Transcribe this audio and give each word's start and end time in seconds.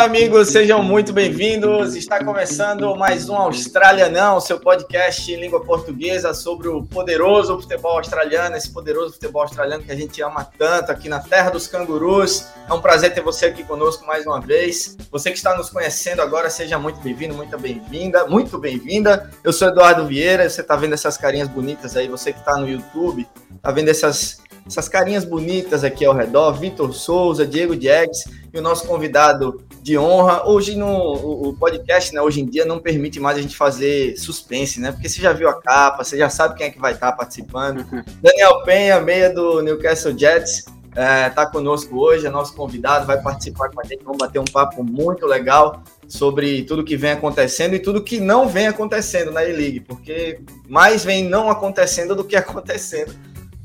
Amigos, 0.00 0.48
sejam 0.48 0.82
muito 0.82 1.12
bem-vindos. 1.12 1.94
Está 1.94 2.24
começando 2.24 2.96
mais 2.96 3.28
um 3.28 3.36
Austrália 3.36 4.08
Não, 4.08 4.40
seu 4.40 4.58
podcast 4.58 5.30
em 5.30 5.38
língua 5.38 5.62
portuguesa 5.62 6.32
sobre 6.32 6.68
o 6.68 6.82
poderoso 6.82 7.60
futebol 7.60 7.98
australiano, 7.98 8.56
esse 8.56 8.72
poderoso 8.72 9.12
futebol 9.12 9.42
australiano 9.42 9.84
que 9.84 9.92
a 9.92 9.94
gente 9.94 10.22
ama 10.22 10.50
tanto 10.56 10.90
aqui 10.90 11.06
na 11.06 11.20
terra 11.20 11.50
dos 11.50 11.66
cangurus. 11.66 12.46
É 12.66 12.72
um 12.72 12.80
prazer 12.80 13.12
ter 13.12 13.20
você 13.20 13.44
aqui 13.44 13.62
conosco 13.62 14.06
mais 14.06 14.24
uma 14.26 14.40
vez. 14.40 14.96
Você 15.10 15.30
que 15.30 15.36
está 15.36 15.54
nos 15.54 15.68
conhecendo 15.68 16.22
agora, 16.22 16.48
seja 16.48 16.78
muito 16.78 16.98
bem-vindo, 17.00 17.34
muito 17.34 17.58
bem-vinda, 17.58 18.26
muito 18.26 18.56
bem-vinda. 18.56 19.30
Eu 19.44 19.52
sou 19.52 19.68
Eduardo 19.68 20.06
Vieira, 20.06 20.48
você 20.48 20.62
está 20.62 20.76
vendo 20.76 20.94
essas 20.94 21.18
carinhas 21.18 21.46
bonitas 21.48 21.94
aí, 21.94 22.08
você 22.08 22.32
que 22.32 22.38
está 22.38 22.56
no 22.56 22.66
YouTube, 22.66 23.28
está 23.54 23.70
vendo 23.70 23.90
essas 23.90 24.40
essas 24.66 24.88
carinhas 24.88 25.24
bonitas 25.24 25.84
aqui 25.84 26.04
ao 26.04 26.14
redor, 26.14 26.52
Vitor 26.52 26.92
Souza, 26.92 27.46
Diego 27.46 27.76
Diegues 27.76 28.24
e 28.52 28.58
o 28.58 28.62
nosso 28.62 28.86
convidado 28.86 29.62
de 29.82 29.96
honra. 29.98 30.46
Hoje 30.48 30.76
no 30.76 30.88
o, 30.88 31.54
podcast, 31.54 32.14
né, 32.14 32.20
hoje 32.20 32.40
em 32.40 32.46
dia 32.46 32.64
não 32.64 32.78
permite 32.78 33.18
mais 33.18 33.38
a 33.38 33.42
gente 33.42 33.56
fazer 33.56 34.16
suspense, 34.16 34.80
né? 34.80 34.92
Porque 34.92 35.08
você 35.08 35.20
já 35.20 35.32
viu 35.32 35.48
a 35.48 35.60
capa, 35.60 36.04
você 36.04 36.16
já 36.16 36.28
sabe 36.28 36.56
quem 36.56 36.66
é 36.66 36.70
que 36.70 36.80
vai 36.80 36.92
estar 36.92 37.12
participando. 37.12 37.84
Daniel 38.22 38.62
Penha, 38.64 39.00
meia 39.00 39.32
do 39.32 39.62
Newcastle 39.62 40.16
Jets, 40.16 40.64
está 40.90 41.02
é, 41.02 41.30
tá 41.30 41.46
conosco 41.46 41.96
hoje, 41.96 42.26
é 42.26 42.30
nosso 42.30 42.54
convidado, 42.54 43.06
vai 43.06 43.20
participar 43.20 43.70
com 43.70 43.80
a 43.80 43.84
gente, 43.84 44.02
vamos 44.04 44.18
bater 44.18 44.40
um 44.40 44.44
papo 44.44 44.82
muito 44.82 45.24
legal 45.24 45.82
sobre 46.08 46.64
tudo 46.64 46.84
que 46.84 46.96
vem 46.96 47.12
acontecendo 47.12 47.74
e 47.74 47.78
tudo 47.78 48.02
que 48.02 48.18
não 48.18 48.48
vem 48.48 48.66
acontecendo 48.66 49.30
na 49.30 49.44
E-League, 49.44 49.80
porque 49.80 50.40
mais 50.68 51.04
vem 51.04 51.24
não 51.24 51.48
acontecendo 51.48 52.16
do 52.16 52.24
que 52.24 52.34
acontecendo 52.36 53.14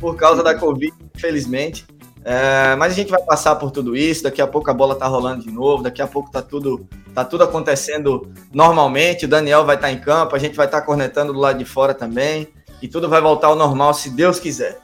por 0.05 0.15
causa 0.15 0.43
da 0.43 0.53
Covid, 0.53 0.93
infelizmente. 1.15 1.83
É, 2.23 2.75
mas 2.75 2.93
a 2.93 2.95
gente 2.95 3.09
vai 3.09 3.23
passar 3.23 3.55
por 3.55 3.71
tudo 3.71 3.97
isso. 3.97 4.21
Daqui 4.21 4.39
a 4.39 4.45
pouco 4.45 4.69
a 4.69 4.73
bola 4.73 4.93
tá 4.95 5.07
rolando 5.07 5.41
de 5.41 5.51
novo. 5.51 5.81
Daqui 5.81 5.99
a 5.99 6.05
pouco 6.05 6.29
tá 6.29 6.43
tudo, 6.43 6.87
tá 7.11 7.25
tudo 7.25 7.43
acontecendo 7.43 8.31
normalmente. 8.53 9.25
O 9.25 9.27
Daniel 9.27 9.65
vai 9.65 9.77
estar 9.77 9.87
tá 9.87 9.93
em 9.93 9.99
campo, 9.99 10.35
a 10.35 10.39
gente 10.39 10.55
vai 10.55 10.67
estar 10.67 10.81
tá 10.81 10.85
cornetando 10.85 11.33
do 11.33 11.39
lado 11.39 11.57
de 11.57 11.65
fora 11.65 11.91
também. 11.91 12.47
E 12.83 12.87
tudo 12.87 13.09
vai 13.09 13.19
voltar 13.19 13.47
ao 13.47 13.55
normal, 13.55 13.95
se 13.95 14.11
Deus 14.11 14.39
quiser. 14.39 14.77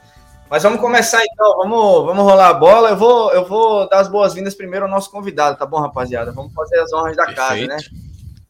Mas 0.50 0.64
vamos 0.64 0.80
começar 0.80 1.22
então, 1.24 1.56
vamos, 1.58 2.04
vamos 2.04 2.24
rolar 2.24 2.48
a 2.48 2.54
bola. 2.54 2.90
Eu 2.90 2.96
vou, 2.96 3.32
eu 3.32 3.46
vou 3.46 3.88
dar 3.88 4.00
as 4.00 4.08
boas-vindas 4.08 4.56
primeiro 4.56 4.86
ao 4.86 4.90
nosso 4.90 5.08
convidado, 5.08 5.56
tá 5.56 5.64
bom, 5.64 5.78
rapaziada? 5.78 6.32
Vamos 6.32 6.52
fazer 6.52 6.80
as 6.80 6.92
honras 6.92 7.16
da 7.16 7.26
Perfeito. 7.26 7.48
casa, 7.48 7.66
né? 7.66 7.76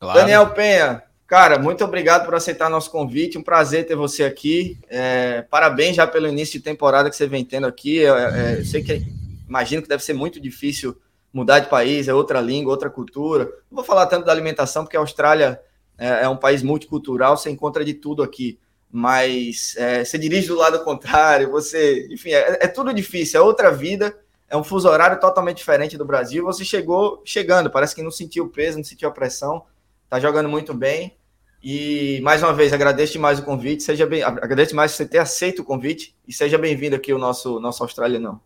Claro. 0.00 0.18
Daniel 0.18 0.46
Penha, 0.48 1.02
Cara, 1.32 1.58
muito 1.58 1.82
obrigado 1.82 2.26
por 2.26 2.34
aceitar 2.34 2.68
nosso 2.68 2.90
convite. 2.90 3.38
Um 3.38 3.42
prazer 3.42 3.86
ter 3.86 3.96
você 3.96 4.22
aqui. 4.22 4.76
É, 4.86 5.40
parabéns 5.40 5.96
já 5.96 6.06
pelo 6.06 6.28
início 6.28 6.58
de 6.58 6.62
temporada 6.62 7.08
que 7.08 7.16
você 7.16 7.26
vem 7.26 7.42
tendo 7.42 7.66
aqui. 7.66 8.04
É, 8.04 8.08
é, 8.08 8.56
eu 8.58 8.64
sei 8.66 8.82
que 8.82 9.02
imagino 9.48 9.80
que 9.80 9.88
deve 9.88 10.04
ser 10.04 10.12
muito 10.12 10.38
difícil 10.38 10.94
mudar 11.32 11.60
de 11.60 11.70
país, 11.70 12.06
é 12.06 12.12
outra 12.12 12.38
língua, 12.38 12.70
outra 12.70 12.90
cultura. 12.90 13.46
Não 13.70 13.76
vou 13.76 13.82
falar 13.82 14.08
tanto 14.08 14.26
da 14.26 14.30
alimentação, 14.30 14.84
porque 14.84 14.94
a 14.94 15.00
Austrália 15.00 15.58
é, 15.96 16.24
é 16.24 16.28
um 16.28 16.36
país 16.36 16.62
multicultural, 16.62 17.34
você 17.34 17.48
encontra 17.48 17.82
de 17.82 17.94
tudo 17.94 18.22
aqui. 18.22 18.58
Mas 18.90 19.74
é, 19.78 20.04
você 20.04 20.18
dirige 20.18 20.48
do 20.48 20.56
lado 20.56 20.84
contrário, 20.84 21.50
você. 21.50 22.08
Enfim, 22.10 22.32
é, 22.32 22.58
é 22.60 22.68
tudo 22.68 22.92
difícil, 22.92 23.40
é 23.40 23.42
outra 23.42 23.72
vida 23.72 24.14
é 24.50 24.56
um 24.58 24.62
fuso 24.62 24.86
horário 24.86 25.18
totalmente 25.18 25.56
diferente 25.56 25.96
do 25.96 26.04
Brasil. 26.04 26.44
Você 26.44 26.62
chegou 26.62 27.22
chegando, 27.24 27.70
parece 27.70 27.94
que 27.94 28.02
não 28.02 28.10
sentiu 28.10 28.44
o 28.44 28.50
peso, 28.50 28.76
não 28.76 28.84
sentiu 28.84 29.08
a 29.08 29.12
pressão, 29.12 29.64
tá 30.10 30.20
jogando 30.20 30.46
muito 30.46 30.74
bem. 30.74 31.16
E 31.62 32.20
mais 32.22 32.42
uma 32.42 32.52
vez 32.52 32.72
agradeço 32.72 33.12
demais 33.12 33.38
o 33.38 33.44
convite, 33.44 33.84
seja 33.84 34.04
bem, 34.04 34.22
agradeço 34.22 34.70
demais 34.70 34.90
você 34.90 35.06
ter 35.06 35.18
aceito 35.18 35.62
o 35.62 35.64
convite 35.64 36.12
e 36.26 36.32
seja 36.32 36.58
bem-vindo 36.58 36.96
aqui 36.96 37.12
ao 37.12 37.18
nosso 37.20 37.60
nosso 37.60 37.84
Australianão. 37.84 38.40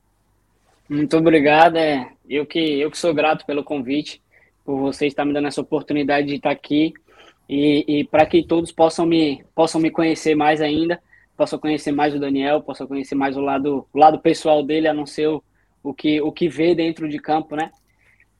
Muito 0.86 1.16
obrigado, 1.16 1.76
é, 1.76 2.12
eu 2.28 2.44
que 2.44 2.58
eu 2.58 2.90
que 2.90 2.98
sou 2.98 3.14
grato 3.14 3.46
pelo 3.46 3.64
convite, 3.64 4.20
por 4.64 4.78
você 4.78 5.06
estar 5.06 5.24
me 5.24 5.32
dando 5.32 5.48
essa 5.48 5.62
oportunidade 5.62 6.26
de 6.26 6.34
estar 6.34 6.50
aqui 6.50 6.92
e, 7.48 7.84
e 7.88 8.04
para 8.04 8.26
que 8.26 8.42
todos 8.42 8.70
possam 8.70 9.06
me 9.06 9.42
possam 9.54 9.80
me 9.80 9.90
conhecer 9.90 10.34
mais 10.34 10.60
ainda, 10.60 11.00
possam 11.38 11.58
conhecer 11.58 11.92
mais 11.92 12.14
o 12.14 12.20
Daniel, 12.20 12.60
possam 12.60 12.86
conhecer 12.86 13.14
mais 13.14 13.34
o 13.34 13.40
lado 13.40 13.86
o 13.94 13.98
lado 13.98 14.18
pessoal 14.18 14.62
dele, 14.62 14.88
a 14.88 14.94
não 14.94 15.06
ser 15.06 15.28
o, 15.28 15.42
o 15.82 15.94
que 15.94 16.20
o 16.20 16.30
que 16.30 16.50
vê 16.50 16.74
dentro 16.74 17.08
de 17.08 17.18
campo, 17.18 17.56
né? 17.56 17.70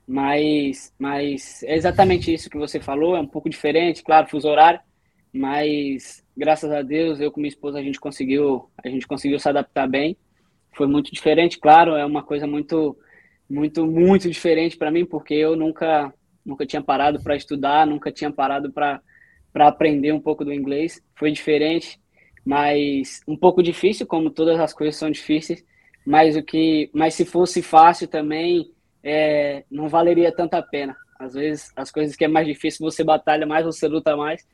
Mas, 0.07 0.93
mas 0.99 1.63
é 1.65 1.75
exatamente 1.75 2.33
isso 2.33 2.49
que 2.49 2.57
você 2.57 2.79
falou, 2.79 3.17
é 3.17 3.21
um 3.21 3.27
pouco 3.27 3.51
diferente, 3.51 4.05
claro, 4.05 4.29
fuso 4.29 4.49
horário, 4.49 4.79
mas 5.33 6.25
graças 6.37 6.71
a 6.71 6.81
Deus, 6.83 7.21
eu 7.21 7.33
com 7.33 7.41
minha 7.41 7.49
esposa, 7.49 7.79
a 7.79 7.83
gente 7.83 7.99
conseguiu, 7.99 8.71
a 8.83 8.89
gente 8.89 9.07
conseguiu 9.07 9.39
se 9.39 9.49
adaptar 9.49 9.89
bem. 9.89 10.17
Foi 10.73 10.87
muito 10.87 11.11
diferente, 11.11 11.59
claro, 11.59 11.97
é 11.97 12.05
uma 12.05 12.23
coisa 12.23 12.47
muito, 12.47 12.97
muito, 13.51 13.85
muito 13.85 14.31
diferente 14.31 14.77
para 14.77 14.91
mim, 14.91 15.05
porque 15.05 15.35
eu 15.35 15.57
nunca, 15.57 16.13
nunca 16.45 16.65
tinha 16.65 16.83
parado 16.83 17.21
para 17.23 17.35
estudar, 17.35 17.87
nunca 17.87 18.13
tinha 18.13 18.31
parado 18.31 18.73
para 18.73 19.01
para 19.57 19.69
aprender 19.69 20.13
um 20.13 20.21
pouco 20.21 20.45
do 20.45 20.53
inglês. 20.53 21.03
Foi 21.15 21.33
diferente, 21.33 21.99
mas 22.45 23.23
um 23.27 23.35
pouco 23.35 23.63
difícil, 23.63 24.07
como 24.07 24.29
todas 24.29 24.61
as 24.61 24.75
coisas 24.75 24.97
são 24.97 25.11
difíceis. 25.11 25.65
Mas 26.05 26.37
o 26.37 26.43
que, 26.43 26.91
mas 26.93 27.15
se 27.15 27.25
fosse 27.25 27.63
fácil 27.63 28.07
também, 28.07 28.71
é, 29.09 29.63
não 29.71 29.89
valeria 29.89 30.33
tanta 30.33 30.61
pena. 30.61 30.97
Às 31.17 31.35
vezes, 31.35 31.71
as 31.77 31.93
coisas 31.93 32.17
que 32.17 32.25
é 32.25 32.29
mais 32.29 32.45
difícil, 32.45 32.85
você 32.85 33.05
batalha 33.05 33.47
mais, 33.47 33.65
você 33.65 33.87
luta 33.87 34.17
mais. 34.17 34.45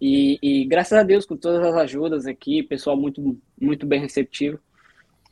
E, 0.00 0.38
e 0.42 0.64
graças 0.64 0.98
a 0.98 1.02
Deus, 1.02 1.26
com 1.26 1.36
todas 1.36 1.62
as 1.62 1.74
ajudas 1.76 2.26
aqui, 2.26 2.62
pessoal 2.62 2.96
muito, 2.96 3.38
muito 3.60 3.86
bem 3.86 4.00
receptivo, 4.00 4.58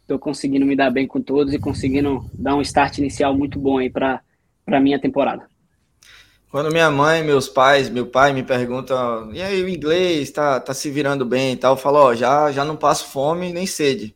estou 0.03 0.19
conseguindo 0.19 0.67
me 0.67 0.77
dar 0.77 0.91
bem 0.91 1.07
com 1.07 1.23
todos 1.23 1.55
e 1.55 1.59
conseguindo 1.59 2.31
dar 2.35 2.55
um 2.55 2.61
start 2.61 2.99
inicial 2.99 3.35
muito 3.35 3.59
bom 3.59 3.79
aí 3.79 3.89
para 3.89 4.23
a 4.67 4.81
minha 4.81 5.01
temporada. 5.01 5.49
Quando 6.51 6.71
minha 6.71 6.91
mãe, 6.91 7.25
meus 7.25 7.49
pais, 7.49 7.89
meu 7.89 8.07
pai 8.07 8.35
me 8.35 8.43
perguntam, 8.43 9.33
e 9.33 9.41
aí 9.41 9.63
o 9.63 9.69
inglês 9.69 10.31
tá, 10.31 10.61
tá 10.61 10.75
se 10.75 10.91
virando 10.91 11.25
bem 11.25 11.55
e 11.55 11.57
tal, 11.57 11.73
eu 11.73 11.79
falo, 11.79 11.99
ó, 11.99 12.15
já, 12.15 12.53
já 12.53 12.67
não 12.67 12.77
passo 12.77 13.07
fome 13.07 13.51
nem 13.51 13.67
sede. 13.67 14.15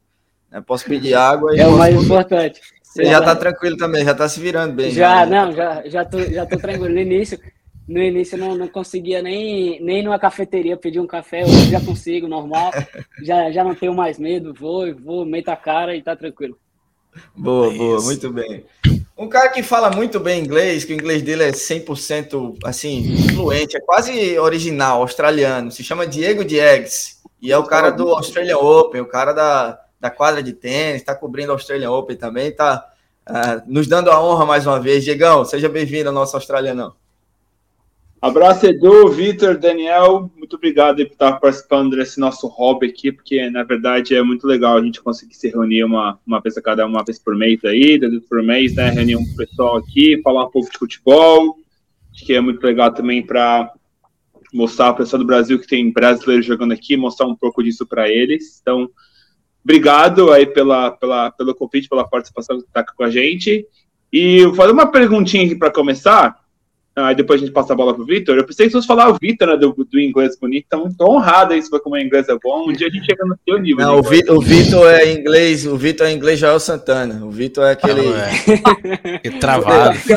Né? 0.51 0.61
Posso 0.61 0.85
pedir 0.85 1.15
água. 1.15 1.57
é 1.57 1.67
o 1.67 1.79
mais 1.79 1.95
importante. 1.95 2.61
Você 2.93 3.07
já 3.07 3.23
tá 3.23 3.35
tranquilo 3.35 3.77
também, 3.79 4.05
já 4.05 4.15
tá 4.15 4.29
se 4.29 4.39
virando 4.39 4.75
bem. 4.75 4.91
Já, 4.91 5.25
né? 5.25 5.45
não, 5.45 5.53
já, 5.53 5.83
já, 5.87 6.05
tô, 6.05 6.21
já 6.21 6.45
tô 6.45 6.59
tranquilo. 6.59 6.93
No 6.93 7.01
início, 7.01 7.41
no 7.89 8.03
início 8.03 8.37
não, 8.37 8.55
não 8.55 8.69
conseguia 8.69 9.23
nem, 9.23 9.83
nem 9.83 10.03
numa 10.03 10.19
cafeteria 10.19 10.77
pedir 10.77 11.01
um 11.01 11.07
café, 11.07 11.43
hoje 11.43 11.71
já 11.71 11.81
consigo, 11.81 12.29
normal. 12.29 12.71
Já, 13.23 13.53
já 13.53 13.63
não 13.63 13.75
tenho 13.75 13.95
mais 13.95 14.19
medo, 14.19 14.53
vou, 14.53 14.93
vou, 14.97 15.25
meto 15.25 15.49
a 15.49 15.57
cara 15.57 15.95
e 15.95 16.03
tá 16.03 16.17
tranquilo. 16.17 16.59
Boa, 17.37 17.73
é 17.73 17.77
boa, 17.77 18.03
muito 18.03 18.33
bem. 18.33 18.65
Um 19.17 19.29
cara 19.29 19.49
que 19.51 19.63
fala 19.63 19.91
muito 19.91 20.19
bem 20.19 20.43
inglês, 20.43 20.85
que 20.85 20.93
o 20.93 20.95
inglês 20.95 21.23
dele 21.23 21.45
é 21.45 21.53
100% 21.53 22.57
assim, 22.65 23.17
fluente, 23.33 23.77
é 23.77 23.81
quase 23.81 24.37
original, 24.39 25.03
australiano, 25.03 25.71
se 25.71 25.85
chama 25.85 26.07
Diego 26.07 26.45
Diegues, 26.45 27.21
e 27.41 27.53
é 27.53 27.59
o 27.59 27.65
cara 27.65 27.91
do 27.91 28.09
Australian 28.09 28.59
Open, 28.59 29.03
o 29.03 29.07
cara 29.07 29.33
da, 29.33 29.79
da 30.03 30.11
quadra 30.11 30.43
de 30.43 30.53
tênis, 30.53 30.97
está 30.97 31.15
cobrindo 31.15 31.53
a 31.53 31.55
Australian 31.55 31.93
Open 31.93 32.17
também, 32.17 32.49
está 32.49 32.85
uh, 33.31 33.33
é, 33.33 33.63
nos 33.69 33.87
dando 33.87 34.11
a 34.11 34.21
honra 34.21 34.45
mais 34.45 34.67
uma 34.67 34.81
vez. 34.81 35.05
Diegão, 35.05 35.45
seja 35.45 35.69
bem-vindo 35.69 36.09
ao 36.09 36.15
nosso 36.15 36.35
Australianão. 36.35 36.95
Abraço, 38.21 38.67
Edu, 38.67 39.09
Vitor, 39.11 39.57
Daniel, 39.57 40.29
muito 40.37 40.57
obrigado 40.57 40.97
por 40.97 41.13
estar 41.13 41.39
participando 41.39 41.95
desse 41.95 42.19
nosso 42.19 42.49
hobby 42.49 42.89
aqui, 42.89 43.13
porque 43.13 43.49
na 43.49 43.63
verdade 43.63 44.13
é 44.17 44.23
muito 44.25 44.45
legal 44.45 44.77
a 44.77 44.83
gente 44.83 45.01
conseguir 45.01 45.35
se 45.35 45.49
reunir 45.49 45.85
uma, 45.85 46.19
uma 46.27 46.41
vez 46.41 46.57
a 46.57 46.63
cada 46.63 46.85
uma 46.85 47.05
vez 47.05 47.21
por 47.21 47.37
mês 47.37 47.65
aí, 47.65 47.97
duas 47.97 48.11
vezes 48.11 48.29
por 48.29 48.43
mês, 48.43 48.75
né? 48.75 48.91
Reunir 48.91 49.15
um 49.15 49.37
pessoal 49.37 49.77
aqui, 49.77 50.21
falar 50.23 50.47
um 50.47 50.51
pouco 50.51 50.69
de 50.69 50.79
futebol. 50.79 51.57
Acho 52.13 52.27
que 52.27 52.35
é 52.35 52.41
muito 52.41 52.61
legal 52.65 52.93
também 52.93 53.25
para 53.25 53.73
mostrar 54.53 54.87
ao 54.87 54.97
pessoal 54.97 55.21
do 55.21 55.27
Brasil 55.27 55.61
que 55.61 55.67
tem 55.67 55.93
brasileiros 55.93 56.45
jogando 56.45 56.73
aqui, 56.73 56.97
mostrar 56.97 57.27
um 57.29 57.37
pouco 57.37 57.63
disso 57.63 57.87
para 57.87 58.09
eles. 58.09 58.59
Então, 58.61 58.91
Obrigado 59.65 60.33
aí 60.33 60.47
pela, 60.47 60.91
pela, 60.91 61.31
pelo 61.31 61.55
convite, 61.55 61.89
pela 61.89 62.07
participação 62.07 62.59
que 62.59 62.67
está 62.67 62.85
com 62.85 63.05
a 63.05 63.11
gente. 63.11 63.67
E 64.13 64.45
vou 64.45 64.55
fazer 64.55 64.73
uma 64.73 64.91
perguntinha 64.91 65.45
aqui 65.45 65.55
para 65.55 65.71
começar. 65.71 66.37
Aí 66.95 67.15
depois 67.15 67.41
a 67.41 67.45
gente 67.47 67.55
passa 67.55 67.73
a 67.73 67.77
bola 67.77 67.95
pro 67.95 68.05
Vitor. 68.05 68.37
Eu 68.37 68.45
pensei 68.45 68.67
que 68.67 68.73
fosse 68.73 68.87
falar 68.87 69.09
o 69.09 69.17
Vitor, 69.19 69.49
né, 69.49 69.57
do, 69.57 69.73
do 69.73 69.99
inglês 69.99 70.39
bonito. 70.39 70.67
Tá 70.69 70.77
muito 70.77 71.01
honrado 71.01 71.55
aí, 71.55 71.63
se 71.63 71.71
como 71.81 71.95
o 71.95 71.99
inglês 71.99 72.29
é 72.29 72.37
bom. 72.43 72.69
Um 72.69 72.73
dia 72.73 72.89
a 72.89 72.91
gente 72.91 73.07
chega 73.07 73.25
no 73.25 73.35
seu 73.49 73.59
nível. 73.59 73.87
Não, 73.87 73.99
o, 73.99 74.03
Vitor 74.03 74.87
é 74.91 75.11
inglês, 75.11 75.67
o 75.67 75.77
Vitor 75.77 76.07
é 76.07 76.13
inglês 76.13 76.39
Joel 76.39 76.61
Santana. 76.61 77.25
O 77.25 77.31
Vitor 77.31 77.65
é 77.65 77.73
aquele. 77.73 78.13
Ah, 78.13 78.29
é. 79.09 79.19
que 79.19 79.31
travado. 79.39 79.97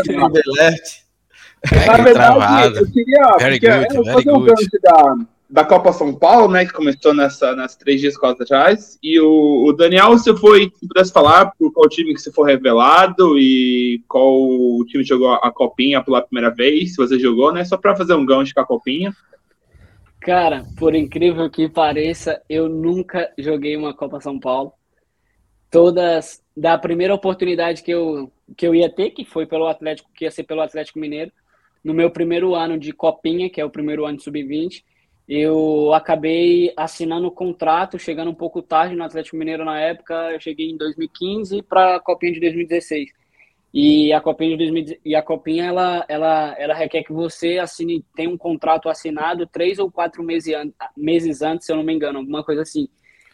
é, 1.72 1.86
Na 1.88 1.98
verdade, 2.04 2.14
travado. 2.14 2.78
eu 2.80 2.92
queria. 2.92 3.38
Very 3.40 3.60
porque, 3.60 3.78
good, 3.78 3.96
eu 3.96 4.14
fazer 4.14 4.32
um 4.32 4.42
gancho 4.42 4.70
da 4.84 5.16
da 5.50 5.64
Copa 5.64 5.94
São 5.94 6.14
Paulo, 6.14 6.52
né, 6.52 6.66
que 6.66 6.74
começou 6.74 7.14
nessa, 7.14 7.56
nas 7.56 7.76
três 7.76 8.02
dias 8.02 8.18
quase 8.18 8.42
atrás. 8.42 8.98
E 9.02 9.20
o, 9.20 9.66
o, 9.66 9.74
Daniel, 9.74 10.10
você 10.10 10.36
foi, 10.36 10.72
se 10.76 10.88
pudesse 10.88 11.12
falar 11.12 11.52
por 11.58 11.72
qual 11.72 11.88
time 11.88 12.14
que 12.14 12.20
você 12.20 12.32
for 12.32 12.44
revelado 12.44 13.38
e 13.38 14.04
qual 14.08 14.84
time 14.86 15.04
jogou 15.04 15.34
a 15.34 15.52
Copinha 15.52 16.04
pela 16.04 16.22
primeira 16.22 16.54
vez, 16.54 16.92
se 16.92 16.98
você 16.98 17.20
jogou, 17.20 17.54
né, 17.54 17.64
só 17.64 17.78
para 17.78 17.96
fazer 17.96 18.16
um 18.16 18.26
gancho 18.26 18.54
com 18.54 18.62
a 18.62 18.66
Copinha. 18.66 19.14
Cara, 20.20 20.66
por 20.78 20.96
incrível 20.96 21.48
que 21.52 21.70
pareça, 21.70 22.42
eu 22.50 22.68
nunca 22.68 23.32
joguei 23.38 23.78
uma 23.78 23.94
Copa 23.94 24.20
São 24.20 24.40
Paulo. 24.40 24.74
Todas, 25.70 26.42
da 26.58 26.78
primeira 26.78 27.14
oportunidade 27.14 27.84
que 27.84 27.92
eu, 27.92 28.32
que 28.58 28.66
eu 28.66 28.74
ia 28.74 28.90
ter, 28.90 29.12
que 29.12 29.24
foi 29.24 29.46
pelo 29.46 29.68
Atlético, 29.68 30.10
que 30.16 30.26
ia 30.26 30.32
ser 30.32 30.44
pelo 30.44 30.62
Atlético 30.62 30.98
Mineiro, 30.98 31.32
no 31.84 31.94
meu 31.94 32.10
primeiro 32.10 32.56
ano 32.56 32.80
de 32.80 32.92
Copinha, 32.92 33.50
que 33.52 33.62
é 33.62 33.66
o 33.66 33.70
primeiro 33.70 34.06
ano 34.06 34.18
de 34.18 34.24
Sub-20, 34.24 34.84
eu 35.28 35.92
acabei 35.94 36.72
assinando 36.78 37.28
o 37.28 37.32
contrato, 37.32 37.98
chegando 37.98 38.30
um 38.30 38.36
pouco 38.36 38.62
tarde 38.62 38.96
no 38.96 39.04
Atlético 39.04 39.38
Mineiro 39.38 39.66
na 39.66 39.80
época, 39.80 40.14
eu 40.32 40.40
cheguei 40.40 40.70
em 40.70 40.78
2015 40.78 41.64
para 41.64 41.96
a 41.96 42.00
Copinha 42.00 42.34
de 42.34 42.40
2016. 42.40 43.10
E 43.74 44.14
a 44.14 44.22
Copinha 44.22 44.52
de 44.52 44.72
2000, 44.72 45.00
e 45.04 45.16
a 45.16 45.22
Copinha 45.22 45.66
ela, 45.66 46.06
ela, 46.08 46.56
ela 46.58 46.74
requer 46.74 47.04
que 47.04 47.12
você 47.12 47.58
assine, 47.58 48.06
tenha 48.16 48.30
um 48.30 48.38
contrato 48.38 48.88
assinado 48.88 49.48
três 49.48 49.80
ou 49.80 49.92
quatro 49.92 50.24
meses, 50.24 50.54
meses 50.96 51.42
antes, 51.42 51.66
se 51.66 51.74
eu 51.74 51.76
não 51.76 51.84
me 51.84 51.94
engano, 51.94 52.20
alguma 52.20 52.44
coisa 52.44 52.62
assim. 52.62 52.88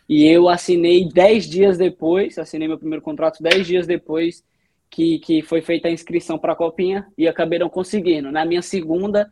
E 0.08 0.26
eu 0.26 0.50
assinei 0.50 1.08
dez 1.08 1.48
dias 1.48 1.78
depois, 1.78 2.40
assinei 2.40 2.68
meu 2.68 2.78
primeiro 2.78 3.04
contrato 3.04 3.44
dez 3.44 3.68
dias 3.68 3.86
depois 3.86 4.44
que, 4.90 5.20
que 5.20 5.42
foi 5.42 5.62
feita 5.62 5.90
a 5.90 5.92
inscrição 5.92 6.40
para 6.40 6.54
a 6.54 6.56
Copinha 6.56 7.06
e 7.18 7.28
acabei 7.28 7.60
não 7.60 7.70
conseguindo. 7.70 8.32
Na 8.32 8.46
minha 8.46 8.62
segunda, 8.62 9.32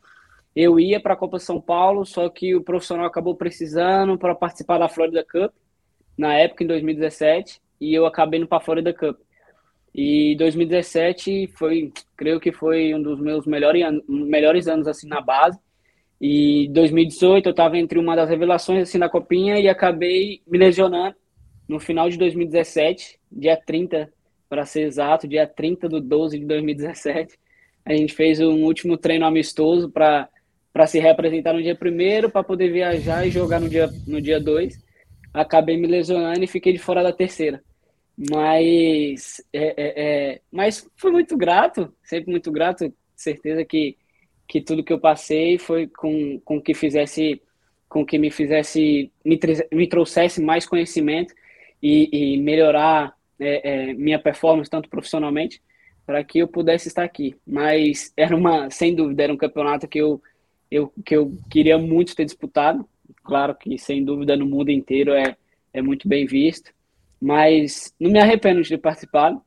eu 0.55 0.79
ia 0.79 0.99
para 0.99 1.13
a 1.13 1.17
Copa 1.17 1.39
São 1.39 1.61
Paulo, 1.61 2.05
só 2.05 2.27
que 2.29 2.55
o 2.55 2.63
profissional 2.63 3.05
acabou 3.05 3.35
precisando 3.35 4.17
para 4.17 4.35
participar 4.35 4.77
da 4.77 4.89
Florida 4.89 5.23
Cup, 5.23 5.53
na 6.17 6.33
época, 6.33 6.63
em 6.63 6.67
2017, 6.67 7.61
e 7.79 7.93
eu 7.93 8.05
acabei 8.05 8.39
indo 8.39 8.47
para 8.47 8.57
a 8.57 8.61
Florida 8.61 8.93
Cup. 8.93 9.17
E 9.93 10.35
2017 10.37 11.47
foi, 11.55 11.91
creio 12.15 12.39
que 12.39 12.51
foi 12.51 12.93
um 12.93 13.01
dos 13.01 13.19
meus 13.19 13.45
melhores, 13.45 13.83
melhores 14.07 14.67
anos 14.67 14.87
assim 14.87 15.07
na 15.07 15.21
base. 15.21 15.57
E 16.21 16.67
2018 16.73 17.47
eu 17.47 17.51
estava 17.51 17.77
entre 17.77 17.97
uma 17.97 18.15
das 18.15 18.29
revelações 18.29 18.83
assim 18.83 18.99
da 18.99 19.09
copinha 19.09 19.57
e 19.59 19.69
acabei 19.69 20.41
me 20.45 20.57
lesionando 20.57 21.15
no 21.67 21.79
final 21.79 22.09
de 22.09 22.17
2017, 22.17 23.19
dia 23.31 23.55
30, 23.55 24.11
para 24.49 24.65
ser 24.65 24.81
exato, 24.81 25.27
dia 25.27 25.47
30 25.47 25.87
do 25.87 26.01
12 26.01 26.39
de 26.39 26.45
2017. 26.45 27.37
A 27.85 27.93
gente 27.93 28.13
fez 28.13 28.39
um 28.39 28.63
último 28.65 28.97
treino 28.97 29.25
amistoso 29.25 29.89
para 29.89 30.27
para 30.71 30.87
se 30.87 30.99
representar 30.99 31.53
no 31.53 31.61
dia 31.61 31.75
primeiro, 31.75 32.29
para 32.29 32.43
poder 32.43 32.71
viajar 32.71 33.25
e 33.25 33.31
jogar 33.31 33.59
no 33.59 33.69
dia 33.69 33.89
no 34.07 34.21
dia 34.21 34.39
2. 34.39 34.77
Acabei 35.33 35.77
me 35.77 35.87
lesionando 35.87 36.43
e 36.43 36.47
fiquei 36.47 36.73
de 36.73 36.79
fora 36.79 37.03
da 37.03 37.11
terceira. 37.11 37.61
Mas, 38.29 39.41
é, 39.53 39.67
é, 39.77 39.93
é, 39.95 40.41
mas 40.51 40.85
fui 40.97 41.11
muito 41.11 41.37
grato, 41.37 41.93
sempre 42.03 42.31
muito 42.31 42.51
grato, 42.51 42.93
certeza 43.15 43.63
que, 43.63 43.95
que 44.45 44.59
tudo 44.59 44.83
que 44.83 44.91
eu 44.91 44.99
passei 44.99 45.57
foi 45.57 45.87
com, 45.87 46.37
com 46.43 46.61
que 46.61 46.73
fizesse, 46.73 47.41
com 47.87 48.05
que 48.05 48.17
me 48.17 48.29
fizesse, 48.29 49.09
me, 49.23 49.39
me 49.71 49.87
trouxesse 49.87 50.41
mais 50.41 50.65
conhecimento 50.65 51.33
e, 51.81 52.33
e 52.33 52.37
melhorar 52.37 53.13
é, 53.39 53.89
é, 53.89 53.93
minha 53.93 54.19
performance, 54.19 54.69
tanto 54.69 54.89
profissionalmente, 54.89 55.61
para 56.05 56.21
que 56.23 56.39
eu 56.39 56.47
pudesse 56.47 56.89
estar 56.89 57.03
aqui. 57.03 57.37
Mas 57.47 58.11
era 58.17 58.35
uma, 58.35 58.69
sem 58.69 58.93
dúvida, 58.93 59.23
era 59.23 59.33
um 59.33 59.37
campeonato 59.37 59.87
que 59.87 59.99
eu, 59.99 60.21
eu, 60.71 60.91
que 61.03 61.15
eu 61.15 61.37
queria 61.49 61.77
muito 61.77 62.15
ter 62.15 62.25
disputado. 62.25 62.87
Claro 63.23 63.55
que, 63.55 63.77
sem 63.77 64.03
dúvida, 64.03 64.35
no 64.35 64.45
mundo 64.45 64.69
inteiro 64.69 65.11
é, 65.11 65.35
é 65.73 65.81
muito 65.81 66.07
bem 66.07 66.25
visto. 66.25 66.71
Mas 67.21 67.93
não 67.99 68.11
me 68.11 68.19
arrependo 68.19 68.61
de 68.61 68.69
ter 68.69 68.77
participado. 68.77 69.41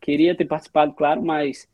Queria 0.00 0.36
ter 0.36 0.44
participado, 0.44 0.92
claro, 0.92 1.22
mas. 1.22 1.66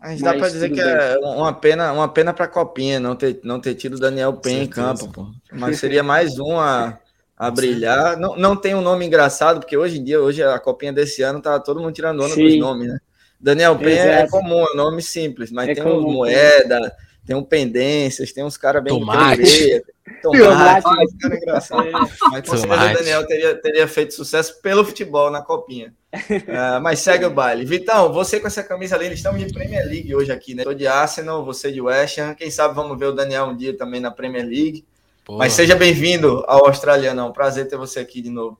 A 0.00 0.10
gente 0.10 0.22
dá 0.22 0.34
para 0.34 0.48
dizer 0.48 0.68
que 0.70 0.76
bem. 0.76 0.84
é 0.84 1.18
uma 1.18 1.52
pena, 1.52 1.92
uma 1.92 2.08
pena 2.08 2.32
para 2.32 2.44
a 2.44 2.48
Copinha 2.48 3.00
não 3.00 3.16
ter, 3.16 3.40
não 3.42 3.60
ter 3.60 3.74
tido 3.74 3.98
Daniel 3.98 4.32
Pen 4.34 4.62
em 4.62 4.66
campo, 4.66 5.10
pô. 5.10 5.26
Mas 5.52 5.78
seria 5.78 6.02
mais 6.02 6.38
um 6.38 6.58
a, 6.58 6.98
a 7.36 7.50
brilhar. 7.50 8.16
Não, 8.16 8.36
não 8.36 8.56
tem 8.56 8.74
um 8.74 8.80
nome 8.80 9.04
engraçado, 9.06 9.60
porque 9.60 9.76
hoje 9.76 9.98
em 9.98 10.04
dia, 10.04 10.20
hoje 10.20 10.42
a 10.42 10.58
Copinha 10.58 10.92
desse 10.92 11.22
ano, 11.22 11.40
tá 11.40 11.58
todo 11.58 11.80
mundo 11.80 11.92
tirando 11.92 12.22
onda 12.22 12.34
dos 12.34 12.58
nomes, 12.58 12.88
né? 12.88 12.98
Daniel 13.40 13.76
Pen 13.78 13.98
é 13.98 14.26
comum, 14.28 14.60
é 14.60 14.72
um 14.72 14.76
nome 14.76 15.00
simples, 15.00 15.52
mas 15.52 15.68
é 15.68 15.74
tem 15.74 15.82
comum, 15.84 16.12
moeda, 16.12 16.96
tem 17.28 17.36
um 17.36 17.44
pendências, 17.44 18.32
tem 18.32 18.42
uns 18.42 18.56
caras 18.56 18.82
bem 18.82 18.98
Tomate. 18.98 19.84
Tomate, 20.22 20.82
Tomate. 20.82 21.16
cara 21.20 21.36
engraçado. 21.36 21.86
É. 21.86 21.92
Mas 21.92 22.48
com 22.48 22.56
certeza 22.56 22.90
o 22.90 22.94
Daniel 22.94 23.26
teria, 23.26 23.54
teria 23.54 23.86
feito 23.86 24.14
sucesso 24.14 24.62
pelo 24.62 24.82
futebol 24.82 25.30
na 25.30 25.42
copinha. 25.42 25.92
Uh, 26.14 26.80
mas 26.80 27.00
segue 27.00 27.26
o 27.26 27.30
baile. 27.30 27.66
Vitão, 27.66 28.10
você 28.14 28.40
com 28.40 28.46
essa 28.46 28.62
camisa 28.62 28.96
linda, 28.96 29.12
estamos 29.12 29.46
de 29.46 29.52
Premier 29.52 29.84
League 29.84 30.14
hoje 30.14 30.32
aqui, 30.32 30.54
né? 30.54 30.62
Estou 30.62 30.72
de 30.72 30.86
Arsenal, 30.86 31.44
você 31.44 31.70
de 31.70 31.82
West 31.82 32.16
Ham. 32.16 32.34
Quem 32.34 32.50
sabe 32.50 32.74
vamos 32.74 32.98
ver 32.98 33.08
o 33.08 33.12
Daniel 33.12 33.44
um 33.44 33.56
dia 33.56 33.76
também 33.76 34.00
na 34.00 34.10
Premier 34.10 34.46
League. 34.46 34.86
Porra. 35.22 35.40
Mas 35.40 35.52
seja 35.52 35.76
bem-vindo 35.76 36.42
ao 36.48 36.66
Australiano. 36.66 37.20
É 37.20 37.24
um 37.24 37.32
prazer 37.32 37.68
ter 37.68 37.76
você 37.76 38.00
aqui 38.00 38.22
de 38.22 38.30
novo. 38.30 38.58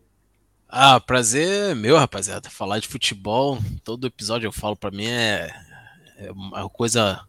Ah, 0.68 1.00
prazer 1.00 1.74
meu, 1.74 1.96
rapaziada. 1.96 2.50
Falar 2.50 2.80
de 2.80 2.88
futebol, 2.88 3.56
todo 3.82 4.06
episódio 4.06 4.46
eu 4.46 4.52
falo 4.52 4.76
para 4.76 4.90
mim 4.90 5.06
é, 5.06 5.50
é 6.18 6.30
uma 6.30 6.68
coisa 6.68 7.26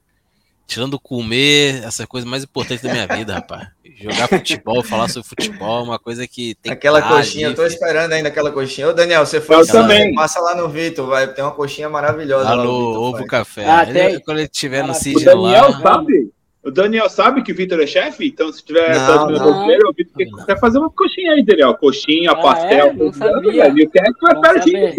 tirando 0.69 0.99
comer, 0.99 1.83
essa 1.83 2.05
coisa 2.05 2.27
mais 2.27 2.43
importante 2.43 2.83
da 2.83 2.91
minha 2.91 3.07
vida, 3.07 3.33
rapaz. 3.33 3.67
Jogar 3.99 4.27
futebol, 4.29 4.83
falar 4.83 5.09
sobre 5.09 5.27
futebol, 5.27 5.79
é 5.79 5.83
uma 5.83 5.99
coisa 5.99 6.25
que 6.27 6.55
tem 6.61 6.71
Aquela 6.71 7.01
coxinha, 7.01 7.47
ali, 7.47 7.53
eu 7.53 7.55
tô 7.55 7.65
esperando 7.65 8.13
ainda 8.13 8.29
aquela 8.29 8.51
coxinha. 8.51 8.87
Ô, 8.87 8.93
Daniel, 8.93 9.25
você 9.25 9.41
foi 9.41 9.57
eu 9.57 9.67
também. 9.67 10.13
passa 10.13 10.39
lá 10.39 10.55
no 10.55 10.69
Vitor, 10.69 11.07
vai 11.07 11.27
ter 11.27 11.41
uma 11.41 11.51
coxinha 11.51 11.89
maravilhosa. 11.89 12.55
Lá 12.55 12.63
no 12.63 12.71
Ovo 12.71 13.17
faz. 13.17 13.29
Café. 13.29 13.65
Ah, 13.65 13.89
ele, 13.89 14.19
quando 14.21 14.37
ele 14.37 14.47
estiver 14.47 14.83
no 14.83 14.93
Cid 14.93 15.25
lá. 15.25 15.33
Daniel 15.33 15.81
sabe? 15.81 16.31
O 16.63 16.69
Daniel 16.69 17.09
sabe 17.09 17.41
que 17.41 17.51
o 17.51 17.55
Vitor 17.55 17.79
é 17.79 17.87
chefe? 17.87 18.27
Então, 18.27 18.51
se 18.51 18.63
tiver 18.63 18.93
não, 18.93 19.29
não. 19.29 19.63
o 19.63 19.93
Vitor 19.93 20.45
quer 20.45 20.59
fazer 20.59 20.77
uma 20.77 20.89
coxinha 20.89 21.33
aí, 21.33 21.43
Daniel. 21.43 21.73
Coxinha, 21.75 22.31
ah, 22.31 22.35
pastel. 22.35 22.87
É? 22.87 22.93
Não 22.93 23.13
sabia. 23.13 23.67
Ele 23.67 23.87
quer 23.87 24.03
que 24.03 24.21
vai 24.21 24.41
pertinho 24.41 24.93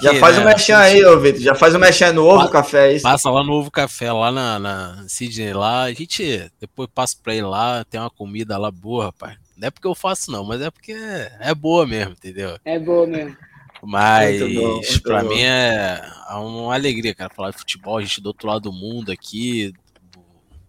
já 0.00 0.14
faz 0.14 0.36
o 0.38 0.40
né? 0.40 0.46
mexer 0.46 0.72
aí, 0.72 1.04
ô 1.04 1.18
Vitor. 1.18 1.40
Já 1.40 1.54
faz 1.54 1.74
o 1.74 1.78
mexer 1.78 2.12
no 2.12 2.24
ovo 2.24 2.48
café. 2.48 2.90
É 2.90 2.92
isso? 2.94 3.02
Passa 3.02 3.30
lá 3.30 3.42
no 3.42 3.52
ovo 3.52 3.70
café, 3.70 4.12
lá 4.12 4.30
na, 4.30 4.58
na 4.58 5.04
Sidney, 5.08 5.52
lá. 5.52 5.82
A 5.82 5.92
gente 5.92 6.50
depois 6.60 6.88
passa 6.94 7.16
pra 7.22 7.34
ir 7.34 7.42
lá, 7.42 7.84
tem 7.84 8.00
uma 8.00 8.10
comida 8.10 8.56
lá 8.56 8.70
boa, 8.70 9.06
rapaz. 9.06 9.36
Não 9.56 9.66
é 9.66 9.70
porque 9.70 9.88
eu 9.88 9.94
faço, 9.94 10.30
não, 10.30 10.44
mas 10.44 10.60
é 10.62 10.70
porque 10.70 10.92
é, 10.92 11.32
é 11.40 11.54
boa 11.54 11.86
mesmo, 11.86 12.12
entendeu? 12.12 12.56
É 12.64 12.78
boa 12.78 13.06
mesmo. 13.06 13.36
Mas 13.82 14.98
para 14.98 15.22
mim 15.22 15.40
é, 15.40 16.00
é 16.30 16.34
uma 16.34 16.74
alegria, 16.74 17.14
cara, 17.14 17.32
falar 17.34 17.50
de 17.50 17.58
futebol. 17.58 17.98
A 17.98 18.02
gente 18.02 18.20
do 18.20 18.26
outro 18.26 18.48
lado 18.48 18.62
do 18.62 18.72
mundo 18.72 19.10
aqui, 19.10 19.72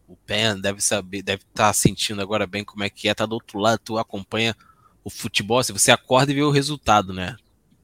o 0.09 0.15
Pen 0.15 0.59
deve 0.59 0.81
saber, 0.81 1.21
deve 1.21 1.43
estar 1.43 1.67
tá 1.67 1.73
sentindo 1.73 2.19
agora 2.19 2.47
bem 2.47 2.63
como 2.63 2.83
é 2.83 2.89
que 2.89 3.07
é, 3.07 3.13
tá 3.13 3.27
do 3.27 3.33
outro 3.33 3.59
lado, 3.59 3.79
tu 3.83 3.97
acompanha 3.99 4.55
o 5.03 5.09
futebol, 5.09 5.63
se 5.63 5.71
você 5.71 5.91
acorda 5.91 6.31
e 6.31 6.35
vê 6.35 6.41
o 6.41 6.49
resultado, 6.49 7.13
né? 7.13 7.37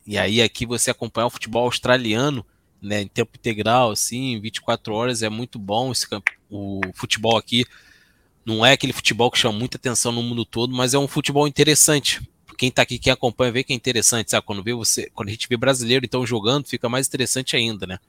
E 0.08 0.18
aí 0.18 0.42
aqui 0.42 0.66
você 0.66 0.90
acompanhar 0.90 1.28
o 1.28 1.30
futebol 1.30 1.66
australiano, 1.66 2.44
né, 2.82 3.02
em 3.02 3.08
tempo 3.08 3.32
integral, 3.38 3.92
assim, 3.92 4.40
24 4.40 4.94
horas, 4.94 5.22
é 5.22 5.30
muito 5.30 5.60
bom 5.60 5.92
esse 5.92 6.08
o 6.50 6.82
futebol 6.94 7.38
aqui. 7.38 7.64
Não 8.44 8.66
é 8.66 8.74
aquele 8.74 8.94
futebol 8.94 9.30
que 9.30 9.38
chama 9.38 9.58
muita 9.58 9.78
atenção 9.78 10.12
no 10.12 10.22
mundo 10.22 10.46
todo, 10.46 10.76
mas 10.76 10.94
é 10.94 11.00
um 11.00 11.08
futebol 11.08 11.48
interessante. 11.48 12.22
Quem 12.58 12.72
tá 12.72 12.82
aqui, 12.82 13.00
quem 13.00 13.14
acompanha, 13.14 13.52
vê 13.52 13.64
que 13.64 13.74
é 13.74 13.76
interessante, 13.76 14.32
sabe? 14.32 14.46
Quando 14.46 14.64
vê 14.64 14.74
você, 14.74 15.10
quando 15.14 15.30
a 15.30 15.32
gente 15.32 15.48
vê 15.48 15.58
brasileiro 15.58 16.06
então 16.06 16.26
jogando, 16.26 16.68
fica 16.68 16.88
mais 16.90 17.08
interessante 17.08 17.56
ainda, 17.56 17.86
né? 17.88 18.00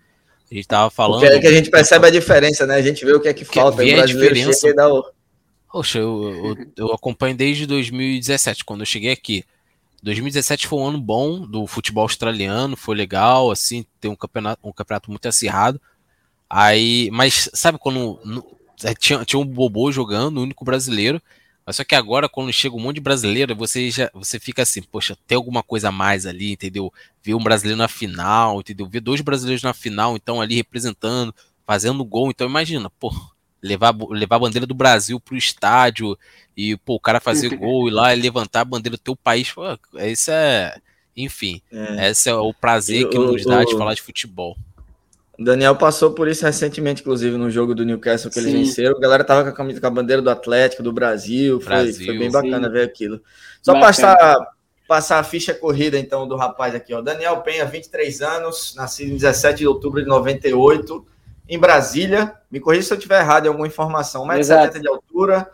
A 0.51 0.55
gente 0.55 0.69
tava 0.69 0.91
falando. 0.91 1.21
Porque 1.21 1.35
é 1.35 1.41
que 1.41 1.47
a 1.47 1.53
gente 1.53 1.71
percebe 1.71 2.07
a 2.07 2.11
diferença, 2.11 2.67
né? 2.67 2.77
A 2.77 2.83
gente 2.83 3.05
vê 3.05 3.13
o 3.13 3.21
que 3.21 3.29
é 3.29 3.35
que 3.35 3.45
falta. 3.45 3.83
Vê 3.83 3.93
o 3.93 3.97
brasileiro 3.97 4.33
a 4.33 4.35
diferença. 4.35 4.61
chega 4.61 4.73
e 4.73 4.77
dá 4.77 4.89
o... 4.89 5.05
Poxa, 5.73 5.99
eu, 5.99 6.57
eu, 6.57 6.67
eu 6.77 6.93
acompanho 6.95 7.37
desde 7.37 7.67
2017, 7.67 8.65
quando 8.65 8.81
eu 8.81 8.87
cheguei 8.87 9.13
aqui. 9.13 9.45
2017 10.03 10.69
foi 10.69 10.79
um 10.79 10.87
ano 10.87 11.01
bom 11.01 11.41
do 11.41 11.67
futebol 11.67 12.03
australiano, 12.03 12.77
foi 12.77 12.95
legal, 12.95 13.51
assim, 13.51 13.85
tem 14.01 14.11
um 14.11 14.17
campeonato, 14.17 14.67
um 14.67 14.73
campeonato 14.73 15.11
muito 15.11 15.27
acirrado. 15.27 15.81
Aí, 16.49 17.11
mas 17.13 17.51
sabe 17.53 17.77
quando 17.77 18.21
é, 18.85 18.95
tinha, 18.95 19.25
tinha 19.25 19.41
um 19.41 19.45
Bobô 19.45 19.91
jogando, 19.91 20.39
o 20.39 20.43
único 20.43 20.65
brasileiro, 20.65 21.21
mas 21.67 21.77
só 21.77 21.85
que 21.85 21.97
agora, 21.97 22.29
quando 22.29 22.53
chega 22.53 22.77
um 22.77 22.81
monte 22.81 22.95
de 22.95 23.01
brasileiro, 23.01 23.57
você 23.57 23.91
já 23.91 24.09
você 24.15 24.39
fica 24.39 24.63
assim, 24.63 24.81
poxa, 24.83 25.19
tem 25.27 25.35
alguma 25.35 25.65
coisa 25.65 25.89
a 25.89 25.93
mais 25.93 26.25
ali, 26.25 26.53
entendeu? 26.53 26.93
Ver 27.21 27.35
um 27.35 27.43
brasileiro 27.43 27.77
na 27.77 27.89
final, 27.89 28.61
entendeu? 28.61 28.89
Ver 28.89 29.01
dois 29.01 29.21
brasileiros 29.21 29.65
na 29.65 29.75
final, 29.75 30.15
então 30.15 30.41
ali 30.41 30.55
representando, 30.55 31.35
fazendo 31.67 32.05
gol. 32.05 32.31
Então 32.31 32.47
imagina, 32.47 32.89
pô, 32.89 33.13
levar, 33.61 33.93
levar 34.11 34.37
a 34.37 34.39
bandeira 34.39 34.65
do 34.65 34.75
Brasil 34.75 35.19
pro 35.19 35.37
estádio 35.37 36.17
e, 36.57 36.77
pô, 36.77 36.95
o 36.95 37.01
cara 37.01 37.19
fazer 37.19 37.49
gol 37.59 37.89
e 37.89 37.91
lá 37.91 38.15
e 38.15 38.21
levantar 38.21 38.61
a 38.61 38.65
bandeira 38.65 38.97
do 38.97 39.03
teu 39.03 39.17
país, 39.17 39.51
pô, 39.51 39.63
isso 39.95 40.31
é. 40.31 40.77
Enfim, 41.17 41.63
é. 41.73 42.11
esse 42.11 42.29
é 42.29 42.35
o 42.35 42.53
prazer 42.55 43.09
que 43.09 43.19
nos 43.19 43.45
dá 43.45 43.65
de 43.65 43.77
falar 43.77 43.95
de 43.95 44.03
futebol. 44.03 44.57
O 45.39 45.45
Daniel 45.45 45.77
passou 45.77 46.13
por 46.13 46.29
isso 46.29 46.45
recentemente, 46.45 47.03
inclusive, 47.03 47.37
no 47.37 47.51
jogo 47.51 47.75
do 47.75 47.85
Newcastle 47.85 48.31
que 48.31 48.41
Sim. 48.41 48.49
eles 48.49 48.53
venceram. 48.53 48.97
A 48.97 49.01
galera 49.01 49.23
tava 49.23 49.43
com 49.45 49.51
a, 49.51 49.53
camisa, 49.53 49.81
com 49.81 49.87
a 49.87 49.91
bandeira 49.91 50.23
do 50.23 50.31
Atlético, 50.31 50.83
do 50.83 50.93
Brasil. 50.93 51.61
Foi, 51.61 51.69
Brasil, 51.69 52.07
foi 52.07 52.19
bem 52.19 52.31
bacana 52.31 52.67
Sim. 52.67 52.73
ver 52.73 52.83
aquilo. 52.85 53.21
Só 53.61 53.75
bacana. 53.75 53.87
passar, 53.87 54.47
passar 54.89 55.19
a 55.19 55.23
ficha 55.23 55.53
corrida, 55.53 55.99
então, 55.99 56.27
do 56.27 56.37
rapaz 56.37 56.75
aqui, 56.75 56.95
ó. 56.95 57.03
Daniel 57.03 57.43
Penha, 57.43 57.67
23 57.67 58.23
anos, 58.23 58.75
nascido 58.77 59.11
em 59.11 59.17
17 59.17 59.59
de 59.59 59.67
outubro 59.67 60.03
de 60.03 60.09
98 60.09 61.07
em 61.49 61.59
Brasília. 61.59 62.35
Me 62.51 62.59
corrija 62.59 62.83
se 62.83 62.93
eu 62.93 62.97
estiver 62.97 63.21
errado 63.21 63.45
em 63.45 63.49
alguma 63.49 63.67
informação. 63.67 64.27
1,70m 64.27 64.81
de 64.81 64.89
altura, 64.89 65.51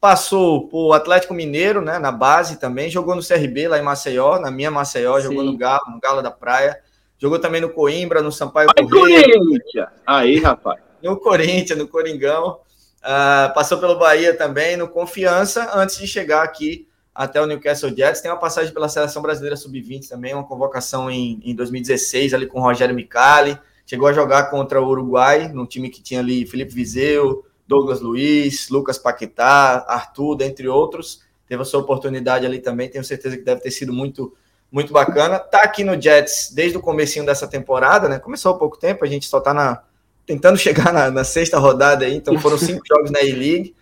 passou 0.00 0.66
por 0.68 0.92
Atlético 0.94 1.34
Mineiro, 1.34 1.82
né, 1.82 1.98
na 1.98 2.10
base 2.10 2.56
também, 2.56 2.90
jogou 2.90 3.14
no 3.14 3.22
CRB 3.22 3.68
lá 3.68 3.78
em 3.78 3.82
Maceió, 3.82 4.38
na 4.38 4.50
minha 4.50 4.70
Maceió, 4.70 5.18
Sim. 5.18 5.24
jogou 5.24 5.44
no 5.44 5.56
Galo, 5.56 5.90
no 5.90 6.00
Galo 6.00 6.22
da 6.22 6.30
Praia, 6.30 6.80
jogou 7.20 7.38
também 7.38 7.60
no 7.60 7.70
Coimbra, 7.70 8.22
no 8.22 8.32
Sampaio 8.32 8.68
Correia. 8.88 9.92
Aí, 10.06 10.40
rapaz. 10.40 10.80
No 11.02 11.16
Corinthians, 11.18 11.78
no 11.78 11.86
Coringão. 11.86 12.60
Uh, 13.00 13.54
passou 13.54 13.78
pelo 13.78 13.98
Bahia 13.98 14.36
também, 14.36 14.76
no 14.76 14.88
Confiança, 14.88 15.70
antes 15.74 15.98
de 15.98 16.06
chegar 16.06 16.42
aqui 16.42 16.86
até 17.14 17.40
o 17.40 17.46
Newcastle 17.46 17.94
Jets. 17.94 18.20
Tem 18.20 18.30
uma 18.30 18.38
passagem 18.38 18.72
pela 18.72 18.88
Seleção 18.88 19.22
Brasileira 19.22 19.56
Sub-20 19.56 20.08
também, 20.08 20.34
uma 20.34 20.46
convocação 20.46 21.10
em, 21.10 21.40
em 21.44 21.54
2016 21.54 22.34
ali 22.34 22.46
com 22.46 22.60
o 22.60 22.62
Rogério 22.62 22.94
Micali. 22.94 23.58
Chegou 23.86 24.06
a 24.06 24.12
jogar 24.12 24.44
contra 24.44 24.80
o 24.80 24.86
Uruguai, 24.86 25.48
num 25.48 25.66
time 25.66 25.88
que 25.90 26.02
tinha 26.02 26.20
ali 26.20 26.46
Felipe 26.46 26.72
Vizeu, 26.72 27.44
Douglas 27.66 28.00
Luiz, 28.00 28.68
Lucas 28.68 28.98
Paquetá, 28.98 29.84
Arthur, 29.88 30.36
dentre 30.36 30.68
outros. 30.68 31.22
Teve 31.46 31.62
a 31.62 31.64
sua 31.64 31.80
oportunidade 31.80 32.46
ali 32.46 32.60
também, 32.60 32.88
tenho 32.88 33.02
certeza 33.02 33.36
que 33.36 33.42
deve 33.42 33.60
ter 33.60 33.70
sido 33.70 33.92
muito 33.92 34.32
muito 34.70 34.92
bacana. 34.92 35.38
Tá 35.38 35.62
aqui 35.62 35.82
no 35.82 36.00
Jets 36.00 36.50
desde 36.52 36.78
o 36.78 36.80
comecinho 36.80 37.26
dessa 37.26 37.46
temporada, 37.46 38.08
né? 38.08 38.18
Começou 38.18 38.54
há 38.54 38.58
pouco 38.58 38.78
tempo, 38.78 39.04
a 39.04 39.08
gente 39.08 39.26
só 39.26 39.40
tá 39.40 39.52
na, 39.52 39.82
tentando 40.26 40.56
chegar 40.58 40.92
na, 40.92 41.10
na 41.10 41.24
sexta 41.24 41.58
rodada 41.58 42.04
aí, 42.04 42.14
então 42.14 42.38
foram 42.38 42.58
cinco 42.58 42.82
jogos 42.88 43.10
na 43.10 43.22
E-League. 43.22 43.74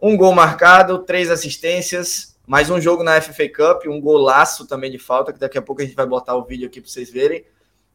Um 0.00 0.16
gol 0.16 0.32
marcado, 0.32 0.98
três 0.98 1.30
assistências, 1.30 2.36
mais 2.46 2.70
um 2.70 2.80
jogo 2.80 3.02
na 3.02 3.20
FFA 3.20 3.48
Cup, 3.48 3.86
um 3.86 4.00
golaço 4.00 4.66
também 4.66 4.90
de 4.90 4.98
falta, 4.98 5.32
que 5.32 5.38
daqui 5.38 5.58
a 5.58 5.62
pouco 5.62 5.82
a 5.82 5.84
gente 5.84 5.96
vai 5.96 6.06
botar 6.06 6.36
o 6.36 6.44
vídeo 6.44 6.66
aqui 6.66 6.80
para 6.80 6.90
vocês 6.90 7.10
verem. 7.10 7.40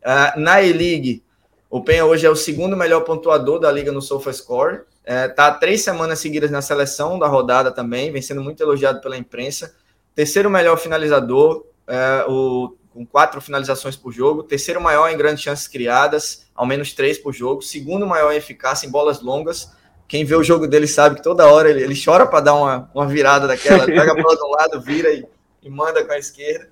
Uh, 0.03 0.39
na 0.39 0.61
E-League, 0.61 1.23
o 1.69 1.81
Penha 1.81 2.05
hoje 2.05 2.25
é 2.25 2.29
o 2.29 2.35
segundo 2.35 2.75
melhor 2.75 3.01
pontuador 3.01 3.59
da 3.59 3.71
liga 3.71 3.91
no 3.91 4.01
SofaScore, 4.01 4.81
é, 5.03 5.27
tá 5.27 5.51
três 5.51 5.83
semanas 5.83 6.19
seguidas 6.19 6.51
na 6.51 6.61
seleção 6.61 7.17
da 7.17 7.27
rodada 7.27 7.71
também, 7.71 8.11
vem 8.11 8.21
sendo 8.21 8.41
muito 8.41 8.61
elogiado 8.61 9.01
pela 9.01 9.17
imprensa. 9.17 9.75
Terceiro 10.13 10.49
melhor 10.49 10.77
finalizador, 10.77 11.65
é, 11.87 12.25
o, 12.27 12.75
com 12.89 13.05
quatro 13.05 13.41
finalizações 13.41 13.95
por 13.95 14.11
jogo. 14.11 14.43
Terceiro 14.43 14.81
maior 14.81 15.09
em 15.09 15.17
grandes 15.17 15.43
chances 15.43 15.67
criadas, 15.67 16.47
ao 16.55 16.65
menos 16.65 16.93
três 16.93 17.17
por 17.17 17.33
jogo. 17.33 17.61
Segundo 17.61 18.05
maior 18.05 18.31
em 18.31 18.37
eficácia 18.37 18.87
em 18.87 18.91
bolas 18.91 19.21
longas. 19.21 19.71
Quem 20.07 20.25
vê 20.25 20.35
o 20.35 20.43
jogo 20.43 20.67
dele 20.67 20.87
sabe 20.87 21.15
que 21.15 21.23
toda 21.23 21.47
hora 21.47 21.69
ele, 21.69 21.83
ele 21.83 22.03
chora 22.03 22.25
para 22.25 22.41
dar 22.41 22.55
uma, 22.55 22.91
uma 22.93 23.07
virada 23.07 23.47
daquela. 23.47 23.85
Pega 23.87 24.11
a 24.11 24.15
bola 24.15 24.35
de 24.35 24.43
um 24.43 24.49
lado, 24.49 24.81
vira 24.81 25.11
e, 25.11 25.25
e 25.63 25.69
manda 25.69 26.03
com 26.03 26.11
a 26.11 26.17
esquerda. 26.17 26.69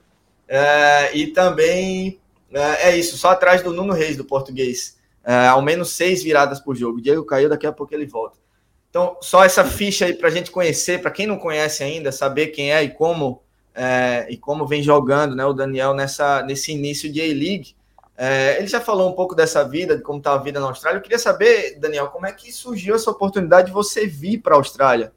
É, 0.47 1.15
e 1.15 1.27
também 1.27 2.19
é, 2.51 2.89
é, 2.89 2.97
isso, 2.97 3.17
só 3.17 3.29
atrás 3.29 3.61
do 3.61 3.71
Nuno 3.71 3.93
Reis, 3.93 4.17
do 4.17 4.25
português 4.25 4.99
é, 5.23 5.47
ao 5.47 5.61
menos 5.61 5.91
seis 5.91 6.23
viradas 6.23 6.59
por 6.59 6.75
jogo. 6.75 6.97
O 6.97 7.01
Diego 7.01 7.23
caiu, 7.23 7.49
daqui 7.49 7.67
a 7.67 7.71
pouco 7.71 7.93
ele 7.93 8.05
volta. 8.05 8.37
Então, 8.89 9.17
só 9.21 9.43
essa 9.43 9.63
ficha 9.63 10.05
aí 10.05 10.13
para 10.13 10.27
a 10.27 10.31
gente 10.31 10.49
conhecer, 10.49 11.01
para 11.01 11.11
quem 11.11 11.27
não 11.27 11.37
conhece 11.37 11.83
ainda, 11.83 12.11
saber 12.11 12.47
quem 12.47 12.73
é 12.73 12.81
e 12.81 12.89
como 12.89 13.43
é, 13.81 14.27
e 14.29 14.35
como 14.35 14.67
vem 14.67 14.83
jogando, 14.83 15.37
né, 15.37 15.45
o 15.45 15.53
Daniel 15.53 15.93
nessa 15.93 16.43
nesse 16.43 16.73
início 16.73 17.09
de 17.09 17.21
A-League. 17.21 17.75
É, 18.17 18.57
ele 18.57 18.67
já 18.67 18.81
falou 18.81 19.09
um 19.09 19.13
pouco 19.13 19.33
dessa 19.33 19.63
vida, 19.63 19.95
de 19.95 20.03
como 20.03 20.17
está 20.17 20.33
a 20.33 20.37
vida 20.37 20.59
na 20.59 20.65
Austrália. 20.65 20.97
Eu 20.97 21.01
queria 21.01 21.17
saber, 21.17 21.79
Daniel, 21.79 22.07
como 22.07 22.25
é 22.25 22.33
que 22.33 22.51
surgiu 22.51 22.93
essa 22.93 23.09
oportunidade 23.09 23.67
de 23.67 23.73
você 23.73 24.05
vir 24.05 24.39
para 24.39 24.55
a 24.55 24.57
Austrália? 24.57 25.13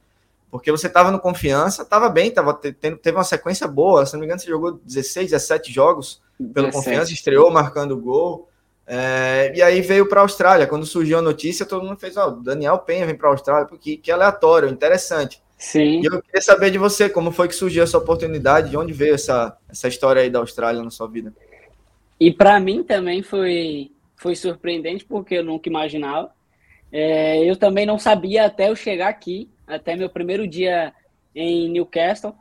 Porque 0.49 0.71
você 0.71 0.87
estava 0.87 1.11
no 1.11 1.19
confiança, 1.19 1.83
estava 1.83 2.09
bem, 2.09 2.31
tava 2.31 2.55
tendo, 2.55 2.97
teve 2.99 3.17
uma 3.17 3.25
sequência 3.25 3.67
boa. 3.67 4.07
Se 4.07 4.13
não 4.13 4.21
me 4.21 4.27
engano, 4.27 4.41
você 4.41 4.47
jogou 4.47 4.79
16, 4.85 5.33
17 5.33 5.73
jogos 5.73 6.23
pelo 6.39 6.69
17. 6.69 6.73
confiança, 6.73 7.13
estreou 7.13 7.51
marcando 7.51 7.97
gol. 7.97 8.49
É, 8.87 9.53
e 9.57 9.61
aí 9.61 9.81
veio 9.81 10.09
para 10.09 10.21
a 10.21 10.23
Austrália. 10.23 10.69
Quando 10.69 10.87
surgiu 10.87 11.19
a 11.19 11.23
notícia, 11.23 11.67
todo 11.67 11.85
mundo 11.85 11.99
fez: 11.99 12.17
Ó, 12.17 12.29
oh, 12.29 12.31
Daniel 12.31 12.79
Penha 12.79 13.07
vem 13.07 13.17
para 13.17 13.29
a 13.29 13.33
Austrália, 13.33 13.67
porque 13.67 13.97
que 13.97 14.13
aleatório, 14.13 14.69
interessante. 14.69 15.43
Sim. 15.63 16.01
E 16.01 16.07
eu 16.07 16.21
queria 16.21 16.43
saber 16.43 16.73
de 16.73 16.77
você 16.77 17.09
como 17.09 17.31
foi 17.31 17.47
que 17.47 17.55
surgiu 17.55 17.85
essa 17.85 17.97
oportunidade, 17.97 18.71
de 18.71 18.77
onde 18.77 18.93
veio 18.93 19.15
essa, 19.15 19.57
essa 19.71 19.87
história 19.87 20.21
aí 20.21 20.29
da 20.29 20.41
Austrália 20.41 20.83
na 20.83 20.91
sua 20.91 21.07
vida. 21.07 21.33
E 22.19 22.33
para 22.33 22.59
mim 22.59 22.83
também 22.83 23.23
foi, 23.23 23.93
foi 24.17 24.35
surpreendente, 24.35 25.05
porque 25.05 25.37
eu 25.37 25.45
nunca 25.45 25.69
imaginava. 25.69 26.33
É, 26.91 27.49
eu 27.49 27.55
também 27.55 27.87
não 27.87 27.97
sabia 27.97 28.45
até 28.45 28.71
eu 28.71 28.75
chegar 28.75 29.07
aqui, 29.07 29.49
até 29.65 29.95
meu 29.95 30.11
primeiro 30.11 30.49
dia 30.49 30.93
em 31.33 31.71
Newcastle, 31.71 32.35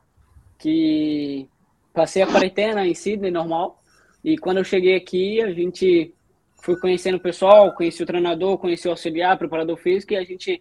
que 0.57 1.47
passei 1.93 2.23
a 2.23 2.27
quarentena 2.27 2.87
em 2.87 2.95
Sydney, 2.95 3.29
normal. 3.29 3.83
E 4.23 4.35
quando 4.35 4.57
eu 4.57 4.63
cheguei 4.63 4.95
aqui, 4.95 5.39
a 5.43 5.51
gente 5.51 6.11
fui 6.55 6.75
conhecendo 6.75 7.17
o 7.17 7.21
pessoal, 7.21 7.71
conheci 7.75 8.01
o 8.01 8.05
treinador, 8.07 8.57
conheci 8.57 8.87
o 8.87 8.91
auxiliar, 8.91 9.37
preparador 9.37 9.77
físico, 9.77 10.13
e 10.13 10.17
a 10.17 10.23
gente 10.23 10.59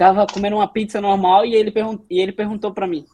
tava 0.00 0.26
comendo 0.26 0.56
uma 0.56 0.66
pizza 0.66 0.98
normal 0.98 1.44
e 1.44 1.54
ele, 1.54 1.70
pergun 1.70 1.98
e 2.08 2.20
ele 2.20 2.32
perguntou 2.32 2.72
para 2.72 2.86
mim, 2.86 3.04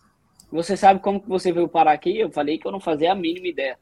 você 0.52 0.76
sabe 0.76 1.00
como 1.00 1.20
que 1.20 1.28
você 1.28 1.50
veio 1.50 1.66
parar 1.66 1.90
aqui? 1.90 2.16
Eu 2.16 2.30
falei 2.30 2.58
que 2.58 2.64
eu 2.64 2.70
não 2.70 2.78
fazia 2.78 3.10
a 3.10 3.14
mínima 3.16 3.48
ideia. 3.48 3.76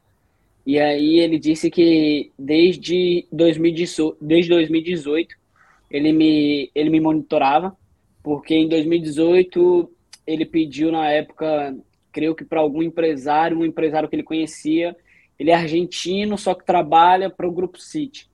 E 0.65 0.79
aí 0.79 1.19
ele 1.19 1.37
disse 1.37 1.69
que 1.69 2.31
desde 2.37 3.27
2018, 3.31 4.17
desde 4.19 4.49
2018 4.49 5.35
ele 5.91 6.11
me, 6.11 6.71
ele 6.73 6.89
me 6.89 6.99
monitorava, 6.99 7.77
porque 8.23 8.55
em 8.55 8.67
2018 8.67 9.87
ele 10.25 10.43
pediu 10.43 10.91
na 10.91 11.07
época, 11.07 11.77
creio 12.11 12.33
que 12.33 12.43
para 12.43 12.59
algum 12.59 12.81
empresário, 12.81 13.59
um 13.59 13.65
empresário 13.65 14.09
que 14.09 14.15
ele 14.15 14.23
conhecia, 14.23 14.95
ele 15.37 15.51
é 15.51 15.53
argentino, 15.53 16.39
só 16.39 16.55
que 16.55 16.65
trabalha 16.65 17.29
para 17.29 17.47
o 17.47 17.51
Grupo 17.51 17.79
City. 17.79 18.27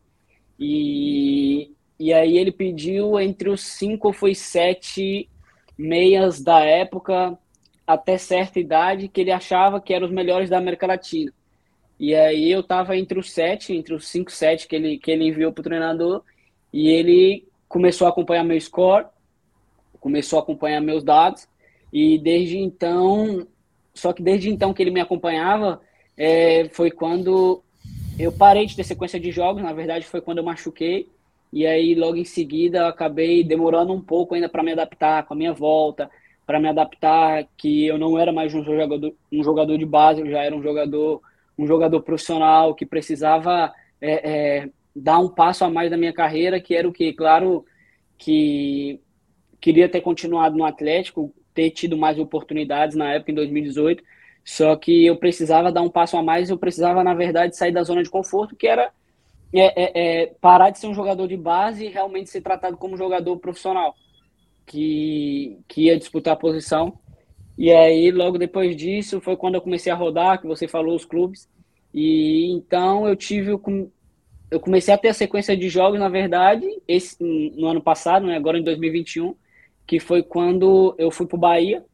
E, 0.58 1.72
e 2.02 2.12
aí 2.12 2.36
ele 2.36 2.52
pediu 2.52 3.20
entre 3.20 3.48
os 3.48 3.62
cinco 3.62 4.08
ou 4.08 4.14
foi 4.14 4.34
sete 4.34 5.30
meias 5.78 6.42
da 6.42 6.60
época 6.60 7.38
até 7.86 8.18
certa 8.18 8.60
idade 8.60 9.08
que 9.08 9.22
ele 9.22 9.32
achava 9.32 9.80
que 9.80 9.94
eram 9.94 10.08
os 10.08 10.12
melhores 10.12 10.50
da 10.50 10.58
América 10.58 10.88
Latina. 10.88 11.32
E 12.00 12.16
aí 12.16 12.52
eu 12.52 12.62
estava 12.62 12.98
entre 12.98 13.20
os 13.20 13.32
sete, 13.32 13.76
entre 13.76 13.94
os 13.94 14.08
cinco, 14.08 14.32
sete 14.32 14.68
que 14.68 14.76
ele, 14.76 14.98
que 14.98 15.12
ele 15.12 15.28
enviou 15.28 15.54
para 15.54 15.62
o 15.62 15.64
treinador, 15.64 16.24
e 16.74 16.90
ele 16.90 17.48
começou 17.70 18.08
a 18.08 18.10
acompanhar 18.10 18.44
meu 18.44 18.60
score, 18.60 19.06
começou 20.00 20.40
a 20.40 20.42
acompanhar 20.42 20.82
meus 20.82 21.04
dados, 21.04 21.48
e 21.94 22.18
desde 22.18 22.58
então, 22.58 23.46
só 23.94 24.12
que 24.12 24.24
desde 24.24 24.50
então 24.50 24.74
que 24.74 24.82
ele 24.82 24.90
me 24.90 25.02
acompanhava, 25.02 25.80
é, 26.18 26.68
foi 26.70 26.90
quando 26.90 27.62
eu 28.18 28.32
parei 28.32 28.66
de 28.66 28.76
ter 28.76 28.86
sequência 28.86 29.20
de 29.20 29.32
jogos, 29.32 29.62
na 29.62 29.72
verdade 29.72 30.04
foi 30.08 30.20
quando 30.20 30.40
eu 30.40 30.44
machuquei, 30.44 31.08
e 31.52 31.66
aí 31.66 31.96
logo 31.96 32.18
em 32.18 32.26
seguida 32.26 32.88
acabei 32.88 33.44
demorando 33.44 33.94
um 33.94 34.02
pouco 34.02 34.36
ainda 34.36 34.48
para 34.48 34.64
me 34.64 34.72
adaptar 34.72 35.26
com 35.26 35.34
a 35.34 35.38
minha 35.38 35.54
volta, 35.54 36.10
para 36.46 36.60
me 36.60 36.68
adaptar 36.68 37.48
que 37.58 37.86
eu 37.88 37.98
não 37.98 38.18
era 38.18 38.32
mais 38.32 38.54
um 38.54 38.64
jogador, 38.64 39.14
um 39.32 39.44
jogador 39.44 39.78
de 39.78 39.86
base, 39.86 40.22
eu 40.22 40.30
já 40.30 40.44
era 40.44 40.56
um 40.56 40.62
jogador, 40.62 41.22
um 41.58 41.68
jogador 41.68 42.02
profissional 42.02 42.74
que 42.74 42.86
precisava 42.86 43.74
é, 44.00 44.32
é, 44.60 44.70
dar 44.96 45.20
um 45.20 45.30
passo 45.30 45.64
a 45.66 45.70
mais 45.70 45.92
na 45.92 45.98
minha 45.98 46.14
carreira, 46.14 46.60
que 46.60 46.76
era 46.76 46.88
o 46.88 46.94
que, 46.94 47.14
claro, 47.14 47.66
que 48.18 49.00
queria 49.60 49.90
ter 49.90 50.02
continuado 50.02 50.58
no 50.58 50.66
Atlético, 50.66 51.34
ter 51.54 51.70
tido 51.70 51.98
mais 51.98 52.18
oportunidades 52.18 52.96
na 52.96 53.14
época 53.14 53.32
em 53.32 53.36
2018, 53.36 54.04
só 54.44 54.76
que 54.76 55.06
eu 55.06 55.18
precisava 55.18 55.72
dar 55.72 55.82
um 55.82 55.90
passo 55.90 56.18
a 56.18 56.24
mais, 56.24 56.50
eu 56.50 56.58
precisava, 56.58 57.04
na 57.04 57.14
verdade, 57.14 57.56
sair 57.56 57.72
da 57.72 57.84
zona 57.84 58.04
de 58.04 58.10
conforto, 58.10 58.56
que 58.56 58.68
era 58.68 58.92
é, 59.60 59.84
é, 59.84 60.22
é, 60.24 60.26
parar 60.40 60.70
de 60.70 60.80
ser 60.80 60.88
um 60.88 60.94
jogador 60.94 61.28
de 61.28 61.36
base 61.36 61.86
e 61.86 61.90
realmente 61.90 62.30
ser 62.30 62.42
tratado 62.42 62.78
como 62.78 62.98
jogador 62.98 63.38
profissional, 63.38 63.96
que, 64.66 65.58
que 65.68 65.84
ia 65.84 65.98
disputar 65.98 66.34
a 66.34 66.38
posição. 66.38 66.98
E 67.58 67.72
aí, 67.72 68.12
logo 68.12 68.38
depois 68.38 68.76
disso, 68.76 69.20
foi 69.20 69.36
quando 69.36 69.56
eu 69.56 69.62
comecei 69.62 69.92
a 69.92 69.96
rodar, 69.96 70.40
que 70.40 70.48
você 70.48 70.68
falou, 70.68 70.96
os 70.96 71.06
clubes. 71.06 71.50
E 71.94 72.50
então 72.52 73.08
eu 73.08 73.16
tive 73.16 73.52
eu 74.50 74.60
comecei 74.60 74.94
a 74.94 74.98
ter 74.98 75.10
a 75.10 75.14
sequência 75.14 75.56
de 75.56 75.70
jogos, 75.70 76.00
na 76.00 76.10
verdade, 76.10 76.68
esse, 76.86 77.16
no 77.22 77.68
ano 77.68 77.82
passado, 77.82 78.28
né, 78.28 78.36
agora 78.36 78.60
em 78.60 78.64
2021, 78.64 79.34
que 79.88 79.98
foi 79.98 80.22
quando 80.22 80.94
eu 80.98 81.10
fui 81.10 81.26
para 81.26 81.38
o 81.38 81.40
Bahia, 81.40 81.86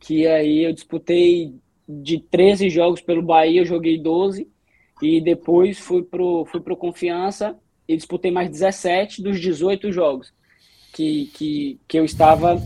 que 0.00 0.26
aí 0.26 0.64
eu 0.64 0.72
disputei 0.72 1.54
de 1.88 2.18
13 2.18 2.68
jogos 2.68 3.00
pelo 3.00 3.22
Bahia, 3.22 3.60
eu 3.60 3.64
joguei 3.64 3.96
12 3.96 4.48
e 5.00 5.20
depois 5.20 5.78
fui 5.78 6.02
pro, 6.02 6.44
fui 6.46 6.60
pro 6.60 6.76
Confiança 6.76 7.56
e 7.88 7.96
disputei 7.96 8.30
mais 8.30 8.50
17 8.50 9.22
dos 9.22 9.40
18 9.40 9.90
jogos 9.92 10.32
que, 10.92 11.26
que, 11.34 11.80
que 11.88 11.98
eu 11.98 12.04
estava, 12.04 12.60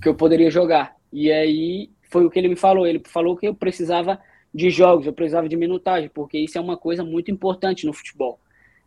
que 0.00 0.08
eu 0.08 0.14
poderia 0.14 0.50
jogar. 0.50 0.96
E 1.12 1.30
aí 1.32 1.90
foi 2.02 2.24
o 2.24 2.30
que 2.30 2.38
ele 2.38 2.48
me 2.48 2.56
falou. 2.56 2.86
Ele 2.86 3.02
falou 3.04 3.36
que 3.36 3.46
eu 3.46 3.54
precisava 3.54 4.18
de 4.54 4.70
jogos, 4.70 5.06
eu 5.06 5.12
precisava 5.12 5.48
de 5.48 5.56
minutagem, 5.56 6.10
porque 6.12 6.38
isso 6.38 6.58
é 6.58 6.60
uma 6.60 6.76
coisa 6.76 7.04
muito 7.04 7.30
importante 7.30 7.86
no 7.86 7.92
futebol. 7.92 8.38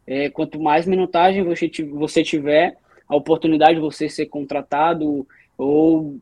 É, 0.05 0.29
quanto 0.29 0.59
mais 0.59 0.85
minutagem 0.85 1.43
você, 1.43 1.69
você 1.91 2.23
tiver, 2.23 2.77
a 3.07 3.15
oportunidade 3.15 3.75
de 3.75 3.81
você 3.81 4.07
ser 4.07 4.27
contratado 4.27 5.27
ou 5.57 6.19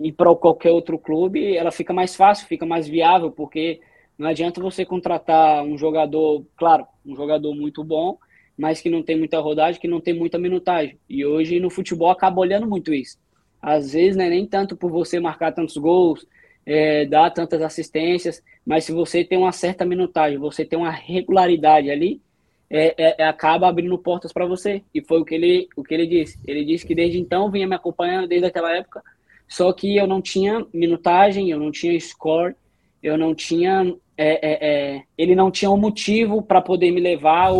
ir 0.00 0.12
para 0.12 0.34
qualquer 0.34 0.70
outro 0.70 0.98
clube, 0.98 1.56
ela 1.56 1.70
fica 1.70 1.92
mais 1.92 2.14
fácil, 2.14 2.46
fica 2.46 2.66
mais 2.66 2.86
viável, 2.86 3.30
porque 3.30 3.80
não 4.18 4.28
adianta 4.28 4.60
você 4.60 4.84
contratar 4.84 5.62
um 5.62 5.78
jogador, 5.78 6.44
claro, 6.56 6.86
um 7.06 7.14
jogador 7.14 7.54
muito 7.54 7.84
bom, 7.84 8.18
mas 8.56 8.80
que 8.80 8.90
não 8.90 9.02
tem 9.02 9.16
muita 9.16 9.38
rodagem, 9.38 9.80
que 9.80 9.86
não 9.86 10.00
tem 10.00 10.12
muita 10.12 10.38
minutagem. 10.38 10.98
E 11.08 11.24
hoje 11.24 11.60
no 11.60 11.70
futebol 11.70 12.10
acaba 12.10 12.40
olhando 12.40 12.66
muito 12.66 12.92
isso. 12.92 13.16
Às 13.62 13.92
vezes, 13.92 14.16
né, 14.16 14.28
nem 14.28 14.46
tanto 14.46 14.76
por 14.76 14.90
você 14.90 15.20
marcar 15.20 15.52
tantos 15.52 15.76
gols, 15.76 16.26
é, 16.66 17.06
dar 17.06 17.30
tantas 17.30 17.62
assistências, 17.62 18.42
mas 18.66 18.84
se 18.84 18.92
você 18.92 19.24
tem 19.24 19.38
uma 19.38 19.52
certa 19.52 19.84
minutagem, 19.84 20.38
você 20.38 20.64
tem 20.64 20.78
uma 20.78 20.90
regularidade 20.90 21.90
ali, 21.90 22.20
é, 22.68 22.94
é, 22.98 23.14
é 23.22 23.24
acaba 23.24 23.68
abrindo 23.68 23.96
portas 23.96 24.32
para 24.32 24.44
você. 24.44 24.82
E 24.92 25.00
foi 25.00 25.20
o 25.20 25.24
que, 25.24 25.34
ele, 25.34 25.68
o 25.76 25.82
que 25.82 25.94
ele 25.94 26.06
disse. 26.06 26.38
Ele 26.46 26.64
disse 26.64 26.86
que 26.86 26.94
desde 26.94 27.18
então 27.18 27.50
vinha 27.50 27.66
me 27.66 27.74
acompanhando, 27.74 28.28
desde 28.28 28.46
aquela 28.46 28.76
época, 28.76 29.02
só 29.48 29.72
que 29.72 29.96
eu 29.96 30.06
não 30.06 30.20
tinha 30.20 30.66
minutagem, 30.74 31.50
eu 31.50 31.58
não 31.58 31.70
tinha 31.70 31.98
score, 31.98 32.54
eu 33.02 33.16
não 33.16 33.34
tinha. 33.34 33.94
É, 34.18 34.32
é, 34.42 34.96
é 34.96 35.02
ele 35.16 35.34
não 35.34 35.50
tinha 35.50 35.70
um 35.70 35.76
motivo 35.76 36.42
para 36.42 36.60
poder 36.60 36.90
me 36.90 37.00
levar 37.00 37.52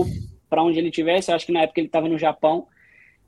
para 0.51 0.63
onde 0.63 0.79
ele 0.79 0.91
tivesse. 0.91 1.31
Eu 1.31 1.37
acho 1.37 1.47
que 1.47 1.53
na 1.53 1.63
época 1.63 1.81
ele 1.81 1.87
estava 1.87 2.09
no 2.09 2.19
Japão 2.19 2.67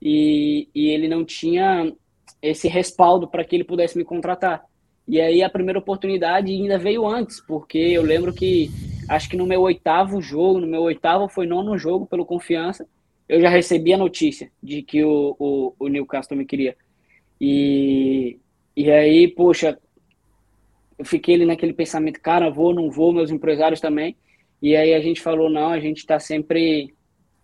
e, 0.01 0.67
e 0.75 0.89
ele 0.89 1.07
não 1.07 1.23
tinha 1.23 1.91
esse 2.41 2.67
respaldo 2.67 3.27
para 3.27 3.43
que 3.43 3.55
ele 3.55 3.63
pudesse 3.63 3.97
me 3.97 4.03
contratar. 4.03 4.63
E 5.07 5.19
aí 5.19 5.43
a 5.43 5.49
primeira 5.49 5.79
oportunidade 5.79 6.51
ainda 6.51 6.77
veio 6.77 7.07
antes, 7.07 7.39
porque 7.41 7.77
eu 7.77 8.01
lembro 8.01 8.33
que 8.33 8.69
acho 9.09 9.29
que 9.29 9.37
no 9.37 9.45
meu 9.45 9.61
oitavo 9.61 10.21
jogo, 10.21 10.59
no 10.59 10.67
meu 10.67 10.81
oitavo 10.83 11.27
foi 11.27 11.45
nono 11.45 11.77
jogo 11.77 12.05
pelo 12.05 12.25
Confiança, 12.25 12.87
eu 13.27 13.39
já 13.41 13.49
recebi 13.49 13.93
a 13.93 13.97
notícia 13.97 14.51
de 14.61 14.81
que 14.81 15.03
o, 15.03 15.35
o, 15.39 15.73
o 15.79 15.87
Newcastle 15.87 16.37
me 16.37 16.45
queria. 16.45 16.75
E, 17.39 18.39
e 18.75 18.91
aí, 18.91 19.27
poxa, 19.27 19.77
eu 21.01 21.05
fiquei 21.05 21.33
ali 21.33 21.45
naquele 21.45 21.73
pensamento, 21.73 22.21
cara, 22.21 22.51
vou, 22.51 22.75
não 22.75 22.91
vou, 22.91 23.11
meus 23.11 23.31
empresários 23.31 23.81
também. 23.81 24.15
E 24.61 24.75
aí 24.75 24.93
a 24.93 25.01
gente 25.01 25.19
falou, 25.19 25.49
não, 25.49 25.69
a 25.69 25.79
gente 25.79 25.97
está 25.97 26.19
sempre 26.19 26.93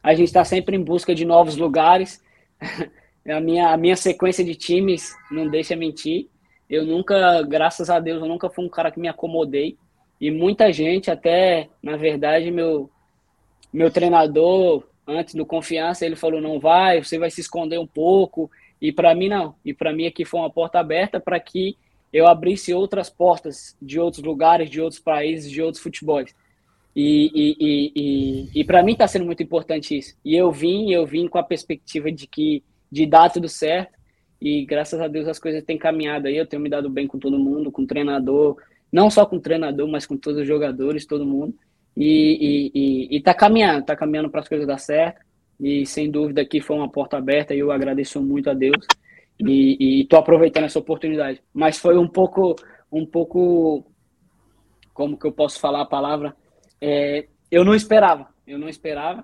a 0.04 0.14
gente 0.14 0.28
está 0.28 0.46
sempre 0.46 0.78
em 0.78 0.84
busca 0.84 1.16
de 1.16 1.26
novos 1.26 1.58
lugares. 1.58 2.24
a 3.28 3.42
minha 3.42 3.70
a 3.70 3.78
minha 3.78 3.96
sequência 3.96 4.46
de 4.46 4.54
times 4.54 5.12
não 5.32 5.50
deixa 5.50 5.76
mentir. 5.76 6.28
Eu 6.70 6.86
nunca, 6.86 7.42
graças 7.42 7.90
a 7.90 8.00
Deus, 8.00 8.22
eu 8.22 8.28
nunca 8.28 8.48
fui 8.48 8.64
um 8.64 8.70
cara 8.70 8.92
que 8.92 9.00
me 9.00 9.08
acomodei. 9.08 9.76
E 10.22 10.30
muita 10.30 10.72
gente, 10.72 11.10
até, 11.10 11.68
na 11.82 11.98
verdade, 11.98 12.52
meu, 12.52 12.92
meu 13.74 13.90
treinador, 13.90 14.84
antes 15.08 15.34
do 15.34 15.48
confiança, 15.48 16.06
ele 16.06 16.16
falou: 16.16 16.40
não 16.40 16.60
vai, 16.60 17.04
você 17.04 17.18
vai 17.18 17.32
se 17.32 17.42
esconder 17.42 17.80
um 17.80 17.88
pouco. 17.88 18.52
E 18.80 18.92
para 18.92 19.16
mim, 19.16 19.30
não. 19.30 19.56
E 19.66 19.74
para 19.74 19.92
mim, 19.92 20.06
aqui 20.06 20.24
foi 20.24 20.40
uma 20.40 20.52
porta 20.52 20.80
aberta 20.80 21.20
para 21.20 21.40
que 21.40 21.76
eu 22.18 22.28
abrisse 22.28 22.74
outras 22.74 23.10
portas 23.10 23.76
de 23.82 24.00
outros 24.00 24.24
lugares, 24.24 24.70
de 24.70 24.82
outros 24.82 25.00
países, 25.00 25.52
de 25.52 25.62
outros 25.62 25.82
futebols. 25.82 26.34
E, 26.96 27.32
e, 27.34 27.58
e, 27.60 27.92
e, 27.96 28.62
e 28.62 28.64
para 28.64 28.82
mim 28.82 28.94
está 28.94 29.08
sendo 29.08 29.26
muito 29.26 29.44
importante 29.44 29.98
isso. 29.98 30.16
E 30.26 30.36
eu 30.36 30.52
vim, 30.52 30.92
eu 30.92 31.06
vim 31.06 31.28
com 31.28 31.38
a 31.38 31.44
perspectiva 31.44 32.12
de 32.12 32.26
que 32.26 32.64
de 32.92 33.06
dar 33.06 33.30
tudo 33.30 33.48
certo 33.48 33.98
e 34.42 34.66
graças 34.66 35.00
a 35.00 35.08
Deus 35.08 35.28
as 35.28 35.38
coisas 35.38 35.64
têm 35.64 35.78
caminhado 35.78 36.28
aí. 36.28 36.36
Eu 36.36 36.48
tenho 36.48 36.62
me 36.62 36.70
dado 36.70 36.90
bem 36.90 37.06
com 37.06 37.20
todo 37.20 37.38
mundo, 37.38 37.72
com 37.72 37.84
o 37.84 37.88
treinador, 37.88 38.58
não 38.92 39.10
só 39.10 39.26
com 39.26 39.36
o 39.36 39.42
treinador, 39.42 39.88
mas 39.88 40.06
com 40.06 40.18
todos 40.18 40.42
os 40.42 40.48
jogadores, 40.48 41.06
todo 41.06 41.26
mundo. 41.26 41.54
E, 41.96 42.06
e, 42.06 42.72
e, 42.74 43.18
e 43.18 43.22
tá 43.22 43.34
caminhando, 43.34 43.86
tá 43.86 43.96
caminhando 43.96 44.30
para 44.30 44.42
as 44.42 44.48
coisas 44.48 44.66
dar 44.66 44.78
certo. 44.78 45.22
E 45.60 45.86
sem 45.86 46.10
dúvida 46.10 46.42
aqui 46.42 46.62
foi 46.62 46.76
uma 46.76 46.90
porta 46.90 47.18
aberta 47.18 47.54
e 47.54 47.60
eu 47.60 47.72
agradeço 47.72 48.22
muito 48.22 48.50
a 48.50 48.54
Deus. 48.54 48.86
E, 49.40 50.02
estou 50.02 50.20
aproveitando 50.20 50.66
essa 50.66 50.80
oportunidade. 50.80 51.42
Mas 51.54 51.78
foi 51.78 51.98
um 51.98 52.08
pouco, 52.08 52.56
um 52.92 53.06
pouco, 53.06 53.86
como 54.94 55.18
que 55.18 55.26
eu 55.26 55.32
posso 55.32 55.60
falar 55.60 55.82
a 55.82 55.86
palavra? 55.86 56.36
É, 56.82 57.28
eu 57.52 57.64
não 57.64 57.76
esperava, 57.76 58.28
eu 58.46 58.58
não 58.58 58.68
esperava 58.70 59.24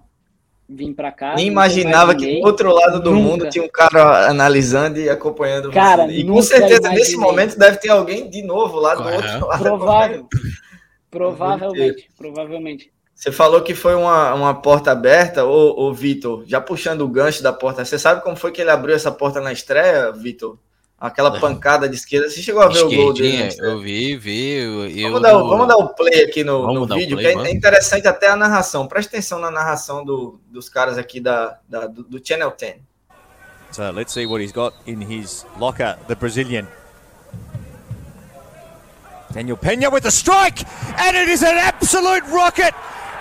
vim 0.68 0.94
para 0.94 1.12
cá. 1.12 1.36
Nem 1.36 1.48
imaginava 1.48 2.16
que 2.16 2.40
do 2.40 2.46
outro 2.46 2.74
lado 2.74 3.02
do 3.02 3.12
nunca. 3.12 3.24
mundo 3.24 3.50
tinha 3.50 3.64
um 3.64 3.70
cara 3.70 4.30
analisando 4.30 5.00
e 5.00 5.10
acompanhando 5.10 5.72
cara, 5.72 6.06
você. 6.06 6.14
E 6.14 6.26
com 6.26 6.42
certeza 6.42 6.80
imaginei. 6.80 7.00
nesse 7.00 7.18
momento 7.18 7.58
deve 7.58 7.78
ter 7.78 7.90
alguém 7.90 8.30
de 8.30 8.42
novo 8.42 8.80
lá 8.80 8.96
do 8.96 9.04
outro 9.04 9.48
lado. 9.48 9.64
Provável. 9.64 10.28
Provavelmente, 11.10 12.10
provavelmente. 12.18 12.92
Você 13.24 13.32
falou 13.32 13.62
que 13.62 13.74
foi 13.74 13.96
uma, 13.96 14.34
uma 14.34 14.54
porta 14.54 14.92
aberta, 14.92 15.46
ô, 15.46 15.88
ô 15.88 15.94
Vitor, 15.94 16.44
já 16.46 16.60
puxando 16.60 17.04
o 17.04 17.08
gancho 17.08 17.42
da 17.42 17.54
porta. 17.54 17.86
Você 17.86 17.98
sabe 17.98 18.22
como 18.22 18.36
foi 18.36 18.52
que 18.52 18.60
ele 18.60 18.70
abriu 18.70 18.94
essa 18.94 19.14
porta 19.14 19.40
na 19.40 19.54
estreia, 19.54 20.12
Vitor? 20.12 20.58
Aquela 21.00 21.40
pancada 21.40 21.88
de 21.88 21.96
esquerda. 21.96 22.30
Você 22.30 22.42
chegou 22.42 22.62
a 22.62 22.68
ver 22.68 22.84
o 22.84 22.94
gol 22.94 23.14
dele? 23.14 23.56
Eu 23.60 23.80
vi, 23.80 24.18
vi. 24.18 24.56
Eu, 25.02 25.12
vamos, 25.12 25.22
dar, 25.22 25.34
vamos 25.38 25.68
dar 25.70 25.78
o 25.78 25.96
play 25.96 26.26
aqui 26.26 26.44
no, 26.44 26.74
no 26.74 26.86
vídeo, 26.86 27.16
play, 27.16 27.34
que 27.34 27.40
é, 27.40 27.46
é, 27.46 27.56
interessante 27.56 28.10
até 28.10 28.28
a 28.28 28.36
narração. 28.36 28.90
Presta 28.90 29.16
atenção 29.16 29.40
na 29.40 29.50
narração 29.50 30.04
do, 30.04 30.38
dos 30.52 30.68
caras 30.68 30.98
aqui 30.98 31.22
da, 31.22 31.58
da 31.70 31.88
do, 31.88 32.04
do, 32.04 32.22
Channel 32.22 32.54
10. 32.60 32.76
So 33.72 33.90
let's 33.92 34.12
see 34.12 34.26
what 34.26 34.44
he's 34.44 34.52
got 34.52 34.74
in 34.86 35.00
his 35.00 35.46
locker, 35.58 35.98
the 36.10 36.16
Brazilian. 36.16 36.68
Daniel 39.32 39.56
Pena 39.56 39.90
with 39.90 40.04
the 40.04 40.12
strike, 40.12 40.66
and 41.00 41.16
it 41.16 41.30
is 41.30 41.42
an 41.42 41.58
absolute 41.58 42.24
rocket. 42.30 42.74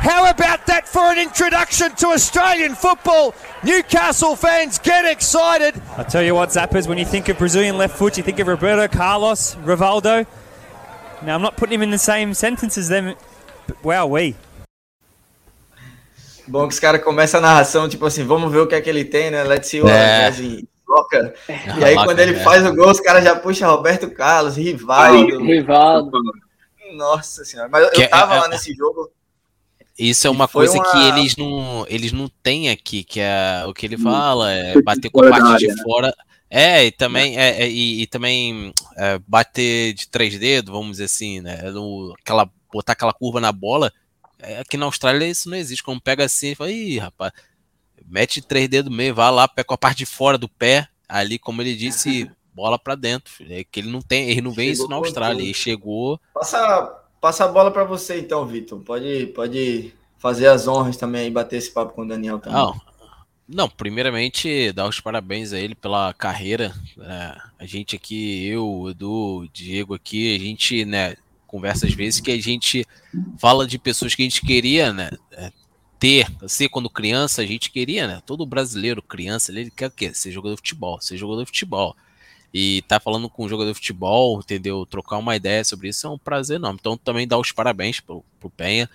How 0.03 0.29
about 0.29 0.67
that 0.67 0.89
for 0.89 1.13
an 1.13 1.19
introduction 1.19 1.95
to 1.95 2.09
Australian 2.09 2.75
football? 2.75 3.37
Newcastle 3.63 4.35
fans 4.35 4.81
get 4.81 5.05
excited. 5.05 5.81
I 5.97 6.03
tell 6.03 6.25
you 6.25 6.35
what, 6.35 6.49
Zappers, 6.49 6.89
when 6.89 6.99
you 6.99 7.05
think 7.05 7.29
of 7.29 7.39
Brazilian 7.39 7.79
left 7.79 7.97
foot, 7.97 8.17
you 8.17 8.25
think 8.25 8.41
of 8.41 8.49
Roberto 8.49 8.89
Carlos, 8.89 9.55
Rivaldo. 9.65 10.27
Now, 11.23 11.37
I'm 11.37 11.41
not 11.41 11.57
putting 11.57 11.75
him 11.75 11.83
in 11.83 11.91
the 11.91 11.99
same 11.99 12.35
sentence 12.35 12.77
as 12.77 12.89
them, 12.89 13.15
but 13.69 13.85
wow, 13.85 14.09
we. 14.09 14.35
Bom 16.49 16.67
que 16.67 16.75
os 16.75 16.81
caras 16.81 17.01
começam 17.05 17.39
a 17.39 17.43
narração, 17.43 17.89
tipo 17.89 18.05
assim, 18.05 18.25
vamos 18.25 18.51
ver 18.51 18.59
o 18.59 18.67
que 18.67 18.75
é 18.75 18.81
que 18.81 18.91
ele 18.91 19.05
tem, 19.05 19.31
né? 19.31 19.45
Let's 19.45 19.69
see 19.69 19.83
what 19.83 19.95
é. 19.95 20.27
assim, 20.27 20.67
loca. 20.89 21.33
É. 21.47 21.79
E 21.79 21.85
aí, 21.85 21.95
quando 21.95 22.19
ele 22.19 22.35
é. 22.35 22.43
faz 22.43 22.67
o 22.67 22.75
gol, 22.75 22.91
os 22.91 22.99
caras 22.99 23.23
já 23.23 23.37
puxam 23.37 23.71
Roberto 23.71 24.11
Carlos, 24.11 24.57
Rivaldo. 24.57 25.45
Rivaldo. 25.45 26.21
Nossa 26.97 27.45
senhora, 27.45 27.69
mas 27.71 27.85
eu, 27.85 28.03
eu 28.03 28.11
tava 28.11 28.35
é, 28.35 28.41
lá 28.41 28.49
nesse 28.49 28.75
jogo. 28.75 29.09
Isso 30.03 30.27
é 30.27 30.31
uma 30.31 30.49
coisa 30.49 30.75
uma... 30.75 30.91
que 30.91 30.99
eles 30.99 31.37
não, 31.37 31.87
eles 31.89 32.11
não 32.11 32.29
têm 32.43 32.71
aqui, 32.71 33.05
que 33.05 33.21
é 33.21 33.65
o 33.69 33.73
que 33.73 33.87
ele 33.87 33.97
fala, 33.97 34.51
é 34.51 34.83
bater 34.83 35.09
com 35.09 35.25
a 35.25 35.31
parte 35.31 35.65
de 35.65 35.81
fora. 35.81 36.13
É, 36.51 36.87
e 36.87 36.91
também, 36.91 37.39
é, 37.39 37.63
é 37.63 37.71
e, 37.71 38.03
e, 38.03 38.07
também 38.09 38.75
é, 38.97 39.19
bater 39.29 39.95
de 39.95 40.09
três 40.09 40.37
dedos, 40.37 40.73
vamos 40.73 40.93
dizer 40.93 41.05
assim, 41.05 41.41
né? 41.41 41.71
No, 41.71 42.15
aquela, 42.21 42.51
botar 42.73 42.95
aquela 42.95 43.13
curva 43.13 43.41
na 43.41 43.53
bola. 43.53 43.93
É, 44.41 44.59
aqui 44.59 44.77
na 44.77 44.87
Austrália 44.87 45.25
isso 45.25 45.49
não 45.49 45.57
existe. 45.57 45.85
Como 45.85 46.01
pega 46.01 46.25
assim 46.25 46.49
e 46.49 46.55
fala, 46.57 46.73
ih, 46.73 46.99
rapaz, 46.99 47.33
mete 48.05 48.43
três 48.43 48.69
dedos 48.69 48.95
meio, 48.95 49.15
vai 49.15 49.31
lá, 49.31 49.47
pega 49.47 49.67
com 49.67 49.75
a 49.75 49.79
parte 49.79 49.99
de 49.99 50.07
fora 50.07 50.37
do 50.37 50.49
pé, 50.49 50.89
ali, 51.09 51.39
como 51.39 51.63
ele 51.63 51.77
disse, 51.77 52.29
bola 52.53 52.77
para 52.77 52.97
dentro. 52.97 53.33
É 53.49 53.63
que 53.63 53.79
ele 53.79 53.89
não 53.89 54.03
tem, 54.03 54.29
ele 54.29 54.43
não 54.43 54.51
vê 54.51 54.65
isso 54.65 54.89
na 54.89 54.97
Austrália. 54.97 55.41
Ele 55.41 55.55
chegou. 55.55 56.21
Passa 56.35 57.02
Passa 57.23 57.45
a 57.45 57.49
bola 57.49 57.71
para 57.71 57.85
você 57.85 58.19
então, 58.19 58.45
Vitor. 58.45 58.81
Pode, 58.81 59.27
pode 59.29 59.95
fazer 60.19 60.49
as 60.49 60.67
honras 60.67 60.97
também 60.97 61.29
e 61.29 61.31
bater 61.31 61.57
esse 61.59 61.71
papo 61.71 61.95
com 61.95 62.03
o 62.03 62.09
Daniel 62.09 62.41
também. 62.41 62.59
Não, 62.59 62.81
não 63.49 63.69
primeiramente 63.69 64.73
dar 64.73 64.89
os 64.89 64.99
parabéns 64.99 65.53
a 65.53 65.61
ele 65.61 65.77
pela 65.77 66.13
carreira. 66.15 66.75
É, 66.99 67.37
a 67.61 67.65
gente 67.65 67.95
aqui, 67.95 68.45
eu, 68.45 68.89
Edu, 68.91 69.49
Diego 69.53 69.95
aqui, 69.95 70.35
a 70.35 70.39
gente, 70.41 70.85
né, 70.85 71.15
conversa 71.47 71.87
às 71.87 71.95
vezes 71.95 72.19
que 72.19 72.33
a 72.33 72.43
gente 72.43 72.85
fala 73.39 73.69
de 73.69 73.79
pessoas 73.79 74.17
que 74.17 74.23
a 74.23 74.25
gente 74.25 74.41
queria, 74.41 74.93
né, 74.93 75.09
é, 75.31 75.53
ter, 76.01 76.27
ser 76.49 76.71
quando 76.71 76.91
criança, 76.91 77.41
a 77.41 77.47
gente 77.47 77.71
queria, 77.71 78.09
né, 78.09 78.23
todo 78.27 78.45
brasileiro, 78.45 79.01
criança, 79.01 79.53
ele 79.53 79.71
quer 79.71 79.87
o 79.87 79.93
quê? 79.93 80.13
Ser 80.13 80.33
jogador 80.33 80.57
de 80.57 80.61
futebol, 80.61 81.01
ser 81.01 81.17
jogador 81.17 81.43
de 81.43 81.47
futebol. 81.47 81.95
E 82.53 82.83
tá 82.83 83.01
falando 83.01 83.29
com 83.31 83.45
um 83.45 83.49
jogador 83.49 83.71
de 83.71 83.75
futebol, 83.75 84.39
entendeu? 84.39 84.85
Trocar 84.85 85.19
uma 85.19 85.35
ideia 85.35 85.65
sobre 85.65 85.89
isso 85.89 86.07
é 86.07 86.11
um 86.11 86.19
prazer 86.19 86.57
enorme. 86.57 86.79
Então 86.81 86.97
também 86.97 87.27
dar 87.27 87.39
os 87.39 87.53
parabéns 87.53 88.01
pro, 88.01 88.25
pro 88.39 88.51
Penha, 88.51 88.89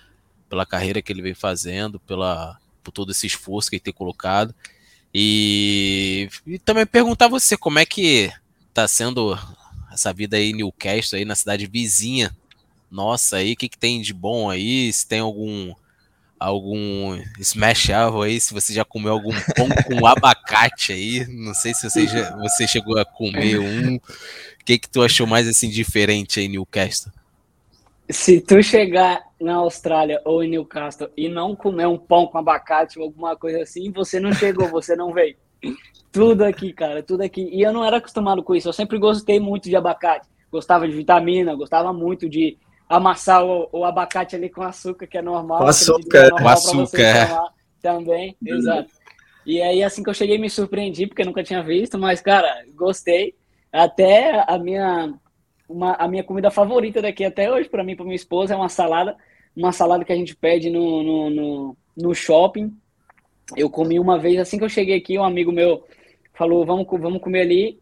pela 0.48 0.64
carreira 0.64 1.02
que 1.02 1.12
ele 1.12 1.22
vem 1.22 1.34
fazendo, 1.34 1.98
pela, 2.00 2.58
por 2.82 2.92
todo 2.92 3.10
esse 3.10 3.26
esforço 3.26 3.68
que 3.68 3.76
ele 3.76 3.80
tem 3.82 3.92
colocado. 3.92 4.54
E, 5.12 6.28
e 6.46 6.58
também 6.58 6.86
perguntar 6.86 7.26
a 7.26 7.28
você 7.28 7.56
como 7.56 7.78
é 7.78 7.86
que 7.86 8.30
tá 8.72 8.86
sendo 8.86 9.36
essa 9.92 10.12
vida 10.12 10.36
aí 10.36 10.50
em 10.50 10.54
Newcastle, 10.54 11.18
aí 11.18 11.24
na 11.24 11.34
cidade 11.34 11.66
vizinha 11.66 12.34
nossa 12.90 13.36
aí, 13.36 13.52
o 13.52 13.56
que, 13.56 13.68
que 13.68 13.78
tem 13.78 14.00
de 14.00 14.12
bom 14.12 14.50
aí, 14.50 14.92
se 14.92 15.06
tem 15.06 15.20
algum 15.20 15.74
algum 16.38 17.20
smash 17.38 17.90
aí, 17.90 18.40
se 18.40 18.54
você 18.54 18.72
já 18.72 18.84
comeu 18.84 19.12
algum 19.12 19.32
pão 19.56 19.68
com 19.86 20.06
abacate 20.06 20.92
aí, 20.92 21.26
não 21.28 21.54
sei 21.54 21.74
se 21.74 21.88
você, 21.88 22.06
já, 22.06 22.36
você 22.36 22.66
chegou 22.66 22.98
a 22.98 23.04
comer 23.04 23.58
um. 23.60 23.96
O 23.96 24.64
que 24.64 24.78
que 24.78 24.88
tu 24.88 25.02
achou 25.02 25.26
mais 25.26 25.48
assim 25.48 25.68
diferente 25.68 26.38
aí 26.38 26.46
em 26.46 26.50
Newcastle? 26.50 27.12
Se 28.10 28.40
tu 28.40 28.62
chegar 28.62 29.22
na 29.40 29.56
Austrália 29.56 30.20
ou 30.24 30.42
em 30.42 30.48
Newcastle 30.48 31.10
e 31.16 31.28
não 31.28 31.54
comer 31.54 31.86
um 31.86 31.98
pão 31.98 32.26
com 32.26 32.38
abacate 32.38 32.98
ou 32.98 33.04
alguma 33.04 33.36
coisa 33.36 33.62
assim, 33.62 33.90
você 33.90 34.18
não 34.18 34.32
chegou, 34.32 34.68
você 34.70 34.96
não 34.96 35.12
veio. 35.12 35.36
Tudo 36.10 36.44
aqui, 36.44 36.72
cara, 36.72 37.02
tudo 37.02 37.22
aqui. 37.22 37.48
E 37.52 37.62
eu 37.62 37.72
não 37.72 37.84
era 37.84 37.98
acostumado 37.98 38.42
com 38.42 38.54
isso, 38.54 38.68
eu 38.68 38.72
sempre 38.72 38.98
gostei 38.98 39.38
muito 39.38 39.68
de 39.68 39.76
abacate. 39.76 40.26
Gostava 40.50 40.88
de 40.88 40.94
vitamina, 40.94 41.54
gostava 41.54 41.92
muito 41.92 42.28
de 42.28 42.56
amassar 42.88 43.44
o, 43.44 43.68
o, 43.70 43.84
abacate 43.84 44.34
ali 44.34 44.48
com 44.48 44.62
açúcar, 44.62 45.06
que 45.06 45.18
é 45.18 45.22
normal. 45.22 45.58
Com 45.58 45.66
açúcar, 45.66 46.26
é 46.26 46.30
com 46.30 46.48
açúcar. 46.48 47.02
É. 47.02 47.28
Também, 47.82 48.36
exato. 48.44 48.90
E 49.44 49.60
aí, 49.60 49.82
assim 49.82 50.02
que 50.02 50.10
eu 50.10 50.14
cheguei, 50.14 50.38
me 50.38 50.50
surpreendi, 50.50 51.06
porque 51.06 51.24
nunca 51.24 51.42
tinha 51.42 51.62
visto, 51.62 51.98
mas, 51.98 52.20
cara, 52.20 52.64
gostei. 52.74 53.34
até 53.70 54.44
a 54.46 54.58
minha, 54.58 55.14
uma, 55.68 55.94
a 55.94 56.08
minha 56.08 56.24
comida 56.24 56.50
favorita 56.50 57.02
daqui 57.02 57.24
até 57.24 57.50
hoje, 57.50 57.68
para 57.68 57.84
mim, 57.84 57.94
para 57.94 58.04
minha 58.04 58.16
esposa, 58.16 58.54
é 58.54 58.56
uma 58.56 58.68
salada, 58.68 59.16
uma 59.54 59.72
salada 59.72 60.04
que 60.04 60.12
a 60.12 60.16
gente 60.16 60.34
pede 60.34 60.70
no, 60.70 61.02
no, 61.02 61.30
no, 61.30 61.76
no 61.96 62.14
shopping. 62.14 62.74
Eu 63.56 63.70
comi 63.70 63.98
uma 63.98 64.18
vez, 64.18 64.38
assim 64.38 64.58
que 64.58 64.64
eu 64.64 64.68
cheguei 64.68 64.96
aqui, 64.96 65.18
um 65.18 65.24
amigo 65.24 65.52
meu 65.52 65.84
falou, 66.34 66.64
vamos, 66.64 66.86
vamos 66.88 67.20
comer 67.20 67.42
ali. 67.42 67.80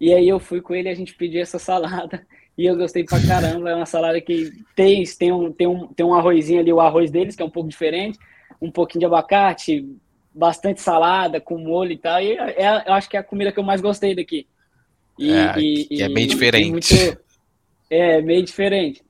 E 0.00 0.12
aí 0.12 0.28
eu 0.28 0.40
fui 0.40 0.60
com 0.60 0.74
ele, 0.74 0.88
a 0.88 0.94
gente 0.94 1.14
pediu 1.14 1.40
essa 1.40 1.58
salada 1.58 2.26
e 2.56 2.66
eu 2.66 2.76
gostei 2.76 3.04
pra 3.04 3.20
caramba. 3.26 3.70
É 3.70 3.74
uma 3.74 3.86
salada 3.86 4.20
que 4.20 4.52
tem, 4.74 5.04
tem, 5.18 5.32
um, 5.32 5.52
tem, 5.52 5.66
um, 5.66 5.86
tem 5.88 6.04
um 6.04 6.14
arrozinho 6.14 6.60
ali, 6.60 6.72
o 6.72 6.80
arroz 6.80 7.10
deles, 7.10 7.34
que 7.34 7.42
é 7.42 7.46
um 7.46 7.50
pouco 7.50 7.68
diferente, 7.68 8.18
um 8.60 8.70
pouquinho 8.70 9.00
de 9.00 9.06
abacate, 9.06 9.88
bastante 10.34 10.80
salada, 10.80 11.40
com 11.40 11.58
molho 11.58 11.92
e 11.92 11.98
tal. 11.98 12.20
E 12.20 12.32
é, 12.32 12.84
eu 12.86 12.92
acho 12.92 13.08
que 13.08 13.16
é 13.16 13.20
a 13.20 13.24
comida 13.24 13.52
que 13.52 13.58
eu 13.58 13.64
mais 13.64 13.80
gostei 13.80 14.14
daqui. 14.14 14.46
E, 15.18 15.32
é, 15.32 15.54
e, 15.58 16.02
é 16.02 16.08
bem 16.08 16.26
diferente. 16.26 16.70
Muito, 16.70 17.18
é, 17.90 18.20
meio 18.22 18.42
diferente. 18.42 19.02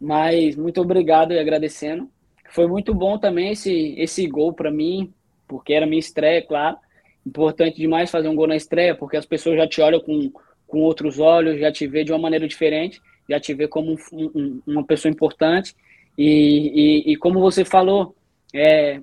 Mas 0.00 0.56
muito 0.56 0.80
obrigado 0.80 1.32
e 1.32 1.38
agradecendo. 1.38 2.08
Foi 2.50 2.66
muito 2.66 2.94
bom 2.94 3.18
também 3.18 3.52
esse, 3.52 3.94
esse 3.98 4.26
gol 4.26 4.52
para 4.52 4.70
mim, 4.70 5.12
porque 5.46 5.72
era 5.72 5.86
minha 5.86 6.00
estreia, 6.00 6.42
claro. 6.42 6.76
Importante 7.24 7.76
demais 7.76 8.10
fazer 8.10 8.28
um 8.28 8.34
gol 8.34 8.46
na 8.46 8.56
estreia, 8.56 8.94
porque 8.94 9.16
as 9.16 9.26
pessoas 9.26 9.56
já 9.56 9.68
te 9.68 9.80
olham 9.80 10.00
com, 10.00 10.32
com 10.70 10.80
outros 10.80 11.18
olhos, 11.18 11.58
já 11.58 11.70
te 11.72 11.86
vê 11.86 12.04
de 12.04 12.12
uma 12.12 12.18
maneira 12.18 12.46
diferente, 12.46 13.02
já 13.28 13.40
te 13.40 13.52
vê 13.52 13.66
como 13.66 13.96
um, 14.12 14.30
um, 14.34 14.62
uma 14.66 14.84
pessoa 14.84 15.10
importante. 15.10 15.74
E, 16.16 17.04
e, 17.06 17.12
e, 17.12 17.16
como 17.16 17.40
você 17.40 17.64
falou, 17.64 18.14
é, 18.54 19.00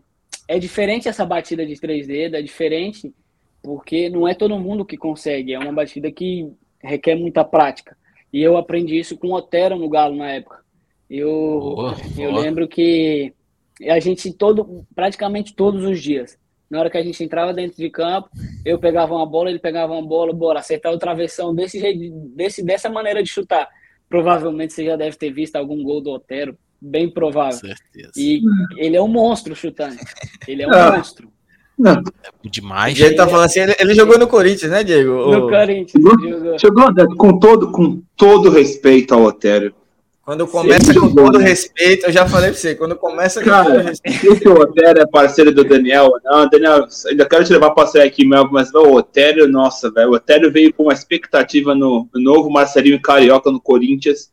é 0.47 0.57
diferente 0.57 1.09
essa 1.09 1.25
batida 1.25 1.65
de 1.65 1.79
três 1.79 2.07
dedos, 2.07 2.39
é 2.39 2.41
diferente 2.41 3.13
porque 3.61 4.09
não 4.09 4.27
é 4.27 4.33
todo 4.33 4.57
mundo 4.57 4.85
que 4.85 4.95
consegue, 4.95 5.53
é 5.53 5.59
uma 5.59 5.73
batida 5.73 6.09
que 6.09 6.49
requer 6.81 7.15
muita 7.15 7.43
prática. 7.43 7.97
E 8.31 8.41
eu 8.41 8.55
aprendi 8.55 8.97
isso 8.97 9.17
com 9.17 9.27
o 9.27 9.33
Otero 9.33 9.75
no 9.75 9.89
Galo 9.89 10.15
na 10.15 10.31
época. 10.31 10.63
Eu, 11.09 11.27
boa, 11.29 11.95
eu 12.17 12.31
boa. 12.31 12.41
lembro 12.41 12.67
que 12.67 13.33
a 13.89 13.99
gente 13.99 14.31
todo, 14.31 14.85
praticamente 14.95 15.53
todos 15.53 15.83
os 15.83 16.01
dias, 16.01 16.37
na 16.69 16.79
hora 16.79 16.89
que 16.89 16.97
a 16.97 17.03
gente 17.03 17.23
entrava 17.23 17.53
dentro 17.53 17.77
de 17.77 17.89
campo, 17.89 18.29
eu 18.65 18.77
pegava 18.77 19.15
uma 19.15 19.25
bola, 19.25 19.49
ele 19.49 19.59
pegava 19.59 19.93
uma 19.93 20.05
bola, 20.05 20.33
bora, 20.33 20.59
acertar 20.59 20.91
o 20.93 20.99
travessão 20.99 21.55
desse 21.55 21.79
jeito, 21.79 22.13
desse, 22.35 22.63
dessa 22.63 22.89
maneira 22.89 23.23
de 23.23 23.29
chutar. 23.29 23.67
Provavelmente 24.09 24.73
você 24.73 24.85
já 24.85 24.95
deve 24.95 25.17
ter 25.17 25.31
visto 25.31 25.55
algum 25.55 25.81
gol 25.83 26.01
do 26.01 26.11
Otero, 26.11 26.57
bem 26.81 27.09
provável. 27.09 27.59
Certeza. 27.59 28.11
E 28.15 28.41
ele 28.77 28.95
é 28.95 29.01
um 29.01 29.07
monstro 29.07 29.55
chutando. 29.55 29.95
Ele 30.47 30.63
é 30.63 30.67
um 30.67 30.73
ah. 30.73 30.97
monstro. 30.97 31.31
Não. 31.77 31.93
É 31.93 32.49
demais. 32.49 32.99
Ele 32.99 33.15
tá 33.15 33.27
falando 33.27 33.45
assim, 33.45 33.59
ele, 33.59 33.75
ele, 33.79 33.93
jogou 33.93 34.17
no 34.17 34.27
Corinthians, 34.27 34.71
né, 34.71 34.83
Diego? 34.83 35.11
No 35.11 35.45
o... 35.45 35.49
Corinthians. 35.49 36.03
Jogou, 36.03 36.57
jogou, 36.59 37.15
com, 37.15 37.39
todo, 37.39 37.71
com 37.71 38.01
todo 38.15 38.49
respeito 38.49 39.13
ao 39.13 39.23
Otero. 39.23 39.73
Quando 40.27 40.45
começa 40.45 40.93
com 40.93 41.15
todo 41.15 41.37
respeito, 41.37 42.07
eu 42.07 42.11
já 42.11 42.27
falei 42.27 42.49
pra 42.49 42.59
você, 42.59 42.75
quando 42.75 42.97
começa 42.97 43.41
com 43.41 43.49
todo 43.49 43.79
respeito. 43.79 44.35
Se 44.35 44.47
o 44.49 44.59
Otero 44.59 44.99
é 44.99 45.05
parceiro 45.07 45.53
do 45.53 45.63
Daniel, 45.63 46.11
não, 46.21 46.49
Daniel, 46.49 46.85
ainda 47.07 47.25
quero 47.25 47.45
te 47.45 47.53
levar 47.53 47.71
pra 47.71 47.87
sair 47.87 48.01
aqui, 48.01 48.25
mas 48.25 48.73
o 48.73 48.91
Otero, 48.91 49.47
nossa, 49.47 49.89
velho, 49.89 50.09
o 50.09 50.15
Otero 50.15 50.51
veio 50.51 50.73
com 50.73 50.83
uma 50.83 50.91
expectativa 50.91 51.73
no, 51.73 52.09
no 52.13 52.21
novo 52.21 52.49
Marcelinho 52.49 53.01
Carioca 53.01 53.49
no 53.49 53.61
Corinthians. 53.61 54.29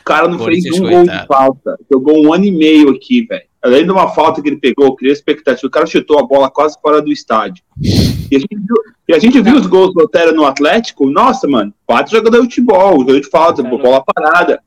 O 0.00 0.04
cara 0.04 0.26
não 0.26 0.40
fez 0.40 0.64
um 0.72 0.80
gol 0.80 1.04
de 1.04 1.26
falta. 1.28 1.78
Jogou 1.88 2.26
um 2.26 2.32
ano 2.32 2.44
e 2.44 2.50
meio 2.50 2.90
aqui, 2.90 3.24
velho. 3.24 3.46
Além 3.62 3.84
de 3.84 3.92
uma 3.92 4.08
falta 4.08 4.42
que 4.42 4.48
ele 4.48 4.58
pegou, 4.58 4.96
criou 4.96 5.12
expectativa. 5.12 5.68
O 5.68 5.70
cara 5.70 5.86
chutou 5.86 6.18
a 6.18 6.26
bola 6.26 6.50
quase 6.50 6.76
fora 6.82 7.00
do 7.00 7.12
estádio. 7.12 7.62
E 7.80 8.34
a 8.34 8.40
gente 8.40 8.56
viu, 8.56 8.76
e 9.08 9.14
a 9.14 9.18
gente 9.20 9.40
viu 9.40 9.54
os 9.54 9.68
gols 9.68 9.94
do 9.94 10.02
Otero 10.02 10.34
no 10.34 10.44
Atlético. 10.44 11.08
Nossa, 11.08 11.46
mano, 11.46 11.72
quatro 11.86 12.10
jogadores 12.10 12.48
de 12.48 12.56
futebol, 12.56 12.98
jogo 12.98 13.20
de 13.20 13.30
falta, 13.30 13.62
bola 13.62 14.02
parada. 14.02 14.60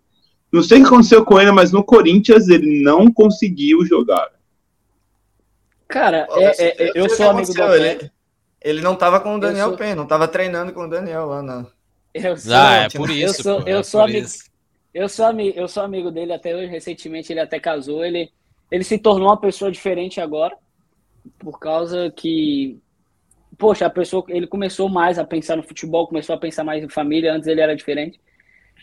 Não 0.51 0.63
sei 0.63 0.79
o 0.79 0.81
que 0.81 0.87
aconteceu 0.87 1.23
com 1.23 1.39
ele, 1.39 1.51
mas 1.51 1.71
no 1.71 1.83
Corinthians 1.83 2.47
ele 2.49 2.81
não 2.81 3.11
conseguiu 3.11 3.85
jogar. 3.85 4.29
Cara, 5.87 6.27
é, 6.31 6.43
é, 6.43 6.87
é, 6.87 6.91
eu 6.95 7.09
sou 7.09 7.29
amigo 7.29 7.53
do 7.53 7.75
ele, 7.75 8.11
ele 8.61 8.81
não 8.81 8.95
tava 8.95 9.19
com 9.19 9.35
o 9.35 9.39
Daniel 9.39 9.69
sou... 9.69 9.77
Pen, 9.77 9.95
não 9.95 10.05
tava 10.05 10.27
treinando 10.27 10.71
com 10.73 10.81
o 10.81 10.89
Daniel 10.89 11.25
lá, 11.25 11.41
não. 11.41 11.67
Eu 12.13 12.37
sou, 12.37 12.53
ah, 12.53 12.75
é 12.75 12.89
por 12.89 13.09
isso. 13.09 13.39
Eu 13.39 13.43
sou, 13.43 13.61
pô, 13.61 13.69
eu, 13.69 13.79
é 13.79 13.83
sou 13.83 14.01
amigo, 14.01 14.27
eu, 14.93 15.09
sou 15.09 15.25
amigo, 15.25 15.59
eu 15.59 15.67
sou 15.67 15.83
amigo 15.83 16.11
dele 16.11 16.33
até 16.33 16.55
hoje. 16.55 16.67
Recentemente 16.67 17.31
ele 17.31 17.39
até 17.39 17.59
casou. 17.59 18.03
Ele, 18.03 18.31
ele 18.71 18.83
se 18.83 18.97
tornou 18.97 19.29
uma 19.29 19.39
pessoa 19.39 19.71
diferente 19.71 20.19
agora, 20.19 20.55
por 21.37 21.59
causa 21.59 22.11
que, 22.15 22.79
poxa, 23.57 23.85
a 23.85 23.89
pessoa, 23.89 24.23
ele 24.29 24.47
começou 24.47 24.89
mais 24.89 25.17
a 25.17 25.23
pensar 25.23 25.55
no 25.55 25.63
futebol, 25.63 26.07
começou 26.07 26.35
a 26.35 26.39
pensar 26.39 26.63
mais 26.63 26.83
em 26.83 26.89
família. 26.89 27.33
Antes 27.33 27.47
ele 27.47 27.61
era 27.61 27.75
diferente, 27.75 28.19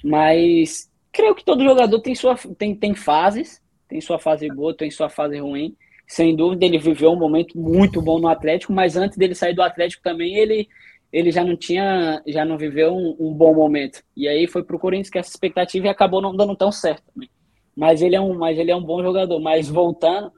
mas 0.02 0.88
creio 1.16 1.34
que 1.34 1.44
todo 1.44 1.64
jogador 1.64 1.98
tem 2.00 2.14
sua 2.14 2.36
tem, 2.58 2.74
tem 2.74 2.94
fases, 2.94 3.62
tem 3.88 4.00
sua 4.02 4.18
fase 4.18 4.48
boa, 4.48 4.76
tem 4.76 4.90
sua 4.90 5.08
fase 5.08 5.38
ruim. 5.38 5.74
Sem 6.06 6.36
dúvida, 6.36 6.64
ele 6.64 6.78
viveu 6.78 7.10
um 7.10 7.18
momento 7.18 7.58
muito 7.58 8.00
bom 8.02 8.20
no 8.20 8.28
Atlético, 8.28 8.72
mas 8.72 8.96
antes 8.96 9.16
dele 9.16 9.34
sair 9.34 9.54
do 9.54 9.62
Atlético 9.62 10.02
também, 10.04 10.36
ele, 10.36 10.68
ele 11.12 11.32
já 11.32 11.42
não 11.42 11.56
tinha, 11.56 12.22
já 12.26 12.44
não 12.44 12.58
viveu 12.58 12.94
um, 12.94 13.16
um 13.18 13.32
bom 13.32 13.54
momento. 13.54 14.02
E 14.16 14.28
aí 14.28 14.46
foi 14.46 14.62
pro 14.62 14.78
Corinthians 14.78 15.10
com 15.10 15.18
essa 15.18 15.30
expectativa 15.30 15.86
e 15.86 15.88
acabou 15.88 16.20
não 16.20 16.36
dando 16.36 16.54
tão 16.54 16.70
certo. 16.70 17.02
Mas 17.74 18.02
ele 18.02 18.14
é 18.14 18.20
um, 18.20 18.34
mas 18.34 18.58
ele 18.58 18.70
é 18.70 18.76
um 18.76 18.82
bom 18.82 19.02
jogador. 19.02 19.40
Mas 19.40 19.68
voltando, 19.68 20.30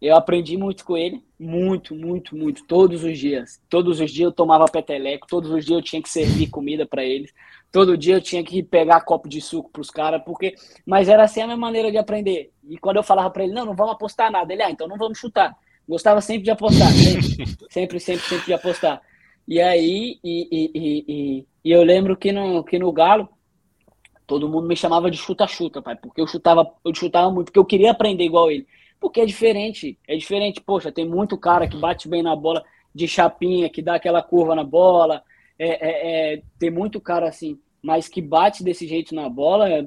eu 0.00 0.14
aprendi 0.14 0.56
muito 0.56 0.84
com 0.84 0.96
ele, 0.96 1.20
muito, 1.40 1.94
muito, 1.94 2.36
muito, 2.36 2.64
todos 2.66 3.02
os 3.02 3.18
dias. 3.18 3.60
Todos 3.68 4.00
os 4.00 4.10
dias 4.12 4.26
eu 4.26 4.32
tomava 4.32 4.66
peteleco, 4.66 5.26
todos 5.26 5.50
os 5.50 5.64
dias 5.64 5.78
eu 5.78 5.82
tinha 5.82 6.02
que 6.02 6.08
servir 6.08 6.50
comida 6.50 6.86
para 6.86 7.02
eles. 7.04 7.32
Todo 7.74 7.98
dia 7.98 8.14
eu 8.14 8.20
tinha 8.20 8.44
que 8.44 8.62
pegar 8.62 9.00
copo 9.00 9.28
de 9.28 9.40
suco 9.40 9.68
para 9.68 9.82
os 9.82 9.90
caras, 9.90 10.22
porque. 10.24 10.54
Mas 10.86 11.08
era 11.08 11.24
assim 11.24 11.42
a 11.42 11.46
minha 11.46 11.56
maneira 11.56 11.90
de 11.90 11.98
aprender. 11.98 12.52
E 12.62 12.78
quando 12.78 12.98
eu 12.98 13.02
falava 13.02 13.30
para 13.30 13.42
ele, 13.42 13.52
não, 13.52 13.64
não 13.64 13.74
vamos 13.74 13.94
apostar 13.94 14.30
nada, 14.30 14.52
ele, 14.52 14.62
ah, 14.62 14.70
então 14.70 14.86
não 14.86 14.96
vamos 14.96 15.18
chutar. 15.18 15.52
Gostava 15.88 16.20
sempre 16.20 16.44
de 16.44 16.52
apostar, 16.52 16.88
sempre, 16.92 17.46
sempre, 17.68 17.98
sempre, 17.98 18.28
sempre 18.28 18.46
de 18.46 18.52
apostar. 18.52 19.02
E 19.48 19.60
aí, 19.60 20.20
e, 20.22 20.48
e, 20.52 20.70
e, 21.08 21.46
e, 21.64 21.72
eu 21.72 21.82
lembro 21.82 22.16
que 22.16 22.30
no, 22.30 22.62
que 22.62 22.78
no 22.78 22.92
Galo, 22.92 23.28
todo 24.24 24.48
mundo 24.48 24.68
me 24.68 24.76
chamava 24.76 25.10
de 25.10 25.16
chuta-chuta, 25.18 25.82
pai, 25.82 25.96
porque 25.96 26.20
eu 26.20 26.28
chutava, 26.28 26.72
eu 26.84 26.94
chutava 26.94 27.28
muito, 27.28 27.46
porque 27.46 27.58
eu 27.58 27.64
queria 27.64 27.90
aprender 27.90 28.22
igual 28.22 28.52
ele. 28.52 28.68
Porque 29.00 29.20
é 29.20 29.26
diferente, 29.26 29.98
é 30.06 30.16
diferente. 30.16 30.60
Poxa, 30.60 30.92
tem 30.92 31.08
muito 31.08 31.36
cara 31.36 31.66
que 31.66 31.76
bate 31.76 32.08
bem 32.08 32.22
na 32.22 32.36
bola 32.36 32.62
de 32.94 33.08
chapinha, 33.08 33.68
que 33.68 33.82
dá 33.82 33.96
aquela 33.96 34.22
curva 34.22 34.54
na 34.54 34.62
bola. 34.62 35.24
É, 35.58 35.68
é, 35.68 36.34
é, 36.34 36.42
tem 36.56 36.70
muito 36.70 37.00
cara 37.00 37.28
assim 37.28 37.58
mas 37.84 38.08
que 38.08 38.22
bate 38.22 38.64
desse 38.64 38.88
jeito 38.88 39.14
na 39.14 39.28
bola, 39.28 39.86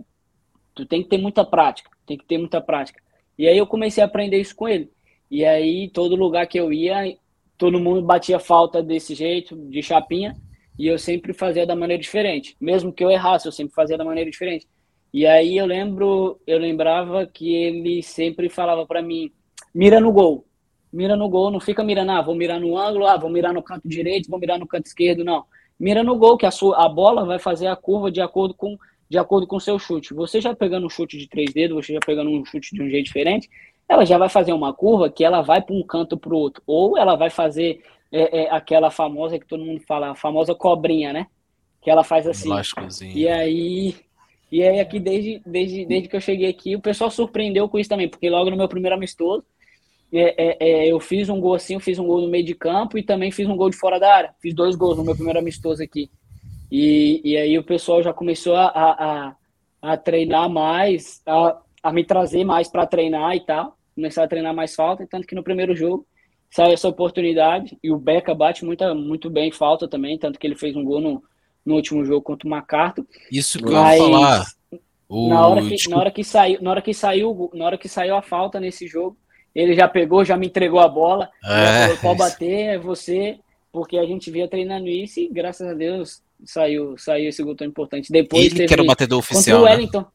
tu 0.75 0.85
tem 0.85 1.01
que 1.01 1.09
ter 1.09 1.17
muita 1.17 1.43
prática, 1.43 1.89
tem 2.05 2.15
que 2.15 2.25
ter 2.25 2.37
muita 2.37 2.61
prática. 2.61 3.01
E 3.35 3.47
aí 3.47 3.57
eu 3.57 3.65
comecei 3.65 4.03
a 4.03 4.05
aprender 4.05 4.37
isso 4.37 4.55
com 4.55 4.69
ele. 4.69 4.91
E 5.31 5.43
aí 5.43 5.89
todo 5.89 6.15
lugar 6.15 6.45
que 6.45 6.59
eu 6.59 6.71
ia, 6.71 7.17
todo 7.57 7.79
mundo 7.79 8.03
batia 8.03 8.37
falta 8.37 8.83
desse 8.83 9.15
jeito, 9.15 9.55
de 9.55 9.81
chapinha, 9.81 10.35
e 10.77 10.85
eu 10.85 10.99
sempre 10.99 11.33
fazia 11.33 11.65
da 11.65 11.75
maneira 11.75 11.99
diferente. 11.99 12.55
Mesmo 12.61 12.93
que 12.93 13.03
eu 13.03 13.09
errasse, 13.09 13.47
eu 13.47 13.51
sempre 13.51 13.73
fazia 13.73 13.97
da 13.97 14.05
maneira 14.05 14.29
diferente. 14.29 14.67
E 15.11 15.25
aí 15.25 15.57
eu 15.57 15.65
lembro, 15.65 16.39
eu 16.45 16.59
lembrava 16.59 17.25
que 17.25 17.51
ele 17.51 18.03
sempre 18.03 18.47
falava 18.47 18.85
para 18.85 19.01
mim: 19.01 19.31
mira 19.73 19.99
no 19.99 20.11
gol. 20.11 20.45
Mira 20.91 21.15
no 21.15 21.29
gol, 21.29 21.51
não 21.51 21.59
fica 21.59 21.83
mirando, 21.83 22.11
ah, 22.11 22.21
vou 22.21 22.35
mirar 22.35 22.59
no 22.59 22.77
ângulo, 22.77 23.05
ah, 23.05 23.17
vou 23.17 23.29
mirar 23.29 23.53
no 23.53 23.61
canto 23.61 23.87
direito, 23.87 24.29
vou 24.29 24.39
mirar 24.39 24.57
no 24.57 24.67
canto 24.67 24.85
esquerdo, 24.85 25.23
não 25.23 25.43
mira 25.79 26.03
no 26.03 26.15
gol, 26.15 26.37
que 26.37 26.45
a, 26.45 26.51
sua, 26.51 26.83
a 26.83 26.89
bola 26.89 27.25
vai 27.25 27.39
fazer 27.39 27.67
a 27.67 27.75
curva 27.75 28.11
de 28.11 28.21
acordo 28.21 28.53
com 28.53 28.77
de 29.09 29.17
acordo 29.17 29.47
com 29.47 29.55
o 29.55 29.61
seu 29.61 29.79
chute. 29.79 30.13
Você 30.13 30.41
já 30.41 30.53
pegando 30.53 30.85
um 30.85 30.89
chute 30.89 31.17
de 31.17 31.29
três 31.29 31.53
dedos, 31.53 31.85
você 31.85 31.93
já 31.93 31.99
pegando 32.05 32.29
um 32.29 32.43
chute 32.43 32.75
de 32.75 32.83
um 32.83 32.89
jeito 32.89 33.05
diferente, 33.05 33.49
ela 33.87 34.03
já 34.03 34.17
vai 34.17 34.27
fazer 34.27 34.51
uma 34.51 34.73
curva 34.73 35.09
que 35.09 35.23
ela 35.23 35.41
vai 35.41 35.61
para 35.61 35.73
um 35.73 35.81
canto 35.81 36.17
para 36.17 36.33
o 36.33 36.37
outro. 36.37 36.61
Ou 36.67 36.97
ela 36.97 37.15
vai 37.15 37.29
fazer 37.29 37.81
é, 38.11 38.41
é, 38.41 38.51
aquela 38.51 38.91
famosa 38.91 39.39
que 39.39 39.47
todo 39.47 39.63
mundo 39.63 39.79
fala, 39.87 40.11
a 40.11 40.15
famosa 40.15 40.53
cobrinha, 40.53 41.13
né? 41.13 41.27
Que 41.81 41.89
ela 41.89 42.03
faz 42.03 42.27
assim. 42.27 42.49
E 43.17 43.29
aí. 43.29 43.95
E 44.51 44.61
aí 44.61 44.81
aqui, 44.81 44.99
desde, 44.99 45.41
desde, 45.45 45.85
desde 45.85 46.09
que 46.09 46.15
eu 46.17 46.21
cheguei 46.21 46.49
aqui, 46.49 46.75
o 46.75 46.81
pessoal 46.81 47.09
surpreendeu 47.09 47.69
com 47.69 47.79
isso 47.79 47.89
também, 47.89 48.09
porque 48.09 48.29
logo 48.29 48.49
no 48.49 48.57
meu 48.57 48.67
primeiro 48.67 48.95
amistoso, 48.95 49.45
é, 50.11 50.35
é, 50.37 50.57
é, 50.59 50.91
eu 50.91 50.99
fiz 50.99 51.29
um 51.29 51.39
gol 51.39 51.53
assim, 51.53 51.73
eu 51.73 51.79
fiz 51.79 51.99
um 51.99 52.07
gol 52.07 52.21
no 52.21 52.29
meio 52.29 52.45
de 52.45 52.55
campo 52.55 52.97
e 52.97 53.03
também 53.03 53.31
fiz 53.31 53.47
um 53.47 53.57
gol 53.57 53.69
de 53.69 53.77
fora 53.77 53.99
da 53.99 54.13
área. 54.13 54.33
Fiz 54.41 54.53
dois 54.53 54.75
gols 54.75 54.97
no 54.97 55.03
meu 55.03 55.15
primeiro 55.15 55.39
amistoso 55.39 55.83
aqui. 55.83 56.09
E, 56.71 57.21
e 57.23 57.37
aí 57.37 57.57
o 57.57 57.63
pessoal 57.63 58.01
já 58.01 58.13
começou 58.13 58.55
a, 58.55 58.67
a, 58.67 59.35
a 59.81 59.97
treinar 59.97 60.49
mais, 60.49 61.21
a, 61.25 61.57
a 61.83 61.91
me 61.91 62.03
trazer 62.03 62.43
mais 62.43 62.69
para 62.69 62.85
treinar 62.85 63.35
e 63.35 63.41
tal. 63.41 63.77
Começar 63.95 64.23
a 64.23 64.27
treinar 64.27 64.53
mais 64.53 64.75
falta, 64.75 65.07
tanto 65.09 65.27
que 65.27 65.35
no 65.35 65.43
primeiro 65.43 65.75
jogo 65.75 66.05
saiu 66.49 66.73
essa 66.73 66.87
oportunidade 66.87 67.77
e 67.83 67.91
o 67.91 67.97
Beca 67.97 68.33
bate 68.33 68.63
muito, 68.63 68.83
muito 68.95 69.29
bem 69.29 69.51
falta 69.51 69.87
também, 69.87 70.17
tanto 70.17 70.39
que 70.39 70.47
ele 70.47 70.55
fez 70.55 70.75
um 70.75 70.83
gol 70.83 71.01
no, 71.01 71.23
no 71.65 71.75
último 71.75 72.05
jogo 72.05 72.21
contra 72.21 72.47
o 72.47 72.51
Macarto. 72.51 73.05
Isso 73.31 73.59
que 73.59 73.71
Mas, 73.71 73.99
eu 73.99 74.09
ia 74.09 74.11
falar. 74.11 74.45
Na 75.09 75.47
hora 75.47 75.61
que, 75.61 75.89
na 75.89 75.97
hora 75.97 76.11
que 76.11 76.23
saiu, 76.23 76.61
na 76.61 76.69
hora 76.69 76.81
que 76.81 76.93
saiu, 76.93 77.51
na 77.53 77.65
hora 77.65 77.77
que 77.77 77.89
saiu 77.89 78.15
a 78.15 78.21
falta 78.21 78.59
nesse 78.59 78.87
jogo, 78.87 79.17
ele 79.57 79.75
já 79.75 79.87
pegou, 79.87 80.23
já 80.23 80.37
me 80.37 80.47
entregou 80.47 80.79
a 80.79 80.87
bola. 80.87 81.29
É, 81.43 81.95
falou, 81.95 82.17
pode 82.17 82.17
bater, 82.19 82.75
é 82.75 82.77
você, 82.77 83.39
porque 83.71 83.97
a 83.97 84.05
gente 84.05 84.29
via 84.29 84.47
treinando 84.47 84.87
isso 84.87 85.19
e 85.19 85.27
graças 85.27 85.67
a 85.67 85.73
Deus 85.73 86.21
saiu, 86.45 86.95
saiu 86.97 87.29
esse 87.29 87.41
gol 87.41 87.55
tão 87.55 87.65
importante. 87.65 88.11
Depois 88.11 88.45
Ele 88.45 88.55
teve, 88.55 88.67
que 88.67 88.73
era 88.73 88.83
o 88.83 88.85
batedor 88.85 89.17
oficial. 89.17 89.61
o 89.61 89.65
né? 89.65 89.71
Wellington. 89.71 90.01
Né? 90.01 90.05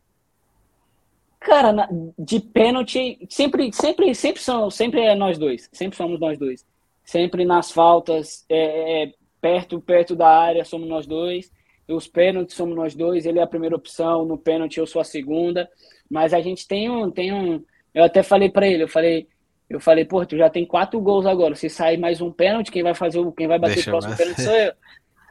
Cara, 1.40 1.72
na, 1.72 1.88
de 2.16 2.38
pênalti, 2.38 3.18
sempre, 3.28 3.72
sempre, 3.72 4.14
sempre 4.14 4.40
são, 4.40 4.70
sempre 4.70 5.00
é 5.00 5.16
nós 5.16 5.36
dois. 5.36 5.68
Sempre 5.72 5.96
somos 5.96 6.20
nós 6.20 6.38
dois. 6.38 6.64
Sempre 7.04 7.44
nas 7.44 7.72
faltas, 7.72 8.44
é, 8.48 9.02
é, 9.02 9.12
perto, 9.40 9.80
perto 9.80 10.14
da 10.14 10.28
área, 10.28 10.64
somos 10.64 10.88
nós 10.88 11.04
dois. 11.04 11.50
Os 11.88 12.06
pênaltis 12.06 12.54
somos 12.54 12.76
nós 12.76 12.94
dois. 12.94 13.26
Ele 13.26 13.40
é 13.40 13.42
a 13.42 13.46
primeira 13.46 13.74
opção. 13.74 14.24
No 14.24 14.38
pênalti 14.38 14.78
eu 14.78 14.86
sou 14.86 15.00
a 15.00 15.04
segunda. 15.04 15.68
Mas 16.08 16.32
a 16.32 16.40
gente 16.40 16.68
tem 16.68 16.88
um, 16.88 17.10
tem 17.10 17.32
um. 17.32 17.60
Eu 17.94 18.04
até 18.04 18.22
falei 18.22 18.48
para 18.48 18.66
ele, 18.66 18.84
eu 18.84 18.88
falei, 18.88 19.26
eu 19.68 19.80
falei, 19.80 20.04
pô, 20.04 20.24
tu 20.24 20.36
já 20.36 20.50
tem 20.50 20.64
quatro 20.64 21.00
gols 21.00 21.26
agora. 21.26 21.54
Se 21.54 21.68
sair 21.68 21.96
mais 21.96 22.20
um 22.20 22.30
pênalti, 22.30 22.70
quem 22.70 22.82
vai 22.82 22.94
fazer 22.94 23.18
o, 23.18 23.32
quem 23.32 23.46
vai 23.46 23.58
bater 23.58 23.74
Deixa 23.74 23.90
o 23.90 23.92
próximo 23.92 24.16
pênalti 24.16 24.42
sou 24.42 24.54
eu. 24.54 24.72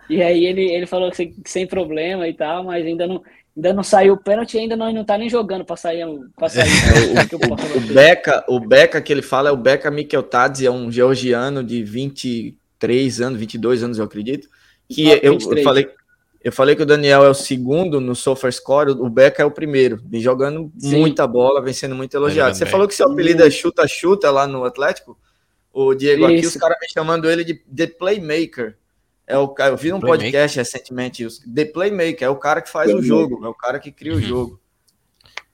E 0.09 0.21
aí 0.21 0.45
ele, 0.45 0.69
ele 0.73 0.85
falou 0.85 1.09
que 1.09 1.17
sem, 1.17 1.35
sem 1.45 1.65
problema 1.65 2.27
e 2.27 2.33
tal, 2.33 2.65
mas 2.65 2.85
ainda 2.85 3.07
não, 3.07 3.23
ainda 3.55 3.73
não 3.73 3.83
saiu 3.83 4.15
o 4.15 4.17
pênalti 4.17 4.57
ainda 4.57 4.75
nós 4.75 4.93
não 4.93 5.05
tá 5.05 5.17
nem 5.17 5.29
jogando 5.29 5.63
para 5.63 5.77
sair, 5.77 6.05
pra 6.35 6.49
sair 6.49 6.67
é, 6.67 7.35
o, 7.35 7.77
o, 7.77 7.93
Beca, 7.93 8.43
o 8.47 8.59
Beca 8.59 9.01
que 9.01 9.13
ele 9.13 9.21
fala 9.21 9.49
é 9.49 9.51
o 9.51 9.57
Beca 9.57 9.89
Mikeltadze, 9.89 10.65
é 10.65 10.71
um 10.71 10.91
georgiano 10.91 11.63
de 11.63 11.81
23 11.83 13.21
anos, 13.21 13.39
22 13.39 13.83
anos 13.83 13.99
eu 13.99 14.05
acredito, 14.05 14.49
que 14.89 15.07
eu, 15.07 15.37
eu, 15.39 15.63
falei 15.63 15.87
eu 16.43 16.51
falei 16.51 16.75
que 16.75 16.81
o 16.81 16.85
Daniel 16.85 17.23
é 17.23 17.29
o 17.29 17.35
segundo 17.35 18.01
no 18.01 18.15
SofaScore, 18.15 18.91
o 18.91 19.09
Beca 19.09 19.43
é 19.43 19.45
o 19.45 19.51
primeiro, 19.51 20.01
vem 20.03 20.19
jogando 20.19 20.71
Sim. 20.79 20.99
muita 20.99 21.27
bola, 21.27 21.61
vem 21.61 21.73
sendo 21.73 21.93
muito 21.93 22.15
elogiado. 22.15 22.55
Você 22.55 22.65
falou 22.65 22.87
que 22.87 22.95
seu 22.95 23.11
apelido 23.11 23.43
é 23.43 23.49
chuta-chuta 23.49 24.31
lá 24.31 24.47
no 24.47 24.63
Atlético? 24.63 25.17
O 25.71 25.93
Diego, 25.93 26.25
Isso. 26.25 26.33
aqui 26.37 26.47
os 26.47 26.55
caras 26.57 26.77
me 26.81 26.89
chamando 26.91 27.29
ele 27.29 27.43
de 27.43 27.53
The 27.53 27.87
Playmaker. 27.87 28.75
É 29.27 29.37
o, 29.37 29.53
eu 29.57 29.77
vi 29.77 29.93
um 29.93 29.99
podcast 29.99 30.57
recentemente, 30.57 31.25
The 31.53 31.65
Playmaker, 31.65 32.23
é 32.23 32.29
o 32.29 32.35
cara 32.35 32.61
que 32.61 32.69
faz 32.69 32.91
Playmaker. 32.91 33.13
o 33.13 33.19
jogo, 33.19 33.45
é 33.45 33.47
o 33.47 33.53
cara 33.53 33.79
que 33.79 33.91
cria 33.91 34.13
o 34.13 34.15
uhum. 34.15 34.21
jogo. 34.21 34.61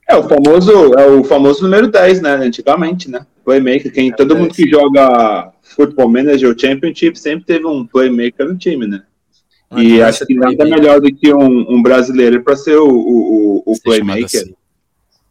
É 0.08 0.16
o 0.16 0.26
famoso, 0.26 0.94
é 0.94 1.06
o 1.06 1.22
famoso 1.22 1.62
número 1.62 1.86
10, 1.86 2.22
né? 2.22 2.30
Antigamente, 2.36 3.10
né? 3.10 3.26
Playmaker. 3.44 3.92
Quem, 3.92 4.08
é 4.08 4.16
todo 4.16 4.28
10. 4.28 4.40
mundo 4.40 4.54
que 4.54 4.66
joga 4.66 5.52
Football 5.60 6.08
Manager 6.08 6.58
Championship 6.58 7.18
sempre 7.18 7.44
teve 7.44 7.66
um 7.66 7.86
playmaker 7.86 8.48
no 8.48 8.56
time, 8.56 8.86
né? 8.86 9.02
E 9.76 10.00
acho 10.00 10.24
que 10.26 10.34
nada 10.34 10.64
melhor 10.64 11.00
do 11.00 11.12
que 11.12 11.32
um, 11.32 11.74
um 11.74 11.82
brasileiro 11.82 12.42
para 12.42 12.56
ser 12.56 12.76
o, 12.76 12.88
o, 12.88 13.62
o 13.66 13.80
playmaker. 13.82 14.24
Assim. 14.24 14.54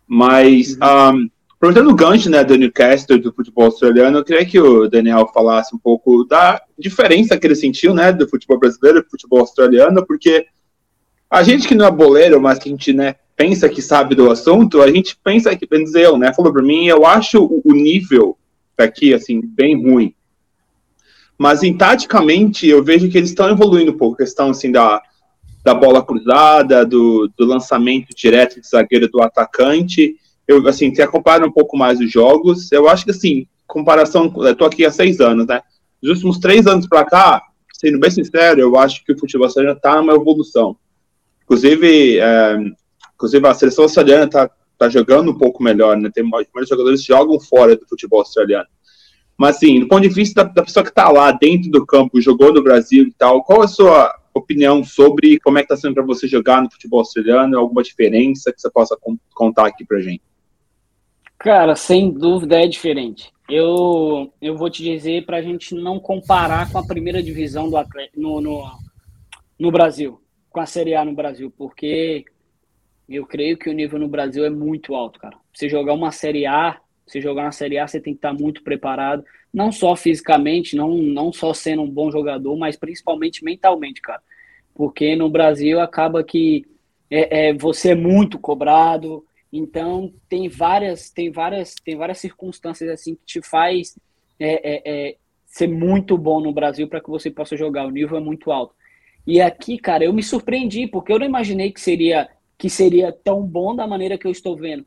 Mas, 0.08 0.74
uhum. 0.74 1.22
um, 1.22 1.30
aproveitando 1.56 1.90
o 1.90 1.96
gancho 1.96 2.30
né, 2.30 2.44
do 2.44 2.56
Newcastle 2.56 3.20
do 3.20 3.34
futebol 3.34 3.66
australiano, 3.66 4.20
eu 4.20 4.24
queria 4.24 4.46
que 4.46 4.60
o 4.60 4.88
Daniel 4.88 5.30
falasse 5.34 5.76
um 5.76 5.80
pouco 5.80 6.24
da 6.26 6.62
diferença 6.78 7.38
que 7.38 7.48
ele 7.48 7.56
sentiu 7.56 7.94
né, 7.94 8.12
do 8.14 8.28
futebol 8.30 8.60
brasileiro 8.60 9.00
e 9.00 9.02
do 9.02 9.10
futebol 9.10 9.40
australiano, 9.40 10.06
porque 10.06 10.46
a 11.30 11.42
gente 11.42 11.68
que 11.68 11.76
não 11.76 11.86
é 11.86 11.92
boleiro, 11.92 12.40
mas 12.40 12.60
que 12.60 12.70
a 12.70 12.72
gente 12.72 12.94
né, 12.94 13.16
pensa 13.36 13.68
que 13.68 13.82
sabe 13.82 14.16
do 14.16 14.30
assunto, 14.30 14.82
a 14.82 14.92
gente 14.92 15.18
pensa 15.24 15.56
que, 15.56 15.68
bem 15.68 15.84
dizer, 15.84 16.06
eu, 16.06 16.18
né, 16.18 16.32
falou 16.34 16.54
para 16.54 16.64
mim, 16.64 16.86
eu 16.86 17.06
acho 17.06 17.44
o 17.44 17.74
nível 17.74 18.38
aqui, 18.78 19.14
assim, 19.14 19.42
bem 19.44 19.82
ruim. 19.82 20.14
Mas, 21.38 21.64
em 21.64 21.76
taticamente, 21.76 22.68
eu 22.68 22.84
vejo 22.84 23.10
que 23.10 23.18
eles 23.18 23.30
estão 23.30 23.50
evoluindo 23.50 23.92
um 23.92 23.98
pouco. 23.98 24.16
A 24.16 24.26
questão, 24.26 24.50
assim, 24.50 24.72
da, 24.72 25.02
da 25.64 25.74
bola 25.74 26.04
cruzada, 26.04 26.86
do, 26.86 27.32
do 27.38 27.46
lançamento 27.46 28.08
direto 28.16 28.60
de 28.60 28.68
zagueiro 28.68 29.08
do 29.10 29.22
atacante. 29.22 30.16
Eu, 30.48 30.66
assim, 30.68 30.94
se 30.94 31.02
acompanha 31.02 31.46
um 31.46 31.52
pouco 31.52 31.78
mais 31.78 32.00
os 32.00 32.12
jogos, 32.12 32.72
eu 32.72 32.90
acho 32.90 33.06
que, 33.06 33.12
assim, 33.12 33.46
comparação... 33.68 34.34
Eu 34.38 34.56
tô 34.56 34.66
aqui 34.66 34.86
há 34.86 34.92
seis 34.92 35.20
anos, 35.20 35.46
né? 35.46 35.62
Nos 36.02 36.14
últimos 36.14 36.40
três 36.40 36.66
anos 36.66 36.88
para 36.88 37.06
cá, 37.06 37.44
sendo 37.74 38.00
bem 38.00 38.10
sincero, 38.10 38.60
eu 38.60 38.76
acho 38.78 39.04
que 39.06 39.14
o 39.14 39.20
futebol 39.20 39.46
australiano 39.46 39.78
está 39.78 39.96
numa 40.02 40.14
evolução. 40.14 40.76
Inclusive, 41.44 42.20
é, 42.20 42.58
inclusive 43.16 43.48
a 43.48 43.54
seleção 43.54 43.84
australiana 43.84 44.26
está 44.26 44.50
tá 44.78 44.90
jogando 44.90 45.32
um 45.32 45.38
pouco 45.38 45.64
melhor, 45.64 45.98
né? 45.98 46.10
Tem 46.14 46.24
mais 46.24 46.48
jogadores 46.68 47.02
que 47.02 47.08
jogam 47.08 47.40
fora 47.40 47.76
do 47.76 47.88
futebol 47.88 48.20
australiano. 48.20 48.68
Mas, 49.38 49.58
assim, 49.58 49.80
do 49.80 49.88
ponto 49.88 50.02
de 50.02 50.10
vista 50.10 50.44
da, 50.44 50.64
pessoa 50.64 50.84
que 50.84 50.90
está 50.90 51.10
lá 51.10 51.32
dentro 51.32 51.70
do 51.70 51.86
campo, 51.86 52.20
jogou 52.20 52.52
no 52.52 52.64
Brasil 52.64 53.06
e 53.06 53.14
tal, 53.14 53.44
qual 53.44 53.62
a 53.62 53.68
sua 53.68 54.14
opinião 54.34 54.84
sobre 54.84 55.40
como 55.40 55.58
é 55.58 55.62
que 55.62 55.66
está 55.66 55.78
sendo 55.78 55.94
para 55.94 56.04
você 56.04 56.28
jogar 56.28 56.62
no 56.62 56.72
futebol 56.72 57.00
australiano? 57.00 57.58
Alguma 57.58 57.84
diferença 57.84 58.52
que 58.52 58.60
você 58.60 58.70
possa 58.70 58.98
contar 59.34 59.68
aqui 59.68 59.86
para 59.86 60.02
gente? 60.02 60.24
Cara, 61.38 61.76
sem 61.76 62.12
dúvida 62.12 62.64
é 62.64 62.68
diferente. 62.68 63.32
Eu, 63.48 64.34
eu 64.42 64.58
vou 64.58 64.70
te 64.70 64.84
dizer 64.84 65.26
para 65.26 65.38
a 65.38 65.42
gente 65.42 65.76
não 65.76 66.00
comparar 66.00 66.72
com 66.72 66.80
a 66.80 66.86
primeira 66.86 67.22
divisão 67.22 67.70
do 67.70 67.78
no, 68.16 68.42
no, 68.42 68.64
no 69.60 69.72
Brasil, 69.72 70.20
com 70.50 70.60
a 70.60 70.66
Série 70.66 70.96
A 70.96 71.06
no 71.06 71.14
Brasil, 71.14 71.54
porque 71.56 72.26
eu 73.08 73.26
creio 73.26 73.56
que 73.56 73.70
o 73.70 73.74
nível 73.74 74.00
no 74.00 74.08
Brasil 74.08 74.44
é 74.44 74.50
muito 74.50 74.96
alto, 74.96 75.20
cara. 75.20 75.38
Você 75.54 75.70
jogar 75.70 75.94
uma 75.94 76.12
Série 76.12 76.46
A 76.46 76.78
você 77.08 77.22
jogar 77.22 77.44
na 77.44 77.52
Série 77.52 77.78
A, 77.78 77.88
você 77.88 78.00
tem 78.00 78.14
que 78.14 78.18
estar 78.18 78.34
muito 78.34 78.64
preparado, 78.64 79.24
não 79.54 79.72
só 79.72 79.96
fisicamente, 79.96 80.76
não, 80.76 80.98
não 80.98 81.32
só 81.32 81.54
sendo 81.54 81.82
um 81.82 81.90
bom 81.90 82.12
jogador, 82.12 82.56
mas 82.58 82.76
principalmente 82.76 83.44
mentalmente, 83.44 84.02
cara. 84.02 84.22
Porque 84.76 85.16
no 85.16 85.30
Brasil 85.30 85.80
acaba 85.80 86.24
que 86.24 86.66
é, 87.10 87.48
é, 87.48 87.54
você 87.54 87.92
é 87.92 87.96
muito 87.96 88.38
cobrado, 88.38 89.26
então 89.52 90.14
tem 90.30 90.50
várias, 90.50 91.10
tem 91.10 91.32
várias, 91.32 91.76
tem 91.76 91.96
várias 91.96 92.20
circunstâncias 92.20 92.90
assim 92.90 93.16
que 93.16 93.22
te 93.26 93.42
faz 93.42 93.98
é, 94.40 94.54
é, 94.76 94.82
é 94.86 95.16
ser 95.46 95.68
muito 95.68 96.18
bom 96.18 96.40
no 96.40 96.54
Brasil 96.54 96.88
para 96.88 97.02
que 97.02 97.10
você 97.10 97.32
possa 97.32 97.58
jogar. 97.58 97.88
O 97.88 97.92
nível 97.92 98.18
é 98.18 98.22
muito 98.22 98.52
alto. 98.52 98.76
E 99.26 99.42
aqui, 99.42 99.78
cara, 99.78 100.04
eu 100.04 100.14
me 100.14 100.22
surpreendi 100.22 100.88
porque 100.88 101.12
eu 101.12 101.20
não 101.20 101.26
imaginei 101.26 101.72
que 101.72 101.82
seria 101.82 102.30
que 102.58 102.70
seria 102.70 103.12
tão 103.12 103.44
bom 103.44 103.76
da 103.76 103.86
maneira 103.86 104.18
que 104.18 104.26
eu 104.26 104.32
estou 104.32 104.56
vendo. 104.56 104.86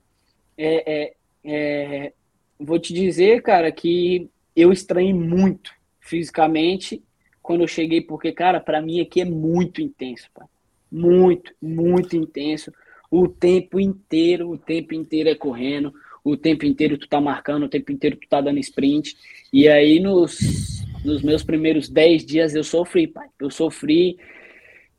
É, 0.58 0.92
é, 0.92 1.14
é, 1.44 2.12
vou 2.58 2.78
te 2.78 2.92
dizer, 2.92 3.42
cara, 3.42 3.70
que 3.72 4.28
eu 4.54 4.72
estranhei 4.72 5.14
muito 5.14 5.72
fisicamente 6.00 7.02
quando 7.42 7.62
eu 7.62 7.68
cheguei, 7.68 8.00
porque, 8.00 8.32
cara, 8.32 8.60
para 8.60 8.80
mim 8.80 9.00
aqui 9.00 9.20
é 9.20 9.24
muito 9.24 9.80
intenso, 9.80 10.28
pá. 10.34 10.46
muito, 10.90 11.52
muito 11.60 12.16
intenso. 12.16 12.72
O 13.10 13.26
tempo 13.26 13.80
inteiro, 13.80 14.50
o 14.50 14.58
tempo 14.58 14.94
inteiro 14.94 15.28
é 15.28 15.34
correndo, 15.34 15.92
o 16.22 16.36
tempo 16.36 16.66
inteiro 16.66 16.98
tu 16.98 17.08
tá 17.08 17.20
marcando, 17.20 17.64
o 17.64 17.68
tempo 17.68 17.90
inteiro 17.90 18.16
tu 18.16 18.28
tá 18.28 18.40
dando 18.40 18.58
sprint. 18.58 19.16
E 19.52 19.68
aí 19.68 19.98
nos, 19.98 20.84
nos 21.04 21.22
meus 21.22 21.42
primeiros 21.42 21.88
10 21.88 22.24
dias 22.24 22.54
eu 22.54 22.62
sofri, 22.62 23.06
pai. 23.06 23.28
Eu 23.40 23.50
sofri 23.50 24.18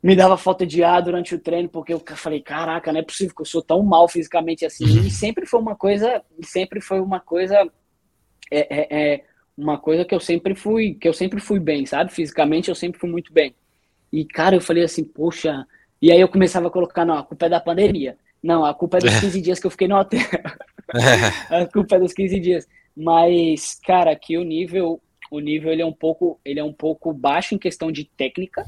me 0.02 0.16
dava 0.16 0.36
falta 0.36 0.66
de 0.66 0.84
ar 0.84 1.02
durante 1.02 1.36
o 1.36 1.40
treino, 1.40 1.70
porque 1.70 1.94
eu 1.94 2.00
falei, 2.00 2.42
caraca, 2.42 2.92
não 2.92 3.00
é 3.00 3.04
possível 3.04 3.36
que 3.36 3.42
eu 3.42 3.46
sou 3.46 3.62
tão 3.62 3.84
mal 3.84 4.08
fisicamente 4.08 4.66
assim. 4.66 4.86
E 5.06 5.12
sempre 5.12 5.46
foi 5.46 5.60
uma 5.60 5.76
coisa, 5.76 6.24
sempre 6.44 6.82
foi 6.82 7.00
uma 7.00 7.20
coisa, 7.20 7.56
é, 8.50 8.60
é, 8.60 8.88
é, 9.14 9.24
uma 9.56 9.78
coisa 9.78 10.04
que 10.04 10.16
eu 10.16 10.20
sempre 10.20 10.56
fui, 10.56 10.96
que 10.96 11.08
eu 11.08 11.14
sempre 11.14 11.40
fui 11.40 11.60
bem, 11.60 11.86
sabe? 11.86 12.12
Fisicamente 12.12 12.70
eu 12.70 12.76
sempre 12.76 13.00
fui 13.00 13.10
muito 13.10 13.32
bem. 13.32 13.54
E, 14.12 14.26
cara, 14.26 14.56
eu 14.56 14.62
falei 14.62 14.84
assim, 14.84 15.04
poxa. 15.04 15.66
E 16.02 16.12
aí 16.12 16.20
eu 16.20 16.28
começava 16.28 16.68
a 16.68 16.72
colocar, 16.72 17.06
não, 17.06 17.16
a 17.16 17.24
culpa 17.24 17.46
é 17.46 17.50
da 17.50 17.60
pandemia. 17.60 18.18
Não, 18.42 18.66
a 18.66 18.74
culpa 18.74 18.98
é 18.98 19.02
dos 19.02 19.20
15 19.22 19.40
dias 19.40 19.60
que 19.60 19.68
eu 19.68 19.72
fiquei 19.72 19.88
no 19.88 19.98
hotel. 19.98 20.20
a 21.50 21.66
culpa 21.68 21.98
é 21.98 22.00
dos 22.00 22.14
15 22.14 22.40
dias. 22.40 22.68
Mas, 22.98 23.80
cara, 23.86 24.12
aqui 24.12 24.36
o 24.36 24.44
nível, 24.44 25.00
o 25.30 25.40
nível 25.40 25.72
ele 25.72 25.84
é 25.84 25.86
um 25.86 25.94
pouco, 25.94 26.40
ele 26.44 26.60
é 26.60 26.64
um 26.64 26.74
pouco 26.74 27.14
baixo 27.14 27.54
em 27.54 27.60
questão 27.60 27.92
de 27.92 28.06
técnica, 28.06 28.66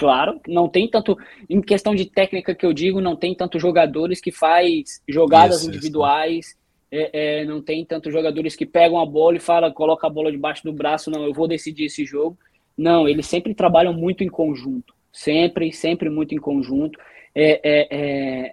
claro. 0.00 0.40
Não 0.48 0.68
tem 0.68 0.88
tanto, 0.88 1.16
em 1.48 1.60
questão 1.60 1.94
de 1.94 2.06
técnica 2.06 2.54
que 2.54 2.64
eu 2.64 2.72
digo, 2.72 3.00
não 3.00 3.14
tem 3.14 3.34
tanto 3.34 3.58
jogadores 3.60 4.20
que 4.20 4.32
faz 4.32 5.02
jogadas 5.06 5.60
isso, 5.60 5.68
individuais. 5.68 6.46
Isso. 6.46 6.60
É, 6.92 7.42
é, 7.42 7.44
não 7.44 7.62
tem 7.62 7.84
tantos 7.84 8.12
jogadores 8.12 8.56
que 8.56 8.66
pegam 8.66 8.98
a 8.98 9.06
bola 9.06 9.36
e 9.36 9.40
fala, 9.40 9.70
coloca 9.70 10.08
a 10.08 10.10
bola 10.10 10.32
debaixo 10.32 10.64
do 10.64 10.72
braço, 10.72 11.08
não, 11.08 11.24
eu 11.24 11.32
vou 11.32 11.46
decidir 11.46 11.84
esse 11.84 12.04
jogo. 12.04 12.36
Não, 12.76 13.06
eles 13.06 13.26
sempre 13.26 13.54
trabalham 13.54 13.92
muito 13.92 14.24
em 14.24 14.28
conjunto, 14.28 14.92
sempre, 15.12 15.72
sempre 15.72 16.10
muito 16.10 16.34
em 16.34 16.38
conjunto. 16.38 16.98
É, 17.32 17.60
é, 17.62 17.88
é, 17.90 18.52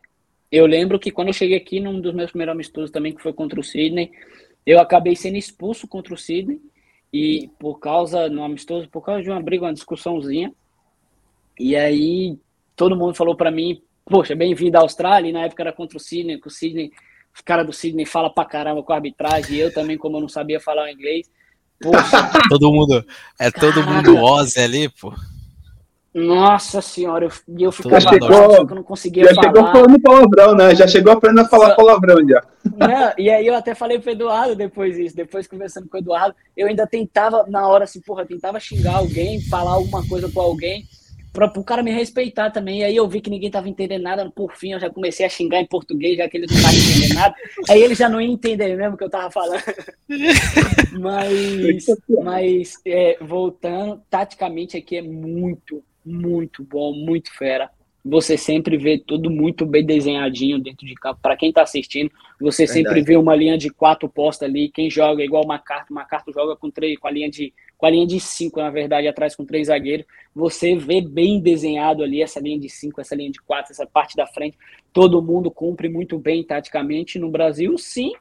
eu 0.51 0.67
lembro 0.67 0.99
que 0.99 1.10
quando 1.10 1.29
eu 1.29 1.33
cheguei 1.33 1.57
aqui, 1.57 1.79
num 1.79 1.99
dos 1.99 2.13
meus 2.13 2.29
primeiros 2.29 2.53
amistosos 2.53 2.91
também, 2.91 3.13
que 3.13 3.23
foi 3.23 3.33
contra 3.33 3.60
o 3.60 3.63
Sydney, 3.63 4.12
eu 4.65 4.79
acabei 4.79 5.15
sendo 5.15 5.38
expulso 5.38 5.88
contra 5.88 6.13
o 6.13 6.17
Sydney, 6.17 6.60
e 7.12 7.49
por 7.57 7.79
causa, 7.79 8.29
no 8.29 8.43
amistoso, 8.43 8.88
por 8.89 9.01
causa 9.01 9.23
de 9.23 9.29
uma 9.29 9.41
briga, 9.41 9.65
uma 9.65 9.73
discussãozinha, 9.73 10.53
e 11.59 11.75
aí 11.75 12.37
todo 12.75 12.95
mundo 12.95 13.15
falou 13.15 13.35
para 13.35 13.51
mim, 13.51 13.81
poxa, 14.05 14.35
bem-vindo 14.35 14.77
à 14.77 14.81
Austrália, 14.81 15.29
e 15.29 15.33
na 15.33 15.41
época 15.41 15.63
era 15.63 15.73
contra 15.73 15.97
o 15.97 15.99
Sydney, 15.99 16.39
que 16.39 16.47
o 16.47 16.51
Sydney, 16.51 16.91
os 17.33 17.41
caras 17.41 17.65
do 17.65 17.73
Sydney 17.73 18.05
fala 18.05 18.29
pra 18.29 18.45
caramba 18.45 18.83
com 18.83 18.93
a 18.93 18.95
arbitragem, 18.95 19.55
e 19.55 19.59
eu 19.59 19.73
também, 19.73 19.97
como 19.97 20.17
eu 20.17 20.21
não 20.21 20.29
sabia 20.29 20.59
falar 20.59 20.91
inglês. 20.91 21.29
Poxa, 21.81 22.31
todo 22.49 22.71
mundo, 22.71 23.05
é 23.39 23.51
todo 23.51 23.83
mundo 23.83 24.17
Ozzy 24.17 24.59
ali, 24.59 24.89
pô. 24.89 25.13
Nossa 26.17 26.81
senhora, 26.81 27.25
eu, 27.25 27.31
eu 27.59 27.71
ficava 27.71 27.99
já 27.99 28.09
chegou, 28.09 28.55
eu 28.55 28.65
não 28.65 28.81
conseguia 28.81 29.23
já 29.23 29.35
falar. 29.35 29.43
Já 29.43 29.53
chegou 29.53 29.71
falando 29.71 30.01
palavrão, 30.01 30.55
né? 30.55 30.75
Já 30.75 30.87
chegou 30.87 31.13
aprendendo 31.13 31.45
a 31.45 31.49
falar 31.49 31.69
Só... 31.69 31.75
palavrão 31.75 32.27
já. 32.27 32.43
Não, 32.75 33.13
e 33.19 33.29
aí 33.29 33.45
eu 33.45 33.53
até 33.53 33.75
falei 33.75 33.99
pro 33.99 34.11
Eduardo 34.11 34.55
depois 34.55 34.95
disso, 34.95 35.15
depois 35.15 35.47
conversando 35.47 35.87
com 35.87 35.95
o 35.95 35.99
Eduardo, 35.99 36.35
eu 36.55 36.67
ainda 36.67 36.87
tentava, 36.87 37.45
na 37.47 37.67
hora 37.67 37.83
assim, 37.83 38.01
porra, 38.01 38.25
tentava 38.25 38.59
xingar 38.59 38.95
alguém, 38.95 39.39
falar 39.41 39.73
alguma 39.73 40.03
coisa 40.07 40.27
com 40.31 40.41
alguém, 40.41 40.85
para 41.38 41.60
o 41.60 41.63
cara 41.63 41.84
me 41.84 41.91
respeitar 41.91 42.50
também. 42.50 42.80
E 42.80 42.84
aí 42.84 42.95
eu 42.95 43.08
vi 43.08 43.21
que 43.21 43.30
ninguém 43.30 43.52
tava 43.52 43.69
entendendo 43.69 44.02
nada, 44.02 44.32
por 44.32 44.56
fim 44.56 44.73
eu 44.73 44.80
já 44.80 44.89
comecei 44.89 45.23
a 45.23 45.30
xingar 45.30 45.60
em 45.60 45.67
português, 45.67 46.17
já 46.17 46.28
que 46.28 46.38
ele 46.38 46.47
não 46.50 46.60
tava 46.60 46.73
entendendo 46.76 47.13
nada. 47.13 47.36
Aí 47.69 47.84
ele 47.84 47.93
já 47.93 48.10
não 48.10 48.19
ia 48.19 48.28
entender 48.28 48.76
mesmo 48.76 48.95
o 48.95 48.97
que 48.97 49.04
eu 49.04 49.10
tava 49.10 49.30
falando. 49.30 49.62
mas, 51.00 51.86
mas 52.23 52.73
é, 52.84 53.17
voltando, 53.21 54.02
taticamente 54.10 54.78
aqui 54.78 54.97
é 54.97 55.02
muito, 55.04 55.84
muito 56.04 56.63
bom, 56.63 56.91
muito 56.93 57.32
fera. 57.38 57.69
Você 58.09 58.37
sempre 58.37 58.77
vê 58.77 58.97
tudo 58.97 59.29
muito 59.29 59.65
bem 59.65 59.85
desenhadinho 59.85 60.59
dentro 60.59 60.85
de 60.85 60.95
campo. 60.95 61.19
Para 61.21 61.35
quem 61.35 61.49
está 61.49 61.63
assistindo, 61.63 62.11
você 62.39 62.65
Verdade. 62.65 62.87
sempre 62.87 63.01
vê 63.01 63.17
uma 63.17 63.35
linha 63.35 63.57
de 63.57 63.69
quatro 63.69 64.07
postas 64.07 64.47
ali. 64.47 64.69
Quem 64.69 64.89
joga 64.89 65.23
igual 65.23 65.43
uma 65.43 65.59
carta, 65.59 65.91
uma 65.91 66.05
carta 66.05 66.31
joga 66.31 66.55
com 66.55 66.69
três, 66.69 66.97
com 66.97 67.07
a 67.07 67.11
linha 67.11 67.29
de 67.29 67.53
com 67.77 67.85
a 67.85 67.91
linha 67.91 68.07
de 68.07 68.19
cinco, 68.19 68.59
na 68.59 68.71
verdade, 68.71 69.07
atrás 69.07 69.35
com 69.35 69.45
três 69.45 69.67
zagueiros. 69.67 70.05
Você 70.33 70.75
vê 70.75 70.99
bem 70.99 71.39
desenhado 71.39 72.03
ali 72.03 72.23
essa 72.23 72.39
linha 72.39 72.59
de 72.59 72.69
cinco, 72.69 72.99
essa 72.99 73.13
linha 73.13 73.29
de 73.29 73.39
quatro, 73.39 73.71
essa 73.71 73.85
parte 73.85 74.15
da 74.15 74.25
frente. 74.25 74.57
Todo 74.91 75.21
mundo 75.21 75.51
cumpre 75.51 75.87
muito 75.87 76.17
bem 76.17 76.43
taticamente. 76.43 77.19
No 77.19 77.29
Brasil, 77.29 77.77
sim, 77.77 78.13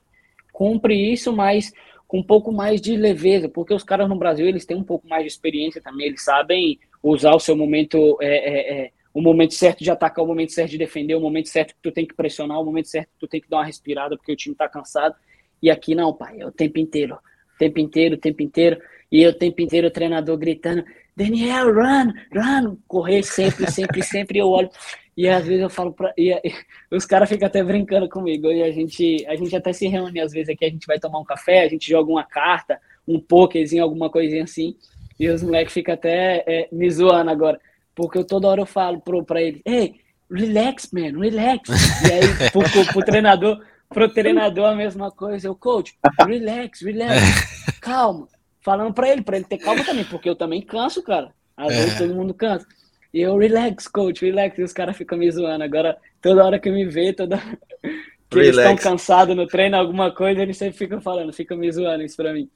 cumpre 0.52 0.94
isso, 1.10 1.32
mas 1.32 1.72
com 2.06 2.18
um 2.18 2.22
pouco 2.22 2.52
mais 2.52 2.80
de 2.80 2.96
leveza, 2.96 3.48
porque 3.48 3.74
os 3.74 3.82
caras 3.82 4.08
no 4.08 4.16
Brasil 4.16 4.46
eles 4.46 4.64
têm 4.64 4.76
um 4.76 4.84
pouco 4.84 5.08
mais 5.08 5.22
de 5.22 5.28
experiência 5.28 5.80
também, 5.80 6.06
eles 6.06 6.22
sabem 6.22 6.78
usar 7.02 7.34
o 7.34 7.40
seu 7.40 7.56
momento, 7.56 8.16
é, 8.20 8.36
é, 8.36 8.80
é, 8.80 8.90
o 9.16 9.22
momento 9.22 9.54
certo 9.54 9.82
de 9.82 9.90
atacar, 9.90 10.22
o 10.22 10.28
momento 10.28 10.52
certo 10.52 10.72
de 10.72 10.76
defender, 10.76 11.14
o 11.14 11.20
momento 11.20 11.48
certo 11.48 11.74
que 11.74 11.80
tu 11.82 11.90
tem 11.90 12.04
que 12.04 12.14
pressionar, 12.14 12.60
o 12.60 12.64
momento 12.66 12.88
certo 12.88 13.08
que 13.08 13.18
tu 13.18 13.26
tem 13.26 13.40
que 13.40 13.48
dar 13.48 13.56
uma 13.56 13.64
respirada 13.64 14.14
porque 14.14 14.30
o 14.30 14.36
time 14.36 14.54
tá 14.54 14.68
cansado. 14.68 15.14
E 15.62 15.70
aqui 15.70 15.94
não, 15.94 16.12
pai, 16.12 16.38
é 16.38 16.46
o 16.46 16.52
tempo 16.52 16.78
inteiro, 16.78 17.14
o 17.14 17.58
tempo 17.58 17.80
inteiro, 17.80 18.16
o 18.16 18.18
tempo 18.18 18.42
inteiro. 18.42 18.78
E 19.10 19.26
o 19.26 19.32
tempo 19.32 19.62
inteiro 19.62 19.86
o 19.86 19.90
treinador 19.90 20.36
gritando, 20.36 20.84
Daniel, 21.16 21.72
run, 21.72 22.12
run, 22.30 22.76
correr 22.86 23.22
sempre, 23.22 23.70
sempre, 23.70 24.02
sempre. 24.04 24.38
Eu 24.38 24.48
olho, 24.48 24.68
e 25.16 25.26
às 25.26 25.46
vezes 25.46 25.62
eu 25.62 25.70
falo 25.70 25.94
para 25.94 26.12
os 26.92 27.06
caras 27.06 27.30
ficam 27.30 27.46
até 27.46 27.64
brincando 27.64 28.10
comigo. 28.10 28.52
E 28.52 28.62
a 28.62 28.70
gente, 28.70 29.24
a 29.26 29.34
gente 29.34 29.56
até 29.56 29.72
se 29.72 29.88
reúne 29.88 30.20
às 30.20 30.30
vezes 30.30 30.50
aqui, 30.50 30.66
a 30.66 30.70
gente 30.70 30.86
vai 30.86 30.98
tomar 30.98 31.20
um 31.20 31.24
café, 31.24 31.62
a 31.62 31.68
gente 31.68 31.88
joga 31.88 32.10
uma 32.10 32.24
carta, 32.24 32.78
um 33.08 33.18
pokerzinho, 33.18 33.82
alguma 33.82 34.10
coisinha 34.10 34.44
assim. 34.44 34.76
E 35.18 35.26
os 35.26 35.42
moleques 35.42 35.72
ficam 35.72 35.94
até 35.94 36.44
é, 36.46 36.68
me 36.70 36.90
zoando 36.90 37.30
agora. 37.30 37.58
Porque 37.96 38.18
eu 38.18 38.24
toda 38.24 38.46
hora 38.46 38.60
eu 38.60 38.66
falo 38.66 39.00
pro, 39.00 39.24
pra 39.24 39.42
eles, 39.42 39.60
ei, 39.64 39.96
relax, 40.30 40.90
man, 40.92 41.18
relax. 41.18 41.68
E 42.04 42.12
aí, 42.12 42.50
pro, 42.52 42.62
pro, 42.62 42.92
pro 42.92 43.04
treinador, 43.04 43.60
pro 43.88 44.08
treinador 44.08 44.66
a 44.66 44.74
mesma 44.76 45.10
coisa. 45.10 45.48
Eu, 45.48 45.56
coach, 45.56 45.98
relax, 46.24 46.82
relax, 46.82 47.80
calma 47.82 48.28
falando 48.66 48.92
para 48.92 49.08
ele, 49.08 49.22
para 49.22 49.36
ele 49.36 49.44
ter 49.44 49.58
calma 49.58 49.84
também, 49.84 50.04
porque 50.04 50.28
eu 50.28 50.34
também 50.34 50.60
canso, 50.60 51.00
cara. 51.00 51.32
Às 51.56 51.72
é. 51.72 51.76
vezes 51.76 51.98
todo 51.98 52.16
mundo 52.16 52.34
cansa. 52.34 52.66
E 53.14 53.20
eu, 53.20 53.38
relax, 53.38 53.86
coach, 53.86 54.24
relax. 54.24 54.58
E 54.58 54.62
os 54.64 54.72
caras 54.72 54.96
ficam 54.96 55.16
me 55.16 55.30
zoando. 55.30 55.62
Agora, 55.62 55.96
toda 56.20 56.44
hora 56.44 56.58
que 56.58 56.68
me 56.68 56.84
vê, 56.84 57.12
toda 57.12 57.38
que 58.28 58.38
eles 58.38 58.56
estão 58.56 58.74
cansados 58.74 59.36
no 59.36 59.46
treino, 59.46 59.76
alguma 59.76 60.12
coisa, 60.12 60.42
eles 60.42 60.56
sempre 60.56 60.76
ficam 60.76 61.00
falando, 61.00 61.32
ficam 61.32 61.56
me 61.56 61.70
zoando 61.70 62.02
isso 62.02 62.16
pra 62.16 62.32
mim. 62.32 62.50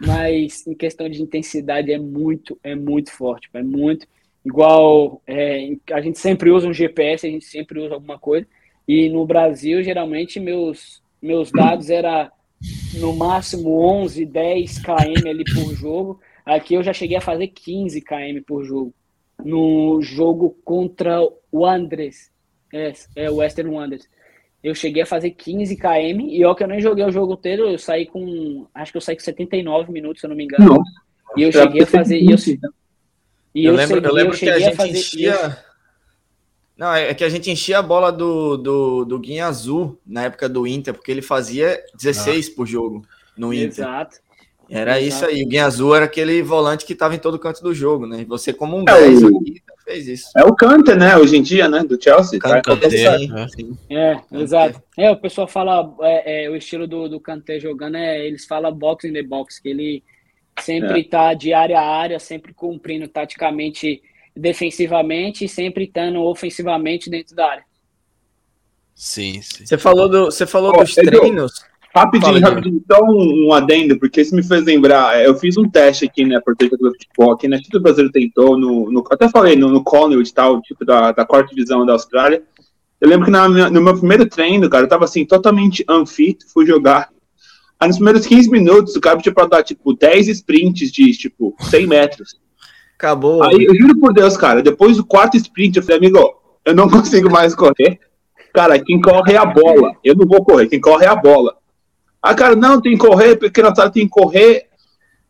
Mas 0.00 0.66
em 0.66 0.74
questão 0.74 1.10
de 1.10 1.22
intensidade 1.22 1.92
é 1.92 1.98
muito, 1.98 2.58
é 2.64 2.74
muito 2.74 3.12
forte, 3.12 3.50
é 3.52 3.62
muito. 3.62 4.06
Igual 4.44 5.20
é, 5.26 5.76
a 5.92 6.00
gente 6.00 6.18
sempre 6.18 6.50
usa 6.50 6.66
um 6.66 6.72
GPS, 6.72 7.26
a 7.26 7.30
gente 7.30 7.44
sempre 7.44 7.80
usa 7.80 7.94
alguma 7.94 8.18
coisa. 8.18 8.46
E 8.88 9.08
no 9.08 9.26
Brasil, 9.26 9.82
geralmente, 9.82 10.40
meus, 10.40 11.02
meus 11.20 11.50
dados 11.50 11.90
era 11.90 12.30
no 12.98 13.14
máximo 13.14 13.78
11, 13.78 14.24
10 14.24 14.78
km 14.78 15.28
ali 15.28 15.44
por 15.44 15.74
jogo. 15.74 16.20
Aqui 16.44 16.74
eu 16.74 16.82
já 16.82 16.92
cheguei 16.92 17.16
a 17.16 17.20
fazer 17.20 17.48
15 17.48 18.00
km 18.00 18.40
por 18.46 18.64
jogo. 18.64 18.94
No 19.44 20.02
jogo 20.02 20.56
contra 20.64 21.20
o 21.50 21.66
Andres, 21.66 22.30
é, 22.72 22.92
é 23.16 23.30
o 23.30 23.36
Western 23.36 23.70
Wanderers. 23.70 24.08
Eu 24.62 24.74
cheguei 24.74 25.02
a 25.02 25.06
fazer 25.06 25.30
15 25.30 25.76
km 25.76 26.20
e 26.28 26.44
ó 26.44 26.54
que 26.54 26.62
eu 26.62 26.68
nem 26.68 26.80
joguei 26.80 27.04
o 27.04 27.10
jogo 27.10 27.32
inteiro, 27.32 27.66
eu 27.66 27.78
saí 27.78 28.04
com, 28.04 28.66
acho 28.74 28.92
que 28.92 28.98
eu 28.98 29.02
saí 29.02 29.16
com 29.16 29.22
79 29.22 29.90
minutos, 29.90 30.20
se 30.20 30.26
eu 30.26 30.28
não 30.28 30.36
me 30.36 30.44
engano. 30.44 30.64
Não. 30.64 30.82
E 31.36 31.42
eu 31.42 31.52
cheguei 31.52 31.82
a 31.82 31.86
fazer 31.86 32.18
isso. 32.18 32.50
E 33.54 33.64
eu, 33.64 33.72
eu, 33.72 33.76
lembro, 33.76 34.00
eu 34.06 34.14
lembro 34.14 34.36
que 34.36 34.48
a 34.48 34.58
gente 34.58 34.80
a 34.80 34.86
enchia, 34.86 35.34
isso. 35.34 35.56
Não, 36.76 36.94
é 36.94 37.12
que 37.12 37.24
a 37.24 37.28
gente 37.28 37.50
enchia 37.50 37.78
a 37.78 37.82
bola 37.82 38.10
do, 38.10 38.56
do, 38.56 39.04
do 39.04 39.18
Guinha 39.18 39.46
Azul 39.46 40.00
na 40.06 40.24
época 40.24 40.48
do 40.48 40.66
Inter, 40.66 40.94
porque 40.94 41.10
ele 41.10 41.20
fazia 41.20 41.78
16 41.94 42.48
ah. 42.48 42.52
por 42.56 42.66
jogo 42.66 43.04
no 43.36 43.52
Inter. 43.52 43.84
Exato. 43.84 44.16
Era 44.68 45.00
Exato. 45.00 45.06
isso 45.08 45.26
aí. 45.26 45.42
O 45.42 45.48
Guinha 45.48 45.66
Azul 45.66 45.94
era 45.94 46.04
aquele 46.04 46.42
volante 46.42 46.86
que 46.86 46.92
estava 46.92 47.14
em 47.14 47.18
todo 47.18 47.38
canto 47.38 47.60
do 47.62 47.74
jogo, 47.74 48.06
né? 48.06 48.20
E 48.20 48.24
você, 48.24 48.52
como 48.52 48.78
um 48.78 48.84
10 48.84 49.22
é 49.22 49.26
o... 49.26 49.36
aqui, 49.36 49.62
fez 49.84 50.06
isso. 50.06 50.30
É 50.36 50.44
o 50.44 50.54
Canter, 50.54 50.96
né? 50.96 51.16
Hoje 51.16 51.36
em 51.36 51.42
dia, 51.42 51.68
né? 51.68 51.82
Do 51.82 52.00
Chelsea. 52.00 52.38
Tá? 52.38 52.62
é, 53.90 54.20
exato. 54.32 54.80
É, 54.96 55.10
o 55.10 55.16
pessoal 55.16 55.48
fala, 55.48 55.92
é, 56.02 56.44
é, 56.44 56.50
o 56.50 56.54
estilo 56.54 56.86
do, 56.86 57.08
do 57.08 57.20
Canter 57.20 57.60
jogando 57.60 57.96
é, 57.96 58.24
eles 58.24 58.46
falam 58.46 58.72
box 58.72 59.06
in 59.06 59.12
the 59.12 59.22
box, 59.22 59.60
que 59.60 59.68
ele 59.68 60.04
sempre 60.58 61.00
está 61.00 61.32
é. 61.32 61.34
de 61.34 61.52
área 61.52 61.78
a 61.78 61.86
área, 61.86 62.18
sempre 62.18 62.52
cumprindo 62.52 63.06
taticamente 63.08 64.02
defensivamente 64.34 65.44
e 65.44 65.48
sempre 65.48 65.84
estando 65.84 66.22
ofensivamente 66.22 67.10
dentro 67.10 67.34
da 67.34 67.50
área. 67.50 67.64
Sim, 68.94 69.40
sim. 69.42 69.64
Você 69.64 69.78
falou, 69.78 70.08
do, 70.08 70.26
você 70.26 70.46
falou 70.46 70.72
oh, 70.74 70.80
dos 70.82 70.94
treinos. 70.94 71.70
Rapidinho, 71.92 72.34
Fala, 72.34 72.38
rapidinho, 72.38 72.84
só 72.88 73.02
um, 73.02 73.48
um, 73.48 73.52
adendo, 73.52 73.98
porque 73.98 74.20
isso 74.20 74.34
me 74.34 74.44
fez 74.44 74.64
lembrar. 74.64 75.16
É, 75.16 75.26
eu 75.26 75.34
fiz 75.34 75.56
um 75.56 75.68
teste 75.68 76.04
aqui, 76.04 76.24
né, 76.24 76.38
por 76.38 76.54
ter 76.54 76.68
do 76.68 76.92
futebol, 76.92 77.32
aqui, 77.32 77.48
né? 77.48 77.58
Tudo 77.64 77.82
brasileiro 77.82 78.12
tentou, 78.12 78.56
no, 78.56 78.92
no, 78.92 79.04
até 79.10 79.28
falei, 79.28 79.56
no, 79.56 79.68
no 79.68 79.82
Collingwood 79.82 80.28
e 80.28 80.32
tal, 80.32 80.60
tipo, 80.62 80.84
da, 80.84 81.10
da 81.10 81.24
quarta 81.24 81.48
divisão 81.48 81.84
da 81.84 81.94
Austrália. 81.94 82.42
Eu 83.00 83.08
lembro 83.08 83.24
que 83.24 83.30
na, 83.32 83.48
no 83.48 83.80
meu 83.80 83.98
primeiro 83.98 84.28
treino, 84.28 84.70
cara, 84.70 84.84
eu 84.84 84.88
tava 84.88 85.04
assim, 85.04 85.24
totalmente 85.24 85.84
unfit, 85.88 86.44
fui 86.52 86.64
jogar. 86.64 87.08
Aí 87.80 87.88
nos 87.88 87.96
primeiros 87.96 88.26
15 88.26 88.50
minutos, 88.50 88.94
o 88.94 89.00
cara 89.00 89.18
tinha 89.18 89.34
pra 89.34 89.46
dar, 89.46 89.62
tipo, 89.62 89.94
10 89.94 90.28
sprints 90.28 90.92
de, 90.92 91.12
tipo, 91.12 91.56
100 91.60 91.86
metros. 91.86 92.38
Acabou. 92.94 93.42
Aí, 93.42 93.64
eu 93.64 93.74
juro 93.74 93.98
por 93.98 94.12
Deus, 94.12 94.36
cara, 94.36 94.62
depois 94.62 94.98
do 94.98 95.04
quarto 95.06 95.36
sprint, 95.38 95.76
eu 95.76 95.82
falei, 95.82 95.96
amigo, 95.96 96.34
eu 96.64 96.74
não 96.74 96.88
consigo 96.90 97.30
mais 97.30 97.54
correr. 97.54 97.98
Cara, 98.52 98.78
quem 98.78 99.00
corre 99.00 99.32
é 99.32 99.38
a 99.38 99.46
bola. 99.46 99.96
Eu 100.04 100.14
não 100.14 100.26
vou 100.26 100.44
correr, 100.44 100.68
quem 100.68 100.80
corre 100.80 101.06
é 101.06 101.08
a 101.08 101.16
bola. 101.16 101.56
Ah, 102.22 102.34
cara, 102.34 102.54
não, 102.54 102.80
tem 102.80 102.92
que 102.92 102.98
correr, 102.98 103.36
porque 103.36 103.62
na 103.62 103.72
tem 103.72 104.04
que 104.04 104.10
correr. 104.10 104.66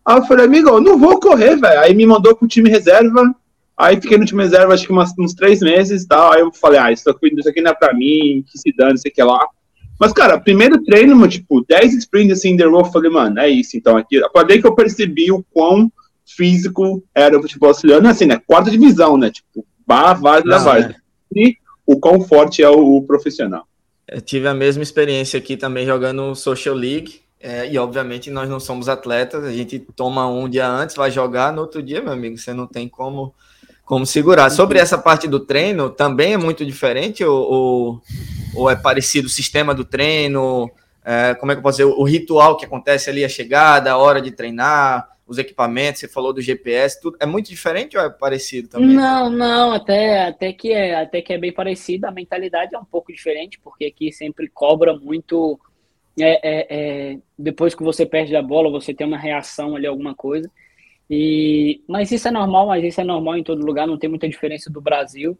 Aí 0.04 0.16
eu 0.16 0.24
falei, 0.24 0.46
amigo, 0.46 0.70
eu 0.70 0.80
não 0.80 0.98
vou 0.98 1.20
correr, 1.20 1.54
velho. 1.54 1.80
Aí 1.80 1.94
me 1.94 2.04
mandou 2.04 2.34
pro 2.34 2.48
time 2.48 2.68
reserva. 2.68 3.32
Aí 3.78 4.00
fiquei 4.00 4.18
no 4.18 4.24
time 4.24 4.42
reserva 4.42 4.74
acho 4.74 4.86
que 4.86 4.92
umas, 4.92 5.16
uns 5.16 5.34
três 5.34 5.60
meses 5.60 6.02
e 6.02 6.08
tal. 6.08 6.32
Aí 6.32 6.40
eu 6.40 6.50
falei, 6.52 6.80
ah, 6.80 6.90
isso 6.90 7.08
aqui, 7.08 7.32
isso 7.32 7.48
aqui 7.48 7.60
não 7.60 7.70
é 7.70 7.74
pra 7.74 7.94
mim, 7.94 8.44
que 8.50 8.58
se 8.58 8.72
dane, 8.76 8.98
sei 8.98 9.12
que 9.12 9.22
lá. 9.22 9.38
Mas, 10.00 10.14
cara, 10.14 10.40
primeiro 10.40 10.82
treino, 10.82 11.28
tipo, 11.28 11.62
10 11.68 11.92
sprints 11.92 12.38
assim, 12.38 12.56
the 12.56 12.64
row, 12.64 12.80
eu 12.80 12.84
falei, 12.86 13.10
mano, 13.10 13.38
é 13.38 13.50
isso. 13.50 13.76
Então, 13.76 13.98
aqui, 13.98 14.18
falei 14.32 14.58
que 14.58 14.66
eu 14.66 14.74
percebi 14.74 15.30
o 15.30 15.44
quão 15.52 15.92
físico 16.24 17.04
era 17.14 17.38
o 17.38 17.42
futebol 17.42 17.68
australiano, 17.68 18.08
assim, 18.08 18.24
né? 18.24 18.40
Quarta 18.46 18.70
divisão, 18.70 19.18
né? 19.18 19.30
Tipo, 19.30 19.66
barra, 19.86 20.14
várzea 20.14 20.50
da 20.50 20.58
várzea. 20.58 20.96
E 21.36 21.54
o 21.84 22.00
quão 22.00 22.18
forte 22.22 22.62
é 22.62 22.70
o, 22.70 22.96
o, 22.96 23.02
profissional. 23.02 23.66
Eu 24.08 24.22
tive 24.22 24.48
a 24.48 24.54
mesma 24.54 24.82
experiência 24.82 25.36
aqui 25.36 25.54
também 25.54 25.84
jogando 25.84 26.34
Social 26.34 26.74
League. 26.74 27.20
É, 27.38 27.70
e 27.70 27.76
obviamente 27.76 28.30
nós 28.30 28.48
não 28.48 28.60
somos 28.60 28.88
atletas, 28.88 29.44
a 29.44 29.52
gente 29.52 29.78
toma 29.96 30.26
um 30.26 30.46
dia 30.46 30.68
antes, 30.68 30.94
vai 30.94 31.10
jogar, 31.10 31.52
no 31.52 31.62
outro 31.62 31.82
dia, 31.82 32.02
meu 32.02 32.12
amigo, 32.12 32.36
você 32.36 32.52
não 32.52 32.66
tem 32.66 32.86
como, 32.86 33.34
como 33.90 34.06
segurar. 34.06 34.50
Sobre 34.50 34.78
essa 34.78 34.96
parte 34.96 35.26
do 35.26 35.40
treino, 35.40 35.90
também 35.90 36.34
é 36.34 36.36
muito 36.36 36.64
diferente 36.64 37.24
ou, 37.24 37.52
ou, 37.52 38.02
ou 38.54 38.70
é 38.70 38.76
parecido 38.76 39.26
o 39.26 39.28
sistema 39.28 39.74
do 39.74 39.84
treino? 39.84 40.70
É, 41.04 41.34
como 41.34 41.50
é 41.50 41.56
que 41.56 41.58
eu 41.58 41.62
posso 41.64 41.78
dizer? 41.78 41.90
O, 41.92 41.98
o 41.98 42.04
ritual 42.04 42.56
que 42.56 42.64
acontece 42.64 43.10
ali, 43.10 43.24
a 43.24 43.28
chegada, 43.28 43.90
a 43.90 43.98
hora 43.98 44.22
de 44.22 44.30
treinar, 44.30 45.08
os 45.26 45.38
equipamentos, 45.38 45.98
você 45.98 46.06
falou 46.06 46.32
do 46.32 46.40
GPS, 46.40 47.00
tudo 47.00 47.16
é 47.18 47.26
muito 47.26 47.48
diferente 47.48 47.98
ou 47.98 48.04
é 48.04 48.08
parecido 48.08 48.68
também? 48.68 48.90
Não, 48.90 49.28
não, 49.28 49.72
até, 49.72 50.28
até, 50.28 50.52
que 50.52 50.72
é, 50.72 50.94
até 50.94 51.20
que 51.20 51.32
é 51.32 51.38
bem 51.38 51.52
parecido, 51.52 52.06
a 52.06 52.12
mentalidade 52.12 52.76
é 52.76 52.78
um 52.78 52.84
pouco 52.84 53.12
diferente, 53.12 53.58
porque 53.58 53.86
aqui 53.86 54.12
sempre 54.12 54.46
cobra 54.46 54.96
muito. 54.96 55.58
É, 56.16 56.30
é, 56.48 56.66
é, 56.70 57.18
depois 57.36 57.74
que 57.74 57.82
você 57.82 58.06
perde 58.06 58.36
a 58.36 58.42
bola, 58.42 58.70
você 58.70 58.94
tem 58.94 59.04
uma 59.04 59.18
reação 59.18 59.74
ali, 59.74 59.88
alguma 59.88 60.14
coisa. 60.14 60.48
E, 61.10 61.82
mas 61.88 62.12
isso 62.12 62.28
é 62.28 62.30
normal, 62.30 62.68
mas 62.68 62.84
isso 62.84 63.00
é 63.00 63.04
normal 63.04 63.36
em 63.36 63.42
todo 63.42 63.66
lugar, 63.66 63.86
não 63.86 63.98
tem 63.98 64.08
muita 64.08 64.28
diferença 64.28 64.70
do 64.70 64.80
Brasil. 64.80 65.36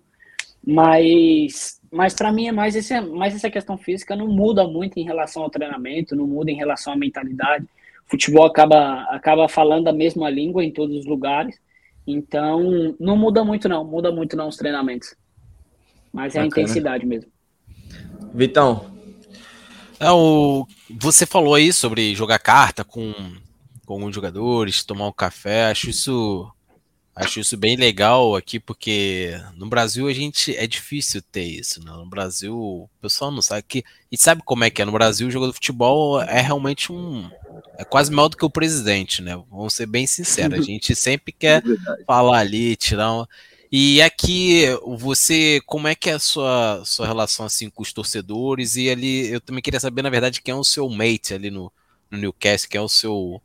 Mas, 0.67 1.81
mas 1.91 2.13
para 2.13 2.33
mim 2.33 2.49
é 2.49 2.53
mais, 2.53 2.75
esse, 2.75 3.01
mais 3.01 3.35
essa 3.35 3.49
questão 3.49 3.79
física 3.79 4.17
não 4.17 4.27
muda 4.27 4.67
muito 4.67 4.99
em 4.99 5.05
relação 5.05 5.43
ao 5.43 5.51
treinamento, 5.51 6.17
não 6.17 6.27
muda 6.27 6.51
em 6.51 6.57
relação 6.57 6.93
à 6.93 6.97
mentalidade 6.97 7.67
futebol 8.11 8.45
acaba, 8.45 9.03
acaba 9.05 9.49
falando 9.49 9.87
a 9.89 9.93
mesma 9.93 10.29
língua 10.29 10.65
em 10.65 10.73
todos 10.73 10.97
os 10.97 11.07
lugares. 11.07 11.57
Então, 12.07 12.97
não 12.99 13.17
muda 13.17 13.45
muito 13.45 13.69
não, 13.69 13.85
muda 13.85 14.11
muito 14.11 14.37
não 14.37 14.49
os 14.49 14.57
treinamentos. 14.57 15.15
Mas 16.13 16.35
é 16.35 16.41
Bacana. 16.41 16.45
a 16.45 16.47
intensidade 16.49 17.07
mesmo. 17.07 17.31
Vitão. 18.35 18.91
É, 20.01 20.11
o, 20.11 20.67
você 21.01 21.25
falou 21.25 21.55
aí 21.55 21.73
sobre 21.73 22.15
jogar 22.15 22.41
carta 22.41 22.83
com, 22.83 23.13
com 23.91 23.95
alguns 23.95 24.15
jogadores, 24.15 24.85
tomar 24.85 25.09
um 25.09 25.13
café. 25.13 25.65
Acho 25.65 25.91
isso 25.91 26.53
Acho 27.13 27.41
isso 27.41 27.57
bem 27.57 27.77
legal 27.77 28.37
aqui, 28.37 28.61
porque 28.61 29.39
no 29.57 29.67
Brasil 29.67 30.07
a 30.07 30.13
gente 30.13 30.57
é 30.57 30.67
difícil 30.67 31.21
ter 31.21 31.43
isso. 31.43 31.85
Né? 31.85 31.91
No 31.91 32.09
Brasil, 32.09 32.57
o 32.57 32.89
pessoal 33.03 33.33
não 33.33 33.43
sabe 33.43 33.65
que. 33.69 33.85
E 34.11 34.17
sabe 34.17 34.43
como 34.45 34.63
é 34.63 34.71
que 34.71 34.81
é? 34.81 34.85
No 34.85 34.93
Brasil, 34.93 35.27
o 35.27 35.31
jogo 35.31 35.49
de 35.49 35.53
futebol 35.53 36.23
é 36.23 36.41
realmente 36.41 36.93
um. 36.93 37.29
É 37.77 37.85
quase 37.85 38.13
maior 38.13 38.29
do 38.29 38.37
que 38.37 38.45
o 38.45 38.49
presidente, 38.49 39.21
né? 39.21 39.37
Vamos 39.51 39.75
ser 39.75 39.87
bem 39.87 40.07
sinceros. 40.07 40.61
A 40.61 40.63
gente 40.63 40.95
sempre 40.95 41.33
quer 41.33 41.63
é 41.67 42.05
falar 42.05 42.39
ali, 42.39 42.77
tirar 42.77 43.13
uma. 43.13 43.29
E 43.73 44.01
aqui, 44.01 44.67
você, 44.97 45.61
como 45.67 45.89
é 45.89 45.97
que 45.97 46.11
é 46.11 46.15
a 46.15 46.19
sua, 46.19 46.83
sua 46.87 47.07
relação 47.07 47.45
assim 47.45 47.69
com 47.69 47.83
os 47.83 47.93
torcedores? 47.93 48.77
E 48.77 48.89
ali, 48.89 49.29
eu 49.29 49.41
também 49.41 49.61
queria 49.61 49.81
saber, 49.81 50.03
na 50.03 50.11
verdade, 50.11 50.41
quem 50.41 50.53
é 50.53 50.57
o 50.57 50.65
seu 50.65 50.89
mate 50.89 51.35
ali 51.35 51.51
no, 51.51 51.71
no 52.11 52.19
Newcastle, 52.19 52.71
quem 52.71 52.79
é 52.79 52.83
o 52.83 52.89
seu 52.89 53.43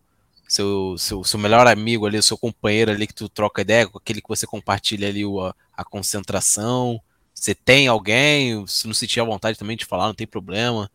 seu, 0.47 0.95
seu, 0.97 1.23
seu 1.23 1.39
melhor 1.39 1.67
amigo 1.67 2.05
ali, 2.05 2.21
seu 2.21 2.37
companheiro 2.37 2.91
ali 2.91 3.07
que 3.07 3.13
tu 3.13 3.27
troca 3.27 3.61
ideia, 3.61 3.87
com 3.87 3.97
aquele 3.97 4.21
que 4.21 4.29
você 4.29 4.45
compartilha 4.45 5.07
ali 5.07 5.23
a, 5.23 5.55
a 5.77 5.83
concentração. 5.83 7.01
Você 7.33 7.53
tem 7.53 7.87
alguém, 7.87 8.65
se 8.67 8.87
não 8.87 8.93
sentir 8.93 9.19
a 9.19 9.25
vontade 9.25 9.57
também 9.57 9.75
de 9.75 9.85
falar, 9.85 10.07
não 10.07 10.13
tem 10.13 10.27
problema. 10.27 10.89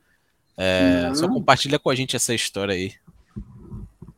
É, 0.57 1.13
só 1.15 1.29
compartilha 1.29 1.79
com 1.79 1.91
a 1.91 1.95
gente 1.95 2.17
essa 2.17 2.35
história 2.35 2.75
aí. 2.75 2.93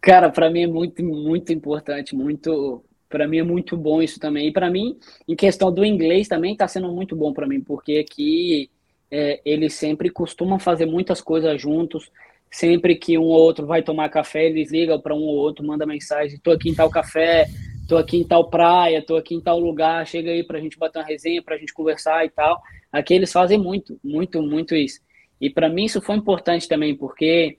Cara, 0.00 0.30
para 0.30 0.50
mim 0.50 0.62
é 0.62 0.66
muito, 0.66 1.02
muito 1.02 1.52
importante, 1.52 2.14
muito, 2.14 2.84
para 3.08 3.28
mim 3.28 3.38
é 3.38 3.42
muito 3.42 3.76
bom 3.76 4.02
isso 4.02 4.18
também. 4.18 4.48
E 4.48 4.52
para 4.52 4.68
mim, 4.68 4.98
em 5.28 5.36
questão 5.36 5.72
do 5.72 5.84
inglês 5.84 6.26
também 6.26 6.52
está 6.52 6.66
sendo 6.66 6.90
muito 6.90 7.14
bom 7.14 7.32
para 7.32 7.46
mim, 7.46 7.60
porque 7.60 7.98
aqui 7.98 8.68
é, 9.10 9.40
eles 9.44 9.74
sempre 9.74 10.10
costumam 10.10 10.58
fazer 10.58 10.86
muitas 10.86 11.20
coisas 11.20 11.60
juntos. 11.60 12.10
Sempre 12.52 12.94
que 12.96 13.16
um 13.16 13.22
ou 13.22 13.30
outro 13.30 13.66
vai 13.66 13.82
tomar 13.82 14.10
café, 14.10 14.44
eles 14.44 14.70
ligam 14.70 15.00
para 15.00 15.14
um 15.14 15.22
ou 15.22 15.36
outro, 15.36 15.66
manda 15.66 15.86
mensagem: 15.86 16.38
tô 16.38 16.50
aqui 16.50 16.68
em 16.68 16.74
tal 16.74 16.90
café, 16.90 17.48
tô 17.88 17.96
aqui 17.96 18.18
em 18.18 18.24
tal 18.24 18.50
praia, 18.50 19.02
tô 19.04 19.16
aqui 19.16 19.34
em 19.34 19.40
tal 19.40 19.58
lugar, 19.58 20.06
chega 20.06 20.30
aí 20.30 20.44
para 20.44 20.58
a 20.58 20.60
gente 20.60 20.78
bater 20.78 20.98
uma 20.98 21.04
resenha, 21.04 21.42
para 21.42 21.54
a 21.54 21.58
gente 21.58 21.72
conversar 21.72 22.26
e 22.26 22.28
tal. 22.30 22.60
Aqui 22.92 23.14
eles 23.14 23.32
fazem 23.32 23.58
muito, 23.58 23.98
muito, 24.04 24.42
muito 24.42 24.74
isso. 24.76 25.00
E 25.40 25.48
para 25.48 25.70
mim 25.70 25.86
isso 25.86 26.02
foi 26.02 26.14
importante 26.14 26.68
também, 26.68 26.94
porque 26.94 27.56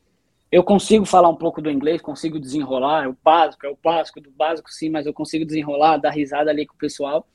eu 0.51 0.63
consigo 0.63 1.05
falar 1.05 1.29
um 1.29 1.35
pouco 1.35 1.59
do 1.59 1.71
inglês, 1.71 1.99
consigo 1.99 2.39
desenrolar, 2.39 3.05
é 3.05 3.07
o 3.07 3.17
básico, 3.23 3.65
é 3.65 3.69
o 3.69 3.77
básico 3.83 4.21
do 4.21 4.29
básico 4.29 4.71
sim, 4.71 4.89
mas 4.89 5.07
eu 5.07 5.13
consigo 5.13 5.43
desenrolar, 5.43 5.97
dar 5.97 6.11
risada 6.11 6.51
ali 6.51 6.67
com 6.67 6.75
o 6.75 6.77
pessoal. 6.77 7.27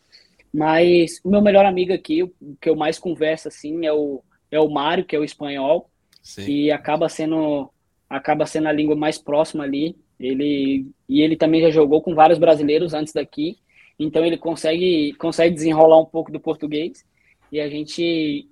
Mas 0.55 1.21
o 1.25 1.29
meu 1.29 1.43
melhor 1.43 1.67
amigo 1.67 1.93
aqui, 1.93 2.23
o 2.23 2.33
que 2.61 2.71
eu 2.71 2.77
mais 2.77 3.01
converso 3.01 3.49
assim, 3.49 3.85
é 3.85 3.93
o, 3.93 4.23
é 4.49 4.61
o 4.61 4.71
Mário, 4.71 5.05
que 5.05 5.17
é 5.17 5.19
o 5.19 5.25
espanhol. 5.25 5.91
Sim. 6.29 6.45
que 6.45 6.71
acaba 6.71 7.09
sendo 7.09 7.71
acaba 8.09 8.45
sendo 8.45 8.69
a 8.69 8.73
língua 8.73 8.95
mais 8.95 9.17
próxima 9.17 9.65
ali. 9.65 9.97
Ele 10.21 10.87
e 11.09 11.23
ele 11.23 11.37
também 11.37 11.63
já 11.63 11.71
jogou 11.71 12.03
com 12.03 12.15
vários 12.15 12.39
brasileiros 12.39 12.93
antes 12.93 13.15
daqui, 13.15 13.57
então 13.99 14.23
ele 14.23 14.37
consegue 14.37 15.15
consegue 15.15 15.55
desenrolar 15.55 15.99
um 15.99 16.05
pouco 16.05 16.31
do 16.31 16.39
português 16.39 17.03
e 17.51 17.59
a 17.59 17.71
gente 17.71 18.47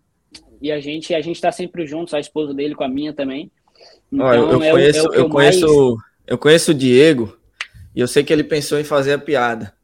e 0.63 0.73
a 0.73 0.81
gente 0.81 1.15
a 1.15 1.21
gente 1.21 1.37
está 1.37 1.53
sempre 1.53 1.87
juntos, 1.87 2.15
a 2.15 2.21
esposa 2.21 2.55
dele 2.55 2.75
com 2.75 2.85
a 2.85 2.89
minha 2.89 3.13
também. 3.13 3.51
Então, 4.11 4.33
eu, 4.33 4.63
é 4.63 4.71
conheço, 4.71 5.13
é 5.13 5.19
eu, 5.19 5.29
conheço 5.29 5.67
mais... 5.67 6.07
eu 6.27 6.39
conheço 6.39 6.71
o 6.71 6.75
Diego 6.75 7.37
e 7.95 8.01
eu 8.01 8.09
sei 8.09 8.25
que 8.25 8.33
ele 8.33 8.45
pensou 8.45 8.81
em 8.81 8.85
fazer 8.85 9.13
a 9.13 9.19
piada. 9.19 9.75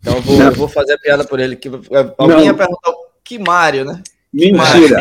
Então 0.00 0.16
eu 0.16 0.20
vou, 0.20 0.42
eu 0.42 0.52
vou 0.52 0.68
fazer 0.68 0.92
a 0.92 0.98
piada 0.98 1.24
por 1.24 1.40
ele. 1.40 1.56
Que, 1.56 1.70
alguém 2.18 2.44
ia 2.44 2.54
perguntar 2.54 2.92
que 3.24 3.38
Mário, 3.38 3.86
né? 3.86 4.02
Mentira. 4.32 4.98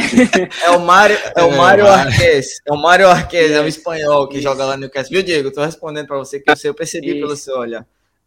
É 0.64 0.72
o 0.72 0.80
Mário, 0.82 1.18
é 1.38 1.44
o 1.44 1.54
é, 1.54 1.58
Mário 1.58 1.88
Arquez. 1.88 2.48
É 2.68 2.74
o 2.74 2.78
Mário 2.78 3.08
Arquez, 3.08 3.52
é 3.52 3.62
um 3.62 3.68
espanhol 3.68 4.28
que 4.28 4.36
Isso. 4.36 4.44
joga 4.44 4.66
lá 4.66 4.74
no 4.76 4.82
Newcastle. 4.82 5.16
Viu, 5.16 5.24
Diego? 5.24 5.52
Tô 5.52 5.64
respondendo 5.64 6.08
para 6.08 6.18
você 6.18 6.40
que 6.40 6.52
eu, 6.52 6.58
sei, 6.58 6.70
eu 6.70 6.74
percebi 6.74 7.12
Isso. 7.12 7.20
pelo 7.20 7.36
seu 7.38 7.58
olhar. 7.58 7.86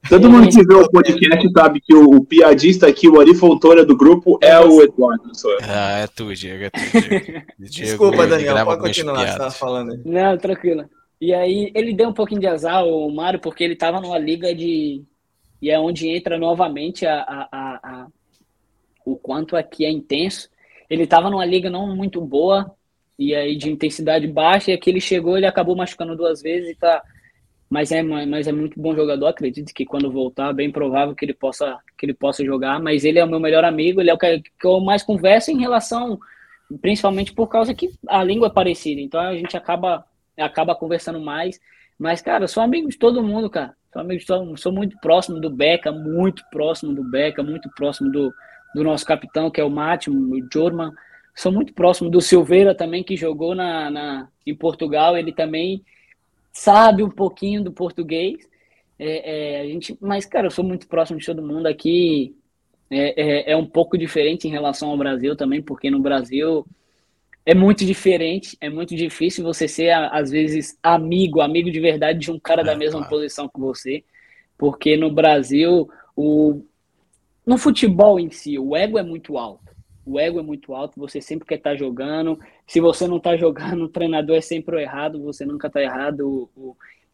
Todo 0.08 0.30
mundo 0.30 0.48
que 0.48 0.64
vê 0.64 0.74
o 0.74 0.88
podcast 0.90 1.52
sabe 1.52 1.80
que 1.80 1.94
o, 1.94 2.16
o 2.16 2.24
piadista 2.24 2.86
aqui, 2.86 3.08
o 3.08 3.20
Ari 3.20 3.34
Fontoura 3.34 3.84
do 3.84 3.96
grupo, 3.96 4.38
é 4.42 4.58
o 4.58 4.82
Eduardo. 4.82 5.30
Ah, 5.62 5.98
é 5.98 6.06
tu, 6.06 6.34
Diego, 6.34 6.64
é 6.64 6.70
tu, 6.70 7.00
Diego. 7.00 7.46
Desculpa, 7.58 8.26
Daniel, 8.26 8.64
pode 8.64 8.82
continuar, 8.82 9.26
você 9.26 9.38
tava 9.38 9.50
falando 9.50 9.92
aí. 9.92 10.00
Não, 10.04 10.36
tranquilo. 10.36 10.88
E 11.20 11.32
aí, 11.32 11.70
ele 11.74 11.94
deu 11.94 12.08
um 12.10 12.12
pouquinho 12.12 12.40
de 12.40 12.46
azar, 12.46 12.84
o 12.84 13.10
Mário, 13.10 13.40
porque 13.40 13.64
ele 13.64 13.76
tava 13.76 14.00
numa 14.00 14.18
liga 14.18 14.54
de... 14.54 15.02
E 15.60 15.70
é 15.70 15.78
onde 15.78 16.08
entra 16.08 16.38
novamente 16.38 17.06
a, 17.06 17.20
a, 17.20 17.48
a, 17.50 17.80
a... 17.82 18.06
o 19.06 19.16
quanto 19.16 19.56
aqui 19.56 19.86
é 19.86 19.90
intenso 19.90 20.50
ele 20.94 21.04
estava 21.04 21.30
numa 21.30 21.44
liga 21.44 21.68
não 21.68 21.94
muito 21.94 22.20
boa 22.20 22.74
e 23.18 23.34
aí 23.34 23.56
de 23.56 23.70
intensidade 23.70 24.26
baixa 24.26 24.70
e 24.70 24.74
aqui 24.74 24.90
ele 24.90 25.00
chegou 25.00 25.36
ele 25.36 25.46
acabou 25.46 25.76
machucando 25.76 26.16
duas 26.16 26.42
vezes 26.42 26.70
e 26.70 26.74
tá. 26.74 27.02
Mas 27.70 27.90
é 27.90 28.02
mas 28.02 28.46
é 28.46 28.52
muito 28.52 28.80
bom 28.80 28.94
jogador 28.94 29.26
acredito 29.26 29.72
que 29.72 29.84
quando 29.84 30.10
voltar 30.10 30.52
bem 30.52 30.70
provável 30.70 31.14
que 31.14 31.24
ele 31.24 31.34
possa 31.34 31.78
que 31.98 32.06
ele 32.06 32.14
possa 32.14 32.44
jogar 32.44 32.80
mas 32.80 33.04
ele 33.04 33.18
é 33.18 33.24
o 33.24 33.28
meu 33.28 33.40
melhor 33.40 33.64
amigo 33.64 34.00
ele 34.00 34.10
é 34.10 34.14
o 34.14 34.18
que, 34.18 34.40
que 34.40 34.66
eu 34.66 34.80
mais 34.80 35.02
converso 35.02 35.50
em 35.50 35.58
relação 35.58 36.18
principalmente 36.80 37.32
por 37.32 37.48
causa 37.48 37.74
que 37.74 37.90
a 38.06 38.22
língua 38.22 38.48
é 38.48 38.50
parecida 38.50 39.00
então 39.00 39.20
a 39.20 39.34
gente 39.34 39.56
acaba 39.56 40.04
acaba 40.42 40.74
conversando 40.74 41.20
mais. 41.20 41.60
Mas 41.98 42.20
cara 42.20 42.48
sou 42.48 42.62
amigo 42.62 42.88
de 42.88 42.98
todo 42.98 43.22
mundo 43.22 43.48
cara. 43.48 43.74
Sou 43.92 44.02
amigo 44.02 44.24
todo, 44.26 44.56
sou 44.56 44.72
muito 44.72 44.98
próximo 44.98 45.38
do 45.38 45.48
Beca 45.48 45.92
muito 45.92 46.42
próximo 46.50 46.92
do 46.92 47.04
Beca 47.04 47.42
muito 47.42 47.70
próximo 47.70 48.10
do 48.10 48.34
do 48.74 48.82
nosso 48.82 49.04
capitão, 49.04 49.50
que 49.50 49.60
é 49.60 49.64
o 49.64 49.70
Mátimo, 49.70 50.34
o 50.34 50.48
Jorman. 50.52 50.92
Sou 51.34 51.52
muito 51.52 51.72
próximo 51.72 52.10
do 52.10 52.20
Silveira 52.20 52.74
também, 52.74 53.02
que 53.02 53.16
jogou 53.16 53.54
na, 53.54 53.90
na, 53.90 54.28
em 54.46 54.54
Portugal. 54.54 55.16
Ele 55.16 55.32
também 55.32 55.84
sabe 56.52 57.02
um 57.02 57.10
pouquinho 57.10 57.62
do 57.62 57.72
português. 57.72 58.48
É, 58.98 59.58
é, 59.58 59.60
a 59.60 59.64
gente, 59.66 59.96
mas, 60.00 60.24
cara, 60.24 60.46
eu 60.46 60.50
sou 60.50 60.64
muito 60.64 60.86
próximo 60.86 61.18
de 61.18 61.26
todo 61.26 61.42
mundo 61.42 61.66
aqui. 61.66 62.34
É, 62.90 63.48
é, 63.48 63.52
é, 63.52 63.56
um 63.56 63.66
pouco 63.66 63.96
diferente 63.96 64.46
em 64.46 64.50
relação 64.50 64.90
ao 64.90 64.98
Brasil 64.98 65.34
também, 65.34 65.62
porque 65.62 65.90
no 65.90 66.00
Brasil 66.00 66.66
é 67.46 67.54
muito 67.54 67.84
diferente, 67.84 68.56
é 68.60 68.70
muito 68.70 68.94
difícil 68.94 69.42
você 69.42 69.66
ser, 69.66 69.90
às 69.90 70.30
vezes, 70.30 70.78
amigo, 70.82 71.40
amigo 71.40 71.70
de 71.70 71.80
verdade 71.80 72.18
de 72.20 72.30
um 72.30 72.38
cara 72.38 72.62
da 72.62 72.72
é, 72.72 72.76
mesma 72.76 73.00
claro. 73.00 73.10
posição 73.10 73.48
que 73.48 73.58
você, 73.58 74.04
porque 74.56 74.96
no 74.96 75.10
Brasil 75.10 75.88
o, 76.14 76.62
no 77.46 77.58
futebol 77.58 78.18
em 78.18 78.30
si, 78.30 78.58
o 78.58 78.76
ego 78.76 78.98
é 78.98 79.02
muito 79.02 79.36
alto. 79.36 79.64
O 80.06 80.18
ego 80.18 80.38
é 80.38 80.42
muito 80.42 80.74
alto, 80.74 81.00
você 81.00 81.20
sempre 81.20 81.46
quer 81.46 81.56
estar 81.56 81.70
tá 81.70 81.76
jogando. 81.76 82.38
Se 82.66 82.80
você 82.80 83.06
não 83.06 83.16
está 83.16 83.36
jogando, 83.36 83.84
o 83.84 83.88
treinador 83.88 84.36
é 84.36 84.40
sempre 84.40 84.76
o 84.76 84.78
errado, 84.78 85.22
você 85.22 85.44
nunca 85.44 85.68
está 85.68 85.82
errado. 85.82 86.48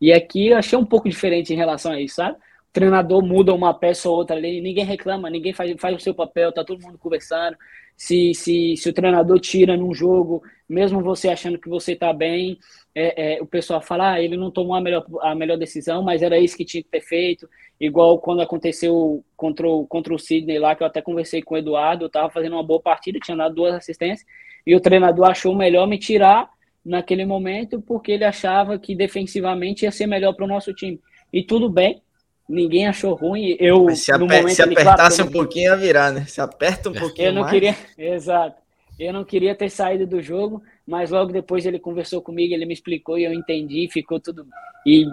E 0.00 0.12
aqui 0.12 0.48
eu 0.48 0.56
achei 0.56 0.78
um 0.78 0.84
pouco 0.84 1.08
diferente 1.08 1.52
em 1.52 1.56
relação 1.56 1.92
a 1.92 2.00
isso, 2.00 2.16
sabe? 2.16 2.36
O 2.36 2.72
treinador 2.72 3.22
muda 3.22 3.52
uma 3.52 3.74
peça 3.74 4.08
ou 4.08 4.16
outra 4.16 4.36
ali, 4.36 4.60
ninguém 4.60 4.84
reclama, 4.84 5.28
ninguém 5.28 5.52
faz, 5.52 5.74
faz 5.78 5.96
o 5.96 6.00
seu 6.00 6.14
papel, 6.14 6.52
tá 6.52 6.64
todo 6.64 6.82
mundo 6.82 6.98
conversando. 6.98 7.56
Se, 7.96 8.32
se, 8.32 8.76
se 8.76 8.88
o 8.88 8.92
treinador 8.92 9.38
tira 9.40 9.76
num 9.76 9.92
jogo, 9.92 10.42
mesmo 10.68 11.02
você 11.02 11.28
achando 11.28 11.58
que 11.58 11.68
você 11.68 11.92
está 11.92 12.12
bem, 12.12 12.58
é, 12.94 13.34
é, 13.34 13.42
o 13.42 13.46
pessoal 13.46 13.82
fala, 13.82 14.12
ah, 14.12 14.22
ele 14.22 14.36
não 14.36 14.50
tomou 14.50 14.74
a 14.74 14.80
melhor, 14.80 15.04
a 15.20 15.34
melhor 15.34 15.58
decisão, 15.58 16.02
mas 16.02 16.22
era 16.22 16.38
isso 16.38 16.56
que 16.56 16.64
tinha 16.64 16.82
que 16.82 16.88
ter 16.88 17.02
feito. 17.02 17.48
Igual 17.80 18.18
quando 18.18 18.42
aconteceu 18.42 19.24
contra 19.36 19.66
o, 19.66 19.86
contra 19.86 20.14
o 20.14 20.18
Sidney 20.18 20.58
lá, 20.58 20.74
que 20.74 20.82
eu 20.82 20.86
até 20.86 21.00
conversei 21.00 21.40
com 21.40 21.54
o 21.54 21.58
Eduardo, 21.58 22.04
eu 22.04 22.08
estava 22.08 22.28
fazendo 22.28 22.52
uma 22.52 22.62
boa 22.62 22.80
partida, 22.80 23.18
tinha 23.18 23.36
dado 23.36 23.54
duas 23.54 23.74
assistências, 23.74 24.26
e 24.66 24.74
o 24.74 24.80
treinador 24.80 25.30
achou 25.30 25.54
melhor 25.54 25.86
me 25.86 25.98
tirar 25.98 26.50
naquele 26.84 27.24
momento, 27.24 27.80
porque 27.80 28.12
ele 28.12 28.24
achava 28.24 28.78
que 28.78 28.94
defensivamente 28.94 29.84
ia 29.84 29.90
ser 29.90 30.06
melhor 30.06 30.34
para 30.34 30.44
o 30.44 30.48
nosso 30.48 30.74
time. 30.74 31.00
E 31.32 31.42
tudo 31.42 31.70
bem, 31.70 32.02
ninguém 32.46 32.86
achou 32.86 33.14
ruim. 33.14 33.56
Eu, 33.58 33.84
Mas 33.84 34.00
se, 34.00 34.12
aper 34.12 34.50
se 34.50 34.62
apertasse 34.62 35.16
claro, 35.16 35.30
um 35.30 35.32
pouquinho 35.32 35.70
ia 35.70 35.76
virar, 35.76 36.12
né? 36.12 36.24
Se 36.26 36.40
aperta 36.40 36.90
um 36.90 36.94
pouquinho 36.94 37.28
eu 37.28 37.32
não 37.32 37.42
mais. 37.42 37.52
Queria, 37.52 37.76
exato. 37.96 38.60
Eu 38.98 39.14
não 39.14 39.24
queria 39.24 39.54
ter 39.54 39.70
saído 39.70 40.06
do 40.06 40.20
jogo, 40.20 40.62
mas 40.86 41.10
logo 41.10 41.32
depois 41.32 41.64
ele 41.64 41.78
conversou 41.78 42.20
comigo, 42.20 42.52
ele 42.52 42.66
me 42.66 42.74
explicou 42.74 43.18
e 43.18 43.24
eu 43.24 43.32
entendi, 43.32 43.88
ficou 43.90 44.20
tudo. 44.20 44.46
E 44.86 45.06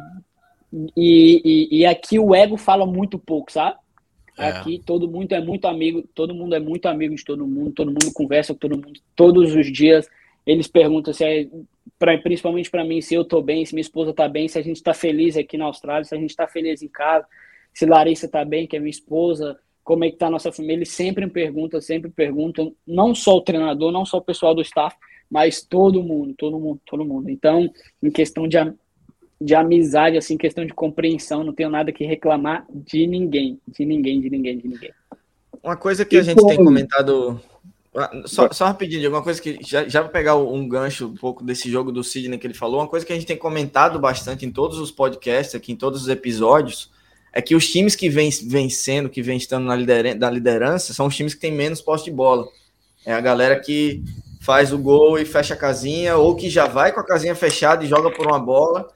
e, 0.73 1.41
e, 1.45 1.79
e, 1.79 1.85
aqui 1.85 2.19
o 2.19 2.35
ego 2.35 2.57
fala 2.57 2.85
muito 2.85 3.17
pouco, 3.17 3.51
sabe? 3.51 3.77
É. 4.37 4.49
Aqui 4.49 4.81
todo 4.85 5.09
mundo 5.09 5.31
é 5.31 5.41
muito 5.41 5.65
amigo, 5.65 6.03
todo 6.13 6.33
mundo 6.33 6.55
é 6.55 6.59
muito 6.59 6.87
amigo 6.87 7.15
de 7.15 7.23
todo 7.23 7.47
mundo, 7.47 7.71
todo 7.71 7.87
mundo 7.87 8.13
conversa 8.13 8.53
com 8.53 8.59
todo 8.59 8.75
mundo 8.75 8.99
todos 9.15 9.55
os 9.55 9.71
dias. 9.71 10.07
Eles 10.45 10.67
perguntam 10.67 11.13
se 11.13 11.25
é, 11.25 11.47
pra, 11.97 12.17
principalmente 12.17 12.69
para 12.69 12.83
mim, 12.83 13.01
se 13.01 13.15
eu 13.15 13.25
tô 13.25 13.41
bem, 13.41 13.65
se 13.65 13.73
minha 13.73 13.81
esposa 13.81 14.13
tá 14.13 14.27
bem, 14.27 14.47
se 14.47 14.59
a 14.59 14.61
gente 14.61 14.83
tá 14.83 14.93
feliz 14.93 15.35
aqui 15.35 15.57
na 15.57 15.65
Austrália, 15.65 16.03
se 16.03 16.15
a 16.15 16.17
gente 16.17 16.35
tá 16.35 16.47
feliz 16.47 16.81
em 16.81 16.87
casa, 16.87 17.25
se 17.73 17.85
Larissa 17.85 18.27
tá 18.27 18.45
bem, 18.45 18.67
que 18.67 18.75
é 18.75 18.79
minha 18.79 18.89
esposa, 18.89 19.57
como 19.83 20.03
é 20.03 20.11
que 20.11 20.17
tá 20.17 20.27
a 20.27 20.31
nossa 20.31 20.51
família. 20.51 20.75
Eles 20.75 20.91
sempre 20.91 21.25
me 21.25 21.31
perguntam, 21.31 21.79
sempre 21.79 22.11
perguntam, 22.11 22.75
não 22.85 23.15
só 23.15 23.37
o 23.37 23.41
treinador, 23.41 23.91
não 23.91 24.05
só 24.05 24.17
o 24.17 24.21
pessoal 24.21 24.53
do 24.53 24.61
staff, 24.61 24.95
mas 25.29 25.61
todo 25.61 26.03
mundo, 26.03 26.33
todo 26.37 26.59
mundo, 26.59 26.81
todo 26.85 27.05
mundo. 27.05 27.29
Então, 27.29 27.69
em 28.03 28.11
questão 28.11 28.47
de 28.47 28.57
de 29.39 29.53
amizade, 29.53 30.17
assim, 30.17 30.37
questão 30.37 30.65
de 30.65 30.73
compreensão, 30.73 31.43
não 31.43 31.53
tenho 31.53 31.69
nada 31.69 31.91
que 31.91 32.03
reclamar 32.03 32.65
de 32.69 33.05
ninguém, 33.05 33.59
de 33.67 33.85
ninguém, 33.85 34.19
de 34.19 34.29
ninguém, 34.29 34.57
de 34.57 34.67
ninguém. 34.67 34.91
Uma 35.63 35.75
coisa 35.75 36.03
que 36.03 36.17
a 36.17 36.23
gente 36.23 36.43
tem 36.45 36.57
comentado, 36.57 37.39
ah, 37.95 38.11
só, 38.25 38.51
só 38.51 38.65
rapidinho, 38.65 39.05
alguma 39.05 39.23
coisa 39.23 39.41
que 39.41 39.59
já, 39.61 39.87
já 39.87 40.01
vou 40.01 40.09
pegar 40.09 40.35
um 40.35 40.67
gancho 40.67 41.07
um 41.07 41.15
pouco 41.15 41.43
desse 41.43 41.69
jogo 41.69 41.91
do 41.91 42.03
Sidney 42.03 42.39
que 42.39 42.47
ele 42.47 42.53
falou, 42.53 42.79
uma 42.79 42.87
coisa 42.87 43.05
que 43.05 43.13
a 43.13 43.15
gente 43.15 43.27
tem 43.27 43.37
comentado 43.37 43.99
bastante 43.99 44.45
em 44.45 44.51
todos 44.51 44.79
os 44.79 44.91
podcasts, 44.91 45.53
aqui 45.53 45.71
em 45.71 45.75
todos 45.75 46.03
os 46.03 46.09
episódios, 46.09 46.89
é 47.31 47.41
que 47.41 47.55
os 47.55 47.69
times 47.69 47.95
que 47.95 48.09
vêm 48.09 48.31
vencendo, 48.47 49.09
que 49.09 49.21
vêm 49.21 49.37
estando 49.37 49.65
na 49.65 49.75
liderança, 49.75 50.17
na 50.17 50.29
liderança, 50.31 50.93
são 50.93 51.05
os 51.05 51.15
times 51.15 51.35
que 51.35 51.41
têm 51.41 51.51
menos 51.51 51.81
posse 51.81 52.05
de 52.05 52.11
bola. 52.11 52.47
É 53.05 53.13
a 53.13 53.21
galera 53.21 53.59
que 53.59 54.03
faz 54.41 54.73
o 54.73 54.77
gol 54.77 55.19
e 55.19 55.25
fecha 55.25 55.53
a 55.53 55.57
casinha, 55.57 56.17
ou 56.17 56.35
que 56.35 56.49
já 56.49 56.65
vai 56.67 56.91
com 56.91 56.99
a 56.99 57.05
casinha 57.05 57.35
fechada 57.35 57.83
e 57.83 57.87
joga 57.87 58.09
por 58.09 58.25
uma 58.25 58.39
bola. 58.39 58.87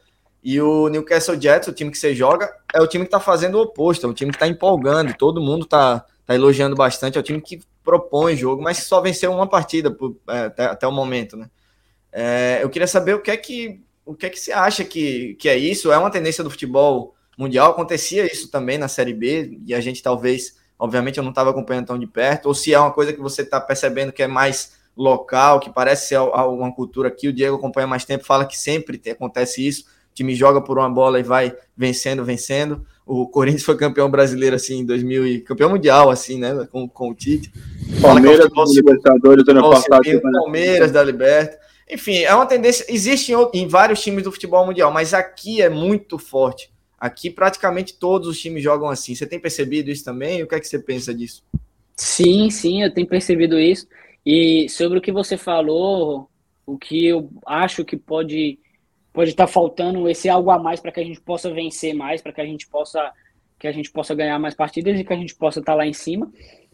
E 0.44 0.60
o 0.60 0.88
Newcastle 0.90 1.40
Jets, 1.40 1.68
o 1.68 1.74
time 1.74 1.92
que 1.92 1.98
você 1.98 2.16
joga, 2.16 2.52
é 2.74 2.82
o 2.82 2.88
time 2.88 3.04
que 3.04 3.10
está 3.10 3.20
fazendo 3.20 3.56
o 3.56 3.62
oposto, 3.62 4.08
é 4.08 4.10
o 4.10 4.14
time 4.14 4.32
que 4.32 4.38
está 4.38 4.48
empolgando, 4.48 5.14
todo 5.14 5.42
mundo 5.42 5.66
está 5.66 6.04
tá 6.26 6.34
elogiando 6.34 6.76
bastante, 6.76 7.18
é 7.18 7.22
o 7.22 7.24
time 7.24 7.40
que 7.40 7.62
propõe 7.84 8.36
jogo, 8.36 8.62
mas 8.62 8.80
só 8.80 9.02
venceu 9.02 9.32
uma 9.32 9.48
partida 9.48 9.92
por, 9.92 10.16
é, 10.28 10.46
até, 10.46 10.66
até, 10.66 10.88
o 10.88 10.92
momento, 10.92 11.38
né? 11.38 11.50
É, 12.12 12.60
eu 12.62 12.70
queria 12.70 12.88
saber 12.88 13.16
o 13.16 13.22
que 13.22 13.32
é 13.32 13.38
que 13.38 13.82
o 14.06 14.16
que 14.16 14.26
é 14.26 14.30
que 14.30 14.40
você 14.40 14.52
acha 14.52 14.84
que, 14.84 15.36
que 15.36 15.48
é 15.48 15.56
isso? 15.56 15.92
É 15.92 15.98
uma 15.98 16.10
tendência 16.10 16.44
do 16.44 16.50
futebol 16.50 17.16
mundial? 17.38 17.72
Acontecia 17.72 18.26
isso 18.26 18.50
também 18.50 18.78
na 18.78 18.88
Série 18.88 19.14
B 19.14 19.60
e 19.66 19.74
a 19.74 19.80
gente 19.80 20.02
talvez, 20.02 20.58
obviamente, 20.78 21.18
eu 21.18 21.24
não 21.24 21.30
estava 21.30 21.52
acompanhando 21.52 21.88
tão 21.88 22.00
de 22.00 22.08
perto, 22.08 22.48
ou 22.48 22.54
se 22.54 22.74
é 22.74 22.80
uma 22.80 22.92
coisa 22.92 23.14
que 23.14 23.22
você 23.22 23.44
está 23.44 23.62
percebendo 23.62 24.12
que 24.12 24.24
é 24.24 24.28
mais 24.28 24.74
local, 24.98 25.60
que 25.60 25.70
parece 25.70 26.10
ser 26.10 26.20
uma 26.20 26.74
cultura 26.74 27.10
que 27.10 27.28
o 27.28 27.34
Diego 27.34 27.56
acompanha 27.56 27.88
mais 27.88 28.04
tempo, 28.04 28.26
fala 28.26 28.46
que 28.46 28.58
sempre 28.58 29.02
acontece 29.10 29.66
isso, 29.66 29.86
o 30.12 30.14
time 30.14 30.36
joga 30.36 30.62
por 30.62 30.78
uma 30.78 30.90
bola 30.90 31.20
e 31.20 31.24
vai 31.24 31.56
vencendo, 31.76 32.24
vencendo. 32.24 32.86
O 33.06 33.28
Corinthians 33.28 33.64
foi 33.64 33.78
campeão 33.78 34.10
brasileiro 34.10 34.56
assim 34.56 34.80
em 34.80 34.86
2000 34.86 35.28
e 35.28 35.42
campeão 35.42 35.70
mundial 35.70 36.10
assim, 36.10 36.38
né, 36.38 36.68
com, 36.72 36.88
com 36.88 37.10
o 37.10 37.16
Tite. 37.16 37.52
Palmeiras 38.02 38.50
da 38.50 38.64
Libertadores 38.64 39.48
ano 39.48 39.70
passado, 39.70 40.22
Palmeiras 40.22 40.92
da 40.92 41.04
Liberta. 41.04 41.60
Enfim, 41.90 42.20
é 42.20 42.34
uma 42.34 42.46
tendência, 42.46 42.86
existe 42.88 43.34
em, 43.34 43.36
em 43.54 43.68
vários 43.68 44.02
times 44.02 44.24
do 44.24 44.32
futebol 44.32 44.66
mundial, 44.66 44.92
mas 44.92 45.14
aqui 45.14 45.62
é 45.62 45.70
muito 45.70 46.18
forte. 46.18 46.72
Aqui 46.98 47.30
praticamente 47.30 47.98
todos 47.98 48.28
os 48.28 48.40
times 48.40 48.64
jogam 48.64 48.88
assim. 48.88 49.16
Você 49.16 49.26
tem 49.26 49.40
percebido 49.40 49.90
isso 49.90 50.06
também? 50.06 50.44
O 50.44 50.48
que 50.48 50.56
é 50.56 50.60
que 50.60 50.68
você 50.68 50.80
pensa 50.80 51.14
disso? 51.14 51.44
Sim, 51.96 52.50
sim, 52.50 52.84
eu 52.84 52.94
tenho 52.94 53.08
percebido 53.08 53.60
isso. 53.60 53.88
E 54.26 54.70
sobre 54.70 55.00
o 55.00 55.02
que 55.02 55.12
você 55.12 55.36
falou, 55.36 56.30
o 56.66 56.78
que 56.78 57.08
eu 57.08 57.30
acho 57.46 57.84
que 57.84 57.98
pode 57.98 58.60
pode 59.14 59.32
estar 59.32 59.46
tá 59.46 59.52
faltando 59.52 60.10
esse 60.10 60.30
algo 60.30 60.52
a 60.52 60.60
mais 60.60 60.80
para 60.80 60.92
que 60.92 61.00
a 61.00 61.04
gente 61.04 61.22
possa 61.22 61.52
vencer 61.52 61.94
mais, 61.94 62.22
para 62.22 62.32
que 62.32 62.42
a 62.42 62.46
gente 62.46 62.68
possa 62.68 63.12
que 63.60 63.68
a 63.68 63.72
gente 63.72 63.92
possa 63.92 64.16
ganhar 64.16 64.40
mais 64.40 64.56
partidas 64.56 65.00
e 65.00 65.04
que 65.04 65.14
a 65.14 65.18
gente 65.18 65.36
possa 65.36 65.60
estar 65.60 65.74
tá 65.74 65.78
lá 65.78 65.86
em 65.86 65.94
cima. 65.94 66.32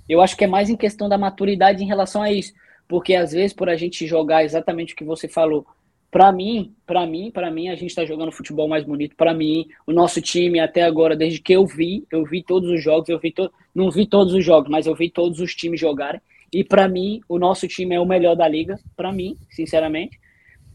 Eu 0.07 0.21
acho 0.21 0.37
que 0.37 0.45
é 0.45 0.47
mais 0.47 0.69
em 0.69 0.75
questão 0.77 1.09
da 1.09 1.17
maturidade 1.17 1.83
em 1.83 1.87
relação 1.87 2.21
a 2.21 2.31
isso, 2.31 2.53
porque 2.87 3.13
às 3.13 3.33
vezes 3.33 3.51
por 3.51 3.67
a 3.67 3.75
gente 3.75 4.07
jogar 4.07 4.45
exatamente 4.45 4.93
o 4.93 4.95
que 4.95 5.03
você 5.03 5.27
falou, 5.27 5.65
para 6.09 6.31
mim, 6.31 6.73
para 6.85 7.05
mim, 7.05 7.29
para 7.29 7.51
mim 7.51 7.67
a 7.67 7.75
gente 7.75 7.89
está 7.89 8.05
jogando 8.05 8.31
futebol 8.31 8.67
mais 8.67 8.85
bonito. 8.85 9.15
Para 9.15 9.33
mim, 9.33 9.67
o 9.85 9.91
nosso 9.91 10.21
time 10.21 10.59
até 10.59 10.83
agora, 10.83 11.15
desde 11.15 11.41
que 11.41 11.53
eu 11.53 11.65
vi, 11.65 12.05
eu 12.09 12.23
vi 12.23 12.41
todos 12.41 12.69
os 12.69 12.81
jogos, 12.81 13.09
eu 13.09 13.19
vi 13.19 13.31
to... 13.31 13.51
não 13.75 13.91
vi 13.91 14.05
todos 14.05 14.33
os 14.33 14.43
jogos, 14.43 14.69
mas 14.69 14.87
eu 14.87 14.95
vi 14.95 15.09
todos 15.09 15.39
os 15.39 15.53
times 15.53 15.79
jogarem. 15.79 16.21
E 16.51 16.63
para 16.63 16.87
mim, 16.87 17.19
o 17.27 17.37
nosso 17.37 17.67
time 17.67 17.93
é 17.93 17.99
o 17.99 18.05
melhor 18.05 18.35
da 18.35 18.47
liga, 18.47 18.79
para 18.95 19.11
mim, 19.11 19.35
sinceramente. 19.49 20.17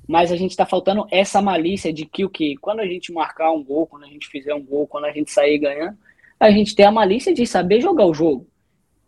Mas 0.07 0.33
a 0.33 0.37
gente 0.37 0.51
está 0.51 0.67
faltando 0.67 1.07
essa 1.11 1.41
malícia 1.41 1.93
de 1.93 2.05
que 2.05 2.25
o 2.25 2.31
que 2.31 2.57
quando 2.57 2.81
a 2.81 2.87
gente 2.87 3.13
marcar 3.13 3.53
um 3.53 3.63
gol, 3.63 3.87
quando 3.87 4.05
a 4.05 4.09
gente 4.09 4.27
fizer 4.29 4.55
um 4.55 4.63
gol, 4.63 4.87
quando 4.87 5.05
a 5.05 5.13
gente 5.13 5.31
sair 5.31 5.59
ganhando, 5.59 5.97
a 6.39 6.51
gente 6.51 6.75
tem 6.75 6.85
a 6.85 6.93
malícia 6.93 7.33
de 7.33 7.47
saber 7.47 7.81
jogar 7.81 8.07
o 8.07 8.15
jogo, 8.15 8.47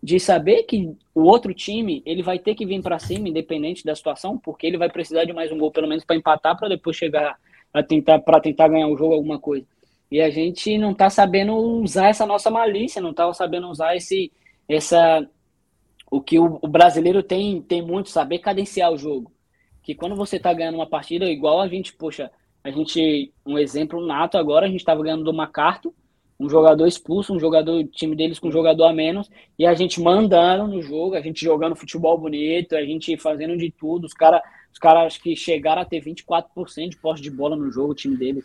de 0.02 0.20
saber 0.20 0.62
que 0.64 0.94
o 1.14 1.22
outro 1.22 1.52
time 1.52 2.02
ele 2.06 2.22
vai 2.22 2.38
ter 2.38 2.54
que 2.54 2.64
vir 2.64 2.80
para 2.80 2.98
cima, 2.98 3.28
independente 3.28 3.84
da 3.84 3.94
situação, 3.94 4.38
porque 4.38 4.66
ele 4.66 4.78
vai 4.78 4.88
precisar 4.88 5.24
de 5.24 5.32
mais 5.32 5.50
um 5.50 5.58
gol 5.58 5.72
pelo 5.72 5.88
menos 5.88 6.04
para 6.04 6.16
empatar, 6.16 6.56
para 6.56 6.68
depois 6.68 6.96
chegar 6.96 7.36
para 7.72 7.82
tentar 7.82 8.20
para 8.20 8.40
tentar 8.40 8.68
ganhar 8.68 8.86
o 8.86 8.96
jogo 8.96 9.14
alguma 9.14 9.38
coisa. 9.38 9.66
E 10.10 10.20
a 10.20 10.30
gente 10.30 10.78
não 10.78 10.92
está 10.92 11.10
sabendo 11.10 11.54
usar 11.56 12.08
essa 12.08 12.24
nossa 12.24 12.50
malícia, 12.50 13.02
não 13.02 13.10
está 13.10 13.32
sabendo 13.32 13.68
usar 13.68 13.96
esse 13.96 14.30
essa 14.68 15.28
o 16.10 16.20
que 16.20 16.38
o, 16.38 16.58
o, 16.62 16.68
brasileiro 16.68 17.22
tem, 17.22 17.60
tem 17.60 17.82
muito, 17.82 18.10
saber 18.10 18.38
cadenciar 18.38 18.92
o 18.92 18.96
jogo. 18.96 19.32
Que 19.84 19.94
quando 19.94 20.16
você 20.16 20.36
está 20.36 20.52
ganhando 20.52 20.74
uma 20.74 20.88
partida, 20.88 21.26
igual 21.26 21.60
a 21.60 21.68
gente, 21.68 21.92
poxa, 21.92 22.30
a 22.64 22.70
gente, 22.70 23.32
um 23.46 23.56
exemplo 23.58 24.04
nato 24.04 24.36
agora, 24.36 24.66
a 24.66 24.68
gente 24.68 24.80
estava 24.80 25.02
ganhando 25.02 25.22
do 25.22 25.32
Macarto, 25.32 25.94
um 26.40 26.48
jogador 26.48 26.86
expulso, 26.88 27.32
um 27.32 27.38
jogador, 27.38 27.84
time 27.84 28.16
deles 28.16 28.40
com 28.40 28.48
um 28.48 28.52
jogador 28.52 28.84
a 28.84 28.92
menos, 28.92 29.30
e 29.56 29.64
a 29.64 29.74
gente 29.74 30.00
mandando 30.00 30.66
no 30.66 30.82
jogo, 30.82 31.14
a 31.14 31.20
gente 31.20 31.44
jogando 31.44 31.76
futebol 31.76 32.18
bonito, 32.18 32.74
a 32.74 32.82
gente 32.82 33.16
fazendo 33.16 33.56
de 33.56 33.70
tudo, 33.70 34.06
os 34.06 34.12
caras 34.12 34.42
os 34.74 34.78
cara, 34.78 35.06
acho 35.06 35.22
que 35.22 35.36
chegaram 35.36 35.82
a 35.82 35.84
ter 35.84 36.02
24% 36.02 36.88
de 36.88 36.96
posse 36.96 37.22
de 37.22 37.30
bola 37.30 37.54
no 37.54 37.70
jogo, 37.70 37.92
o 37.92 37.94
time 37.94 38.16
deles. 38.16 38.44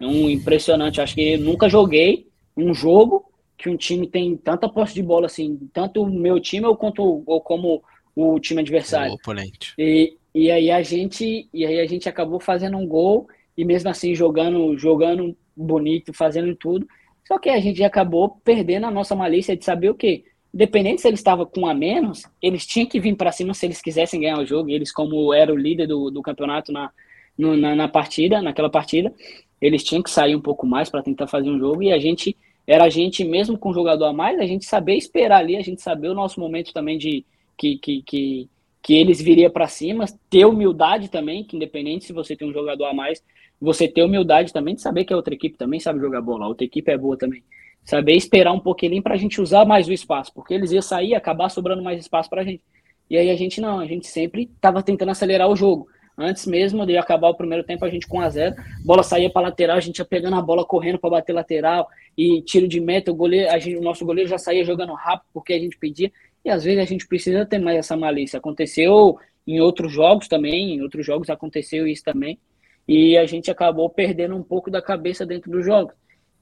É 0.00 0.06
um 0.06 0.28
impressionante, 0.30 1.02
acho 1.02 1.14
que 1.14 1.36
nunca 1.36 1.68
joguei 1.68 2.26
um 2.56 2.72
jogo 2.72 3.30
que 3.58 3.68
um 3.68 3.76
time 3.76 4.06
tem 4.06 4.36
tanta 4.38 4.68
posse 4.68 4.94
de 4.94 5.02
bola 5.02 5.26
assim, 5.26 5.68
tanto 5.74 6.02
o 6.02 6.10
meu 6.10 6.40
time 6.40 6.66
ou, 6.66 6.76
quanto, 6.76 7.22
ou 7.26 7.40
como 7.42 7.82
o 8.14 8.40
time 8.40 8.62
adversário. 8.62 9.12
O 9.12 9.16
oponente. 9.16 9.74
E, 9.78 10.16
e 10.38 10.50
aí 10.50 10.70
a 10.70 10.82
gente 10.82 11.48
e 11.50 11.64
aí 11.64 11.80
a 11.80 11.86
gente 11.86 12.10
acabou 12.10 12.38
fazendo 12.38 12.76
um 12.76 12.86
gol 12.86 13.26
e 13.56 13.64
mesmo 13.64 13.88
assim 13.88 14.14
jogando 14.14 14.76
jogando 14.76 15.34
bonito, 15.56 16.12
fazendo 16.12 16.54
tudo. 16.54 16.86
Só 17.26 17.38
que 17.38 17.48
a 17.48 17.58
gente 17.58 17.82
acabou 17.82 18.38
perdendo 18.44 18.84
a 18.84 18.90
nossa 18.90 19.16
malícia 19.16 19.56
de 19.56 19.64
saber 19.64 19.88
o 19.88 19.94
quê? 19.94 20.24
Independente 20.52 21.00
se 21.00 21.08
eles 21.08 21.20
estavam 21.20 21.46
com 21.46 21.66
a 21.66 21.72
menos, 21.72 22.24
eles 22.42 22.66
tinham 22.66 22.86
que 22.86 23.00
vir 23.00 23.16
para 23.16 23.32
cima 23.32 23.54
se 23.54 23.64
eles 23.64 23.80
quisessem 23.80 24.20
ganhar 24.20 24.38
o 24.38 24.44
jogo. 24.44 24.68
Eles, 24.68 24.92
como 24.92 25.32
era 25.32 25.50
o 25.50 25.56
líder 25.56 25.86
do, 25.86 26.10
do 26.10 26.20
campeonato 26.20 26.70
na, 26.70 26.90
no, 27.38 27.56
na, 27.56 27.74
na 27.74 27.88
partida, 27.88 28.42
naquela 28.42 28.68
partida, 28.68 29.10
eles 29.58 29.82
tinham 29.82 30.02
que 30.02 30.10
sair 30.10 30.36
um 30.36 30.40
pouco 30.42 30.66
mais 30.66 30.90
para 30.90 31.02
tentar 31.02 31.26
fazer 31.26 31.48
um 31.48 31.58
jogo 31.58 31.82
e 31.82 31.90
a 31.92 31.98
gente 31.98 32.36
era 32.66 32.84
a 32.84 32.90
gente, 32.90 33.24
mesmo 33.24 33.56
com 33.56 33.70
um 33.70 33.74
jogador 33.74 34.04
a 34.04 34.12
mais, 34.12 34.38
a 34.38 34.44
gente 34.44 34.66
saber 34.66 34.96
esperar 34.96 35.38
ali, 35.38 35.56
a 35.56 35.62
gente 35.62 35.80
saber 35.80 36.08
o 36.08 36.14
nosso 36.14 36.38
momento 36.38 36.74
também 36.74 36.98
de 36.98 37.24
que, 37.56 37.78
que, 37.78 38.02
que, 38.02 38.50
que 38.86 38.94
eles 38.94 39.20
viriam 39.20 39.50
para 39.50 39.66
cima, 39.66 40.04
ter 40.30 40.44
humildade 40.44 41.10
também, 41.10 41.42
que 41.42 41.56
independente 41.56 42.04
se 42.04 42.12
você 42.12 42.36
tem 42.36 42.48
um 42.48 42.52
jogador 42.52 42.84
a 42.84 42.94
mais, 42.94 43.20
você 43.60 43.88
ter 43.88 44.04
humildade 44.04 44.52
também 44.52 44.76
de 44.76 44.80
saber 44.80 45.04
que 45.04 45.12
a 45.12 45.16
outra 45.16 45.34
equipe 45.34 45.58
também 45.58 45.80
sabe 45.80 45.98
jogar 45.98 46.20
bola, 46.20 46.44
a 46.44 46.48
outra 46.48 46.64
equipe 46.64 46.88
é 46.88 46.96
boa 46.96 47.18
também. 47.18 47.42
Saber 47.82 48.12
esperar 48.12 48.52
um 48.52 48.60
pouquinho 48.60 49.02
para 49.02 49.14
a 49.14 49.16
gente 49.16 49.40
usar 49.40 49.64
mais 49.64 49.88
o 49.88 49.92
espaço, 49.92 50.32
porque 50.32 50.54
eles 50.54 50.70
iam 50.70 50.80
sair 50.80 51.08
e 51.08 51.14
acabar 51.16 51.48
sobrando 51.48 51.82
mais 51.82 51.98
espaço 51.98 52.30
para 52.30 52.42
a 52.42 52.44
gente. 52.44 52.62
E 53.10 53.16
aí 53.16 53.28
a 53.28 53.34
gente 53.34 53.60
não, 53.60 53.80
a 53.80 53.86
gente 53.86 54.06
sempre 54.06 54.44
estava 54.54 54.80
tentando 54.84 55.10
acelerar 55.10 55.50
o 55.50 55.56
jogo. 55.56 55.88
Antes 56.16 56.46
mesmo 56.46 56.86
de 56.86 56.96
acabar 56.96 57.30
o 57.30 57.34
primeiro 57.34 57.64
tempo, 57.64 57.84
a 57.84 57.90
gente 57.90 58.06
com 58.06 58.20
a 58.20 58.30
zero, 58.30 58.54
bola 58.84 59.02
saía 59.02 59.28
para 59.28 59.48
lateral, 59.48 59.78
a 59.78 59.80
gente 59.80 59.98
ia 59.98 60.04
pegando 60.04 60.36
a 60.36 60.42
bola 60.42 60.64
correndo 60.64 61.00
para 61.00 61.10
bater 61.10 61.32
lateral 61.32 61.88
e 62.16 62.40
tiro 62.42 62.68
de 62.68 62.80
meta, 62.80 63.10
o 63.10 63.16
goleiro, 63.16 63.50
gente, 63.58 63.78
o 63.78 63.82
nosso 63.82 64.06
goleiro 64.06 64.30
já 64.30 64.38
saía 64.38 64.64
jogando 64.64 64.94
rápido 64.94 65.26
porque 65.34 65.52
a 65.54 65.58
gente 65.58 65.76
pedia. 65.76 66.12
E 66.46 66.48
às 66.48 66.62
vezes 66.62 66.78
a 66.78 66.84
gente 66.84 67.08
precisa 67.08 67.44
ter 67.44 67.58
mais 67.58 67.76
essa 67.76 67.96
malícia. 67.96 68.38
Aconteceu 68.38 69.18
em 69.44 69.60
outros 69.60 69.92
jogos 69.92 70.28
também, 70.28 70.74
em 70.74 70.80
outros 70.80 71.04
jogos 71.04 71.28
aconteceu 71.28 71.88
isso 71.88 72.04
também. 72.04 72.38
E 72.86 73.18
a 73.18 73.26
gente 73.26 73.50
acabou 73.50 73.90
perdendo 73.90 74.36
um 74.36 74.44
pouco 74.44 74.70
da 74.70 74.80
cabeça 74.80 75.26
dentro 75.26 75.50
dos 75.50 75.66
jogos. 75.66 75.92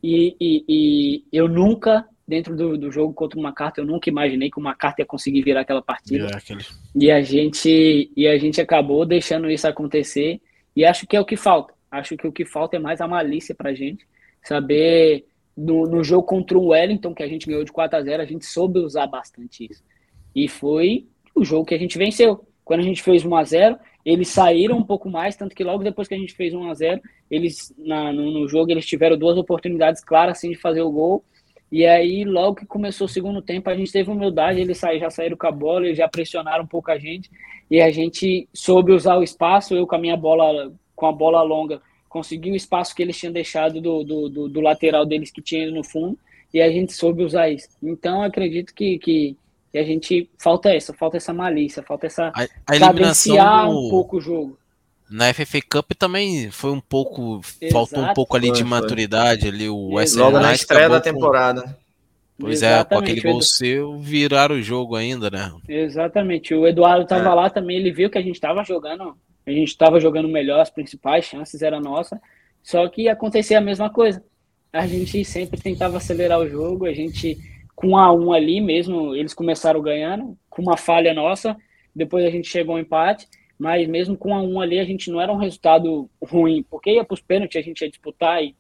E, 0.02 0.36
e, 0.38 0.64
e 0.68 1.24
eu 1.32 1.48
nunca 1.48 2.06
dentro 2.28 2.54
do, 2.54 2.76
do 2.76 2.92
jogo 2.92 3.14
contra 3.14 3.38
uma 3.38 3.52
carta, 3.52 3.80
eu 3.80 3.86
nunca 3.86 4.10
imaginei 4.10 4.50
que 4.50 4.58
uma 4.58 4.74
carta 4.74 5.00
ia 5.00 5.06
conseguir 5.06 5.42
virar 5.42 5.62
aquela 5.62 5.80
partida. 5.80 6.26
aquele... 6.36 6.62
E 6.94 7.10
a 7.10 7.22
gente 7.22 8.12
e 8.14 8.28
a 8.28 8.36
gente 8.36 8.60
acabou 8.60 9.06
deixando 9.06 9.50
isso 9.50 9.66
acontecer 9.66 10.38
e 10.76 10.84
acho 10.84 11.06
que 11.06 11.16
é 11.16 11.20
o 11.20 11.24
que 11.24 11.36
falta. 11.36 11.72
Acho 11.90 12.14
que 12.14 12.26
o 12.26 12.32
que 12.32 12.44
falta 12.44 12.76
é 12.76 12.78
mais 12.78 13.00
a 13.00 13.08
malícia 13.08 13.54
pra 13.54 13.72
gente, 13.72 14.06
saber 14.42 15.24
no, 15.56 15.86
no 15.86 16.04
jogo 16.04 16.26
contra 16.26 16.58
o 16.58 16.66
Wellington 16.68 17.14
que 17.14 17.22
a 17.22 17.28
gente 17.28 17.46
ganhou 17.46 17.64
de 17.64 17.72
4 17.72 17.98
a 17.98 18.02
0, 18.02 18.22
a 18.22 18.26
gente 18.26 18.44
soube 18.44 18.80
usar 18.80 19.06
bastante 19.06 19.66
isso. 19.70 19.82
E 20.34 20.48
foi 20.48 21.06
o 21.34 21.44
jogo 21.44 21.66
que 21.66 21.74
a 21.74 21.78
gente 21.78 21.98
venceu. 21.98 22.46
Quando 22.64 22.80
a 22.80 22.84
gente 22.84 23.02
fez 23.02 23.24
1 23.24 23.34
a 23.34 23.44
0, 23.44 23.78
eles 24.04 24.28
saíram 24.28 24.76
um 24.76 24.82
pouco 24.82 25.08
mais, 25.08 25.36
tanto 25.36 25.54
que 25.54 25.64
logo 25.64 25.84
depois 25.84 26.08
que 26.08 26.14
a 26.14 26.18
gente 26.18 26.34
fez 26.34 26.52
1 26.54 26.70
a 26.70 26.74
0, 26.74 27.00
eles 27.30 27.74
na, 27.78 28.12
no, 28.12 28.30
no 28.30 28.48
jogo 28.48 28.70
eles 28.70 28.86
tiveram 28.86 29.16
duas 29.16 29.36
oportunidades 29.36 30.02
claras 30.02 30.38
assim 30.38 30.50
de 30.50 30.56
fazer 30.56 30.82
o 30.82 30.90
gol 30.90 31.24
e 31.74 31.84
aí, 31.84 32.22
logo 32.24 32.54
que 32.54 32.66
começou 32.66 33.06
o 33.06 33.10
segundo 33.10 33.42
tempo, 33.42 33.68
a 33.68 33.74
gente 33.74 33.90
teve 33.90 34.08
humildade, 34.08 34.60
eles 34.60 34.78
já 34.78 35.10
saíram 35.10 35.36
com 35.36 35.48
a 35.48 35.50
bola, 35.50 35.86
eles 35.86 35.98
já 35.98 36.08
pressionaram 36.08 36.62
um 36.62 36.68
pouco 36.68 36.92
a 36.92 36.98
gente, 36.98 37.28
e 37.68 37.80
a 37.80 37.90
gente 37.90 38.48
soube 38.54 38.92
usar 38.92 39.16
o 39.16 39.24
espaço, 39.24 39.74
eu 39.74 39.84
com 39.84 39.96
a 39.96 39.98
minha 39.98 40.16
bola, 40.16 40.72
com 40.94 41.06
a 41.06 41.10
bola 41.10 41.42
longa, 41.42 41.82
consegui 42.08 42.52
o 42.52 42.54
espaço 42.54 42.94
que 42.94 43.02
eles 43.02 43.18
tinham 43.18 43.32
deixado 43.32 43.80
do, 43.80 44.04
do, 44.04 44.28
do, 44.28 44.48
do 44.48 44.60
lateral 44.60 45.04
deles 45.04 45.32
que 45.32 45.42
tinha 45.42 45.68
no 45.68 45.82
fundo, 45.82 46.16
e 46.52 46.62
a 46.62 46.70
gente 46.70 46.92
soube 46.92 47.24
usar 47.24 47.50
isso. 47.50 47.68
Então, 47.82 48.22
acredito 48.22 48.72
que, 48.72 48.96
que, 49.00 49.36
que, 49.74 49.78
a 49.78 49.82
gente, 49.82 50.30
falta 50.38 50.72
essa, 50.72 50.94
falta 50.94 51.16
essa 51.16 51.34
malícia, 51.34 51.82
falta 51.82 52.06
essa, 52.06 52.32
a, 52.32 52.46
a 52.64 52.78
cadenciar 52.78 53.68
um 53.68 53.90
pouco 53.90 54.18
o 54.18 54.20
jogo 54.20 54.56
na 55.10 55.32
FFA 55.34 55.58
Cup 55.70 55.92
também 55.98 56.50
foi 56.50 56.70
um 56.70 56.80
pouco. 56.80 57.40
Exato, 57.60 57.72
faltou 57.72 58.04
um 58.04 58.14
pouco 58.14 58.36
ali 58.36 58.48
foi, 58.48 58.56
de 58.56 58.64
maturidade. 58.64 59.42
Foi. 59.42 59.50
Ali, 59.50 59.68
o 59.68 59.94
West 59.94 60.16
Logo 60.16 60.40
na 60.40 60.54
estreia 60.54 60.88
da 60.88 61.00
temporada. 61.00 61.62
Com, 61.62 61.74
pois 62.40 62.62
Exatamente. 62.62 62.86
é, 62.86 62.88
com 62.88 62.98
aquele 62.98 63.20
gol 63.20 63.42
seu, 63.42 63.98
viraram 63.98 64.56
o 64.56 64.62
jogo 64.62 64.96
ainda, 64.96 65.30
né? 65.30 65.52
Exatamente. 65.68 66.54
O 66.54 66.66
Eduardo 66.66 67.02
estava 67.02 67.28
é. 67.28 67.34
lá 67.34 67.50
também, 67.50 67.76
ele 67.76 67.92
viu 67.92 68.08
que 68.08 68.18
a 68.18 68.22
gente 68.22 68.36
estava 68.36 68.64
jogando. 68.64 69.14
A 69.46 69.50
gente 69.50 69.68
estava 69.68 70.00
jogando 70.00 70.26
melhor, 70.26 70.60
as 70.60 70.70
principais 70.70 71.26
chances 71.26 71.60
eram 71.60 71.80
nossas. 71.80 72.18
Só 72.62 72.88
que 72.88 73.08
acontecia 73.08 73.58
a 73.58 73.60
mesma 73.60 73.90
coisa. 73.90 74.24
a 74.72 74.86
gente 74.86 75.24
sempre 75.24 75.60
tentava 75.60 75.98
acelerar 75.98 76.40
o 76.40 76.48
jogo, 76.48 76.86
a 76.86 76.92
gente 76.94 77.38
com 77.74 77.96
a 77.96 78.12
um 78.12 78.32
ali 78.32 78.60
mesmo, 78.60 79.14
eles 79.14 79.34
começaram 79.34 79.80
ganhando, 79.80 80.36
com 80.48 80.62
uma 80.62 80.76
falha 80.76 81.12
nossa, 81.12 81.56
depois 81.94 82.24
a 82.24 82.30
gente 82.30 82.48
chegou 82.48 82.76
ao 82.76 82.80
empate, 82.80 83.28
mas 83.58 83.86
mesmo 83.88 84.16
com 84.16 84.34
a 84.34 84.40
um 84.40 84.60
ali 84.60 84.78
a 84.78 84.84
gente 84.84 85.10
não 85.10 85.20
era 85.20 85.32
um 85.32 85.36
resultado 85.36 86.08
ruim, 86.22 86.64
porque 86.68 86.92
ia 86.92 87.04
para 87.04 87.14
os 87.14 87.20
pênaltis, 87.20 87.56
a 87.56 87.62
gente 87.64 87.80
ia 87.80 87.90
disputar 87.90 88.42
e 88.42 88.54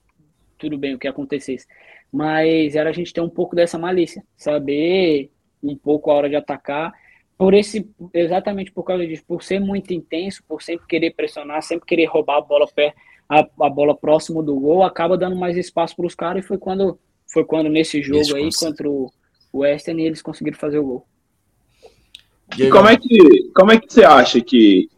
tudo 0.58 0.78
bem 0.78 0.94
o 0.94 0.98
que 0.98 1.08
acontecesse. 1.08 1.66
Mas 2.12 2.76
era 2.76 2.90
a 2.90 2.92
gente 2.92 3.12
ter 3.12 3.20
um 3.20 3.28
pouco 3.28 3.56
dessa 3.56 3.78
malícia, 3.78 4.24
saber 4.36 5.30
um 5.62 5.76
pouco 5.76 6.10
a 6.10 6.14
hora 6.14 6.28
de 6.28 6.36
atacar, 6.36 6.92
por 7.36 7.54
esse 7.54 7.90
exatamente 8.12 8.70
por 8.70 8.84
causa 8.84 9.06
disso, 9.06 9.24
por 9.26 9.42
ser 9.42 9.58
muito 9.58 9.92
intenso, 9.92 10.42
por 10.46 10.62
sempre 10.62 10.86
querer 10.86 11.12
pressionar, 11.12 11.62
sempre 11.62 11.86
querer 11.86 12.04
roubar 12.06 12.38
a 12.38 12.40
bola 12.40 12.66
pé, 12.68 12.94
a, 13.28 13.40
a 13.60 13.68
bola 13.68 13.96
próximo 13.96 14.42
do 14.42 14.58
gol, 14.58 14.82
acaba 14.82 15.18
dando 15.18 15.34
mais 15.34 15.56
espaço 15.56 15.96
para 15.96 16.06
os 16.06 16.14
caras 16.14 16.44
e 16.44 16.46
foi 16.46 16.58
quando 16.58 16.98
foi 17.34 17.44
quando 17.44 17.68
nesse 17.68 18.00
jogo 18.00 18.36
aí 18.36 18.48
contra 18.56 18.88
o 18.88 19.10
Western 19.52 20.02
eles 20.02 20.22
conseguiram 20.22 20.56
fazer 20.56 20.78
o 20.78 20.84
gol. 20.84 21.06
E 22.56 22.68
como 22.68 22.88
é 22.88 22.96
que 22.96 23.50
como 23.54 23.72
é 23.72 23.78
que 23.78 23.92
você 23.92 24.04
acha 24.04 24.40
que 24.40 24.88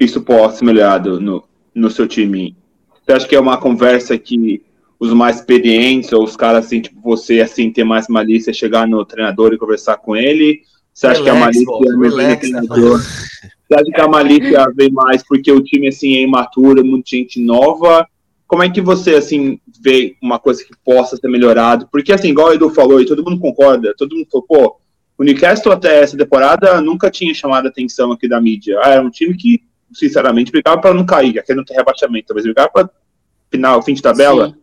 isso 0.00 0.22
pode 0.22 0.56
ser 0.56 0.64
melhorado 0.64 1.20
no, 1.20 1.44
no 1.74 1.90
seu 1.90 2.08
time? 2.08 2.56
Você 3.04 3.12
acha 3.12 3.28
que 3.28 3.36
é 3.36 3.40
uma 3.40 3.58
conversa 3.58 4.16
que 4.16 4.62
os 4.98 5.12
mais 5.12 5.36
experientes 5.36 6.12
ou 6.12 6.24
os 6.24 6.36
caras 6.36 6.64
assim, 6.64 6.80
tipo 6.80 7.00
você, 7.02 7.40
assim, 7.40 7.70
ter 7.70 7.84
mais 7.84 8.08
malícia, 8.08 8.52
chegar 8.52 8.88
no 8.88 9.04
treinador 9.04 9.52
e 9.52 9.58
conversar 9.58 9.98
com 9.98 10.16
ele? 10.16 10.62
Você 10.92 11.08
acha 11.08 11.22
relax, 11.22 11.58
que 11.58 11.64
a 11.64 11.96
malícia 11.96 12.16
relax, 12.16 12.50
né? 12.50 12.60
Você 12.62 13.74
acha 13.74 13.90
que 13.92 14.00
a 14.00 14.08
malícia 14.08 14.72
vem 14.74 14.90
mais 14.90 15.22
porque 15.26 15.52
o 15.52 15.62
time 15.62 15.88
assim 15.88 16.16
é 16.16 16.22
imaturo, 16.22 16.84
muita 16.84 17.10
gente 17.10 17.40
nova? 17.40 18.06
Como 18.54 18.62
é 18.62 18.70
que 18.70 18.80
você 18.80 19.16
assim 19.16 19.58
vê 19.82 20.14
uma 20.22 20.38
coisa 20.38 20.62
que 20.64 20.70
possa 20.84 21.16
ser 21.16 21.26
melhorado? 21.26 21.88
Porque 21.90 22.12
assim, 22.12 22.28
igual 22.28 22.50
o 22.50 22.52
Edu 22.52 22.70
falou 22.70 23.00
e 23.00 23.04
todo 23.04 23.24
mundo 23.24 23.40
concorda, 23.40 23.92
todo 23.98 24.14
mundo 24.14 24.28
falou, 24.30 24.46
pô, 24.46 24.76
o 25.18 25.24
Newcastle 25.24 25.72
até 25.72 26.00
essa 26.00 26.16
temporada 26.16 26.80
nunca 26.80 27.10
tinha 27.10 27.34
chamado 27.34 27.66
a 27.66 27.68
atenção 27.68 28.12
aqui 28.12 28.28
da 28.28 28.40
mídia. 28.40 28.78
Ah, 28.80 28.90
era 28.90 29.02
um 29.02 29.10
time 29.10 29.36
que, 29.36 29.60
sinceramente, 29.92 30.52
brigava 30.52 30.80
para 30.80 30.94
não 30.94 31.04
cair, 31.04 31.36
aqui 31.36 31.52
não 31.52 31.64
tem 31.64 31.76
rebaixamento, 31.76 32.28
talvez 32.28 32.44
brigava 32.44 32.70
para 32.72 32.90
final, 33.50 33.82
fim 33.82 33.92
de 33.92 34.02
tabela. 34.02 34.50
Sim. 34.50 34.54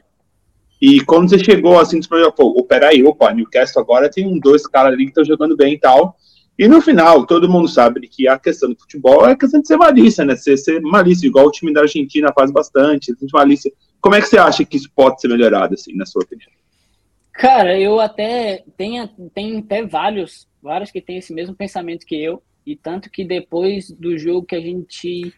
E 0.81 1.01
quando 1.03 1.29
você 1.29 1.37
chegou 1.37 1.77
assim, 1.77 2.01
você 2.01 2.07
falou, 2.07 2.31
pô, 2.31 2.63
peraí, 2.63 3.03
opa, 3.03 3.33
Newcastle 3.33 3.81
agora 3.81 4.09
tem 4.09 4.25
um, 4.25 4.39
dois 4.39 4.65
caras 4.65 4.93
ali 4.93 5.03
que 5.03 5.11
estão 5.11 5.25
jogando 5.25 5.57
bem 5.57 5.73
e 5.73 5.79
tal. 5.79 6.15
E 6.57 6.67
no 6.67 6.81
final, 6.81 7.25
todo 7.25 7.49
mundo 7.49 7.67
sabe 7.67 8.07
que 8.07 8.27
a 8.27 8.37
questão 8.37 8.69
do 8.69 8.79
futebol 8.79 9.27
é 9.27 9.31
a 9.31 9.37
questão 9.37 9.61
de 9.61 9.67
ser 9.67 9.77
malícia, 9.77 10.23
né? 10.23 10.35
Ser, 10.35 10.57
ser 10.57 10.79
malícia, 10.81 11.25
igual 11.25 11.47
o 11.47 11.51
time 11.51 11.73
da 11.73 11.81
Argentina 11.81 12.31
faz 12.33 12.51
bastante, 12.51 13.13
malícia. 13.33 13.71
Como 13.99 14.15
é 14.15 14.21
que 14.21 14.27
você 14.27 14.37
acha 14.37 14.63
que 14.65 14.77
isso 14.77 14.91
pode 14.95 15.19
ser 15.21 15.27
melhorado, 15.27 15.73
assim, 15.73 15.95
na 15.95 16.05
sua 16.05 16.23
opinião? 16.23 16.49
Cara, 17.33 17.79
eu 17.79 17.99
até 17.99 18.63
tenho, 18.77 19.09
até 19.59 19.83
vários, 19.85 20.47
vários 20.61 20.91
que 20.91 21.01
têm 21.01 21.17
esse 21.17 21.33
mesmo 21.33 21.55
pensamento 21.55 22.05
que 22.05 22.21
eu, 22.21 22.43
e 22.65 22.75
tanto 22.75 23.09
que 23.09 23.23
depois 23.23 23.89
do 23.89 24.17
jogo 24.17 24.45
que 24.45 24.55
a 24.55 24.61
gente 24.61 25.33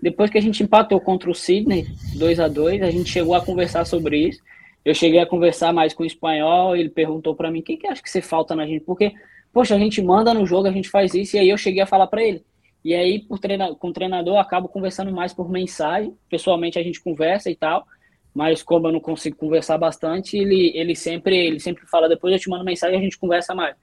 depois 0.00 0.30
que 0.30 0.38
a 0.38 0.40
gente 0.40 0.62
empatou 0.62 1.00
contra 1.00 1.28
o 1.28 1.34
Sydney 1.34 1.88
2 2.14 2.38
a 2.38 2.46
2 2.46 2.82
a 2.82 2.90
gente 2.90 3.10
chegou 3.10 3.34
a 3.34 3.44
conversar 3.44 3.84
sobre 3.84 4.28
isso 4.28 4.40
eu 4.88 4.94
cheguei 4.94 5.20
a 5.20 5.26
conversar 5.26 5.70
mais 5.70 5.92
com 5.92 6.02
o 6.02 6.06
espanhol, 6.06 6.74
ele 6.74 6.88
perguntou 6.88 7.34
para 7.34 7.50
mim, 7.50 7.60
o 7.60 7.62
que, 7.62 7.76
que 7.76 7.86
acha 7.86 8.02
que 8.02 8.08
você 8.08 8.22
falta 8.22 8.56
na 8.56 8.66
gente? 8.66 8.84
Porque, 8.84 9.12
poxa, 9.58 9.74
a 9.74 9.78
gente 9.78 10.00
manda 10.00 10.32
no 10.32 10.46
jogo, 10.46 10.68
a 10.68 10.70
gente 10.70 10.88
faz 10.88 11.14
isso, 11.14 11.34
e 11.34 11.40
aí 11.40 11.48
eu 11.48 11.58
cheguei 11.58 11.82
a 11.82 11.86
falar 11.86 12.06
para 12.06 12.22
ele. 12.22 12.44
E 12.84 12.94
aí, 12.94 13.18
por 13.18 13.40
treina, 13.40 13.74
com 13.74 13.88
o 13.88 13.92
treinador, 13.92 14.36
eu 14.36 14.38
acabo 14.38 14.68
conversando 14.68 15.10
mais 15.10 15.34
por 15.34 15.50
mensagem, 15.50 16.16
pessoalmente 16.30 16.78
a 16.78 16.82
gente 16.84 17.02
conversa 17.02 17.50
e 17.50 17.56
tal, 17.56 17.84
mas 18.32 18.62
como 18.62 18.86
eu 18.86 18.92
não 18.92 19.00
consigo 19.00 19.36
conversar 19.36 19.76
bastante, 19.76 20.38
ele, 20.38 20.70
ele, 20.76 20.94
sempre, 20.94 21.36
ele 21.36 21.58
sempre 21.58 21.84
fala, 21.88 22.08
depois 22.08 22.32
eu 22.32 22.38
te 22.38 22.48
mando 22.48 22.64
mensagem 22.64 22.94
e 22.94 23.00
a 23.00 23.02
gente 23.02 23.18
conversa 23.18 23.52
mais. 23.52 23.74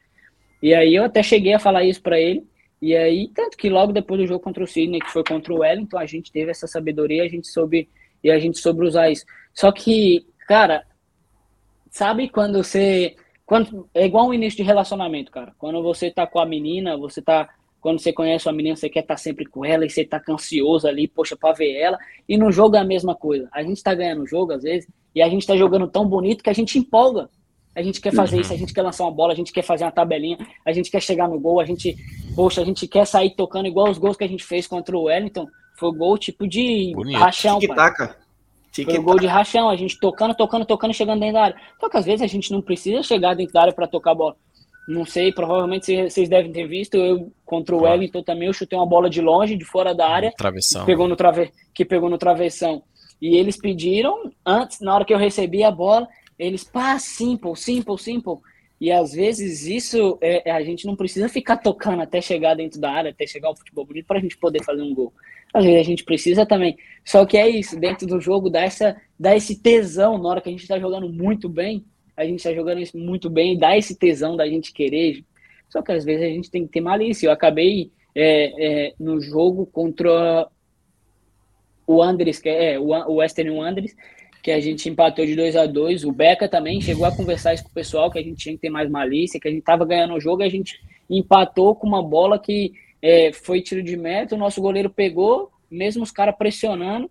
E 0.64 0.74
aí 0.74 0.96
eu 0.96 1.04
até 1.04 1.22
cheguei 1.22 1.54
a 1.54 1.60
falar 1.60 1.84
isso 1.84 2.02
para 2.02 2.18
ele, 2.18 2.48
e 2.82 2.96
aí, 2.96 3.28
tanto 3.36 3.58
que 3.58 3.70
logo 3.70 3.92
depois 3.92 4.22
do 4.22 4.28
jogo 4.28 4.40
contra 4.40 4.64
o 4.64 4.68
Sidney, 4.68 5.02
que 5.02 5.12
foi 5.12 5.26
contra 5.26 5.54
o 5.54 5.58
Wellington, 5.58 5.98
a 5.98 6.06
gente 6.06 6.32
teve 6.32 6.52
essa 6.52 6.68
sabedoria, 6.68 7.24
a 7.24 7.28
gente 7.28 7.50
soube, 7.50 7.90
e 8.24 8.32
a 8.32 8.40
gente 8.40 8.60
soube 8.60 8.86
usar 8.86 9.10
isso. 9.10 9.26
Só 9.54 9.74
que, 9.74 10.26
cara, 10.48 10.86
Sabe 11.96 12.28
quando 12.28 12.62
você. 12.62 13.16
Quando, 13.46 13.88
é 13.94 14.06
igual 14.06 14.28
um 14.28 14.34
início 14.34 14.58
de 14.58 14.64
relacionamento, 14.64 15.32
cara. 15.32 15.54
Quando 15.58 15.82
você 15.84 16.10
tá 16.10 16.26
com 16.26 16.40
a 16.40 16.46
menina, 16.46 16.98
você 16.98 17.22
tá. 17.22 17.48
Quando 17.80 18.00
você 18.00 18.12
conhece 18.12 18.48
uma 18.48 18.54
menina, 18.54 18.76
você 18.76 18.90
quer 18.90 19.02
estar 19.02 19.14
tá 19.14 19.18
sempre 19.18 19.46
com 19.46 19.64
ela 19.64 19.86
e 19.86 19.90
você 19.90 20.04
tá 20.04 20.20
ansioso 20.28 20.88
ali, 20.88 21.08
poxa, 21.08 21.38
pra 21.38 21.54
ver 21.54 21.76
ela. 21.76 22.00
E 22.28 22.36
no 22.36 22.52
jogo 22.52 22.76
é 22.76 22.80
a 22.80 22.84
mesma 22.84 23.14
coisa. 23.14 23.48
A 23.52 23.62
gente 23.62 23.84
tá 23.84 23.94
ganhando 23.94 24.24
o 24.24 24.28
jogo, 24.28 24.54
às 24.54 24.64
vezes, 24.64 24.90
e 25.14 25.22
a 25.22 25.30
gente 25.30 25.46
tá 25.46 25.56
jogando 25.56 25.88
tão 25.88 26.08
bonito 26.08 26.44
que 26.44 26.50
a 26.50 26.54
gente 26.54 26.80
empolga. 26.80 27.30
A 27.76 27.84
gente 27.84 28.02
quer 28.02 28.14
fazer 28.14 28.38
uhum. 28.38 28.42
isso, 28.42 28.54
a 28.54 28.58
gente 28.58 28.74
quer 28.74 28.82
lançar 28.82 29.04
uma 29.04 29.12
bola, 29.12 29.34
a 29.34 29.36
gente 29.36 29.52
quer 29.52 29.62
fazer 29.62 29.84
uma 29.84 29.92
tabelinha, 29.92 30.38
a 30.66 30.72
gente 30.72 30.90
quer 30.90 31.02
chegar 31.02 31.28
no 31.28 31.38
gol, 31.40 31.60
a 31.60 31.66
gente, 31.66 31.96
poxa, 32.34 32.62
a 32.62 32.66
gente 32.66 32.88
quer 32.88 33.06
sair 33.06 33.36
tocando 33.36 33.68
igual 33.68 33.90
os 33.92 33.98
gols 33.98 34.16
que 34.16 34.24
a 34.24 34.28
gente 34.28 34.46
fez 34.46 34.66
contra 34.66 34.98
o 34.98 35.04
Wellington. 35.04 35.46
Foi 35.78 35.92
gol 35.94 36.18
tipo 36.18 36.48
de 36.48 36.94
Bonito. 36.96 37.20
rachão. 37.20 37.60
Tic-tac. 37.60 38.16
Foi 38.84 39.00
um 39.00 39.04
gol 39.04 39.20
de 39.20 39.28
rachão, 39.28 39.70
a 39.70 39.76
gente 39.76 40.00
tocando, 40.00 40.36
tocando, 40.36 40.66
tocando, 40.66 40.94
chegando 40.94 41.20
dentro 41.20 41.36
da 41.36 41.44
área. 41.44 41.56
Só 41.80 41.90
que 41.90 41.98
às 41.98 42.06
vezes 42.06 42.22
a 42.22 42.28
gente 42.28 42.52
não 42.52 42.62
precisa 42.62 43.02
chegar 43.04 43.36
dentro 43.36 43.54
da 43.54 43.62
área 43.62 43.74
para 43.74 43.88
tocar 43.88 44.12
a 44.12 44.16
bola. 44.16 44.36
Não 44.88 45.06
sei, 45.06 45.32
provavelmente 45.32 46.10
vocês 46.10 46.30
devem 46.30 46.52
ter 46.52 46.68
visto, 46.68 46.96
eu 46.96 47.32
contra 47.44 47.76
o 47.76 47.84
Wellington 47.84 48.22
também, 48.22 48.48
eu 48.48 48.54
chutei 48.54 48.78
uma 48.78 48.86
bola 48.86 49.10
de 49.10 49.20
longe, 49.20 49.58
de 49.58 49.66
fora 49.66 49.96
da 49.96 50.08
área, 50.08 50.32
travessão. 50.38 50.82
Que 50.82 50.88
pegou 50.88 51.08
no 51.08 51.16
trave, 51.16 51.52
que 51.74 51.84
pegou 51.84 52.10
no 52.10 52.18
travessão. 52.18 52.84
E 53.20 53.36
eles 53.36 53.58
pediram 53.58 54.32
antes, 54.46 54.80
na 54.82 54.94
hora 54.94 55.06
que 55.06 55.14
eu 55.14 55.18
recebi 55.18 55.64
a 55.64 55.72
bola, 55.72 56.08
eles 56.38 56.64
pá, 56.64 57.00
simple, 57.00 57.56
simple, 57.56 57.98
simple. 57.98 58.36
E 58.80 58.92
às 58.92 59.14
vezes 59.14 59.66
isso 59.66 60.18
é, 60.22 60.52
a 60.52 60.62
gente 60.62 60.86
não 60.86 60.96
precisa 60.96 61.30
ficar 61.30 61.58
tocando 61.58 62.02
até 62.02 62.22
chegar 62.22 62.56
dentro 62.56 62.80
da 62.80 62.92
área, 62.92 63.12
até 63.12 63.26
chegar 63.26 63.48
ao 63.48 63.56
futebol 63.56 63.86
bonito 63.86 64.06
para 64.06 64.20
a 64.20 64.22
gente 64.22 64.38
poder 64.38 64.64
fazer 64.64 64.82
um 64.82 64.94
gol. 64.94 65.14
Às 65.56 65.64
vezes 65.64 65.80
a 65.80 65.84
gente 65.84 66.04
precisa 66.04 66.46
também. 66.46 66.76
Só 67.06 67.26
que 67.26 67.38
é 67.38 67.48
isso, 67.48 67.80
dentro 67.80 68.06
do 68.06 68.20
jogo 68.20 68.50
dá, 68.50 68.64
essa, 68.64 68.94
dá 69.18 69.34
esse 69.34 69.62
tesão 69.62 70.18
na 70.18 70.28
hora 70.28 70.42
que 70.42 70.50
a 70.50 70.52
gente 70.52 70.64
está 70.64 70.78
jogando 70.78 71.08
muito 71.08 71.48
bem. 71.48 71.86
A 72.18 72.26
gente 72.26 72.40
está 72.40 72.54
jogando 72.54 72.82
muito 72.94 73.30
bem, 73.30 73.58
dá 73.58 73.78
esse 73.78 73.98
tesão 73.98 74.36
da 74.36 74.46
gente 74.50 74.74
querer. 74.74 75.24
Só 75.70 75.82
que 75.82 75.94
às 75.94 76.04
vezes 76.04 76.24
a 76.24 76.28
gente 76.28 76.52
tem 76.52 76.66
que 76.66 76.74
ter 76.74 76.82
malícia. 76.82 77.28
Eu 77.28 77.32
acabei 77.32 77.90
é, 78.14 78.88
é, 78.88 78.94
no 79.00 79.22
jogo 79.22 79.66
contra 79.66 80.46
o 81.88 82.02
Andres, 82.04 82.38
que 82.38 82.50
é, 82.50 82.78
o 82.78 83.14
Western 83.14 83.52
Wanderers, 83.52 83.96
que 84.44 84.52
a 84.52 84.60
gente 84.60 84.90
empatou 84.90 85.26
de 85.26 85.38
2 85.38 85.56
a 85.56 85.66
2 85.66 86.04
O 86.04 86.12
Beca 86.12 86.50
também 86.50 86.82
chegou 86.82 87.06
a 87.06 87.16
conversar 87.16 87.54
isso 87.54 87.64
com 87.64 87.70
o 87.70 87.74
pessoal, 87.74 88.12
que 88.12 88.20
a 88.20 88.22
gente 88.22 88.38
tinha 88.38 88.56
que 88.56 88.62
ter 88.62 88.70
mais 88.70 88.90
malícia, 88.90 89.40
que 89.40 89.48
a 89.48 89.52
gente 89.52 89.62
estava 89.62 89.86
ganhando 89.86 90.16
o 90.16 90.20
jogo 90.20 90.44
e 90.44 90.46
a 90.46 90.50
gente 90.50 90.78
empatou 91.10 91.76
com 91.76 91.88
uma 91.88 92.04
bola 92.04 92.38
que 92.38 92.74
é, 93.02 93.32
foi 93.34 93.62
tiro 93.62 93.84
de 93.84 93.96
meta, 93.96 94.36
o 94.36 94.38
nosso 94.38 94.62
goleiro 94.62 94.90
pegou, 94.90 95.52
mesmo 95.70 96.04
os 96.04 96.12
caras 96.12 96.36
pressionando, 96.36 97.10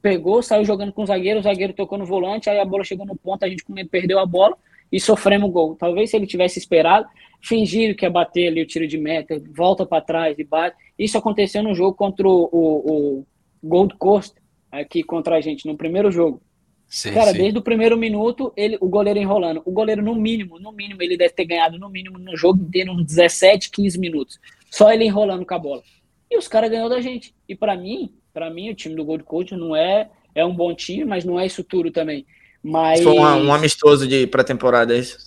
pegou, 0.00 0.42
saiu 0.42 0.64
jogando 0.64 0.92
com 0.92 1.02
o 1.02 1.06
zagueiro, 1.06 1.40
o 1.40 1.42
zagueiro 1.42 1.72
tocou 1.72 1.98
no 1.98 2.06
volante, 2.06 2.48
aí 2.48 2.58
a 2.58 2.64
bola 2.64 2.84
chegou 2.84 3.06
no 3.06 3.16
ponto, 3.16 3.44
a 3.44 3.48
gente 3.48 3.64
perdeu 3.90 4.18
a 4.18 4.26
bola 4.26 4.56
e 4.90 4.98
sofremos 4.98 5.50
gol. 5.50 5.76
Talvez 5.76 6.10
se 6.10 6.16
ele 6.16 6.26
tivesse 6.26 6.58
esperado, 6.58 7.06
fingir 7.40 7.96
que 7.96 8.04
ia 8.04 8.10
bater 8.10 8.48
ali 8.48 8.62
o 8.62 8.66
tiro 8.66 8.86
de 8.86 8.98
meta, 8.98 9.40
volta 9.54 9.86
para 9.86 10.02
trás 10.02 10.38
e 10.38 10.44
bate. 10.44 10.76
Isso 10.98 11.16
aconteceu 11.16 11.62
no 11.62 11.74
jogo 11.74 11.94
contra 11.94 12.26
o, 12.26 12.48
o, 12.52 13.18
o 13.20 13.26
Gold 13.62 13.94
Coast, 13.96 14.34
aqui 14.70 15.02
contra 15.02 15.36
a 15.36 15.40
gente, 15.40 15.66
no 15.66 15.76
primeiro 15.76 16.10
jogo. 16.10 16.40
Sim, 16.88 17.12
Cara, 17.12 17.30
sim. 17.30 17.38
desde 17.38 17.58
o 17.58 17.62
primeiro 17.62 17.96
minuto, 17.96 18.52
ele, 18.56 18.76
o 18.80 18.88
goleiro 18.88 19.20
enrolando. 19.20 19.62
O 19.64 19.70
goleiro, 19.70 20.02
no 20.02 20.14
mínimo, 20.14 20.58
no 20.58 20.72
mínimo, 20.72 21.00
ele 21.00 21.16
deve 21.16 21.32
ter 21.32 21.44
ganhado, 21.44 21.78
no 21.78 21.88
mínimo, 21.88 22.18
no 22.18 22.36
jogo 22.36 22.60
inteiro, 22.64 22.92
uns 22.92 23.04
17, 23.04 23.70
15 23.70 23.98
minutos. 23.98 24.40
Só 24.70 24.92
ele 24.92 25.04
enrolando 25.04 25.44
com 25.44 25.54
a 25.54 25.58
bola. 25.58 25.82
E 26.30 26.38
os 26.38 26.46
caras 26.46 26.70
ganhou 26.70 26.88
da 26.88 27.00
gente. 27.00 27.34
E 27.48 27.54
para 27.56 27.76
mim, 27.76 28.14
para 28.32 28.48
mim, 28.48 28.70
o 28.70 28.74
time 28.74 28.94
do 28.94 29.04
Gold 29.04 29.24
Coast 29.24 29.54
não 29.56 29.74
é 29.74 30.08
é 30.34 30.44
um 30.44 30.54
bom 30.54 30.72
time, 30.74 31.04
mas 31.04 31.24
não 31.24 31.38
é 31.38 31.46
isso 31.46 31.64
tudo 31.64 31.90
também. 31.90 32.24
Mas 32.62 33.02
foi 33.02 33.12
um, 33.12 33.46
um 33.46 33.52
amistoso 33.52 34.06
de 34.06 34.26
pré-temporada, 34.26 34.94
é 34.94 34.98
isso? 34.98 35.18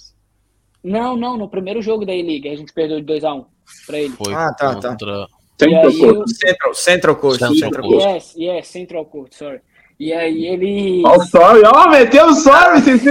Não, 0.84 1.16
não, 1.16 1.38
no 1.38 1.50
primeiro 1.50 1.82
jogo 1.82 2.06
da 2.06 2.14
E-League 2.14 2.48
a 2.48 2.56
gente 2.56 2.74
perdeu 2.74 3.00
de 3.00 3.06
2 3.06 3.24
a 3.24 3.34
1 3.34 3.38
um 3.38 3.46
para 3.86 4.00
ele. 4.00 4.14
Foi 4.14 4.34
ah, 4.34 4.54
tá, 4.54 4.76
tá. 4.76 4.90
Central, 4.92 5.92
eu... 5.92 6.28
Central, 6.28 6.74
Central 6.74 7.16
Coast. 7.16 7.60
Central 7.60 7.84
Coast. 7.84 8.08
Yes, 8.08 8.36
yes, 8.36 8.68
Central 8.68 9.06
Coast, 9.06 9.36
sorry. 9.36 9.62
E 10.04 10.12
aí 10.12 10.48
ele. 10.48 11.02
Ó, 11.06 11.16
oh, 11.16 11.26
sorry, 11.26 11.62
ó, 11.64 11.86
oh, 11.86 11.90
meteu 11.90 12.28
o 12.28 12.34
sorry, 12.34 12.82
vocês 12.82 13.02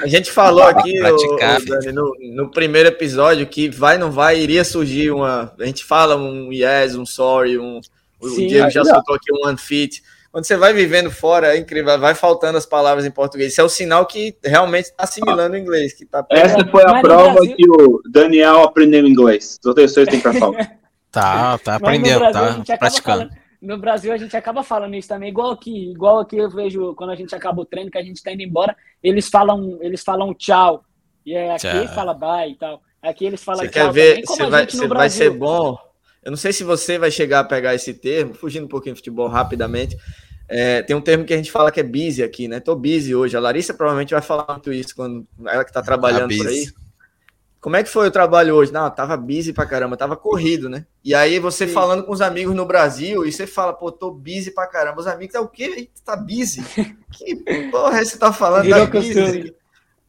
A 0.00 0.06
gente 0.06 0.30
falou 0.30 0.62
aqui 0.62 1.02
o, 1.02 1.36
Dani, 1.36 1.90
no, 1.92 2.16
no, 2.20 2.48
primeiro 2.48 2.88
episódio 2.88 3.44
que 3.48 3.68
vai, 3.68 3.98
não 3.98 4.12
vai, 4.12 4.38
iria 4.38 4.62
surgir 4.62 5.10
uma. 5.10 5.52
A 5.58 5.64
gente 5.64 5.84
fala 5.84 6.14
um 6.14 6.52
yes, 6.52 6.94
um 6.94 7.04
sorry, 7.04 7.58
um. 7.58 7.80
Sim, 8.22 8.44
o 8.44 8.48
Diego 8.48 8.70
já 8.70 8.84
soltou 8.84 9.16
aqui 9.16 9.32
um 9.32 9.50
unfit. 9.50 10.00
Quando 10.30 10.44
você 10.44 10.56
vai 10.56 10.72
vivendo 10.72 11.10
fora, 11.10 11.56
é 11.56 11.58
incrível, 11.58 11.98
vai 11.98 12.14
faltando 12.14 12.56
as 12.56 12.64
palavras 12.64 13.04
em 13.04 13.10
português. 13.10 13.50
Isso 13.50 13.60
é 13.60 13.64
o 13.64 13.68
sinal 13.68 14.06
que 14.06 14.36
realmente 14.44 14.86
está 14.86 15.02
assimilando 15.02 15.56
o 15.56 15.58
inglês. 15.58 15.92
Que 15.92 16.06
tá 16.06 16.24
Essa 16.30 16.64
foi 16.68 16.84
a 16.84 16.92
Mas 16.92 17.02
prova 17.02 17.34
Brasil... 17.34 17.56
que 17.56 17.68
o 17.68 18.00
Daniel 18.08 18.62
aprendeu 18.62 19.04
inglês. 19.04 19.58
As 19.58 19.66
outras 19.66 19.90
pessoas 19.90 20.08
têm 20.08 20.20
para 20.20 20.34
falar. 20.34 20.70
Tá, 21.12 21.58
tá 21.58 21.74
aprendendo, 21.74 22.20
tá 22.32 22.78
praticando. 22.78 23.28
No 23.62 23.78
Brasil 23.78 24.12
a 24.12 24.16
gente 24.16 24.36
acaba 24.36 24.64
falando 24.64 24.96
isso 24.96 25.08
também, 25.08 25.28
igual 25.28 25.52
aqui, 25.52 25.92
igual 25.92 26.18
aqui 26.18 26.36
eu 26.36 26.50
vejo 26.50 26.94
quando 26.96 27.10
a 27.10 27.14
gente 27.14 27.32
acaba 27.32 27.62
o 27.62 27.64
treino, 27.64 27.90
que 27.90 27.96
a 27.96 28.02
gente 28.02 28.20
tá 28.20 28.32
indo 28.32 28.42
embora, 28.42 28.76
eles 29.00 29.28
falam, 29.28 29.78
eles 29.80 30.02
falam 30.02 30.34
tchau. 30.34 30.84
E 31.24 31.32
é, 31.32 31.54
aqui 31.54 31.60
tchau. 31.60 31.88
fala 31.94 32.12
bye 32.12 32.50
e 32.50 32.56
tal. 32.56 32.82
Aqui 33.00 33.24
eles 33.24 33.42
falam 33.42 33.60
você 33.60 33.70
tchau. 33.70 33.86
Quer 33.86 33.92
ver, 33.92 34.22
você 34.26 34.46
vai, 34.46 34.66
você 34.68 34.88
vai 34.88 35.08
ser 35.08 35.30
bom. 35.30 35.78
Eu 36.24 36.30
não 36.30 36.36
sei 36.36 36.52
se 36.52 36.64
você 36.64 36.98
vai 36.98 37.10
chegar 37.10 37.40
a 37.40 37.44
pegar 37.44 37.74
esse 37.74 37.94
termo, 37.94 38.34
fugindo 38.34 38.64
um 38.64 38.68
pouquinho 38.68 38.94
do 38.94 38.98
futebol 38.98 39.28
rapidamente. 39.28 39.96
É, 40.48 40.82
tem 40.82 40.94
um 40.94 41.00
termo 41.00 41.24
que 41.24 41.32
a 41.32 41.36
gente 41.36 41.50
fala 41.50 41.70
que 41.70 41.80
é 41.80 41.84
busy 41.84 42.22
aqui, 42.22 42.48
né? 42.48 42.58
Tô 42.58 42.74
busy 42.74 43.14
hoje. 43.14 43.36
A 43.36 43.40
Larissa 43.40 43.72
provavelmente 43.72 44.12
vai 44.12 44.22
falar 44.22 44.46
muito 44.48 44.72
isso 44.72 44.94
quando 44.94 45.26
ela 45.46 45.64
que 45.64 45.72
tá 45.72 45.82
trabalhando 45.82 46.30
tá 46.30 46.36
por 46.36 46.48
aí. 46.48 46.66
Como 47.62 47.76
é 47.76 47.82
que 47.84 47.88
foi 47.88 48.08
o 48.08 48.10
trabalho 48.10 48.56
hoje? 48.56 48.72
Não, 48.72 48.90
tava 48.90 49.16
busy 49.16 49.52
pra 49.52 49.64
caramba, 49.64 49.96
tava 49.96 50.16
corrido, 50.16 50.68
né? 50.68 50.84
E 51.04 51.14
aí 51.14 51.38
você 51.38 51.64
Sim. 51.64 51.72
falando 51.72 52.02
com 52.02 52.12
os 52.12 52.20
amigos 52.20 52.56
no 52.56 52.66
Brasil, 52.66 53.24
e 53.24 53.30
você 53.30 53.46
fala, 53.46 53.72
pô, 53.72 53.92
tô 53.92 54.10
busy 54.10 54.50
pra 54.50 54.66
caramba. 54.66 55.00
Os 55.00 55.06
amigos, 55.06 55.36
é 55.36 55.38
o 55.38 55.46
quê? 55.46 55.88
Tá 56.04 56.16
busy? 56.16 56.60
que 57.12 57.36
porra 57.70 58.00
é 58.00 58.04
você 58.04 58.18
tá 58.18 58.32
falando? 58.32 58.64
Virou 58.64 58.88
tá 58.88 58.98
busy? 58.98 59.54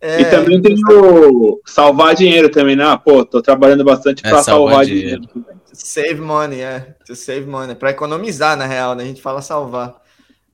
É, 0.02 0.22
e 0.22 0.26
também 0.26 0.60
tem 0.64 0.76
o 0.90 1.62
salvar 1.64 2.16
dinheiro 2.16 2.50
também, 2.50 2.76
né? 2.76 2.86
Ah, 2.86 2.98
pô, 2.98 3.24
tô 3.24 3.40
trabalhando 3.40 3.86
bastante 3.86 4.24
para 4.24 4.40
é, 4.40 4.44
salvar, 4.44 4.72
salvar 4.72 4.86
dinheiro. 4.88 5.22
dinheiro. 5.22 5.46
Save 5.72 6.22
money, 6.22 6.60
é. 6.60 6.96
To 7.06 7.16
save 7.16 7.46
money. 7.46 7.76
Para 7.76 7.92
economizar, 7.92 8.58
na 8.58 8.66
real, 8.66 8.96
né? 8.96 9.04
A 9.04 9.08
gente 9.08 9.22
fala 9.22 9.44
salvar. 9.44 9.96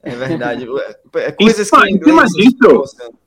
É 0.04 0.14
verdade. 0.14 0.68
É, 1.16 1.28
é 1.28 1.32
coisas 1.32 1.70
que. 1.70 1.90
Em 1.90 2.04
cima 2.04 2.26
disso, 2.26 2.84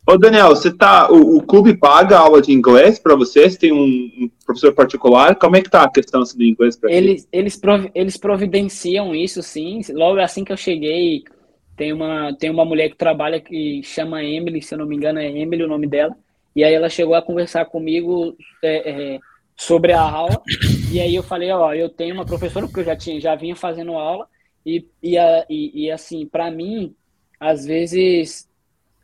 ô 0.06 0.16
Daniel, 0.16 0.48
você 0.48 0.72
tá. 0.72 1.10
O, 1.10 1.36
o 1.36 1.42
clube 1.42 1.76
paga 1.76 2.18
aula 2.18 2.40
de 2.40 2.52
inglês 2.52 2.98
para 2.98 3.14
você? 3.14 3.48
Você 3.48 3.58
tem 3.58 3.72
um, 3.72 3.84
um, 4.24 4.30
professor 4.44 4.72
particular? 4.72 5.36
Como 5.36 5.56
é 5.56 5.62
que 5.62 5.70
tá 5.70 5.82
a 5.82 5.90
questão 5.90 6.22
assim, 6.22 6.38
do 6.38 6.44
inglês 6.44 6.76
para 6.76 6.92
eles, 6.92 7.28
eles, 7.32 7.56
prov, 7.56 7.90
eles 7.94 8.16
providenciam 8.16 9.14
isso, 9.14 9.42
sim. 9.42 9.80
Logo 9.90 10.20
assim 10.20 10.44
que 10.44 10.52
eu 10.52 10.56
cheguei, 10.56 11.24
tem 11.76 11.92
uma, 11.92 12.34
tem 12.36 12.50
uma 12.50 12.64
mulher 12.64 12.90
que 12.90 12.96
trabalha 12.96 13.40
que 13.40 13.82
chama 13.82 14.24
Emily, 14.24 14.62
se 14.62 14.74
eu 14.74 14.78
não 14.78 14.86
me 14.86 14.96
engano, 14.96 15.18
é 15.18 15.26
Emily 15.26 15.62
o 15.62 15.68
nome 15.68 15.86
dela. 15.86 16.16
E 16.54 16.62
aí 16.62 16.74
ela 16.74 16.88
chegou 16.88 17.14
a 17.14 17.22
conversar 17.22 17.64
comigo 17.64 18.36
é, 18.62 18.90
é, 18.90 19.18
sobre 19.56 19.92
a 19.92 20.02
aula. 20.02 20.42
E 20.92 21.00
aí 21.00 21.14
eu 21.14 21.22
falei, 21.22 21.50
ó, 21.50 21.72
eu 21.72 21.88
tenho 21.88 22.14
uma 22.14 22.26
professora, 22.26 22.66
porque 22.66 22.80
eu 22.80 22.84
já, 22.84 22.96
tinha, 22.96 23.20
já 23.20 23.34
vinha 23.34 23.56
fazendo 23.56 23.92
aula 23.92 24.26
e, 24.64 24.86
e, 25.02 25.16
e, 25.48 25.84
e 25.84 25.90
assim, 25.90 26.26
para 26.26 26.50
mim, 26.50 26.94
às 27.40 27.64
vezes, 27.64 28.48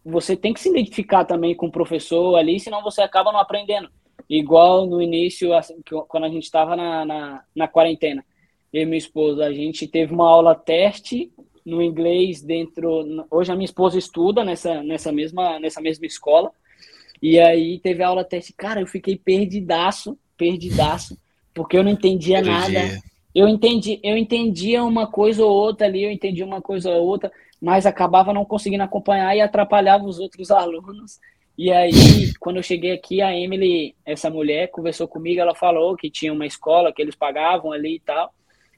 você 0.09 0.36
tem 0.36 0.52
que 0.52 0.61
se 0.61 0.70
identificar 0.70 1.24
também 1.24 1.54
com 1.54 1.66
o 1.66 1.72
professor 1.72 2.36
ali, 2.36 2.59
senão 2.59 2.82
você 2.82 3.02
acaba 3.02 3.30
não 3.30 3.38
aprendendo. 3.38 3.88
Igual 4.28 4.86
no 4.86 5.00
início, 5.00 5.54
assim, 5.54 5.76
quando 6.09 6.24
a 6.24 6.28
gente 6.28 6.44
estava 6.44 6.74
na, 6.74 7.04
na, 7.04 7.44
na 7.54 7.68
quarentena. 7.68 8.24
Eu 8.72 8.82
e 8.82 8.86
minha 8.86 8.98
esposa, 8.98 9.44
a 9.44 9.52
gente 9.52 9.86
teve 9.86 10.12
uma 10.12 10.28
aula 10.28 10.54
teste 10.54 11.32
no 11.64 11.82
inglês 11.82 12.42
dentro. 12.42 13.26
Hoje 13.30 13.52
a 13.52 13.54
minha 13.54 13.64
esposa 13.64 13.98
estuda 13.98 14.44
nessa, 14.44 14.82
nessa, 14.82 15.12
mesma, 15.12 15.59
nessa 15.59 15.80
mesma 15.80 16.06
escola. 16.06 16.50
E 17.20 17.38
aí 17.38 17.78
teve 17.78 18.02
a 18.02 18.09
aula 18.09 18.24
teste. 18.24 18.52
Cara, 18.52 18.80
eu 18.80 18.86
fiquei 18.86 19.16
perdidaço, 19.16 20.18
perdidaço, 20.36 21.18
porque 21.54 21.76
eu 21.76 21.82
não 21.82 21.90
entendia 21.90 22.42
nada 22.42 23.00
eu 23.38 23.46
entendi, 23.46 24.00
eu 24.02 24.16
entendia 24.16 24.82
uma 24.82 25.06
coisa 25.06 25.44
ou 25.44 25.50
outra 25.52 25.86
ali, 25.86 26.02
eu 26.02 26.11
entendia 26.11 26.44
uma 26.44 26.61
coisa 26.61 26.90
ou 26.90 27.06
outra, 27.06 27.30
mas 27.61 27.86
acabava 27.86 28.32
não 28.32 28.44
conseguindo 28.44 28.82
acompanhar 28.82 29.36
e 29.36 29.40
atrapalhava 29.40 30.04
os 30.04 30.18
outros 30.18 30.50
alunos. 30.52 31.18
E 31.56 31.72
aí, 31.72 32.32
quando 32.38 32.59
eu 32.59 32.62
cheguei 32.62 32.92
aqui, 32.92 33.20
a 33.20 33.36
Emily, 33.36 33.96
essa 34.06 34.30
mulher, 34.30 34.70
conversou 34.70 35.09
comigo, 35.09 35.40
ela 35.40 35.56
falou 35.56 35.96
que 35.96 36.09
tinha 36.09 36.32
uma 36.32 36.46
escola 36.46 36.92
que 36.92 37.02
eles 37.02 37.16
pagavam 37.16 37.72
ali 37.72 37.96
e 37.96 38.00
tal. 38.00 38.32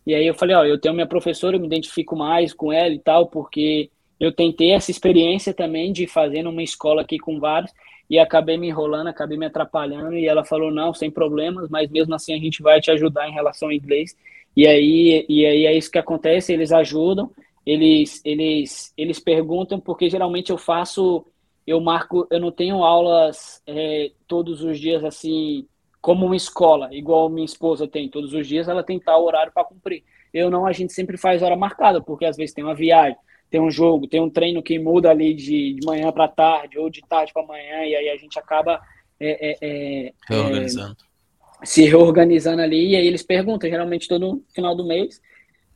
E 0.07 0.15
aí 0.15 0.27
eu 0.27 0.35
falei, 0.35 0.57
ó, 0.57 0.65
eu 0.65 0.81
tenho 0.81 0.95
minha 0.95 1.07
professora, 1.07 1.57
eu 1.57 1.61
me 1.61 1.67
identifico 1.67 2.17
mais 2.17 2.55
com 2.55 2.73
ela 2.73 2.93
e 2.93 2.99
tal, 2.99 3.27
porque 3.27 3.91
eu 4.19 4.33
tentei 4.33 4.73
essa 4.73 4.91
experiência 4.91 5.53
também 5.53 5.93
de 5.93 6.07
fazer 6.07 6.43
numa 6.43 6.63
escola 6.63 7.03
aqui 7.03 7.19
com 7.19 7.39
vários 7.39 7.73
e 8.09 8.19
acabei 8.19 8.59
me 8.59 8.69
enrolando, 8.69 9.07
acabei 9.07 9.39
me 9.39 9.47
atrapalhando 9.47 10.17
e 10.17 10.27
ela 10.27 10.45
falou, 10.45 10.71
não, 10.71 10.93
sem 10.93 11.11
problemas, 11.11 11.69
mas 11.71 11.89
mesmo 11.91 12.15
assim 12.15 12.35
a 12.35 12.39
gente 12.39 12.63
vai 12.63 12.81
te 12.81 12.91
ajudar 12.91 13.29
em 13.29 13.33
relação 13.33 13.69
ao 13.69 13.73
inglês. 13.73 14.17
E 14.57 14.67
aí, 14.67 15.25
e 15.29 15.47
aí 15.47 15.65
é 15.65 15.77
isso 15.77 15.91
que 15.91 15.99
acontece, 15.99 16.53
eles 16.53 16.73
ajudam, 16.73 17.31
eles, 17.71 18.21
eles, 18.25 18.93
eles 18.97 19.21
perguntam, 19.21 19.79
porque 19.79 20.11
geralmente 20.11 20.51
eu 20.51 20.59
faço, 20.59 21.25
eu 21.65 21.81
marco, 21.81 22.27
eu 22.29 22.41
não 22.41 22.51
tenho 22.51 22.83
aulas 22.83 23.63
é, 23.65 24.11
todos 24.27 24.63
os 24.65 24.81
dias 24.81 25.05
assim, 25.05 25.67
como 26.01 26.27
uma 26.27 26.35
escola, 26.35 26.89
igual 26.93 27.29
minha 27.29 27.45
esposa 27.45 27.87
tem, 27.87 28.09
todos 28.09 28.35
os 28.35 28.47
dias 28.47 28.69
ela 28.69 28.83
tem 28.83 28.99
tal 28.99 29.25
horário 29.25 29.53
para 29.53 29.65
cumprir. 29.65 30.03
Eu 30.35 30.51
não, 30.51 30.67
a 30.67 30.73
gente 30.73 30.93
sempre 30.93 31.17
faz 31.17 31.43
hora 31.43 31.55
marcada, 31.57 32.01
porque 32.03 32.25
às 32.25 32.37
vezes 32.37 32.53
tem 32.53 32.65
uma 32.65 32.75
viagem, 32.75 33.17
tem 33.49 33.61
um 33.61 33.71
jogo, 33.71 34.09
tem 34.09 34.21
um 34.21 34.31
treino 34.31 34.63
que 34.63 34.77
muda 34.77 35.11
ali 35.11 35.33
de, 35.33 35.75
de 35.75 35.87
manhã 35.87 36.11
para 36.11 36.27
tarde, 36.27 36.77
ou 36.77 36.91
de 36.91 37.03
tarde 37.03 37.33
para 37.33 37.47
manhã, 37.47 37.85
e 37.85 37.95
aí 37.95 38.09
a 38.09 38.17
gente 38.17 38.37
acaba 38.37 38.81
é, 39.21 39.51
é, 39.51 39.59
é, 39.61 40.13
reorganizando 40.29 40.97
se 41.63 41.85
reorganizando 41.85 42.63
ali, 42.63 42.93
e 42.93 42.97
aí 42.97 43.07
eles 43.07 43.23
perguntam, 43.23 43.69
geralmente 43.69 44.09
todo 44.09 44.43
final 44.55 44.75
do 44.75 44.83
mês, 44.83 45.21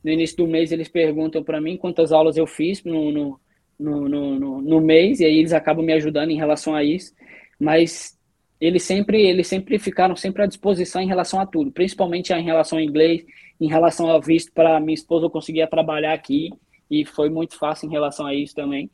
no 0.05 0.11
início 0.11 0.37
do 0.37 0.45
mês 0.45 0.71
eles 0.71 0.87
perguntam 0.87 1.43
para 1.43 1.59
mim 1.59 1.75
quantas 1.75 2.11
aulas 2.11 2.37
eu 2.37 2.45
fiz 2.45 2.83
no, 2.83 3.11
no, 3.11 3.39
no, 3.79 4.07
no, 4.07 4.61
no 4.61 4.79
mês, 4.79 5.19
e 5.19 5.25
aí 5.25 5.39
eles 5.39 5.51
acabam 5.51 5.83
me 5.83 5.93
ajudando 5.93 6.29
em 6.29 6.37
relação 6.37 6.75
a 6.75 6.83
isso, 6.83 7.11
mas 7.59 8.15
eles 8.61 8.83
sempre, 8.83 9.19
eles 9.25 9.47
sempre 9.47 9.79
ficaram 9.79 10.15
sempre 10.15 10.43
à 10.43 10.45
disposição 10.45 11.01
em 11.01 11.07
relação 11.07 11.39
a 11.39 11.45
tudo, 11.47 11.71
principalmente 11.71 12.31
em 12.31 12.43
relação 12.43 12.77
ao 12.77 12.83
inglês, 12.83 13.25
em 13.59 13.67
relação 13.67 14.07
ao 14.07 14.21
visto 14.21 14.51
para 14.53 14.79
minha 14.79 14.93
esposa 14.93 15.25
eu 15.25 15.29
conseguia 15.31 15.65
trabalhar 15.65 16.13
aqui, 16.13 16.51
e 16.89 17.03
foi 17.03 17.27
muito 17.27 17.57
fácil 17.57 17.87
em 17.87 17.91
relação 17.91 18.27
a 18.27 18.35
isso 18.35 18.53
também. 18.53 18.87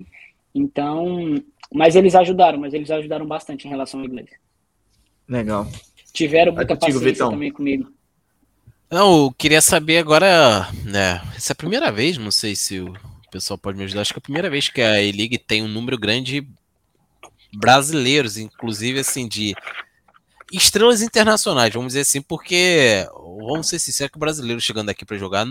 Então, 0.55 1.35
mas 1.73 1.97
eles 1.97 2.15
ajudaram, 2.15 2.57
mas 2.57 2.73
eles 2.73 2.89
ajudaram 2.89 3.25
bastante 3.25 3.67
em 3.67 3.69
relação 3.69 3.99
ao 3.99 4.05
inglês. 4.05 4.29
Legal 5.27 5.67
tiveram 6.13 6.53
muita 6.53 6.75
contigo, 6.75 6.99
paciência 6.99 7.13
Vitão. 7.13 7.31
também 7.31 7.51
comigo. 7.51 7.91
Não, 8.91 9.25
eu 9.25 9.31
queria 9.31 9.61
saber 9.61 9.99
agora, 9.99 10.69
né? 10.83 11.21
Essa 11.35 11.51
é 11.51 11.53
a 11.53 11.55
primeira 11.55 11.89
vez, 11.91 12.17
não 12.17 12.29
sei 12.29 12.57
se 12.57 12.81
o 12.81 12.93
pessoal 13.31 13.57
pode 13.57 13.77
me 13.77 13.85
ajudar. 13.85 14.01
Acho 14.01 14.13
que 14.13 14.17
é 14.17 14.19
a 14.19 14.21
primeira 14.21 14.49
vez 14.49 14.67
que 14.67 14.81
a 14.81 15.01
E-League 15.01 15.37
tem 15.37 15.63
um 15.63 15.67
número 15.69 15.97
grande 15.97 16.41
de 16.41 16.47
brasileiros, 17.57 18.37
inclusive 18.37 18.99
assim, 18.99 19.29
de 19.29 19.55
estrelas 20.51 21.01
internacionais, 21.01 21.73
vamos 21.73 21.89
dizer 21.89 22.01
assim, 22.01 22.21
porque 22.21 23.07
vamos 23.47 23.69
ser 23.69 23.79
sinceros 23.79 24.11
que 24.11 24.17
o 24.17 24.19
brasileiro 24.19 24.59
chegando 24.59 24.89
aqui 24.89 25.05
para 25.05 25.17
jogar 25.17 25.47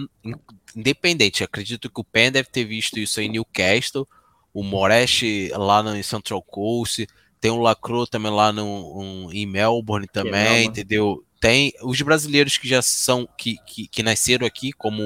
independente. 0.76 1.43
Acredito 1.43 1.88
que 1.88 2.01
o 2.01 2.05
Pen 2.05 2.30
deve 2.30 2.51
ter 2.51 2.64
visto 2.64 2.99
isso 2.99 3.22
em 3.22 3.30
Newcastle, 3.30 4.07
o 4.53 4.62
Moresh 4.62 5.22
lá 5.53 5.82
no 5.82 6.03
Central 6.05 6.43
Coast, 6.43 7.07
tem 7.41 7.51
o 7.51 7.59
Lacro 7.59 8.07
também 8.07 8.30
lá 8.30 8.53
no, 8.53 9.01
um, 9.01 9.32
em 9.32 9.47
Melbourne 9.47 10.07
também, 10.07 10.66
entendeu? 10.66 11.24
Tem 11.41 11.72
os 11.82 12.01
brasileiros 12.03 12.59
que 12.59 12.68
já 12.68 12.82
são, 12.82 13.26
que, 13.36 13.57
que, 13.66 13.88
que 13.88 14.03
nasceram 14.03 14.47
aqui, 14.47 14.72
como 14.72 15.03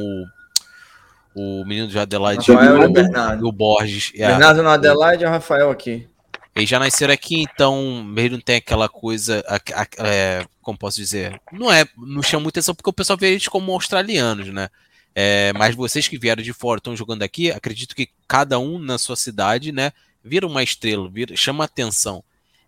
o 1.35 1.64
menino 1.64 1.89
de 1.89 1.99
Adelaide 1.99 2.53
Rafael 2.53 2.82
e 2.82 2.85
o 2.85 2.93
Bernardo. 2.93 3.47
o 3.47 3.53
Borges. 3.53 4.12
É. 4.14 4.26
Bernardo 4.26 4.62
no 4.62 4.68
Adelaide 4.68 5.22
e 5.22 5.26
o 5.26 5.30
Rafael 5.30 5.70
aqui. 5.70 6.09
Eles 6.55 6.68
já 6.68 6.78
nasceram 6.78 7.12
aqui, 7.12 7.41
então 7.41 8.05
mesmo 8.05 8.37
não 8.37 8.41
tem 8.41 8.57
aquela 8.57 8.89
coisa, 8.89 9.45
a, 9.49 9.57
a, 9.57 9.87
é, 10.07 10.47
como 10.62 10.78
posso 10.78 10.97
dizer, 10.97 11.41
não 11.51 11.70
é, 11.70 11.85
não 11.97 12.22
chama 12.22 12.45
muita 12.45 12.61
atenção 12.61 12.74
porque 12.74 12.91
o 12.91 12.93
pessoal 12.93 13.18
vê 13.18 13.30
eles 13.30 13.49
como 13.49 13.72
australianos, 13.72 14.53
né? 14.53 14.68
É, 15.16 15.53
mas 15.55 15.74
vocês 15.74 16.07
que 16.07 16.18
vieram 16.18 16.43
de 16.43 16.53
fora 16.53 16.78
estão 16.78 16.97
jogando 16.97 17.22
aqui, 17.22 17.51
acredito 17.51 17.95
que 17.95 18.09
cada 18.26 18.59
um 18.59 18.78
na 18.78 18.99
sua 18.99 19.16
cidade, 19.16 19.72
né, 19.72 19.93
vira 20.24 20.47
uma 20.47 20.62
estrela, 20.62 21.09
vira, 21.09 21.37
chama 21.37 21.64
atenção. 21.64 22.22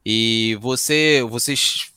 E 0.05 0.57
você, 0.61 1.25
vocês 1.29 1.91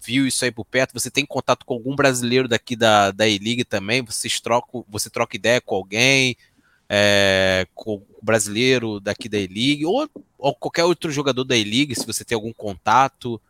viu 0.00 0.26
isso 0.26 0.44
aí 0.44 0.50
por 0.50 0.64
perto? 0.64 0.92
Você 0.94 1.10
tem 1.10 1.26
contato 1.26 1.64
com 1.64 1.74
algum 1.74 1.94
brasileiro 1.94 2.48
daqui 2.48 2.76
da, 2.76 3.10
da 3.10 3.28
E-League 3.28 3.64
também? 3.64 4.02
Vocês 4.02 4.40
trocam, 4.40 4.84
você 4.88 5.10
troca 5.10 5.36
ideia 5.36 5.60
com 5.60 5.74
alguém? 5.74 6.36
É, 6.88 7.66
com 7.74 7.94
o 7.94 8.06
brasileiro 8.22 9.00
daqui 9.00 9.28
da 9.28 9.38
E-League? 9.38 9.86
Ou, 9.86 10.08
ou 10.38 10.54
qualquer 10.54 10.84
outro 10.84 11.10
jogador 11.10 11.44
da 11.44 11.56
E-League, 11.56 11.94
se 11.94 12.06
você 12.06 12.24
tem 12.24 12.36
algum 12.36 12.52
contato? 12.52 13.40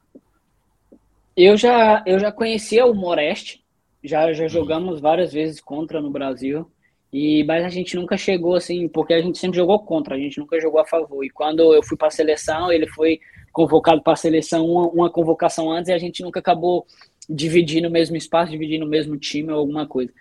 Eu 1.36 1.56
já, 1.56 2.02
eu 2.06 2.18
já 2.18 2.30
conhecia 2.30 2.86
o 2.86 2.94
Moreste, 2.94 3.64
já, 4.04 4.32
já 4.32 4.44
uhum. 4.44 4.48
jogamos 4.48 5.00
várias 5.00 5.32
vezes 5.32 5.60
contra 5.60 6.00
no 6.00 6.10
Brasil. 6.10 6.70
E, 7.12 7.44
mas 7.44 7.64
a 7.64 7.68
gente 7.68 7.94
nunca 7.94 8.16
chegou 8.16 8.54
assim, 8.54 8.88
porque 8.88 9.12
a 9.12 9.20
gente 9.20 9.36
sempre 9.38 9.58
jogou 9.58 9.78
contra, 9.80 10.14
a 10.14 10.18
gente 10.18 10.38
nunca 10.38 10.58
jogou 10.58 10.80
a 10.80 10.86
favor. 10.86 11.22
E 11.22 11.28
quando 11.30 11.74
eu 11.74 11.82
fui 11.82 11.96
para 11.96 12.08
a 12.08 12.10
seleção, 12.10 12.72
ele 12.72 12.86
foi 12.86 13.20
convocado 13.52 14.02
para 14.02 14.14
a 14.14 14.16
seleção 14.16 14.66
uma, 14.66 14.88
uma, 14.88 15.10
convocação 15.10 15.70
antes 15.70 15.88
e 15.88 15.92
a 15.92 15.98
gente 15.98 16.22
nunca 16.22 16.40
acabou 16.40 16.86
dividindo 17.28 17.88
o 17.88 17.90
mesmo 17.90 18.16
espaço, 18.16 18.50
dividindo 18.50 18.84
o 18.84 18.88
mesmo 18.88 19.16
time 19.16 19.52
ou 19.52 19.58
alguma 19.58 19.86
coisa. 19.86 20.12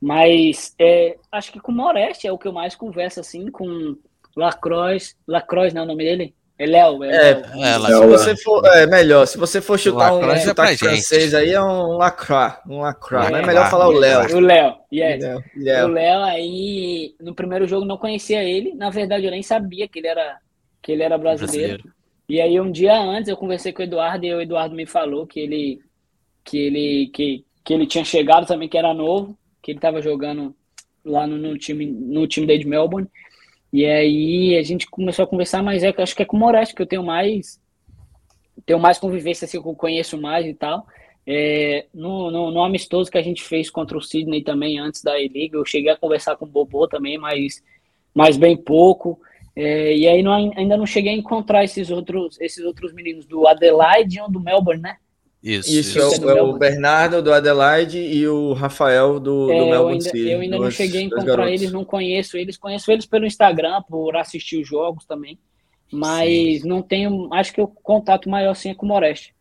Mas 0.00 0.74
é, 0.78 1.16
acho 1.32 1.50
que 1.50 1.58
com 1.58 1.72
o 1.72 1.74
Moreste 1.74 2.26
é 2.26 2.32
o 2.32 2.38
que 2.38 2.46
eu 2.46 2.52
mais 2.52 2.76
converso 2.76 3.20
assim, 3.20 3.50
com 3.50 3.96
Lacroix. 4.36 5.16
Lacroix 5.26 5.74
não 5.74 5.82
é 5.82 5.84
o 5.84 5.88
nome 5.88 6.04
dele? 6.04 6.34
É 6.60 6.66
Léo, 6.66 7.04
é, 7.04 7.10
é, 7.14 7.30
é 7.30 7.78
se 7.78 8.06
você 8.06 8.36
for, 8.36 8.66
é 8.66 8.84
melhor, 8.84 9.26
se 9.26 9.38
você 9.38 9.60
for 9.60 9.78
chutar 9.78 10.12
um 10.12 10.28
é 10.28 10.40
sotaque 10.40 10.76
francês 10.76 11.32
aí 11.32 11.52
é 11.52 11.62
um 11.62 11.92
lacra, 11.92 12.60
um 12.68 12.80
lacra, 12.80 13.26
é, 13.26 13.30
mas 13.30 13.42
é 13.44 13.46
melhor 13.46 13.70
falar 13.70 13.86
o 13.86 13.92
Léo. 13.92 14.36
O 14.36 14.40
Léo, 14.40 14.74
yes. 14.92 15.24
O 15.84 15.86
Léo 15.86 16.20
aí, 16.24 17.14
no 17.20 17.32
primeiro 17.32 17.64
jogo 17.68 17.86
não 17.86 17.96
conhecia 17.96 18.42
ele, 18.42 18.74
na 18.74 18.90
verdade 18.90 19.24
eu 19.24 19.30
nem 19.30 19.42
sabia 19.42 19.86
que 19.86 20.00
ele 20.00 20.08
era, 20.08 20.38
que 20.82 20.90
ele 20.90 21.04
era 21.04 21.16
brasileiro. 21.16 21.80
brasileiro. 21.80 21.97
E 22.28 22.40
aí 22.40 22.60
um 22.60 22.70
dia 22.70 22.98
antes 22.98 23.28
eu 23.28 23.36
conversei 23.36 23.72
com 23.72 23.80
o 23.80 23.84
Eduardo 23.84 24.26
e 24.26 24.34
o 24.34 24.40
Eduardo 24.40 24.74
me 24.74 24.86
falou 24.86 25.26
que 25.26 25.40
ele, 25.40 25.80
que 26.44 26.58
ele, 26.58 27.06
que, 27.08 27.44
que 27.64 27.72
ele 27.74 27.86
tinha 27.86 28.04
chegado 28.04 28.46
também, 28.46 28.68
que 28.68 28.76
era 28.76 28.92
novo, 28.92 29.36
que 29.62 29.70
ele 29.70 29.78
estava 29.78 30.02
jogando 30.02 30.54
lá 31.04 31.26
no, 31.26 31.38
no, 31.38 31.56
time, 31.56 31.86
no 31.86 32.26
time 32.26 32.58
de 32.58 32.66
Melbourne, 32.66 33.08
e 33.72 33.84
aí 33.86 34.56
a 34.58 34.62
gente 34.62 34.86
começou 34.86 35.24
a 35.24 35.28
conversar, 35.28 35.62
mas 35.62 35.82
é, 35.82 35.94
acho 35.96 36.14
que 36.14 36.22
é 36.22 36.26
com 36.26 36.36
o 36.36 36.40
Moraes 36.40 36.72
que 36.72 36.82
eu 36.82 36.86
tenho 36.86 37.02
mais 37.02 37.60
tenho 38.66 38.78
mais 38.78 38.98
convivência, 38.98 39.46
assim, 39.46 39.60
que 39.60 39.66
eu 39.66 39.74
conheço 39.74 40.20
mais 40.20 40.46
e 40.46 40.52
tal. 40.52 40.86
É, 41.26 41.86
no, 41.92 42.30
no, 42.30 42.50
no, 42.50 42.62
amistoso 42.62 43.10
que 43.10 43.18
a 43.18 43.22
gente 43.22 43.42
fez 43.42 43.70
contra 43.70 43.96
o 43.96 44.00
Sydney 44.00 44.42
também, 44.42 44.78
antes 44.78 45.02
da 45.02 45.18
E-Liga, 45.18 45.56
eu 45.56 45.64
cheguei 45.64 45.90
a 45.90 45.96
conversar 45.96 46.36
com 46.36 46.44
o 46.44 46.48
Bobô 46.48 46.88
também, 46.88 47.18
mas, 47.18 47.62
mas 48.14 48.36
bem 48.36 48.56
pouco. 48.56 49.20
É, 49.60 49.92
e 49.92 50.06
aí 50.06 50.22
não, 50.22 50.32
ainda 50.32 50.76
não 50.76 50.86
cheguei 50.86 51.12
a 51.12 51.16
encontrar 51.16 51.64
esses 51.64 51.90
outros, 51.90 52.40
esses 52.40 52.64
outros 52.64 52.92
meninos 52.92 53.26
do 53.26 53.44
Adelaide 53.48 54.18
e 54.18 54.22
um 54.22 54.30
do 54.30 54.38
Melbourne, 54.38 54.80
né? 54.80 54.98
Isso, 55.42 55.68
isso, 55.68 55.98
isso. 55.98 56.30
É, 56.30 56.38
é, 56.38 56.42
o 56.42 56.52
Bernardo 56.52 57.20
do 57.20 57.32
Adelaide 57.32 57.98
e 57.98 58.28
o 58.28 58.52
Rafael 58.52 59.18
do, 59.18 59.50
é, 59.50 59.58
do 59.58 59.66
Melbourne 59.66 59.98
eu 59.98 60.12
ainda, 60.14 60.30
Eu 60.30 60.40
ainda 60.40 60.58
não 60.58 60.70
cheguei 60.70 61.00
a 61.00 61.04
encontrar 61.04 61.50
eles, 61.50 61.72
não 61.72 61.84
conheço 61.84 62.36
eles. 62.36 62.56
Conheço 62.56 62.92
eles 62.92 63.04
pelo 63.04 63.26
Instagram, 63.26 63.82
por 63.82 64.16
assistir 64.16 64.60
os 64.60 64.68
jogos 64.68 65.04
também. 65.04 65.36
Mas 65.92 66.62
sim. 66.62 66.68
não 66.68 66.80
tenho, 66.80 67.28
acho 67.32 67.52
que 67.52 67.60
o 67.60 67.66
contato 67.66 68.30
maior 68.30 68.54
sim 68.54 68.70
é 68.70 68.74
com 68.76 68.86
o 68.86 68.88
Moreste. 68.88 69.34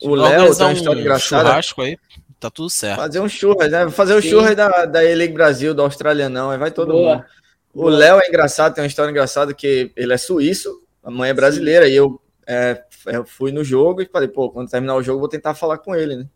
O 0.00 0.14
Léo 0.14 0.56
tem 0.56 0.66
uma 0.66 0.72
história 0.72 0.98
um 0.98 1.02
engraçada. 1.02 1.48
churrasco 1.48 1.82
aí, 1.82 1.98
tá 2.40 2.48
tudo 2.48 2.70
certo. 2.70 3.00
Fazer 3.00 3.20
um 3.20 3.28
churras, 3.28 3.70
né? 3.70 3.90
Fazer 3.90 4.14
o 4.14 4.18
um 4.18 4.22
churras 4.22 4.56
da, 4.56 4.86
da 4.86 5.04
E-League 5.04 5.34
Brasil, 5.34 5.74
do 5.74 5.82
Australianão, 5.82 6.50
aí 6.50 6.58
vai 6.58 6.70
todo 6.70 6.92
Boa. 6.92 7.16
mundo. 7.16 7.41
O 7.74 7.88
Léo 7.88 8.20
é 8.20 8.28
engraçado, 8.28 8.74
tem 8.74 8.82
uma 8.82 8.88
história 8.88 9.10
engraçada 9.10 9.54
que 9.54 9.90
ele 9.96 10.12
é 10.12 10.18
suíço, 10.18 10.82
a 11.02 11.10
mãe 11.10 11.30
é 11.30 11.34
brasileira, 11.34 11.86
sim. 11.86 11.92
e 11.92 11.96
eu 11.96 12.20
é, 12.46 12.82
eu 13.06 13.24
fui 13.24 13.52
no 13.52 13.64
jogo 13.64 14.02
e 14.02 14.06
falei, 14.06 14.28
pô, 14.28 14.50
quando 14.50 14.70
terminar 14.70 14.96
o 14.96 15.02
jogo 15.02 15.20
vou 15.20 15.28
tentar 15.28 15.54
falar 15.54 15.78
com 15.78 15.94
ele, 15.94 16.16
né? 16.16 16.26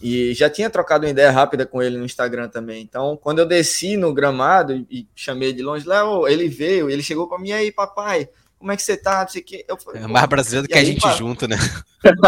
E 0.00 0.34
já 0.34 0.50
tinha 0.50 0.68
trocado 0.68 1.06
uma 1.06 1.10
ideia 1.10 1.30
rápida 1.30 1.64
com 1.64 1.80
ele 1.80 1.96
no 1.96 2.04
Instagram 2.04 2.48
também. 2.48 2.82
Então, 2.82 3.16
quando 3.16 3.38
eu 3.38 3.46
desci 3.46 3.96
no 3.96 4.12
gramado 4.12 4.84
e 4.90 5.06
chamei 5.14 5.52
de 5.52 5.62
longe, 5.62 5.86
Léo, 5.86 6.26
ele 6.26 6.48
veio, 6.48 6.90
ele 6.90 7.02
chegou 7.02 7.28
para 7.28 7.38
mim 7.38 7.52
aí, 7.52 7.70
papai, 7.70 8.28
como 8.62 8.70
é 8.70 8.76
que 8.76 8.82
você 8.82 8.96
tá? 8.96 9.22
Não 9.22 9.28
sei 9.28 9.42
o 9.42 9.44
que. 9.44 9.64
Eu 9.66 9.76
falei, 9.76 10.04
é 10.04 10.06
mais 10.06 10.26
brasileiro 10.26 10.68
do 10.68 10.72
que 10.72 10.78
a 10.78 10.84
gente 10.84 11.00
pa... 11.00 11.10
junto, 11.14 11.48
né? 11.48 11.56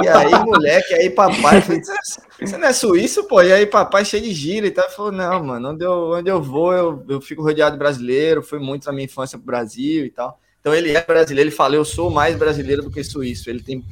E 0.03 0.09
aí, 0.09 0.45
moleque, 0.45 0.93
aí 0.93 1.09
papai, 1.09 1.61
falei, 1.61 1.81
você 2.41 2.57
não 2.57 2.67
é 2.67 2.73
suíço, 2.73 3.23
pô? 3.29 3.41
E 3.41 3.53
aí 3.53 3.67
papai 3.67 4.05
cheio 4.05 4.25
de 4.25 4.35
gira 4.35 4.67
e 4.67 4.71
tal, 4.73 4.91
falou, 4.91 5.13
não, 5.13 5.45
mano, 5.45 5.71
onde 5.71 5.85
eu, 5.85 6.11
onde 6.11 6.29
eu 6.29 6.43
vou, 6.43 6.73
eu, 6.73 7.05
eu 7.09 7.21
fico 7.21 7.41
rodeado 7.41 7.77
de 7.77 7.79
brasileiro, 7.79 8.43
fui 8.43 8.59
muito 8.59 8.85
na 8.87 8.93
minha 8.93 9.05
infância 9.05 9.39
pro 9.39 9.47
Brasil 9.47 10.05
e 10.05 10.11
tal. 10.11 10.41
Então 10.61 10.75
ele 10.75 10.91
é 10.91 11.01
brasileiro, 11.01 11.49
ele 11.49 11.57
fala, 11.57 11.77
eu 11.77 11.85
sou 11.85 12.11
mais 12.11 12.37
brasileiro 12.37 12.83
do 12.83 12.91
que 12.91 13.05
suíço. 13.05 13.49
Ele 13.49 13.63
tem 13.63 13.85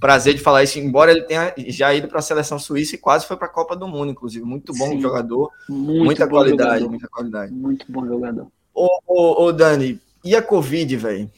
prazer 0.00 0.32
de 0.32 0.40
falar 0.40 0.62
isso, 0.62 0.78
embora 0.78 1.12
ele 1.12 1.22
tenha 1.22 1.52
já 1.68 1.92
ido 1.92 2.08
para 2.08 2.20
a 2.20 2.22
seleção 2.22 2.58
suíça 2.58 2.94
e 2.94 2.98
quase 2.98 3.26
foi 3.26 3.36
para 3.36 3.46
a 3.46 3.50
Copa 3.50 3.76
do 3.76 3.86
Mundo, 3.86 4.10
inclusive. 4.10 4.42
Muito 4.42 4.72
bom 4.72 4.88
Sim, 4.88 5.02
jogador, 5.02 5.50
muito 5.68 6.02
muita 6.02 6.26
qualidade, 6.26 6.70
jogador. 6.70 6.88
muita 6.88 7.08
qualidade. 7.08 7.52
Muito 7.52 7.84
bom 7.92 8.06
jogador. 8.06 8.46
Ô, 8.74 8.88
ô, 9.06 9.44
ô 9.44 9.52
Dani, 9.52 10.00
e 10.24 10.34
a 10.34 10.40
Covid, 10.40 10.96
velho? 10.96 11.30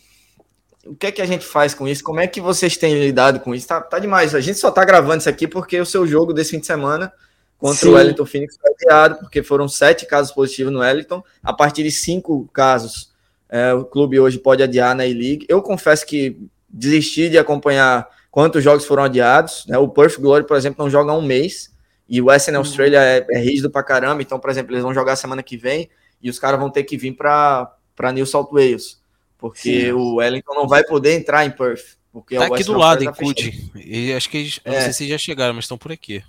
O 0.86 0.94
que 0.94 1.06
é 1.06 1.12
que 1.12 1.22
a 1.22 1.26
gente 1.26 1.44
faz 1.44 1.74
com 1.74 1.86
isso? 1.86 2.02
Como 2.02 2.20
é 2.20 2.26
que 2.26 2.40
vocês 2.40 2.76
têm 2.76 2.98
lidado 2.98 3.40
com 3.40 3.54
isso? 3.54 3.68
Tá, 3.68 3.80
tá 3.80 3.98
demais. 3.98 4.34
A 4.34 4.40
gente 4.40 4.58
só 4.58 4.70
tá 4.70 4.84
gravando 4.84 5.18
isso 5.18 5.28
aqui 5.28 5.46
porque 5.46 5.80
o 5.80 5.86
seu 5.86 6.06
jogo 6.06 6.32
desse 6.32 6.50
fim 6.50 6.58
de 6.58 6.66
semana 6.66 7.12
contra 7.58 7.76
Sim. 7.78 7.88
o 7.90 7.92
Wellington 7.92 8.26
Phoenix 8.26 8.56
foi 8.60 8.72
adiado, 8.72 9.20
porque 9.20 9.42
foram 9.42 9.68
sete 9.68 10.04
casos 10.06 10.32
positivos 10.32 10.72
no 10.72 10.80
Wellington, 10.80 11.22
a 11.40 11.52
partir 11.52 11.84
de 11.84 11.92
cinco 11.92 12.48
casos 12.52 13.12
é, 13.52 13.74
o 13.74 13.84
clube 13.84 14.18
hoje 14.18 14.38
pode 14.38 14.62
adiar 14.62 14.96
na 14.96 15.06
E-League. 15.06 15.44
Eu 15.46 15.60
confesso 15.60 16.06
que 16.06 16.38
desisti 16.66 17.28
de 17.28 17.36
acompanhar 17.36 18.08
quantos 18.30 18.64
jogos 18.64 18.86
foram 18.86 19.02
adiados. 19.02 19.66
Né? 19.68 19.76
O 19.76 19.86
Perth 19.86 20.18
Glory, 20.18 20.46
por 20.46 20.56
exemplo, 20.56 20.82
não 20.82 20.90
joga 20.90 21.12
há 21.12 21.14
um 21.14 21.20
mês. 21.20 21.70
E 22.08 22.18
o 22.18 22.26
Western 22.26 22.56
uhum. 22.56 22.62
Australia 22.62 22.98
é, 22.98 23.26
é, 23.30 23.38
rígido 23.38 23.70
pra 23.70 23.82
caramba. 23.82 24.22
Então, 24.22 24.40
por 24.40 24.48
exemplo, 24.48 24.72
eles 24.72 24.82
vão 24.82 24.94
jogar 24.94 25.16
semana 25.16 25.42
que 25.42 25.58
vem 25.58 25.90
e 26.22 26.30
os 26.30 26.38
caras 26.38 26.58
vão 26.58 26.70
ter 26.70 26.84
que 26.84 26.96
vir 26.96 27.12
para 27.14 27.76
New 28.14 28.24
South 28.24 28.48
Wales. 28.50 29.01
Porque 29.42 29.86
Sim. 29.86 29.90
o 29.90 30.14
Wellington 30.14 30.54
não 30.54 30.68
vai 30.68 30.84
poder 30.84 31.18
entrar 31.18 31.44
em 31.44 31.50
Perth. 31.50 31.96
Porque 32.12 32.36
tá 32.36 32.46
aqui 32.46 32.62
do 32.62 32.78
lado, 32.78 33.02
em 33.02 33.12
Cudi. 33.12 33.72
E 33.74 34.12
acho 34.12 34.30
que 34.30 34.36
eles, 34.36 34.60
é. 34.64 34.70
não 34.70 34.80
sei 34.82 34.92
se 34.92 35.08
já 35.08 35.18
chegaram, 35.18 35.52
mas 35.52 35.64
estão 35.64 35.76
por 35.76 35.90
aqui. 35.90 36.22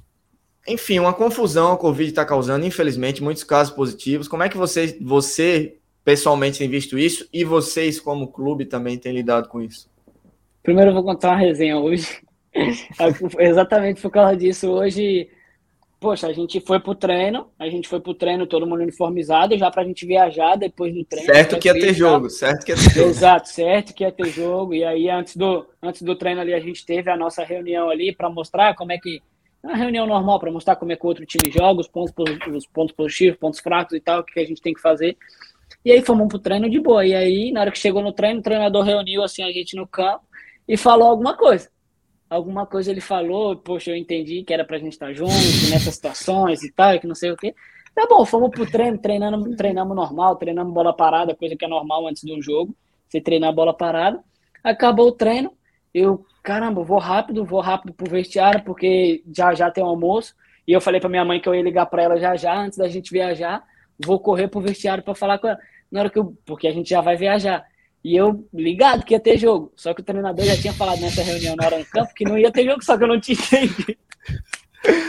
Enfim, 0.68 0.98
uma 0.98 1.14
confusão 1.14 1.72
a 1.72 1.78
Covid 1.78 2.10
está 2.10 2.26
causando, 2.26 2.66
infelizmente, 2.66 3.22
muitos 3.22 3.44
casos 3.44 3.72
positivos. 3.72 4.28
Como 4.28 4.42
é 4.42 4.50
que 4.50 4.58
você, 4.58 4.98
você 5.00 5.76
pessoalmente 6.04 6.58
tem 6.58 6.68
visto 6.68 6.98
isso 6.98 7.30
e 7.32 7.44
vocês, 7.44 8.00
como 8.00 8.30
clube, 8.30 8.66
também 8.66 8.98
têm 8.98 9.14
lidado 9.14 9.48
com 9.48 9.62
isso? 9.62 9.88
Primeiro, 10.64 10.90
eu 10.90 10.96
vou 10.96 11.04
contar 11.04 11.30
uma 11.30 11.38
resenha 11.38 11.78
hoje. 11.78 12.20
Exatamente 13.38 14.02
por 14.02 14.10
causa 14.10 14.36
disso, 14.36 14.72
hoje, 14.72 15.30
poxa, 16.04 16.28
a 16.28 16.34
gente 16.34 16.60
foi 16.60 16.82
pro 16.82 16.94
treino, 16.94 17.48
a 17.58 17.70
gente 17.70 17.88
foi 17.88 17.98
pro 18.02 18.14
treino 18.14 18.46
todo 18.46 18.68
mundo 18.68 18.82
uniformizado, 18.82 19.58
já 19.58 19.72
pra 19.72 19.86
gente 19.86 20.06
viajar 20.06 20.58
depois 20.58 20.94
do 20.94 21.06
treino. 21.06 21.34
Certo 21.34 21.58
que 21.58 21.70
ia 21.70 21.74
ter 21.74 21.94
jogo, 21.94 22.30
certo 22.30 22.66
que 22.66 22.74
ia 22.74 22.76
ter 22.76 22.90
jogo. 22.90 23.10
Exato, 23.10 23.48
certo 23.48 23.94
que 23.94 24.04
ia 24.04 24.12
ter 24.12 24.26
jogo. 24.26 24.74
E 24.74 24.84
aí, 24.84 25.10
antes 25.10 25.38
do, 25.38 25.66
antes 25.82 26.02
do 26.02 26.14
treino 26.14 26.42
ali, 26.42 26.54
a 26.54 26.60
gente 26.60 26.86
teve 26.86 27.10
a 27.10 27.16
nossa 27.16 27.42
reunião 27.46 27.90
ali 27.90 28.14
para 28.14 28.30
mostrar 28.30 28.76
como 28.76 28.92
é 28.92 28.98
que. 28.98 29.22
Uma 29.64 29.78
reunião 29.78 30.06
normal 30.06 30.42
para 30.42 30.52
mostrar 30.52 30.76
como 30.76 30.92
é 30.92 30.98
que 30.98 31.06
o 31.06 31.08
outro 31.08 31.26
time 31.26 31.50
joga, 31.50 31.80
os 31.80 31.88
pontos, 31.88 32.14
os 32.54 32.68
pontos 32.68 32.94
positivos, 32.94 33.40
pontos 33.40 33.62
fracos 33.62 33.94
e 33.94 34.02
tal, 34.02 34.20
o 34.20 34.26
que 34.26 34.38
a 34.42 34.46
gente 34.46 34.62
tem 34.62 34.74
que 34.74 34.82
fazer. 34.82 35.16
E 35.86 35.92
aí 35.94 36.02
fomos 36.02 36.28
pro 36.28 36.38
treino 36.38 36.70
de 36.70 36.82
boa. 36.82 37.06
E 37.06 37.16
aí, 37.16 37.50
na 37.50 37.62
hora 37.62 37.72
que 37.72 37.80
chegou 37.80 38.02
no 38.02 38.12
treino, 38.12 38.42
o 38.42 38.44
treinador 38.44 38.84
reuniu 38.84 39.24
assim 39.24 39.42
a 39.42 39.54
gente 39.54 39.78
no 39.78 39.88
campo 39.88 40.26
e 40.68 40.76
falou 40.76 41.08
alguma 41.08 41.38
coisa. 41.38 41.70
Alguma 42.34 42.66
coisa 42.66 42.92
ele 42.92 43.02
falou, 43.02 43.56
poxa, 43.56 43.92
eu 43.92 43.96
entendi 43.96 44.44
que 44.44 44.54
era 44.54 44.66
pra 44.66 44.78
gente 44.78 44.94
estar 44.94 45.14
junto 45.14 45.34
nessas 45.70 45.96
situações 45.96 46.64
e 46.64 46.72
tal, 46.72 47.00
que 47.00 47.08
não 47.08 47.16
sei 47.16 47.32
o 47.32 47.38
quê. 47.38 47.54
Tá 47.94 48.08
bom, 48.10 48.26
fomos 48.26 48.50
pro 48.50 48.66
treino, 48.66 48.98
treinando, 48.98 49.56
treinamos 49.56 49.96
normal, 49.96 50.36
treinamos 50.36 50.74
bola 50.74 50.94
parada, 50.94 51.36
coisa 51.36 51.56
que 51.56 51.64
é 51.64 51.68
normal 51.68 52.08
antes 52.08 52.24
de 52.24 52.34
um 52.34 52.42
jogo. 52.42 52.76
Você 53.08 53.22
treinar 53.22 53.54
bola 53.54 53.74
parada. 53.74 54.20
Acabou 54.64 55.08
o 55.08 55.12
treino, 55.12 55.54
eu, 55.94 56.26
caramba, 56.42 56.84
vou 56.84 56.98
rápido, 56.98 57.46
vou 57.46 57.60
rápido 57.60 57.94
pro 57.94 58.10
vestiário, 58.10 58.64
porque 58.64 59.24
já 59.32 59.54
já 59.54 59.70
tem 59.70 59.84
um 59.84 59.88
almoço. 59.88 60.34
E 60.68 60.72
eu 60.72 60.82
falei 60.82 61.00
pra 61.00 61.10
minha 61.10 61.26
mãe 61.26 61.40
que 61.40 61.48
eu 61.48 61.54
ia 61.54 61.62
ligar 61.62 61.86
pra 61.86 62.04
ela 62.04 62.18
já 62.18 62.36
já, 62.36 62.58
antes 62.58 62.78
da 62.78 62.88
gente 62.88 63.12
viajar 63.12 63.64
vou 64.04 64.20
correr 64.20 64.48
pro 64.48 64.62
vestiário 64.62 65.04
para 65.04 65.16
falar 65.16 65.38
com 65.40 65.48
ela. 65.48 65.60
Na 65.92 66.02
hora 66.02 66.10
que 66.10 66.18
eu, 66.18 66.36
porque 66.46 66.68
a 66.68 66.72
gente 66.72 66.90
já 66.90 67.02
vai 67.02 67.16
viajar. 67.16 67.66
E 68.04 68.16
eu 68.16 68.48
ligado 68.54 69.06
que 69.06 69.14
ia 69.14 69.20
ter 69.20 69.38
jogo. 69.38 69.72
Só 69.76 69.94
que 69.94 70.02
o 70.02 70.04
treinador 70.04 70.46
já 70.46 70.58
tinha 70.58 70.74
falado 70.74 71.00
nessa 71.00 71.24
reunião 71.24 71.56
na 71.56 71.66
hora 71.66 71.80
do 71.80 71.86
campo 71.86 72.14
que 72.14 72.26
não 72.26 72.38
ia 72.38 72.52
ter 72.52 72.66
jogo, 72.66 72.84
só 72.84 72.98
que 72.98 73.04
eu 73.04 73.08
não 73.08 73.20
tinha 73.20 73.38
entendido. 73.38 73.96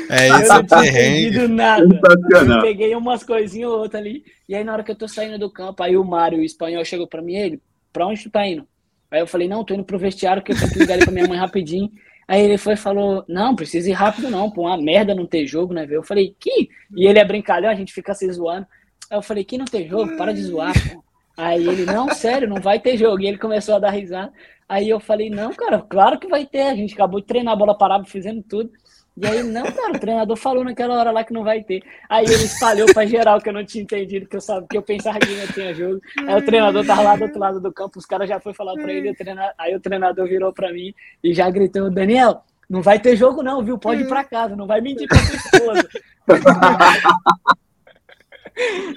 É 0.09 0.28
isso, 0.28 0.53
eu 0.53 0.55
não 0.55 0.66
tinha 0.66 0.86
entendido 0.86 1.49
nada. 1.49 1.84
Eu 1.84 2.61
peguei 2.61 2.95
umas 2.95 3.24
coisinhas 3.24 3.70
ou 3.70 3.80
outra 3.80 3.99
ali. 3.99 4.24
E 4.49 4.55
aí, 4.55 4.62
na 4.62 4.72
hora 4.72 4.84
que 4.84 4.92
eu 4.92 4.97
tô 4.97 5.09
saindo 5.09 5.38
do 5.38 5.51
campo, 5.51 5.82
aí 5.82 5.97
o 5.97 6.05
Mário, 6.05 6.38
o 6.38 6.45
espanhol, 6.45 6.84
chegou 6.84 7.09
pra 7.09 7.20
mim, 7.20 7.34
ele, 7.34 7.62
pra 7.92 8.07
onde 8.07 8.22
tu 8.22 8.30
tá 8.30 8.47
indo? 8.47 8.66
Aí 9.11 9.20
eu 9.20 9.26
falei, 9.26 9.49
não, 9.49 9.64
tô 9.64 9.74
indo 9.74 9.84
pro 9.84 9.99
vestiário, 9.99 10.42
que 10.42 10.53
eu 10.53 10.57
tenho 10.57 10.70
que 10.70 10.78
ligar 10.78 10.95
ali 10.95 11.05
pra 11.05 11.12
minha 11.12 11.26
mãe 11.26 11.38
rapidinho. 11.38 11.90
Aí 12.26 12.42
ele 12.42 12.59
foi 12.59 12.72
e 12.74 12.76
falou: 12.76 13.24
Não, 13.28 13.55
precisa 13.55 13.88
ir 13.88 13.92
rápido, 13.92 14.30
não, 14.30 14.51
pô, 14.51 14.62
uma 14.62 14.80
merda 14.80 15.14
não 15.14 15.26
ter 15.26 15.47
jogo, 15.47 15.74
né? 15.74 15.86
Eu 15.88 16.03
falei, 16.03 16.34
que? 16.38 16.70
E 16.97 17.07
ele 17.07 17.18
é 17.18 17.24
brincalhão, 17.24 17.70
a 17.70 17.74
gente 17.74 17.92
fica 17.92 18.14
se 18.14 18.30
zoando. 18.32 18.66
Aí 19.11 19.18
eu 19.18 19.22
falei, 19.22 19.45
que 19.45 19.59
não 19.59 19.66
tem 19.66 19.86
jogo? 19.86 20.16
Para 20.16 20.32
de 20.32 20.42
zoar, 20.42 20.72
pô. 20.90 21.05
Aí 21.37 21.66
ele, 21.66 21.85
não, 21.85 22.09
sério, 22.11 22.49
não 22.49 22.61
vai 22.61 22.78
ter 22.78 22.97
jogo. 22.97 23.20
E 23.20 23.26
ele 23.26 23.39
começou 23.39 23.76
a 23.76 23.78
dar 23.78 23.91
risada. 23.91 24.32
Aí 24.68 24.89
eu 24.89 24.99
falei, 24.99 25.28
não, 25.30 25.53
cara, 25.53 25.80
claro 25.80 26.18
que 26.18 26.28
vai 26.28 26.47
ter. 26.47 26.62
A 26.62 26.74
gente 26.74 26.95
acabou 26.95 27.20
de 27.20 27.26
treinar 27.26 27.55
a 27.55 27.57
bola 27.57 27.76
parada, 27.76 28.05
fazendo 28.05 28.43
tudo. 28.43 28.70
E 29.16 29.26
aí, 29.26 29.45
não, 29.45 29.62
cara, 29.62 29.93
o 29.93 29.99
treinador 29.99 30.37
falou 30.37 30.64
naquela 30.64 30.99
hora 30.99 31.12
lá 31.12 31.22
que 31.22 31.32
não 31.32 31.45
vai 31.45 31.62
ter. 31.62 31.85
Aí 32.09 32.24
ele 32.24 32.45
espalhou 32.45 32.93
pra 32.93 33.07
geral 33.07 33.41
que 33.41 33.49
eu 33.49 33.53
não 33.53 33.64
tinha 33.64 33.85
entendido, 33.85 34.26
que 34.26 34.37
eu 34.37 34.41
sabia 34.41 34.66
que 34.68 34.76
eu 34.76 34.82
pensava 34.82 35.20
que 35.20 35.37
não 35.37 35.47
tinha 35.47 35.72
jogo. 35.72 36.01
Aí 36.26 36.35
o 36.35 36.45
treinador 36.45 36.85
tava 36.85 37.03
lá 37.03 37.14
do 37.14 37.22
outro 37.22 37.39
lado 37.39 37.61
do 37.61 37.72
campo, 37.72 38.01
os 38.01 38.07
caras 38.07 38.28
já 38.28 38.41
foram 38.41 38.57
falar 38.57 38.74
pra 38.74 38.93
ele, 38.93 39.14
aí 39.57 39.74
o 39.76 39.80
treinador 39.80 40.26
virou 40.26 40.53
pra 40.53 40.72
mim 40.72 40.93
e 41.22 41.32
já 41.32 41.49
gritou, 41.49 41.89
Daniel, 41.91 42.43
não 42.68 42.82
vai 42.82 42.99
ter 42.99 43.14
jogo 43.14 43.41
não, 43.41 43.62
viu? 43.62 43.78
Pode 43.78 44.03
ir 44.03 44.09
pra 44.09 44.24
casa, 44.24 44.57
não 44.57 44.66
vai 44.66 44.80
mentir 44.80 45.07
pra 45.07 45.18
sua 45.18 45.37
esposa. 45.37 45.89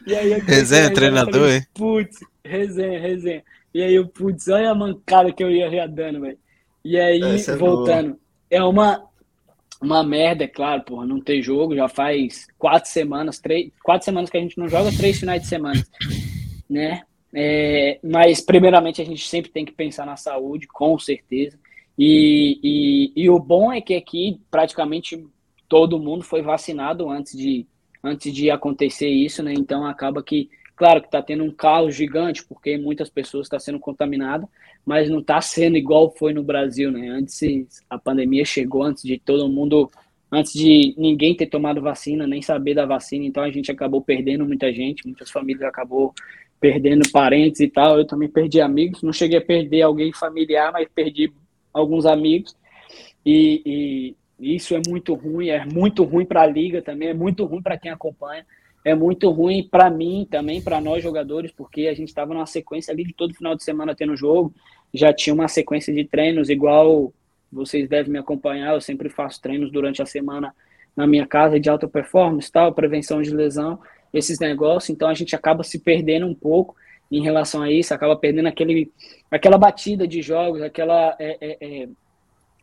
E 0.05 0.15
aí 0.15 0.31
eu 0.31 0.39
resenha, 0.39 0.93
treinador, 0.93 1.49
hein? 1.49 1.65
Putz, 1.73 2.19
resenha, 2.43 2.99
resenha. 2.99 3.43
E 3.73 3.81
aí 3.81 3.95
eu, 3.95 4.07
putz, 4.07 4.47
olha 4.47 4.71
a 4.71 4.75
mancada 4.75 5.31
que 5.31 5.43
eu 5.43 5.51
ia 5.51 5.87
dando, 5.87 6.21
velho. 6.21 6.37
E 6.83 6.97
aí, 6.97 7.21
é 7.21 7.55
voltando, 7.55 8.17
é 8.49 8.63
uma, 8.63 9.03
uma 9.81 10.03
merda, 10.03 10.45
é 10.45 10.47
claro, 10.47 10.83
porra, 10.83 11.05
não 11.05 11.19
ter 11.19 11.41
jogo, 11.41 11.75
já 11.75 11.89
faz 11.89 12.47
quatro 12.57 12.89
semanas, 12.89 13.39
três, 13.39 13.71
quatro 13.83 14.05
semanas 14.05 14.29
que 14.29 14.37
a 14.37 14.41
gente 14.41 14.57
não 14.57 14.69
joga, 14.69 14.95
três 14.95 15.19
finais 15.19 15.41
de 15.41 15.47
semana, 15.47 15.83
né? 16.69 17.01
É, 17.33 17.99
mas, 18.03 18.39
primeiramente, 18.39 19.01
a 19.01 19.05
gente 19.05 19.27
sempre 19.27 19.51
tem 19.51 19.65
que 19.65 19.73
pensar 19.73 20.05
na 20.05 20.15
saúde, 20.15 20.65
com 20.67 20.97
certeza. 20.97 21.59
E, 21.97 22.59
e, 22.63 23.23
e, 23.23 23.29
o 23.29 23.39
bom 23.39 23.71
é 23.71 23.81
que 23.81 23.95
aqui 23.95 24.39
praticamente 24.49 25.23
todo 25.67 25.99
mundo 25.99 26.23
foi 26.23 26.41
vacinado 26.41 27.09
antes 27.09 27.35
de, 27.35 27.65
antes 28.03 28.33
de 28.33 28.49
acontecer 28.49 29.09
isso, 29.09 29.43
né? 29.43 29.53
Então 29.53 29.85
acaba 29.85 30.23
que, 30.23 30.49
claro 30.75 31.01
que 31.01 31.07
está 31.07 31.21
tendo 31.21 31.43
um 31.43 31.51
caos 31.51 31.95
gigante, 31.95 32.43
porque 32.45 32.77
muitas 32.77 33.09
pessoas 33.09 33.45
estão 33.45 33.59
sendo 33.59 33.79
contaminadas, 33.79 34.47
mas 34.85 35.09
não 35.09 35.19
está 35.19 35.41
sendo 35.41 35.77
igual 35.77 36.09
foi 36.11 36.33
no 36.33 36.43
Brasil, 36.43 36.91
né? 36.91 37.09
Antes 37.09 37.83
a 37.89 37.97
pandemia 37.97 38.45
chegou, 38.45 38.83
antes 38.83 39.03
de 39.03 39.17
todo 39.17 39.49
mundo, 39.49 39.89
antes 40.31 40.53
de 40.53 40.93
ninguém 40.97 41.35
ter 41.35 41.47
tomado 41.47 41.81
vacina, 41.81 42.25
nem 42.25 42.41
saber 42.41 42.73
da 42.73 42.85
vacina, 42.85 43.25
então 43.25 43.43
a 43.43 43.51
gente 43.51 43.71
acabou 43.71 44.01
perdendo 44.01 44.45
muita 44.45 44.71
gente, 44.71 45.05
muitas 45.05 45.29
famílias 45.29 45.63
acabou 45.63 46.13
perdendo 46.59 47.09
parentes 47.11 47.59
e 47.59 47.67
tal. 47.67 47.97
Eu 47.97 48.05
também 48.05 48.29
perdi 48.29 48.61
amigos, 48.61 49.01
não 49.01 49.13
cheguei 49.13 49.37
a 49.37 49.45
perder 49.45 49.81
alguém 49.83 50.11
familiar, 50.13 50.71
mas 50.71 50.87
perdi 50.93 51.31
alguns 51.73 52.05
amigos. 52.05 52.55
E, 53.25 53.61
e 53.65 54.15
isso 54.39 54.75
é 54.75 54.81
muito 54.87 55.13
ruim, 55.13 55.49
é 55.49 55.65
muito 55.65 56.03
ruim 56.03 56.25
para 56.25 56.41
a 56.41 56.47
liga 56.47 56.81
também, 56.81 57.09
é 57.09 57.13
muito 57.13 57.45
ruim 57.45 57.61
para 57.61 57.77
quem 57.77 57.91
acompanha, 57.91 58.45
é 58.85 58.93
muito 58.93 59.29
ruim 59.29 59.67
para 59.67 59.89
mim 59.89 60.27
também, 60.29 60.61
para 60.61 60.79
nós 60.79 61.03
jogadores, 61.03 61.51
porque 61.51 61.87
a 61.87 61.93
gente 61.93 62.09
estava 62.09 62.33
numa 62.33 62.45
sequência 62.45 62.91
ali 62.91 63.03
de 63.03 63.13
todo 63.13 63.33
final 63.33 63.55
de 63.55 63.63
semana 63.63 63.95
tendo 63.95 64.15
jogo, 64.15 64.53
já 64.93 65.11
tinha 65.11 65.33
uma 65.33 65.47
sequência 65.47 65.93
de 65.93 66.05
treinos 66.05 66.49
igual 66.49 67.11
vocês 67.51 67.87
devem 67.89 68.11
me 68.11 68.19
acompanhar, 68.19 68.73
eu 68.73 68.81
sempre 68.81 69.09
faço 69.09 69.41
treinos 69.41 69.71
durante 69.71 70.01
a 70.01 70.05
semana 70.05 70.53
na 70.95 71.07
minha 71.07 71.25
casa 71.25 71.59
de 71.59 71.69
alta 71.69 71.87
performance, 71.87 72.51
tal, 72.51 72.73
prevenção 72.73 73.21
de 73.21 73.31
lesão, 73.31 73.79
esses 74.13 74.39
negócios, 74.39 74.89
então 74.89 75.07
a 75.07 75.13
gente 75.13 75.35
acaba 75.35 75.63
se 75.63 75.79
perdendo 75.79 76.25
um 76.25 76.33
pouco 76.33 76.75
em 77.11 77.21
relação 77.21 77.61
a 77.61 77.71
isso, 77.71 77.93
acaba 77.93 78.15
perdendo 78.15 78.47
aquele, 78.47 78.91
aquela 79.31 79.57
batida 79.57 80.07
de 80.07 80.21
jogos, 80.21 80.61
aquela, 80.61 81.15
é, 81.19 81.37
é, 81.39 81.57
é, 81.61 81.89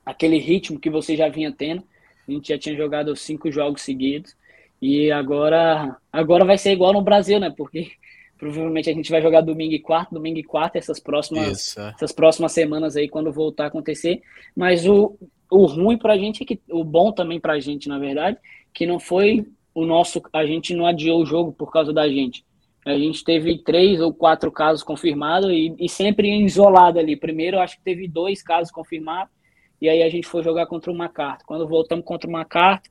aquele 0.04 0.38
ritmo 0.38 0.78
que 0.78 0.90
você 0.90 1.16
já 1.16 1.28
vinha 1.28 1.52
tendo. 1.52 1.82
A 2.26 2.32
gente 2.32 2.48
já 2.48 2.58
tinha 2.58 2.76
jogado 2.76 3.14
cinco 3.16 3.50
jogos 3.50 3.82
seguidos 3.82 4.36
e 4.80 5.10
agora, 5.10 5.96
agora 6.12 6.44
vai 6.44 6.58
ser 6.58 6.72
igual 6.72 6.92
no 6.92 7.02
Brasil, 7.02 7.38
né? 7.38 7.52
Porque 7.56 7.92
provavelmente 8.38 8.90
a 8.90 8.92
gente 8.92 9.10
vai 9.10 9.22
jogar 9.22 9.40
domingo 9.40 9.72
e 9.72 9.78
quarto, 9.78 10.14
domingo 10.14 10.38
e 10.38 10.44
quarto 10.44 10.76
essas 10.76 11.00
próximas, 11.00 11.48
Isso, 11.48 11.80
é. 11.80 11.92
essas 11.94 12.12
próximas 12.12 12.52
semanas 12.52 12.96
aí 12.96 13.08
quando 13.08 13.32
voltar 13.32 13.64
a 13.64 13.66
acontecer. 13.68 14.22
Mas 14.56 14.86
o, 14.86 15.16
o 15.50 15.66
ruim 15.66 15.96
pra 15.96 16.16
gente 16.18 16.42
é 16.42 16.46
que 16.46 16.60
o 16.70 16.84
bom 16.84 17.12
também 17.12 17.40
pra 17.40 17.58
gente, 17.60 17.88
na 17.88 17.98
verdade, 17.98 18.38
que 18.72 18.86
não 18.86 18.98
foi 18.98 19.46
o 19.74 19.84
nosso, 19.84 20.22
a 20.32 20.46
gente 20.46 20.74
não 20.74 20.86
adiou 20.86 21.22
o 21.22 21.26
jogo 21.26 21.52
por 21.52 21.72
causa 21.72 21.92
da 21.92 22.08
gente. 22.08 22.44
A 22.84 22.98
gente 22.98 23.24
teve 23.24 23.58
três 23.58 24.00
ou 24.00 24.12
quatro 24.12 24.52
casos 24.52 24.82
confirmados 24.82 25.50
e, 25.50 25.74
e 25.78 25.88
sempre 25.88 26.44
isolado 26.44 26.98
ali. 26.98 27.16
Primeiro, 27.16 27.58
acho 27.58 27.78
que 27.78 27.82
teve 27.82 28.06
dois 28.06 28.42
casos 28.42 28.70
confirmados, 28.70 29.32
e 29.84 29.88
aí 29.88 30.02
a 30.02 30.08
gente 30.08 30.26
foi 30.26 30.42
jogar 30.42 30.64
contra 30.64 30.90
uma 30.90 31.10
carta. 31.10 31.44
Quando 31.46 31.68
voltamos 31.68 32.06
contra 32.06 32.26
uma 32.26 32.42
carta, 32.42 32.88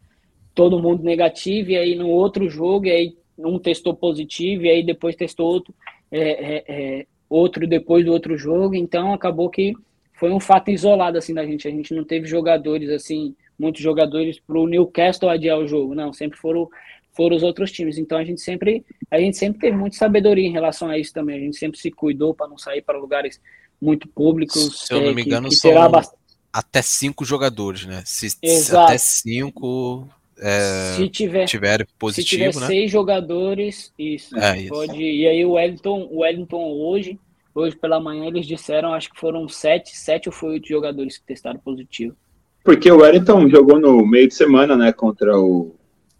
todo 0.53 0.79
mundo 0.79 1.01
negativo, 1.01 1.71
e 1.71 1.77
aí 1.77 1.95
no 1.95 2.07
outro 2.07 2.47
jogo, 2.47 2.85
e 2.85 2.91
aí 2.91 3.17
um 3.35 3.57
testou 3.57 3.95
positivo, 3.95 4.65
e 4.65 4.69
aí 4.69 4.85
depois 4.85 5.15
testou 5.15 5.47
outro, 5.47 5.73
é, 6.11 6.19
é, 6.19 6.63
é, 6.67 7.05
outro 7.27 7.65
depois 7.65 8.05
do 8.05 8.11
outro 8.11 8.37
jogo. 8.37 8.75
Então 8.75 9.11
acabou 9.11 9.49
que 9.49 9.73
foi 10.13 10.31
um 10.31 10.39
fato 10.39 10.69
isolado 10.69 11.17
assim 11.17 11.33
da 11.33 11.43
gente. 11.43 11.67
A 11.67 11.71
gente 11.71 11.95
não 11.95 12.03
teve 12.03 12.27
jogadores 12.27 12.91
assim, 12.91 13.35
muitos 13.57 13.81
jogadores 13.81 14.39
para 14.39 14.59
o 14.59 14.67
Newcastle 14.67 15.29
adiar 15.29 15.57
o 15.57 15.67
jogo. 15.67 15.95
Não, 15.95 16.13
sempre 16.13 16.37
foram 16.37 16.69
foram 17.11 17.35
os 17.35 17.41
outros 17.41 17.71
times. 17.71 17.97
Então 17.97 18.19
a 18.19 18.23
gente 18.23 18.41
sempre 18.41 18.85
a 19.09 19.19
gente 19.19 19.35
sempre 19.35 19.61
teve 19.61 19.75
muita 19.75 19.97
sabedoria 19.97 20.47
em 20.47 20.51
relação 20.51 20.89
a 20.89 20.97
isso 20.99 21.11
também. 21.11 21.37
A 21.37 21.39
gente 21.39 21.57
sempre 21.57 21.79
se 21.79 21.89
cuidou 21.89 22.35
para 22.35 22.47
não 22.47 22.57
sair 22.59 22.83
para 22.83 22.99
lugares 22.99 23.41
muito 23.81 24.07
públicos. 24.07 24.85
Se 24.85 24.93
eu 24.93 25.01
não 25.01 25.09
é, 25.09 25.13
me 25.13 25.23
engano, 25.23 25.49
que, 25.49 25.55
que 25.55 25.59
são 25.59 25.91
bast... 25.91 26.13
até 26.53 26.81
cinco 26.81 27.25
jogadores, 27.25 27.85
né? 27.85 28.03
Se, 28.05 28.29
se 28.29 28.75
até 28.75 28.97
cinco 28.97 30.07
é, 30.39 30.93
se 30.95 31.09
tiver, 31.09 31.45
tiver 31.45 31.87
positivo, 31.97 32.43
se 32.43 32.51
tiver 32.51 32.61
né? 32.61 32.67
seis 32.67 32.91
jogadores, 32.91 33.91
isso, 33.97 34.37
é, 34.37 34.67
pode. 34.67 34.91
Isso. 34.91 35.01
E 35.01 35.27
aí 35.27 35.45
o 35.45 35.53
Wellington, 35.53 36.07
o 36.11 36.19
Wellington 36.19 36.63
hoje, 36.63 37.19
hoje 37.55 37.75
pela 37.75 37.99
manhã 37.99 38.25
eles 38.25 38.45
disseram, 38.45 38.93
acho 38.93 39.11
que 39.11 39.19
foram 39.19 39.49
sete, 39.49 39.97
sete 39.97 40.29
ou 40.29 40.33
foi 40.33 40.51
oito 40.51 40.67
jogadores 40.67 41.17
que 41.17 41.25
testaram 41.25 41.59
positivo. 41.59 42.15
Porque 42.63 42.89
o 42.91 42.99
Wellington 42.99 43.49
jogou 43.49 43.79
no 43.79 44.05
meio 44.05 44.27
de 44.27 44.35
semana, 44.35 44.77
né, 44.77 44.93
contra 44.93 45.37
o 45.37 45.75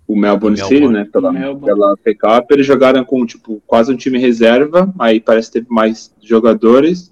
o 0.07 0.15
Melbourne, 0.15 0.57
Melbourne. 0.57 0.85
City, 0.85 0.93
né? 0.93 1.09
Pela, 1.11 1.31
Melbourne. 1.31 1.65
pela 1.65 1.97
PK. 1.97 2.45
Eles 2.51 2.65
jogaram 2.65 3.03
com 3.05 3.25
tipo, 3.25 3.61
quase 3.65 3.91
um 3.91 3.95
time 3.95 4.19
reserva, 4.19 4.93
aí 4.99 5.19
parece 5.19 5.51
ter 5.51 5.65
mais 5.69 6.13
jogadores. 6.21 7.11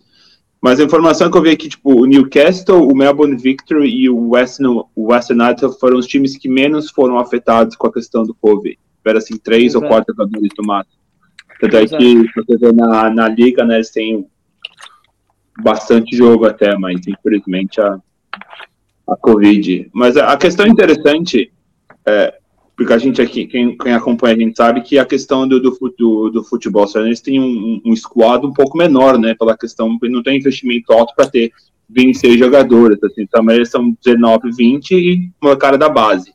Mas 0.61 0.79
a 0.79 0.83
informação 0.83 1.31
que 1.31 1.37
eu 1.37 1.41
vi 1.41 1.49
aqui, 1.49 1.67
tipo, 1.67 2.01
o 2.01 2.05
Newcastle, 2.05 2.87
o 2.87 2.95
Melbourne 2.95 3.35
Victory 3.35 3.89
e 3.89 4.07
o 4.07 4.29
Western, 4.29 4.83
o 4.95 5.11
Western 5.11 5.41
United 5.43 5.79
foram 5.79 5.97
os 5.97 6.05
times 6.05 6.37
que 6.37 6.47
menos 6.47 6.91
foram 6.91 7.17
afetados 7.17 7.75
com 7.75 7.87
a 7.87 7.93
questão 7.93 8.23
do 8.23 8.35
Covid. 8.35 8.77
Era 9.03 9.17
assim, 9.17 9.37
três 9.37 9.73
Exato. 9.73 9.83
ou 9.83 9.89
quatro 9.89 10.13
jogadores 10.15 10.49
do 10.55 10.63
máximo. 10.63 11.01
Tanto 11.59 11.77
é 11.77 11.85
que, 11.87 12.25
você 12.35 12.57
vê 12.57 12.71
na, 12.71 13.09
na 13.09 13.27
liga, 13.27 13.65
né, 13.65 13.75
eles 13.75 13.89
têm 13.89 14.27
bastante 15.63 16.15
jogo 16.15 16.45
até, 16.45 16.77
mas 16.77 17.01
infelizmente 17.07 17.81
a, 17.81 17.99
a 19.09 19.15
Covid. 19.15 19.89
Mas 19.93 20.15
a, 20.15 20.31
a 20.31 20.37
questão 20.37 20.67
interessante 20.67 21.51
é, 22.05 22.39
porque 22.81 22.93
a 22.93 22.97
gente 22.97 23.21
aqui, 23.21 23.45
quem, 23.45 23.77
quem, 23.77 23.93
acompanha 23.93 24.33
a 24.35 24.39
gente 24.39 24.57
sabe 24.57 24.81
que 24.81 24.97
a 24.97 25.05
questão 25.05 25.47
do, 25.47 25.61
do, 25.61 25.77
do, 25.95 26.29
do 26.31 26.43
futebol 26.43 26.87
eles 26.95 27.21
têm 27.21 27.39
um, 27.39 27.79
um 27.85 27.95
squad 27.95 28.43
um 28.43 28.51
pouco 28.51 28.75
menor, 28.75 29.19
né, 29.19 29.35
pela 29.35 29.55
questão, 29.55 29.99
não 30.01 30.23
tem 30.23 30.39
investimento 30.39 30.91
alto 30.91 31.13
para 31.15 31.29
ter 31.29 31.51
26 31.87 32.39
jogadores, 32.39 32.97
assim, 33.03 33.21
então 33.21 33.47
eles 33.51 33.69
são 33.69 33.95
19, 34.03 34.49
20 34.51 34.91
e 34.95 35.31
uma 35.39 35.55
cara 35.55 35.77
da 35.77 35.87
base. 35.87 36.33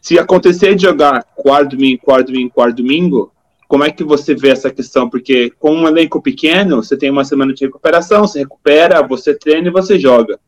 Se 0.00 0.16
acontecer 0.16 0.76
de 0.76 0.82
jogar 0.82 1.24
quarto 1.34 1.74
domingo, 1.74 2.00
quarto 2.00 2.28
domingo, 2.28 2.54
quarto 2.54 2.76
domingo, 2.76 3.32
como 3.66 3.82
é 3.82 3.90
que 3.90 4.04
você 4.04 4.32
vê 4.32 4.50
essa 4.50 4.70
questão? 4.70 5.10
Porque 5.10 5.50
com 5.58 5.74
um 5.74 5.88
elenco 5.88 6.22
pequeno, 6.22 6.84
você 6.84 6.96
tem 6.96 7.10
uma 7.10 7.24
semana 7.24 7.52
de 7.52 7.64
recuperação, 7.64 8.28
você 8.28 8.38
recupera, 8.38 9.02
você 9.02 9.34
treina 9.34 9.66
e 9.66 9.72
você 9.72 9.98
joga. 9.98 10.38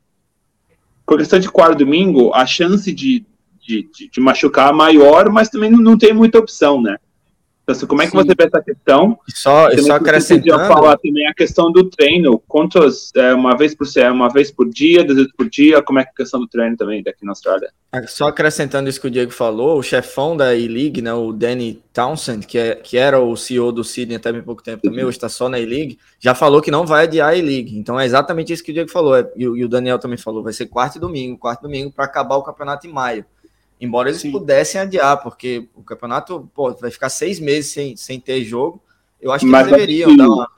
Com 1.05 1.15
a 1.15 1.19
questão 1.19 1.41
de 1.41 1.51
quarto 1.51 1.79
domingo, 1.79 2.33
a 2.33 2.47
chance 2.47 2.93
de 2.93 3.27
de, 3.71 3.89
de, 3.95 4.11
de 4.11 4.21
machucar 4.21 4.73
maior, 4.75 5.31
mas 5.31 5.49
também 5.49 5.71
não, 5.71 5.79
não 5.79 5.97
tem 5.97 6.13
muita 6.13 6.39
opção, 6.39 6.83
né? 6.83 6.97
Então, 7.71 7.77
assim, 7.77 7.87
como 7.87 8.03
é 8.03 8.07
que 8.07 8.11
Sim. 8.11 8.17
você 8.17 8.35
vê 8.37 8.45
essa 8.45 8.61
questão? 8.61 9.19
E 9.29 9.33
só, 9.33 9.71
só 9.79 9.95
acrescentando... 9.95 10.67
falar 10.67 10.97
também 10.97 11.29
a 11.29 11.35
questão 11.35 11.71
do 11.71 11.89
treino, 11.89 12.43
quantas, 12.49 13.13
é, 13.15 13.33
uma 13.33 13.57
vez 13.57 13.75
por 13.77 13.87
uma 14.13 14.29
vez 14.29 14.51
por 14.51 14.69
dia, 14.69 15.05
duas 15.05 15.19
vezes 15.19 15.33
por 15.37 15.49
dia, 15.49 15.81
como 15.81 16.01
é 16.01 16.03
que 16.03 16.09
é 16.09 16.13
a 16.13 16.17
questão 16.17 16.41
do 16.41 16.49
treino 16.49 16.77
também 16.77 17.03
daqui 17.03 17.25
na 17.25 17.31
Austrália? 17.31 17.71
Ah, 17.93 18.05
só 18.07 18.27
acrescentando 18.27 18.89
isso 18.89 19.01
que 19.01 19.07
o 19.07 19.11
Diego 19.11 19.31
falou, 19.31 19.79
o 19.79 19.83
chefão 19.83 20.37
da 20.37 20.55
E-League, 20.55 21.01
né, 21.01 21.13
o 21.13 21.33
Danny 21.33 21.81
Townsend, 21.93 22.47
que, 22.47 22.59
é, 22.59 22.75
que 22.75 22.97
era 22.97 23.21
o 23.21 23.37
CEO 23.37 23.71
do 23.71 23.85
Sydney 23.85 24.17
até 24.17 24.33
bem 24.33 24.43
pouco 24.43 24.63
tempo 24.63 24.83
também, 24.83 25.05
hoje 25.05 25.19
está 25.19 25.29
só 25.29 25.49
na 25.49 25.61
E-League, 25.61 25.99
já 26.19 26.35
falou 26.35 26.61
que 26.61 26.71
não 26.71 26.87
vai 26.87 27.05
adiar 27.05 27.31
a 27.31 27.37
E-League. 27.37 27.77
Então 27.79 28.01
é 28.01 28.05
exatamente 28.05 28.53
isso 28.53 28.65
que 28.65 28.71
o 28.71 28.75
Diego 28.75 28.91
falou, 28.91 29.17
é, 29.17 29.31
e, 29.37 29.43
e 29.43 29.65
o 29.65 29.69
Daniel 29.69 29.99
também 29.99 30.19
falou, 30.19 30.43
vai 30.43 30.53
ser 30.53 30.67
quarto 30.67 30.97
e 30.97 31.01
domingo, 31.01 31.39
quarto 31.39 31.61
e 31.61 31.63
domingo 31.63 31.93
para 31.93 32.05
acabar 32.05 32.37
o 32.37 32.43
campeonato 32.43 32.87
em 32.87 32.93
maio. 32.93 33.25
Embora 33.81 34.11
eles 34.11 34.21
Sim. 34.21 34.31
pudessem 34.31 34.81
adiar, 34.81 35.23
porque 35.23 35.69
o 35.75 35.83
campeonato 35.83 36.51
pô, 36.55 36.73
vai 36.75 36.91
ficar 36.91 37.09
seis 37.09 37.41
meses 37.41 37.73
sem, 37.73 37.97
sem 37.97 38.21
ter 38.21 38.45
jogo. 38.45 38.83
Eu 39.21 39.33
acho 39.33 39.45
que 39.45 39.51
Mas 39.51 39.67
eles 39.67 39.73
deveriam 39.73 40.15
dar 40.17 40.27
uma, 40.27 40.49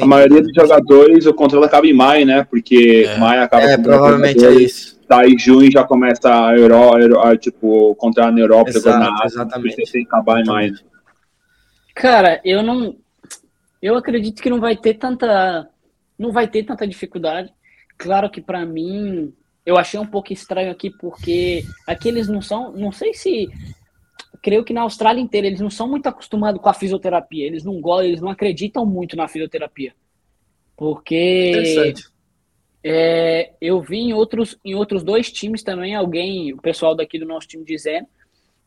a 0.00 0.06
maioria 0.06 0.42
dos 0.42 0.52
jogadores, 0.54 1.26
o 1.26 1.34
controle 1.34 1.66
acaba 1.66 1.86
em 1.86 1.92
maio, 1.92 2.26
né? 2.26 2.44
Porque 2.44 3.04
é. 3.06 3.16
maio 3.18 3.42
acaba. 3.42 3.62
É, 3.62 3.76
provavelmente 3.76 4.44
é 4.44 4.52
isso. 4.54 4.98
Daí 5.08 5.38
junho 5.38 5.70
já 5.70 5.84
começa 5.84 6.28
a 6.28 6.56
Euro, 6.56 6.98
Euro 6.98 7.36
tipo, 7.36 7.94
contra 7.94 8.30
na 8.30 8.40
Europa, 8.40 8.70
Exato, 8.70 8.98
na 8.98 9.24
exatamente. 9.24 9.76
Tem 9.76 10.02
que 10.02 10.08
acabar 10.08 10.40
em 10.40 10.46
maio. 10.46 10.78
Cara, 11.94 12.40
eu 12.44 12.62
não. 12.62 12.96
Eu 13.80 13.96
acredito 13.96 14.42
que 14.42 14.50
não 14.50 14.60
vai 14.60 14.76
ter 14.76 14.94
tanta. 14.94 15.68
Não 16.18 16.32
vai 16.32 16.48
ter 16.48 16.64
tanta 16.64 16.86
dificuldade. 16.86 17.52
Claro 17.96 18.28
que 18.30 18.40
para 18.40 18.66
mim 18.66 19.32
eu 19.68 19.76
achei 19.76 20.00
um 20.00 20.06
pouco 20.06 20.32
estranho 20.32 20.70
aqui 20.70 20.88
porque 20.88 21.62
aqui 21.86 22.08
eles 22.08 22.26
não 22.26 22.40
são, 22.40 22.72
não 22.72 22.90
sei 22.90 23.12
se 23.12 23.50
creio 24.40 24.64
que 24.64 24.72
na 24.72 24.80
Austrália 24.80 25.20
inteira 25.20 25.46
eles 25.46 25.60
não 25.60 25.68
são 25.68 25.86
muito 25.86 26.06
acostumados 26.06 26.58
com 26.58 26.70
a 26.70 26.72
fisioterapia, 26.72 27.44
eles 27.44 27.64
não 27.64 27.78
gostam, 27.78 28.06
eles 28.06 28.22
não 28.22 28.30
acreditam 28.30 28.86
muito 28.86 29.14
na 29.14 29.28
fisioterapia. 29.28 29.92
Porque 30.74 31.92
é, 32.82 33.52
eu 33.60 33.82
vi 33.82 33.98
em 33.98 34.14
outros, 34.14 34.58
em 34.64 34.74
outros 34.74 35.02
dois 35.02 35.30
times 35.30 35.62
também 35.62 35.94
alguém, 35.94 36.50
o 36.54 36.62
pessoal 36.62 36.94
daqui 36.94 37.18
do 37.18 37.26
nosso 37.26 37.46
time 37.46 37.62
dizendo 37.62 38.08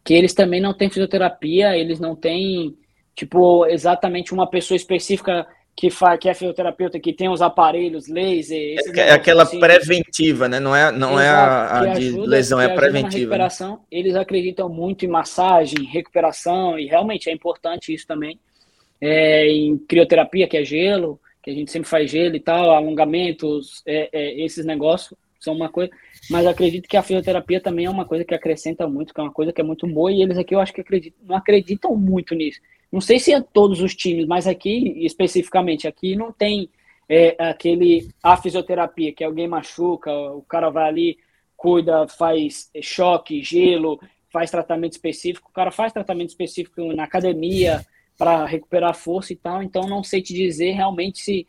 que 0.04 0.14
eles 0.14 0.36
também 0.36 0.62
não 0.62 0.72
têm 0.72 0.92
fisioterapia, 0.92 1.76
eles 1.76 2.00
não 2.00 2.16
têm 2.16 2.78
tipo 3.16 3.66
exatamente 3.66 4.36
uma 4.36 4.48
pessoa 4.48 4.76
específica 4.76 5.48
que, 5.76 5.90
faz, 5.90 6.20
que 6.20 6.30
é 6.30 6.34
fisioterapeuta, 6.34 7.00
que 7.00 7.14
tem 7.14 7.30
os 7.30 7.42
aparelhos, 7.42 8.08
laser. 8.08 8.78
É, 8.96 9.00
é 9.00 9.12
aquela 9.12 9.44
assim, 9.44 9.60
preventiva, 9.60 10.48
né? 10.48 10.60
Não 10.60 10.76
é, 10.76 10.92
não 10.92 11.20
é 11.20 11.28
a, 11.30 11.80
a 11.80 11.86
de 11.88 12.08
ajuda, 12.08 12.28
lesão, 12.28 12.62
é 12.62 12.66
a 12.66 12.76
preventiva. 12.76 13.12
Né? 13.12 13.20
recuperação, 13.20 13.72
né? 13.72 13.80
Eles 13.92 14.16
acreditam 14.16 14.70
muito 14.70 15.06
em 15.06 15.08
massagem, 15.08 15.84
recuperação, 15.86 16.78
e 16.78 16.86
realmente 16.86 17.30
é 17.30 17.34
importante 17.34 17.94
isso 17.94 18.06
também. 18.06 18.40
é, 19.02 19.48
em 19.48 19.78
crioterapia, 19.80 20.48
que 20.48 20.58
é 20.58 20.64
gelo, 20.64 21.20
que 21.42 21.50
a 21.50 21.54
gente 21.54 21.72
sempre 21.72 21.90
faz 21.90 22.10
gelo 22.12 22.36
e 22.36 22.40
tal, 22.40 22.70
alongamentos, 22.70 23.82
é, 23.86 24.10
é, 24.14 24.46
esses 24.46 24.64
negócios 24.64 25.18
são 25.40 25.56
uma 25.56 25.70
coisa. 25.70 25.92
Mas 26.30 26.46
acredito 26.46 26.88
que 26.88 26.96
a 26.96 27.02
fisioterapia 27.02 27.60
também 27.60 27.86
é 27.86 27.90
uma 27.90 28.06
coisa 28.06 28.24
que 28.24 28.36
acrescenta 28.36 28.88
muito, 28.88 29.12
que 29.14 29.20
é 29.20 29.24
uma 29.24 29.34
coisa 29.34 29.52
que 29.52 29.60
é 29.60 29.64
muito 29.64 29.88
boa, 29.88 30.12
e 30.12 30.22
eles 30.22 30.38
aqui 30.38 30.54
eu 30.54 30.60
acho 30.60 30.72
que 30.72 30.82
acreditam, 30.82 31.20
não 31.28 31.36
acreditam 31.36 31.96
muito 31.96 32.36
nisso. 32.36 32.60
Não 32.92 33.00
sei 33.00 33.20
se 33.20 33.32
é 33.32 33.42
todos 33.42 33.82
os 33.82 33.96
times, 33.96 34.28
mas 34.28 34.48
aqui, 34.48 35.06
especificamente, 35.06 35.88
aqui 35.88 36.16
não 36.16 36.32
tem 36.32 36.70
é, 37.08 37.36
aquele 37.40 38.10
a 38.22 38.36
fisioterapia, 38.36 39.14
que 39.14 39.24
alguém 39.24 39.48
machuca, 39.48 40.12
o 40.12 40.42
cara 40.42 40.70
vai 40.70 40.90
ali, 40.90 41.18
cuida, 41.56 42.08
faz 42.08 42.70
choque, 42.82 43.44
gelo, 43.44 44.00
faz 44.32 44.50
tratamento 44.50 44.94
específico, 44.94 45.50
o 45.50 45.54
cara 45.54 45.72
faz 45.72 45.94
tratamento 45.94 46.30
específico 46.30 46.82
na 46.94 47.04
academia 47.04 47.86
para 48.18 48.46
recuperar 48.46 48.96
força 48.96 49.34
e 49.34 49.36
tal, 49.36 49.64
então 49.64 49.88
não 49.88 50.04
sei 50.04 50.22
te 50.22 50.34
dizer 50.34 50.72
realmente 50.72 51.20
se, 51.20 51.48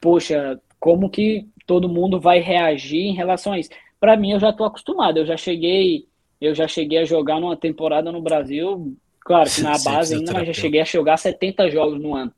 poxa, 0.00 0.60
como 0.78 1.10
que 1.10 1.46
todo 1.66 1.88
mundo 1.88 2.20
vai 2.20 2.38
reagir 2.38 3.06
em 3.06 3.14
relação 3.14 3.52
a 3.52 3.58
isso. 3.58 3.70
Para 3.98 4.16
mim, 4.16 4.32
eu 4.32 4.40
já 4.40 4.50
estou 4.50 4.66
acostumado, 4.66 5.18
eu 5.18 5.26
já 5.26 5.36
cheguei, 5.36 6.06
eu 6.40 6.54
já 6.54 6.68
cheguei 6.68 6.98
a 6.98 7.04
jogar 7.04 7.40
numa 7.40 7.56
temporada 7.56 8.12
no 8.12 8.20
Brasil, 8.20 8.96
claro 9.26 9.50
que 9.50 9.60
na 9.60 9.76
base 9.78 10.14
ainda, 10.14 10.32
mas 10.32 10.46
já 10.46 10.52
cheguei 10.52 10.80
a 10.80 10.84
jogar 10.84 11.16
70 11.16 11.68
jogos 11.70 12.00
no 12.00 12.14
ano. 12.14 12.32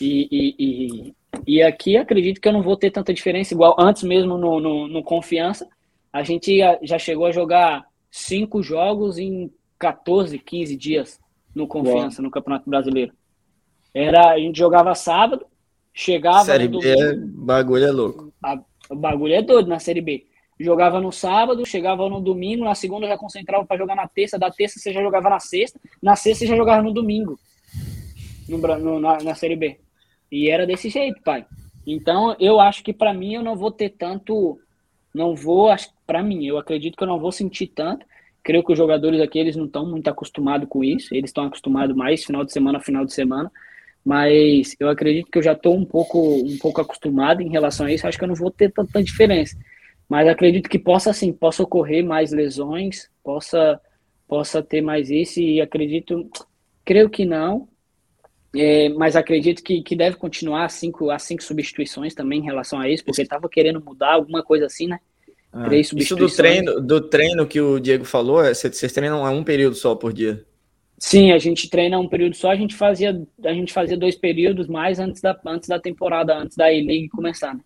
E, 0.00 0.28
e, 0.30 0.54
e, 0.58 1.14
e, 1.46 1.62
aqui 1.62 1.96
acredito 1.96 2.40
que 2.40 2.48
eu 2.48 2.52
não 2.52 2.62
vou 2.62 2.76
ter 2.76 2.90
tanta 2.90 3.12
diferença, 3.12 3.52
igual 3.52 3.76
antes 3.78 4.02
mesmo 4.02 4.36
no, 4.36 4.58
no, 4.58 4.88
no 4.88 5.02
Confiança, 5.02 5.68
a 6.12 6.22
gente 6.22 6.58
já 6.82 6.98
chegou 6.98 7.26
a 7.26 7.32
jogar 7.32 7.84
cinco 8.10 8.62
jogos 8.62 9.18
em 9.18 9.50
14, 9.78 10.38
15 10.38 10.76
dias 10.76 11.20
no 11.54 11.66
Confiança, 11.66 12.20
Uau. 12.20 12.24
no 12.24 12.30
Campeonato 12.30 12.68
Brasileiro. 12.68 13.12
Era, 13.92 14.30
a 14.30 14.38
gente 14.38 14.58
jogava 14.58 14.94
sábado, 14.94 15.46
chegava. 15.92 16.44
Série 16.44 16.68
B, 16.68 16.78
é, 16.82 17.14
bagulho 17.16 17.84
é 17.84 17.90
louco. 17.90 18.32
A, 18.42 18.58
o 18.90 18.96
bagulho 18.96 19.34
é 19.34 19.42
doido 19.42 19.68
na 19.68 19.78
Série 19.78 20.00
B. 20.00 20.26
Jogava 20.58 21.00
no 21.00 21.12
sábado, 21.12 21.66
chegava 21.66 22.08
no 22.08 22.20
domingo, 22.20 22.64
na 22.64 22.74
segunda 22.74 23.06
já 23.06 23.18
concentrava 23.18 23.64
para 23.66 23.76
jogar 23.76 23.94
na 23.94 24.08
terça, 24.08 24.38
da 24.38 24.50
terça 24.50 24.78
você 24.78 24.92
já 24.92 25.02
jogava 25.02 25.28
na 25.28 25.38
sexta, 25.38 25.78
na 26.02 26.16
sexta 26.16 26.44
você 26.44 26.46
já 26.46 26.56
jogava 26.56 26.82
no 26.82 26.92
domingo, 26.92 27.38
no, 28.48 28.58
no 28.58 29.00
na, 29.00 29.18
na 29.22 29.34
Série 29.34 29.56
B. 29.56 29.78
E 30.32 30.48
era 30.48 30.66
desse 30.66 30.88
jeito, 30.88 31.22
pai. 31.22 31.44
Então, 31.86 32.34
eu 32.40 32.58
acho 32.58 32.82
que 32.82 32.92
para 32.92 33.12
mim 33.12 33.34
eu 33.34 33.42
não 33.42 33.54
vou 33.54 33.70
ter 33.70 33.90
tanto 33.90 34.58
não 35.16 35.34
vou, 35.34 35.74
para 36.06 36.22
mim, 36.22 36.44
eu 36.44 36.58
acredito 36.58 36.94
que 36.94 37.02
eu 37.02 37.08
não 37.08 37.18
vou 37.18 37.32
sentir 37.32 37.68
tanto. 37.68 38.04
Creio 38.42 38.62
que 38.62 38.72
os 38.72 38.78
jogadores 38.78 39.20
aqui 39.20 39.38
eles 39.38 39.56
não 39.56 39.64
estão 39.64 39.86
muito 39.86 40.08
acostumados 40.08 40.68
com 40.68 40.84
isso, 40.84 41.14
eles 41.14 41.30
estão 41.30 41.44
acostumados 41.44 41.96
mais 41.96 42.22
final 42.22 42.44
de 42.44 42.52
semana 42.52 42.78
final 42.78 43.04
de 43.04 43.14
semana, 43.14 43.50
mas 44.04 44.76
eu 44.78 44.88
acredito 44.90 45.30
que 45.30 45.38
eu 45.38 45.42
já 45.42 45.52
estou 45.52 45.74
um 45.74 45.84
pouco 45.84 46.18
um 46.18 46.58
pouco 46.58 46.80
acostumado 46.80 47.40
em 47.40 47.48
relação 47.48 47.86
a 47.86 47.92
isso, 47.92 48.06
acho 48.06 48.18
que 48.18 48.24
eu 48.24 48.28
não 48.28 48.34
vou 48.34 48.50
ter 48.50 48.70
tanta 48.70 49.02
diferença. 49.02 49.56
Mas 50.08 50.28
acredito 50.28 50.68
que 50.68 50.78
possa 50.78 51.12
sim, 51.12 51.32
possa 51.32 51.62
ocorrer 51.62 52.04
mais 52.04 52.32
lesões, 52.32 53.08
possa 53.22 53.80
possa 54.28 54.62
ter 54.62 54.80
mais 54.80 55.10
isso 55.10 55.40
e 55.40 55.60
acredito, 55.60 56.28
creio 56.84 57.08
que 57.08 57.24
não, 57.24 57.68
é, 58.54 58.88
mas 58.90 59.16
acredito 59.16 59.62
que, 59.62 59.82
que 59.82 59.94
deve 59.94 60.16
continuar 60.16 60.64
as 60.64 60.72
cinco, 60.74 61.10
as 61.10 61.22
cinco 61.22 61.42
substituições 61.42 62.14
também 62.14 62.40
em 62.40 62.44
relação 62.44 62.80
a 62.80 62.88
isso, 62.88 63.04
porque 63.04 63.22
estava 63.22 63.48
querendo 63.48 63.80
mudar 63.80 64.14
alguma 64.14 64.42
coisa 64.42 64.66
assim, 64.66 64.86
né? 64.88 64.98
Ah, 65.52 65.64
Três 65.64 65.88
substituições. 65.88 66.32
Isso 66.32 66.36
do 66.36 66.42
treino, 66.42 66.80
do 66.80 67.00
treino 67.00 67.46
que 67.46 67.60
o 67.60 67.78
Diego 67.78 68.04
falou, 68.04 68.44
é, 68.44 68.52
vocês 68.52 68.92
treinam 68.92 69.22
um 69.32 69.44
período 69.44 69.76
só 69.76 69.94
por 69.94 70.12
dia? 70.12 70.44
Sim, 70.98 71.32
a 71.32 71.38
gente 71.38 71.68
treina 71.68 71.98
um 71.98 72.08
período 72.08 72.34
só, 72.34 72.50
a 72.50 72.56
gente 72.56 72.74
fazia, 72.74 73.22
a 73.44 73.52
gente 73.52 73.72
fazia 73.72 73.96
dois 73.96 74.16
períodos 74.16 74.66
mais 74.66 74.98
antes 74.98 75.20
da, 75.20 75.38
antes 75.46 75.68
da 75.68 75.78
temporada, 75.78 76.34
antes 76.34 76.56
da 76.56 76.72
E-League 76.72 77.10
começar, 77.10 77.54
né? 77.54 77.60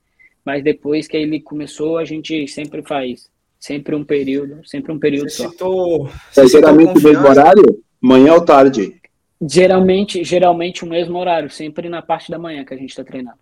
Mas 0.44 0.64
depois 0.64 1.06
que 1.06 1.18
E-League 1.18 1.44
começou, 1.44 1.98
a 1.98 2.04
gente 2.04 2.46
sempre 2.48 2.82
faz. 2.82 3.28
Sempre 3.58 3.94
um 3.94 4.02
período, 4.02 4.66
sempre 4.66 4.90
um 4.90 4.98
período 4.98 5.28
você 5.28 5.42
só. 5.42 5.50
Citou, 5.50 6.10
você 6.30 6.40
é 6.40 6.48
geralmente 6.48 6.98
o 6.98 7.02
mesmo 7.02 7.28
horário? 7.28 7.82
Manhã 8.00 8.34
ou 8.34 8.44
tarde? 8.44 9.00
Geralmente, 9.42 10.24
geralmente 10.24 10.82
o 10.84 10.88
mesmo 10.88 11.18
horário, 11.18 11.50
sempre 11.50 11.88
na 11.88 12.00
parte 12.00 12.30
da 12.30 12.38
manhã 12.38 12.64
que 12.64 12.72
a 12.72 12.76
gente 12.76 12.90
está 12.90 13.04
treinando. 13.04 13.38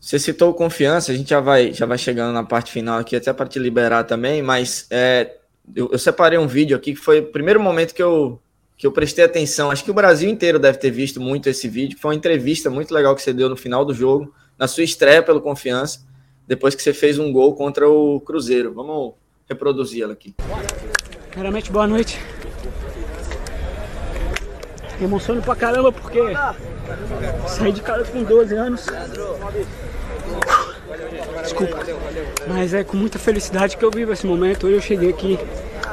Você 0.00 0.18
citou 0.18 0.54
confiança, 0.54 1.10
a 1.10 1.14
gente 1.16 1.30
já 1.30 1.40
vai, 1.40 1.72
já 1.72 1.86
vai 1.86 1.98
chegando 1.98 2.32
na 2.32 2.44
parte 2.44 2.70
final 2.70 2.98
aqui, 2.98 3.16
até 3.16 3.32
para 3.32 3.48
te 3.48 3.58
liberar 3.58 4.04
também, 4.04 4.42
mas 4.42 4.86
é, 4.90 5.36
eu, 5.74 5.90
eu, 5.90 5.98
separei 5.98 6.38
um 6.38 6.46
vídeo 6.46 6.76
aqui 6.76 6.92
que 6.92 7.00
foi 7.00 7.20
o 7.20 7.26
primeiro 7.26 7.60
momento 7.60 7.92
que 7.92 8.02
eu, 8.02 8.40
que 8.76 8.86
eu 8.86 8.92
prestei 8.92 9.24
atenção. 9.24 9.70
Acho 9.70 9.82
que 9.82 9.90
o 9.90 9.94
Brasil 9.94 10.30
inteiro 10.30 10.58
deve 10.58 10.78
ter 10.78 10.90
visto 10.90 11.20
muito 11.20 11.48
esse 11.48 11.66
vídeo. 11.68 11.98
Foi 11.98 12.10
uma 12.10 12.16
entrevista 12.16 12.70
muito 12.70 12.94
legal 12.94 13.16
que 13.16 13.22
você 13.22 13.32
deu 13.32 13.48
no 13.48 13.56
final 13.56 13.84
do 13.84 13.94
jogo, 13.94 14.32
na 14.58 14.66
sua 14.66 14.84
estreia 14.84 15.22
pelo 15.22 15.40
Confiança, 15.40 16.00
depois 16.46 16.74
que 16.74 16.82
você 16.82 16.92
fez 16.92 17.18
um 17.18 17.32
gol 17.32 17.54
contra 17.54 17.88
o 17.88 18.20
Cruzeiro. 18.20 18.72
Vamos 18.72 19.14
reproduzir 19.48 20.02
ela 20.02 20.12
aqui. 20.12 20.34
Primeiramente, 21.30 21.70
boa 21.70 21.86
noite. 21.86 22.20
Emociono 25.00 25.42
pra 25.42 25.54
caramba 25.54 25.92
porque 25.92 26.20
saí 27.46 27.72
de 27.72 27.82
casa 27.82 28.04
com 28.04 28.22
12 28.22 28.54
anos. 28.54 28.86
Desculpa. 31.42 31.78
Mas 32.48 32.72
é 32.72 32.82
com 32.82 32.96
muita 32.96 33.18
felicidade 33.18 33.76
que 33.76 33.84
eu 33.84 33.90
vivo 33.90 34.12
esse 34.12 34.26
momento. 34.26 34.66
Hoje 34.66 34.76
eu 34.76 34.80
cheguei 34.80 35.10
aqui, 35.10 35.38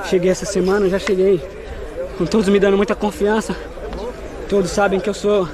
cheguei 0.05 0.31
essa 0.31 0.45
semana, 0.45 0.87
já 0.87 0.99
cheguei 0.99 1.41
com 2.17 2.25
todos 2.25 2.47
me 2.47 2.59
dando 2.59 2.77
muita 2.77 2.95
confiança. 2.95 3.55
Todos 4.47 4.71
sabem 4.71 4.99
que 4.99 5.09
eu 5.09 5.13
sou, 5.13 5.47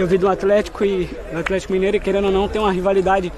que 0.00 0.02
eu 0.02 0.06
vi 0.06 0.16
do 0.16 0.28
Atlético 0.28 0.82
e 0.82 1.10
do 1.30 1.38
Atlético 1.38 1.74
Mineiro 1.74 1.98
e 1.98 2.00
querendo 2.00 2.24
ou 2.24 2.30
não 2.30 2.48
tem 2.48 2.58
uma 2.58 2.72
rivalidade 2.72 3.30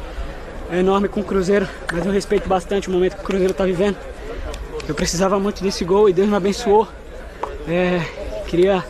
enorme 0.73 1.09
com 1.09 1.19
o 1.19 1.25
Cruzeiro, 1.25 1.69
mas 1.93 2.07
eu 2.07 2.13
respeito 2.13 2.49
bastante 2.49 2.89
o 2.89 2.93
momento 2.93 3.17
que 3.17 3.23
o 3.23 3.25
Cruzeiro 3.25 3.51
está 3.51 3.65
vivendo. 3.65 3.97
Eu 4.87 4.95
precisava 4.95 5.41
muito 5.41 5.61
desse 5.61 5.85
gol 5.85 6.09
e 6.09 6.13
Deus 6.13 6.29
me 6.29 6.37
abençoou. 6.37 6.87
É, 7.67 8.01
queria 8.47 8.85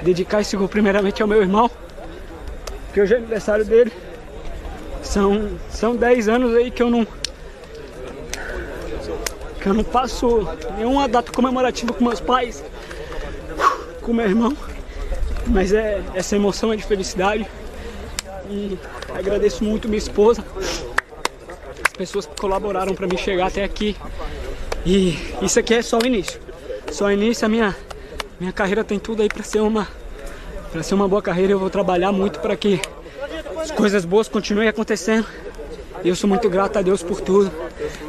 dedicar 0.00 0.40
esse 0.40 0.56
gol 0.56 0.66
primeiramente 0.66 1.20
ao 1.20 1.28
meu 1.28 1.42
irmão, 1.42 1.70
que 2.94 3.02
hoje 3.02 3.12
é 3.12 3.18
aniversário 3.18 3.66
dele. 3.66 3.92
São, 5.02 5.50
são 5.68 5.94
10 5.94 6.26
anos 6.26 6.56
aí 6.56 6.70
que 6.70 6.82
eu 6.82 6.88
não. 6.88 7.06
que 9.60 9.66
eu 9.66 9.74
não 9.74 9.84
passo 9.84 10.48
nenhuma 10.78 11.06
data 11.06 11.30
comemorativa 11.30 11.92
com 11.92 12.02
meus 12.02 12.20
pais, 12.20 12.64
com 14.00 14.14
meu 14.14 14.24
irmão. 14.24 14.56
Mas 15.46 15.72
é 15.72 16.02
essa 16.14 16.36
emoção 16.36 16.72
é 16.72 16.76
de 16.76 16.84
felicidade. 16.84 17.46
E 18.48 18.76
agradeço 19.14 19.62
muito 19.62 19.88
minha 19.88 19.98
esposa, 19.98 20.44
as 20.58 21.92
pessoas 21.96 22.26
que 22.26 22.34
colaboraram 22.40 22.94
para 22.94 23.06
mim 23.06 23.16
chegar 23.16 23.46
até 23.46 23.62
aqui. 23.62 23.96
E 24.84 25.16
isso 25.40 25.58
aqui 25.60 25.74
é 25.74 25.82
só 25.82 25.98
o 25.98 26.06
início. 26.06 26.40
Só 26.90 27.06
o 27.06 27.10
início, 27.10 27.46
a 27.46 27.48
minha 27.48 27.76
minha 28.40 28.52
carreira 28.52 28.82
tem 28.82 28.98
tudo 28.98 29.22
aí 29.22 29.28
para 29.28 29.42
ser 29.42 29.60
uma 29.60 29.86
para 30.72 30.82
ser 30.82 30.94
uma 30.94 31.06
boa 31.06 31.22
carreira. 31.22 31.52
Eu 31.52 31.58
vou 31.58 31.70
trabalhar 31.70 32.10
muito 32.10 32.40
para 32.40 32.56
que 32.56 32.80
as 33.60 33.70
coisas 33.70 34.04
boas 34.04 34.28
continuem 34.28 34.68
acontecendo. 34.68 35.26
Eu 36.04 36.16
sou 36.16 36.28
muito 36.28 36.48
grato 36.48 36.78
a 36.78 36.82
Deus 36.82 37.02
por 37.02 37.20
tudo 37.20 37.52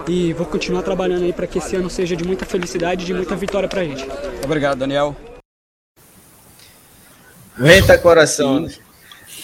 e 0.07 0.31
vou 0.33 0.45
continuar 0.45 0.81
trabalhando 0.81 1.23
aí 1.23 1.33
para 1.33 1.45
que 1.45 1.57
esse 1.57 1.75
ano 1.75 1.89
seja 1.89 2.15
de 2.15 2.23
muita 2.23 2.45
felicidade 2.45 3.03
e 3.03 3.05
de 3.05 3.13
muita 3.13 3.35
vitória 3.35 3.67
para 3.67 3.81
a 3.81 3.83
gente. 3.83 4.07
Obrigado, 4.43 4.79
Daniel. 4.79 5.15
Venta 7.57 7.97
coração. 7.97 8.67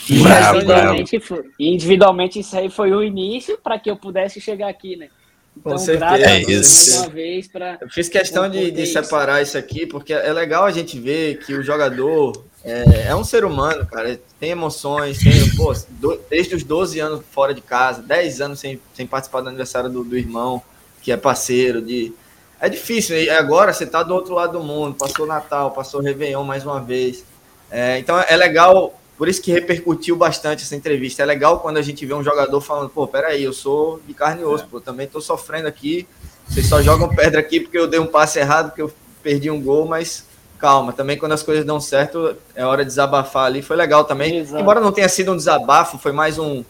Individualmente, 0.10 1.22
individualmente, 1.60 2.40
isso 2.40 2.58
aí 2.58 2.70
foi 2.70 2.92
o 2.92 3.04
início 3.04 3.58
para 3.58 3.78
que 3.78 3.90
eu 3.90 3.98
pudesse 3.98 4.40
chegar 4.40 4.70
aqui, 4.70 4.96
né? 4.96 5.10
Então, 5.58 5.72
Com 5.74 5.78
certeza. 5.78 6.30
É 6.30 6.42
isso. 6.42 7.00
Uma 7.00 7.10
vez 7.10 7.48
pra 7.48 7.78
Eu 7.82 7.90
fiz 7.90 8.08
questão 8.08 8.50
de, 8.50 8.72
de 8.72 8.86
separar 8.86 9.42
isso. 9.42 9.52
isso 9.52 9.58
aqui, 9.58 9.86
porque 9.86 10.14
é 10.14 10.32
legal 10.32 10.66
a 10.66 10.72
gente 10.72 11.00
ver 11.00 11.40
que 11.40 11.54
o 11.54 11.64
jogador 11.64 12.46
é, 12.64 13.08
é 13.08 13.16
um 13.16 13.24
ser 13.24 13.44
humano, 13.44 13.86
cara. 13.86 14.20
Tem 14.40 14.52
emoções, 14.52 15.18
tem, 15.20 15.56
pô, 15.56 15.74
do, 15.90 16.20
desde 16.30 16.56
os 16.56 16.64
12 16.64 17.00
anos 17.00 17.22
fora 17.32 17.54
de 17.54 17.62
casa, 17.62 18.02
10 18.02 18.42
anos 18.42 18.60
sem, 18.60 18.80
sem 18.94 19.08
participar 19.08 19.42
do 19.42 19.50
aniversário 19.50 19.90
do, 19.90 20.04
do 20.04 20.18
irmão, 20.18 20.62
que 21.02 21.12
é 21.12 21.18
parceiro 21.18 21.82
de. 21.82 22.14
É 22.60 22.68
difícil, 22.68 23.16
e 23.16 23.30
agora 23.30 23.72
você 23.72 23.86
tá 23.86 24.02
do 24.02 24.16
outro 24.16 24.34
lado 24.34 24.58
do 24.58 24.64
mundo, 24.64 24.96
passou 24.96 25.28
Natal, 25.28 25.72
passou 25.72 26.02
Réveillon 26.02 26.44
mais 26.44 26.66
uma 26.66 26.82
vez. 26.82 27.24
É, 27.70 28.00
então 28.00 28.20
é 28.20 28.36
legal 28.36 28.98
por 29.18 29.28
isso 29.28 29.42
que 29.42 29.52
repercutiu 29.52 30.16
bastante 30.16 30.64
essa 30.64 30.76
entrevista. 30.76 31.24
É 31.24 31.26
legal 31.26 31.60
quando 31.60 31.78
a 31.78 31.82
gente 31.82 32.06
vê 32.06 32.14
um 32.14 32.24
jogador 32.24 32.62
falando, 32.62 32.90
pô, 32.90 33.08
peraí, 33.08 33.44
eu 33.44 33.52
sou 33.52 34.00
de 34.08 34.14
carne 34.14 34.44
e 34.44 34.46
osso, 34.46 34.66
é. 34.66 34.68
pô, 34.70 34.80
também 34.80 35.08
tô 35.08 35.20
sofrendo 35.20 35.68
aqui. 35.68 36.08
Vocês 36.48 36.68
só 36.68 36.82
jogam 36.82 37.10
pedra 37.10 37.40
aqui 37.40 37.60
porque 37.60 37.78
eu 37.78 37.88
dei 37.88 38.00
um 38.00 38.06
passe 38.06 38.40
errado, 38.40 38.68
porque 38.68 38.82
eu 38.82 38.94
perdi 39.24 39.50
um 39.50 39.60
gol, 39.60 39.88
mas 39.88 40.26
calma. 40.60 40.94
Também 40.94 41.18
quando 41.18 41.32
as 41.32 41.42
coisas 41.42 41.66
dão 41.66 41.80
certo, 41.80 42.38
é 42.56 42.64
hora 42.64 42.84
de 42.84 42.90
desabafar 42.90 43.46
ali. 43.46 43.64
Foi 43.64 43.76
legal 43.76 44.06
também. 44.06 44.38
Exato. 44.38 44.62
Embora 44.62 44.80
não 44.80 44.92
tenha 44.92 45.10
sido 45.10 45.32
um 45.32 45.36
desabafo, 45.36 45.98
foi 45.98 46.12
mais 46.12 46.38
um 46.38 46.64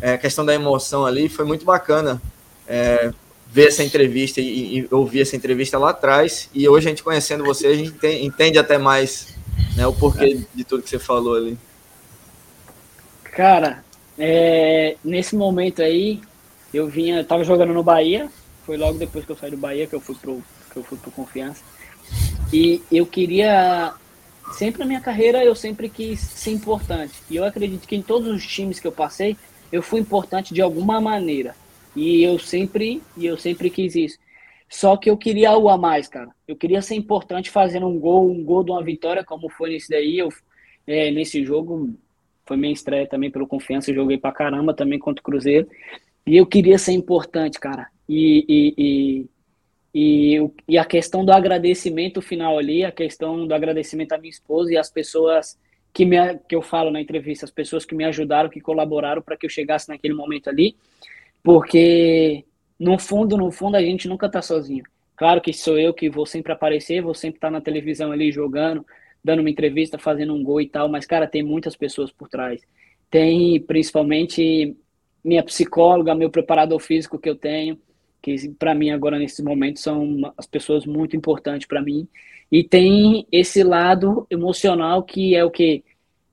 é, 0.00 0.16
questão 0.16 0.46
da 0.46 0.54
emoção 0.54 1.04
ali. 1.04 1.28
Foi 1.28 1.44
muito 1.44 1.64
bacana 1.64 2.22
é, 2.66 3.12
ver 3.50 3.68
essa 3.68 3.82
entrevista 3.82 4.40
e, 4.40 4.78
e, 4.78 4.88
ouvir 4.90 5.22
essa 5.22 5.34
entrevista 5.34 5.76
lá 5.78 5.90
atrás. 5.90 6.48
E 6.54 6.68
hoje 6.68 6.86
a 6.86 6.90
gente 6.90 7.02
conhecendo 7.02 7.44
você, 7.44 7.66
a 7.66 7.74
gente 7.74 7.90
tem, 7.90 8.24
entende 8.24 8.56
até 8.56 8.78
mais 8.78 9.36
né? 9.76 9.86
O 9.86 9.92
porquê 9.92 10.40
de 10.54 10.64
tudo 10.64 10.82
que 10.82 10.90
você 10.90 10.98
falou 10.98 11.34
ali. 11.34 11.58
Cara, 13.24 13.84
é, 14.18 14.96
nesse 15.04 15.36
momento 15.36 15.82
aí, 15.82 16.20
eu 16.72 16.88
vinha, 16.88 17.18
eu 17.18 17.24
tava 17.24 17.44
jogando 17.44 17.72
no 17.72 17.82
Bahia, 17.82 18.28
foi 18.64 18.76
logo 18.76 18.98
depois 18.98 19.24
que 19.24 19.32
eu 19.32 19.36
saí 19.36 19.50
do 19.50 19.56
Bahia 19.56 19.86
que 19.86 19.94
eu 19.94 20.00
fui 20.00 20.14
pro, 20.14 20.42
que 20.72 20.76
eu 20.76 20.82
fui 20.82 20.98
pro 20.98 21.10
Confiança. 21.10 21.62
E 22.52 22.82
eu 22.90 23.06
queria 23.06 23.94
sempre 24.52 24.78
na 24.78 24.86
minha 24.86 25.00
carreira 25.00 25.44
eu 25.44 25.54
sempre 25.54 25.88
quis 25.88 26.20
ser 26.20 26.50
importante. 26.50 27.14
E 27.30 27.36
eu 27.36 27.44
acredito 27.44 27.86
que 27.86 27.96
em 27.96 28.02
todos 28.02 28.28
os 28.28 28.46
times 28.46 28.80
que 28.80 28.86
eu 28.86 28.92
passei, 28.92 29.36
eu 29.70 29.82
fui 29.82 30.00
importante 30.00 30.54
de 30.54 30.62
alguma 30.62 31.00
maneira. 31.00 31.54
E 31.94 32.22
eu 32.22 32.38
sempre, 32.38 33.02
e 33.16 33.26
eu 33.26 33.36
sempre 33.36 33.70
quis 33.70 33.94
isso. 33.94 34.18
Só 34.68 34.96
que 34.96 35.08
eu 35.08 35.16
queria 35.16 35.50
algo 35.50 35.68
a 35.68 35.78
mais, 35.78 36.08
cara. 36.08 36.30
Eu 36.46 36.54
queria 36.54 36.82
ser 36.82 36.94
importante 36.94 37.50
fazendo 37.50 37.86
um 37.86 37.98
gol, 37.98 38.30
um 38.30 38.44
gol 38.44 38.62
de 38.62 38.70
uma 38.70 38.82
vitória, 38.82 39.24
como 39.24 39.48
foi 39.48 39.70
nesse 39.70 39.88
daí. 39.88 40.18
Eu, 40.18 40.28
é, 40.86 41.10
nesse 41.10 41.42
jogo, 41.44 41.94
foi 42.44 42.56
minha 42.56 42.72
estreia 42.72 43.06
também 43.06 43.30
pelo 43.30 43.46
confiança. 43.46 43.94
Joguei 43.94 44.18
pra 44.18 44.32
caramba 44.32 44.74
também 44.74 44.98
contra 44.98 45.20
o 45.20 45.24
Cruzeiro. 45.24 45.66
E 46.26 46.36
eu 46.36 46.44
queria 46.44 46.76
ser 46.78 46.92
importante, 46.92 47.58
cara. 47.58 47.88
E, 48.06 48.44
e, 48.46 48.74
e, 49.94 50.36
e, 50.36 50.50
e 50.68 50.78
a 50.78 50.84
questão 50.84 51.24
do 51.24 51.32
agradecimento 51.32 52.20
final 52.20 52.58
ali, 52.58 52.84
a 52.84 52.92
questão 52.92 53.46
do 53.46 53.54
agradecimento 53.54 54.12
à 54.12 54.18
minha 54.18 54.30
esposa 54.30 54.72
e 54.72 54.76
às 54.76 54.90
pessoas 54.90 55.58
que, 55.94 56.04
me, 56.04 56.16
que 56.46 56.54
eu 56.54 56.60
falo 56.60 56.90
na 56.90 57.00
entrevista, 57.00 57.46
as 57.46 57.50
pessoas 57.50 57.86
que 57.86 57.94
me 57.94 58.04
ajudaram, 58.04 58.50
que 58.50 58.60
colaboraram 58.60 59.22
para 59.22 59.36
que 59.36 59.46
eu 59.46 59.50
chegasse 59.50 59.88
naquele 59.88 60.14
momento 60.14 60.48
ali. 60.48 60.76
Porque 61.42 62.44
no 62.78 62.98
fundo, 62.98 63.36
no 63.36 63.50
fundo, 63.50 63.76
a 63.76 63.82
gente 63.82 64.08
nunca 64.08 64.28
tá 64.28 64.40
sozinho. 64.40 64.84
Claro 65.16 65.40
que 65.40 65.52
sou 65.52 65.78
eu 65.78 65.92
que 65.92 66.08
vou 66.08 66.24
sempre 66.24 66.52
aparecer, 66.52 67.02
vou 67.02 67.14
sempre 67.14 67.38
estar 67.38 67.48
tá 67.48 67.52
na 67.52 67.60
televisão 67.60 68.12
ali 68.12 68.30
jogando, 68.30 68.86
dando 69.22 69.40
uma 69.40 69.50
entrevista, 69.50 69.98
fazendo 69.98 70.32
um 70.32 70.42
gol 70.42 70.60
e 70.60 70.68
tal, 70.68 70.88
mas, 70.88 71.04
cara, 71.04 71.26
tem 71.26 71.42
muitas 71.42 71.74
pessoas 71.74 72.12
por 72.12 72.28
trás. 72.28 72.62
Tem 73.10 73.60
principalmente 73.60 74.76
minha 75.24 75.42
psicóloga, 75.42 76.14
meu 76.14 76.30
preparador 76.30 76.78
físico 76.78 77.18
que 77.18 77.28
eu 77.28 77.34
tenho, 77.34 77.78
que 78.22 78.48
para 78.58 78.74
mim 78.74 78.90
agora 78.90 79.18
nesse 79.18 79.42
momento 79.42 79.80
são 79.80 80.32
as 80.36 80.46
pessoas 80.46 80.86
muito 80.86 81.16
importantes 81.16 81.66
para 81.66 81.82
mim. 81.82 82.06
E 82.50 82.62
tem 82.62 83.26
esse 83.30 83.62
lado 83.62 84.26
emocional 84.30 85.02
que 85.02 85.34
é 85.34 85.44
o 85.44 85.50
que 85.50 85.84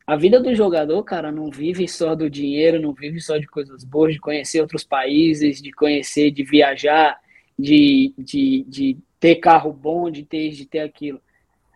a 0.07 0.15
vida 0.15 0.39
do 0.39 0.53
jogador, 0.53 1.01
cara, 1.03 1.31
não 1.31 1.49
vive 1.49 1.87
só 1.87 2.13
do 2.13 2.29
dinheiro, 2.29 2.79
não 2.79 2.93
vive 2.93 3.19
só 3.19 3.37
de 3.37 3.47
coisas 3.47 3.83
boas, 3.83 4.13
de 4.13 4.19
conhecer 4.19 4.61
outros 4.61 4.83
países, 4.83 5.61
de 5.61 5.71
conhecer, 5.71 6.29
de 6.29 6.43
viajar, 6.43 7.19
de, 7.57 8.13
de, 8.17 8.65
de 8.67 8.97
ter 9.19 9.37
carro 9.37 9.73
bom, 9.73 10.11
de 10.11 10.23
ter 10.23 10.51
de 10.51 10.65
ter 10.67 10.81
aquilo. 10.81 11.19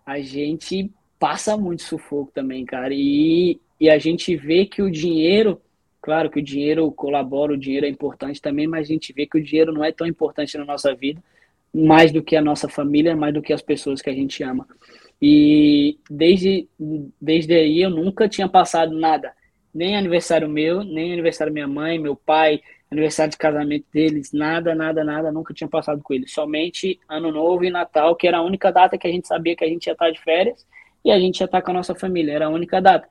A 0.05 0.19
gente 0.19 0.91
passa 1.17 1.57
muito 1.57 1.81
sufoco 1.81 2.31
também, 2.31 2.65
cara. 2.65 2.93
E, 2.93 3.59
e 3.79 3.89
a 3.89 3.97
gente 3.97 4.35
vê 4.35 4.65
que 4.65 4.83
o 4.83 4.91
dinheiro, 4.91 5.59
claro 5.99 6.29
que 6.29 6.39
o 6.39 6.43
dinheiro 6.43 6.91
colabora, 6.91 7.53
o 7.53 7.57
dinheiro 7.57 7.87
é 7.87 7.89
importante 7.89 8.39
também, 8.39 8.67
mas 8.67 8.87
a 8.87 8.93
gente 8.93 9.11
vê 9.11 9.25
que 9.25 9.39
o 9.39 9.43
dinheiro 9.43 9.73
não 9.73 9.83
é 9.83 9.91
tão 9.91 10.05
importante 10.05 10.55
na 10.55 10.65
nossa 10.65 10.93
vida, 10.93 11.21
mais 11.73 12.11
do 12.11 12.21
que 12.21 12.35
a 12.35 12.41
nossa 12.41 12.69
família, 12.69 13.15
mais 13.15 13.33
do 13.33 13.41
que 13.41 13.53
as 13.53 13.61
pessoas 13.61 14.03
que 14.03 14.09
a 14.09 14.13
gente 14.13 14.43
ama. 14.43 14.67
E 15.21 15.99
desde, 16.09 16.67
desde 17.19 17.53
aí 17.53 17.81
eu 17.81 17.89
nunca 17.89 18.27
tinha 18.29 18.47
passado 18.47 18.97
nada. 18.97 19.33
Nem 19.73 19.97
aniversário 19.97 20.49
meu, 20.49 20.83
nem 20.83 21.13
aniversário 21.13 21.51
da 21.51 21.53
minha 21.53 21.67
mãe, 21.67 21.99
meu 21.99 22.15
pai, 22.15 22.61
aniversário 22.89 23.31
de 23.31 23.37
casamento 23.37 23.85
deles, 23.93 24.31
nada, 24.33 24.73
nada, 24.73 25.03
nada, 25.03 25.31
nunca 25.31 25.53
tinha 25.53 25.67
passado 25.67 26.01
com 26.01 26.13
eles. 26.13 26.31
Somente 26.31 26.99
Ano 27.07 27.31
Novo 27.31 27.63
e 27.63 27.69
Natal, 27.69 28.15
que 28.15 28.27
era 28.27 28.37
a 28.37 28.41
única 28.41 28.71
data 28.71 28.97
que 28.97 29.07
a 29.07 29.11
gente 29.11 29.27
sabia 29.27 29.55
que 29.55 29.63
a 29.63 29.67
gente 29.67 29.85
ia 29.85 29.93
estar 29.93 30.09
de 30.09 30.19
férias 30.21 30.65
e 31.03 31.11
a 31.11 31.19
gente 31.19 31.39
ia 31.39 31.45
estar 31.45 31.61
com 31.61 31.71
a 31.71 31.75
nossa 31.75 31.93
família, 31.93 32.33
era 32.33 32.47
a 32.47 32.49
única 32.49 32.81
data. 32.81 33.07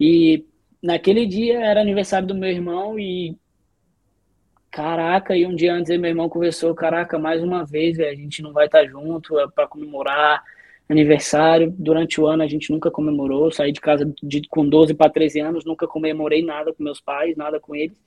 E 0.00 0.46
naquele 0.82 1.26
dia 1.26 1.60
era 1.60 1.80
aniversário 1.80 2.26
do 2.26 2.34
meu 2.34 2.50
irmão 2.50 2.98
e 2.98 3.36
caraca, 4.70 5.36
e 5.36 5.44
um 5.46 5.54
dia 5.54 5.74
antes 5.74 5.96
meu 5.98 6.10
irmão 6.10 6.28
conversou, 6.28 6.74
caraca, 6.74 7.18
mais 7.18 7.42
uma 7.42 7.64
vez, 7.64 7.96
véio, 7.96 8.12
a 8.12 8.14
gente 8.14 8.42
não 8.42 8.52
vai 8.52 8.66
estar 8.66 8.86
junto 8.86 9.38
é 9.38 9.48
para 9.48 9.66
comemorar, 9.66 10.42
aniversário. 10.88 11.74
Durante 11.78 12.20
o 12.20 12.26
ano 12.26 12.42
a 12.42 12.46
gente 12.46 12.70
nunca 12.70 12.90
comemorou. 12.90 13.50
Saí 13.50 13.72
de 13.72 13.80
casa 13.80 14.12
de, 14.22 14.42
com 14.48 14.68
12 14.68 14.94
para 14.94 15.10
13 15.10 15.40
anos, 15.40 15.64
nunca 15.64 15.86
comemorei 15.86 16.42
nada 16.42 16.72
com 16.72 16.82
meus 16.82 17.00
pais, 17.00 17.36
nada 17.36 17.60
com 17.60 17.74
eles. 17.74 18.00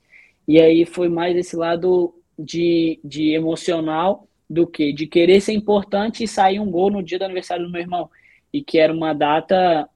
E 0.46 0.60
aí 0.60 0.84
foi 0.84 1.08
mais 1.08 1.36
esse 1.36 1.56
lado 1.56 2.14
de, 2.38 2.98
de 3.04 3.32
emocional 3.32 4.26
do 4.48 4.66
que 4.66 4.92
de 4.92 5.06
querer 5.06 5.40
ser 5.40 5.52
importante 5.52 6.24
e 6.24 6.28
sair 6.28 6.58
um 6.58 6.70
gol 6.70 6.90
no 6.90 7.02
dia 7.02 7.18
do 7.18 7.24
aniversário 7.24 7.64
do 7.64 7.70
meu 7.70 7.80
irmão. 7.80 8.10
E 8.52 8.62
que 8.62 8.78
era 8.78 8.92
uma 8.92 9.14
data 9.14 9.88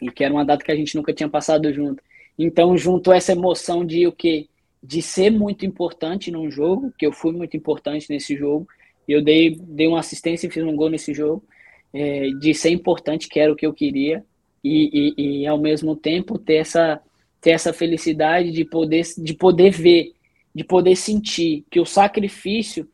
e 0.00 0.10
que 0.10 0.24
era 0.24 0.34
uma 0.34 0.44
data 0.44 0.64
que 0.64 0.72
a 0.72 0.76
gente 0.76 0.96
nunca 0.96 1.12
tinha 1.12 1.28
passado 1.28 1.72
junto. 1.72 2.02
Então, 2.38 2.76
junto 2.76 3.12
essa 3.12 3.32
emoção 3.32 3.84
de 3.84 4.06
o 4.06 4.12
que 4.12 4.48
de 4.82 5.00
ser 5.00 5.30
muito 5.30 5.64
importante 5.64 6.30
num 6.30 6.50
jogo, 6.50 6.92
que 6.98 7.06
eu 7.06 7.12
fui 7.12 7.30
muito 7.32 7.56
importante 7.56 8.10
nesse 8.10 8.36
jogo, 8.36 8.66
eu 9.06 9.22
dei, 9.22 9.56
dei 9.56 9.86
uma 9.86 10.00
assistência 10.00 10.48
e 10.48 10.50
fiz 10.50 10.64
um 10.64 10.74
gol 10.74 10.90
nesse 10.90 11.14
jogo 11.14 11.44
é, 11.92 12.28
de 12.40 12.54
ser 12.54 12.70
importante, 12.70 13.28
que 13.28 13.38
era 13.38 13.52
o 13.52 13.56
que 13.56 13.66
eu 13.66 13.72
queria, 13.72 14.24
e, 14.64 15.14
e, 15.16 15.42
e, 15.42 15.46
ao 15.46 15.58
mesmo 15.58 15.96
tempo 15.96 16.38
ter 16.38 16.56
essa, 16.56 17.00
ter 17.40 17.50
essa 17.50 17.72
felicidade 17.72 18.52
de 18.52 18.64
poder, 18.64 19.02
de 19.18 19.34
poder 19.34 19.70
ver, 19.70 20.12
de 20.54 20.62
poder 20.62 20.94
sentir 20.96 21.64
que 21.70 21.80
o 21.80 21.84
sacrifício, 21.84 22.88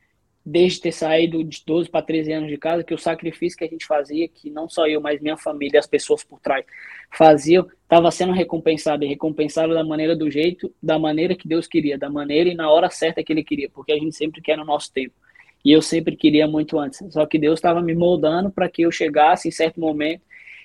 desde 0.44 0.80
ter 0.80 0.92
saído 0.92 1.44
de 1.44 1.62
12 1.66 1.90
para 1.90 2.00
13 2.00 2.32
anos 2.32 2.48
de 2.48 2.56
casa, 2.56 2.82
que 2.82 2.94
o 2.94 2.98
sacrifício 2.98 3.58
que 3.58 3.64
a 3.64 3.68
gente 3.68 3.84
fazia, 3.84 4.26
que 4.26 4.48
não 4.48 4.66
só 4.66 4.86
eu, 4.86 4.98
mas 4.98 5.20
minha 5.20 5.36
família, 5.36 5.78
as 5.78 5.86
pessoas 5.86 6.24
por 6.24 6.40
trás 6.40 6.64
faziam, 7.10 7.68
estava 7.82 8.10
sendo 8.10 8.32
recompensado, 8.32 9.04
e 9.04 9.08
recompensado 9.08 9.74
da 9.74 9.84
maneira 9.84 10.16
do 10.16 10.30
jeito, 10.30 10.72
da 10.82 10.98
maneira 10.98 11.36
que 11.36 11.46
Deus 11.46 11.66
queria, 11.66 11.98
da 11.98 12.08
maneira 12.08 12.48
e 12.48 12.54
na 12.54 12.70
hora 12.70 12.88
certa 12.88 13.22
que 13.22 13.30
Ele 13.30 13.44
queria, 13.44 13.68
porque 13.68 13.92
a 13.92 13.98
gente 13.98 14.16
sempre 14.16 14.40
quer 14.40 14.56
no 14.56 14.64
nosso 14.64 14.90
tempo. 14.90 15.14
E 15.64 15.72
eu 15.72 15.82
sempre 15.82 16.16
queria 16.16 16.46
muito 16.46 16.78
antes. 16.78 17.00
Só 17.12 17.26
que 17.26 17.38
Deus 17.38 17.58
estava 17.58 17.82
me 17.82 17.94
moldando 17.94 18.50
para 18.50 18.68
que 18.68 18.82
eu 18.82 18.92
chegasse 18.92 19.48
em 19.48 19.52
certo 19.52 19.80
momento 19.80 20.22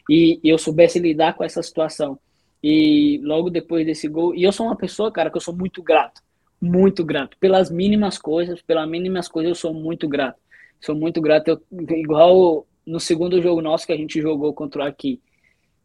e, 0.10 0.40
eu 0.44 0.58
soubesse 0.58 1.00
lidar 1.00 1.34
com 1.34 1.44
essa 1.44 1.62
situação. 1.62 2.20
E 2.62 3.20
logo 3.24 3.50
depois 3.50 3.86
desse 3.86 4.08
gol, 4.08 4.34
e 4.36 4.44
eu 4.44 4.52
sou 4.52 4.68
uma 4.68 4.76
pessoa, 4.76 5.12
cara, 5.12 5.30
que 5.30 5.38
eu 5.38 5.42
sou 5.42 5.56
muito 5.56 5.84
grato, 5.84 6.22
muito 6.62 7.04
grato 7.04 7.38
pelas 7.38 7.70
mínimas 7.70 8.18
coisas, 8.18 8.62
pelas 8.62 8.88
mínimas 8.88 9.28
coisas 9.28 9.50
eu 9.50 9.56
sou 9.56 9.74
muito 9.74 10.08
grato. 10.08 10.42
Sou 10.80 10.96
muito 10.96 11.22
grato, 11.22 11.48
eu, 11.50 11.62
igual 11.98 12.66
no 12.86 13.00
segundo 13.00 13.42
jogo 13.42 13.62
nosso 13.62 13.86
que 13.86 13.94
a 13.94 13.98
gente 13.98 14.22
jogou 14.22 14.54
contra 14.54 14.86
aqui, 14.86 15.22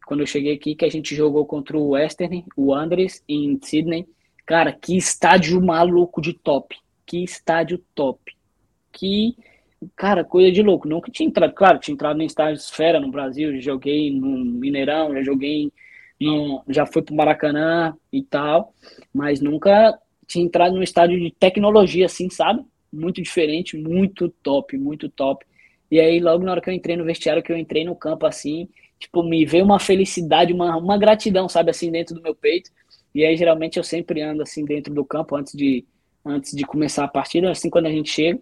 quando 0.05 0.21
eu 0.21 0.27
cheguei 0.27 0.53
aqui, 0.53 0.75
que 0.75 0.85
a 0.85 0.89
gente 0.89 1.15
jogou 1.15 1.45
contra 1.45 1.77
o 1.77 1.89
Western, 1.89 2.43
o 2.55 2.73
Andres, 2.73 3.23
em 3.27 3.59
Sydney. 3.61 4.07
Cara, 4.45 4.73
que 4.73 4.97
estádio 4.97 5.61
maluco 5.61 6.19
de 6.19 6.33
top. 6.33 6.75
Que 7.05 7.23
estádio 7.23 7.77
top 7.93 8.38
que, 8.91 9.35
cara, 9.95 10.23
coisa 10.23 10.51
de 10.51 10.61
louco. 10.61 10.87
Nunca 10.87 11.11
tinha 11.11 11.27
entrado, 11.27 11.53
claro, 11.53 11.79
tinha 11.79 11.93
entrado 11.93 12.21
estádio 12.21 12.55
Esfera 12.55 12.99
no 12.99 13.11
Brasil, 13.11 13.59
joguei 13.61 14.11
no 14.11 14.29
Mineirão, 14.45 15.13
já 15.13 15.23
joguei 15.23 15.71
no, 16.19 16.63
já 16.67 16.85
fui 16.85 17.01
pro 17.01 17.15
Maracanã 17.15 17.95
e 18.11 18.21
tal, 18.21 18.73
mas 19.13 19.39
nunca 19.39 19.97
tinha 20.27 20.45
entrado 20.45 20.75
num 20.75 20.83
estádio 20.83 21.19
de 21.19 21.31
tecnologia 21.31 22.05
assim, 22.05 22.29
sabe? 22.29 22.63
Muito 22.91 23.21
diferente, 23.21 23.77
muito 23.77 24.29
top, 24.43 24.77
muito 24.77 25.09
top. 25.09 25.45
E 25.91 25.99
aí, 25.99 26.19
logo 26.19 26.43
na 26.43 26.51
hora 26.51 26.61
que 26.61 26.69
eu 26.69 26.73
entrei 26.73 26.95
no 26.95 27.05
vestiário, 27.05 27.41
que 27.41 27.51
eu 27.51 27.57
entrei 27.57 27.83
no 27.83 27.95
campo 27.95 28.25
assim, 28.25 28.67
tipo, 28.99 29.23
me 29.23 29.45
veio 29.45 29.65
uma 29.65 29.79
felicidade, 29.79 30.53
uma, 30.53 30.77
uma 30.77 30.97
gratidão, 30.97 31.49
sabe, 31.49 31.71
assim, 31.71 31.91
dentro 31.91 32.13
do 32.13 32.21
meu 32.21 32.35
peito. 32.35 32.69
E 33.13 33.25
aí, 33.25 33.35
geralmente, 33.35 33.77
eu 33.77 33.83
sempre 33.83 34.21
ando 34.21 34.43
assim 34.43 34.63
dentro 34.65 34.93
do 34.93 35.03
campo 35.03 35.35
antes 35.35 35.53
de, 35.53 35.83
antes 36.23 36.55
de 36.55 36.63
começar 36.63 37.05
a 37.05 37.07
partida, 37.07 37.49
assim, 37.49 37.69
quando 37.69 37.87
a 37.87 37.91
gente 37.91 38.09
chega. 38.11 38.39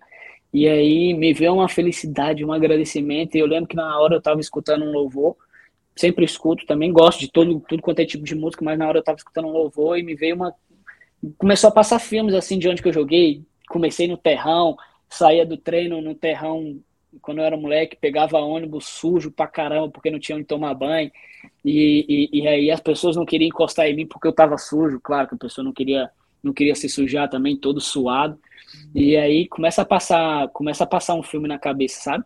E 0.58 0.68
aí 0.68 1.14
me 1.14 1.34
veio 1.34 1.54
uma 1.54 1.70
felicidade, 1.70 2.44
um 2.44 2.52
agradecimento. 2.52 3.36
E 3.36 3.40
eu 3.40 3.46
lembro 3.46 3.70
que 3.70 3.76
na 3.76 4.00
hora 4.00 4.16
eu 4.16 4.18
estava 4.18 4.40
escutando 4.42 4.84
um 4.84 4.92
louvor, 4.92 5.38
sempre 5.96 6.26
escuto 6.26 6.66
também, 6.66 6.92
gosto 6.92 7.20
de 7.20 7.32
todo, 7.32 7.60
tudo 7.68 7.80
quanto 7.80 8.00
é 8.00 8.06
tipo 8.06 8.24
de 8.24 8.34
música, 8.34 8.66
mas 8.66 8.80
na 8.80 8.88
hora 8.88 8.98
eu 8.98 9.02
estava 9.02 9.20
escutando 9.20 9.48
um 9.48 9.52
louvor 9.52 10.00
e 10.00 10.04
me 10.04 10.16
veio 10.16 10.36
uma. 10.36 10.52
Começou 11.38 11.68
a 11.68 11.72
passar 11.72 12.00
filmes 12.00 12.34
assim 12.34 12.58
de 12.58 12.68
onde 12.68 12.82
que 12.82 12.88
eu 12.88 12.94
joguei. 12.94 13.44
Comecei 13.70 14.08
no 14.08 14.18
terrão, 14.18 14.76
saía 15.08 15.46
do 15.46 15.58
treino 15.58 16.02
no 16.02 16.16
terrão 16.16 16.80
quando 17.22 17.38
eu 17.38 17.44
era 17.44 17.56
moleque, 17.56 17.96
pegava 17.96 18.40
ônibus 18.40 18.88
sujo 18.88 19.30
pra 19.30 19.46
caramba, 19.46 19.92
porque 19.92 20.10
não 20.10 20.20
tinha 20.20 20.38
onde 20.38 20.46
tomar 20.46 20.74
banho. 20.74 21.12
E, 21.64 22.30
e, 22.34 22.42
e 22.42 22.48
aí 22.48 22.72
as 22.72 22.82
pessoas 22.82 23.16
não 23.16 23.28
queriam 23.28 23.50
encostar 23.50 23.86
em 23.86 23.96
mim 23.96 24.08
porque 24.08 24.28
eu 24.28 24.34
tava 24.34 24.58
sujo, 24.58 25.00
claro 25.00 25.28
que 25.28 25.36
a 25.36 25.38
pessoa 25.38 25.64
não 25.64 25.72
queria, 25.72 26.10
não 26.42 26.52
queria 26.52 26.74
se 26.74 26.90
sujar 26.90 27.30
também, 27.30 27.56
todo 27.56 27.80
suado. 27.80 28.40
E 28.94 29.16
aí 29.16 29.48
começa 29.48 29.82
a 29.82 29.86
passar, 29.86 30.48
começa 30.50 30.84
a 30.84 30.88
passar 30.88 31.16
um 31.16 31.24
filme 31.24 31.48
na 31.48 31.60
cabeça, 31.60 32.02
sabe? 32.02 32.24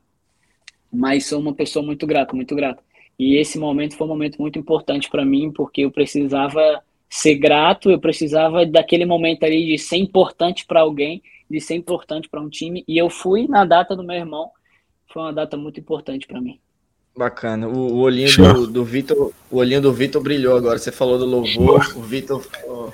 Mas 0.92 1.26
sou 1.26 1.40
uma 1.40 1.54
pessoa 1.54 1.86
muito 1.86 2.06
grata, 2.06 2.36
muito 2.36 2.56
grata. 2.56 2.84
E 3.18 3.38
esse 3.38 3.60
momento 3.60 3.96
foi 3.96 4.08
um 4.08 4.10
momento 4.10 4.42
muito 4.42 4.58
importante 4.58 5.10
para 5.10 5.24
mim, 5.26 5.52
porque 5.52 5.82
eu 5.82 5.92
precisava 5.92 6.82
ser 7.10 7.36
grato, 7.36 7.92
eu 7.92 8.00
precisava 8.00 8.66
daquele 8.66 9.06
momento 9.06 9.44
ali 9.44 9.66
de 9.66 9.78
ser 9.78 9.98
importante 9.98 10.66
para 10.66 10.82
alguém, 10.82 11.22
de 11.50 11.60
ser 11.60 11.76
importante 11.76 12.30
para 12.30 12.42
um 12.42 12.50
time, 12.50 12.84
e 12.88 12.98
eu 12.98 13.10
fui 13.10 13.48
na 13.48 13.66
data 13.66 13.96
do 13.96 14.04
meu 14.04 14.16
irmão. 14.16 14.50
Foi 15.12 15.22
uma 15.22 15.34
data 15.34 15.58
muito 15.58 15.80
importante 15.80 16.26
para 16.26 16.40
mim. 16.40 16.60
Bacana. 17.16 17.68
O, 17.68 17.96
o 17.96 17.98
olhinho 18.00 18.54
do, 18.54 18.68
do 18.68 18.86
Vitor, 18.86 19.34
o 19.52 19.58
olhinho 19.58 19.82
do 19.82 19.92
Vitor 19.92 20.24
brilhou 20.24 20.56
agora. 20.56 20.80
Você 20.80 20.92
falou 20.92 21.20
do 21.20 21.26
louvor, 21.26 21.94
o 21.98 22.02
Vitor, 22.02 22.48
o, 22.64 22.94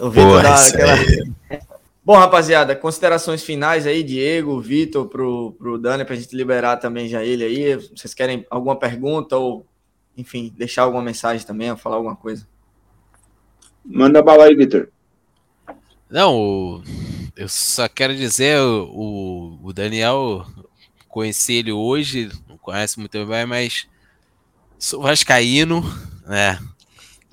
o 0.00 0.10
Vitor 0.10 0.42
dá 0.42 0.66
aquela. 0.66 1.73
Bom, 2.04 2.18
rapaziada, 2.18 2.76
considerações 2.76 3.42
finais 3.42 3.86
aí, 3.86 4.02
Diego, 4.02 4.60
Vitor, 4.60 5.08
pro, 5.08 5.52
pro 5.52 5.78
Dani, 5.78 6.04
pra 6.04 6.14
gente 6.14 6.36
liberar 6.36 6.76
também 6.76 7.08
já 7.08 7.24
ele 7.24 7.42
aí. 7.42 7.76
Vocês 7.76 8.12
querem 8.12 8.46
alguma 8.50 8.78
pergunta 8.78 9.38
ou, 9.38 9.66
enfim, 10.14 10.52
deixar 10.54 10.82
alguma 10.82 11.02
mensagem 11.02 11.46
também, 11.46 11.70
ou 11.70 11.78
falar 11.78 11.96
alguma 11.96 12.14
coisa? 12.14 12.46
Manda 13.82 14.22
bala 14.22 14.44
aí, 14.44 14.54
Vitor. 14.54 14.90
Não, 16.10 16.82
eu 17.34 17.48
só 17.48 17.88
quero 17.88 18.14
dizer, 18.14 18.60
o, 18.60 19.58
o 19.62 19.72
Daniel, 19.72 20.46
conheci 21.08 21.54
ele 21.54 21.72
hoje, 21.72 22.30
não 22.46 22.58
conhece 22.58 22.98
muito 22.98 23.24
bem, 23.24 23.46
mas 23.46 23.88
sou 24.78 25.00
vascaíno, 25.00 25.82
né? 26.26 26.58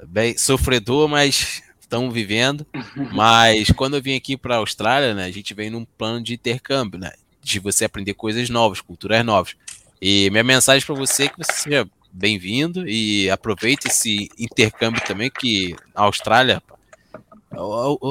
Bem 0.07 0.37
sofredor, 0.37 1.09
mas 1.09 1.61
estão 1.91 2.09
vivendo. 2.09 2.65
Mas 3.13 3.69
quando 3.71 3.97
eu 3.97 4.01
vim 4.01 4.15
aqui 4.15 4.37
para 4.37 4.55
a 4.55 4.59
Austrália, 4.59 5.13
né, 5.13 5.25
a 5.25 5.31
gente 5.31 5.53
vem 5.53 5.69
num 5.69 5.83
plano 5.85 6.23
de 6.23 6.33
intercâmbio, 6.33 6.97
né? 6.97 7.11
De 7.43 7.59
você 7.59 7.83
aprender 7.83 8.13
coisas 8.13 8.49
novas, 8.49 8.79
culturas 8.79 9.25
novas. 9.25 9.55
E 10.01 10.29
minha 10.29 10.43
mensagem 10.43 10.85
para 10.85 10.95
você 10.95 11.25
é 11.25 11.27
que 11.27 11.37
você 11.37 11.53
seja 11.53 11.87
bem-vindo 12.11 12.87
e 12.87 13.29
aproveite 13.29 13.87
esse 13.87 14.29
intercâmbio 14.37 15.01
também, 15.03 15.29
que 15.29 15.75
a 15.93 16.03
Austrália, 16.03 16.61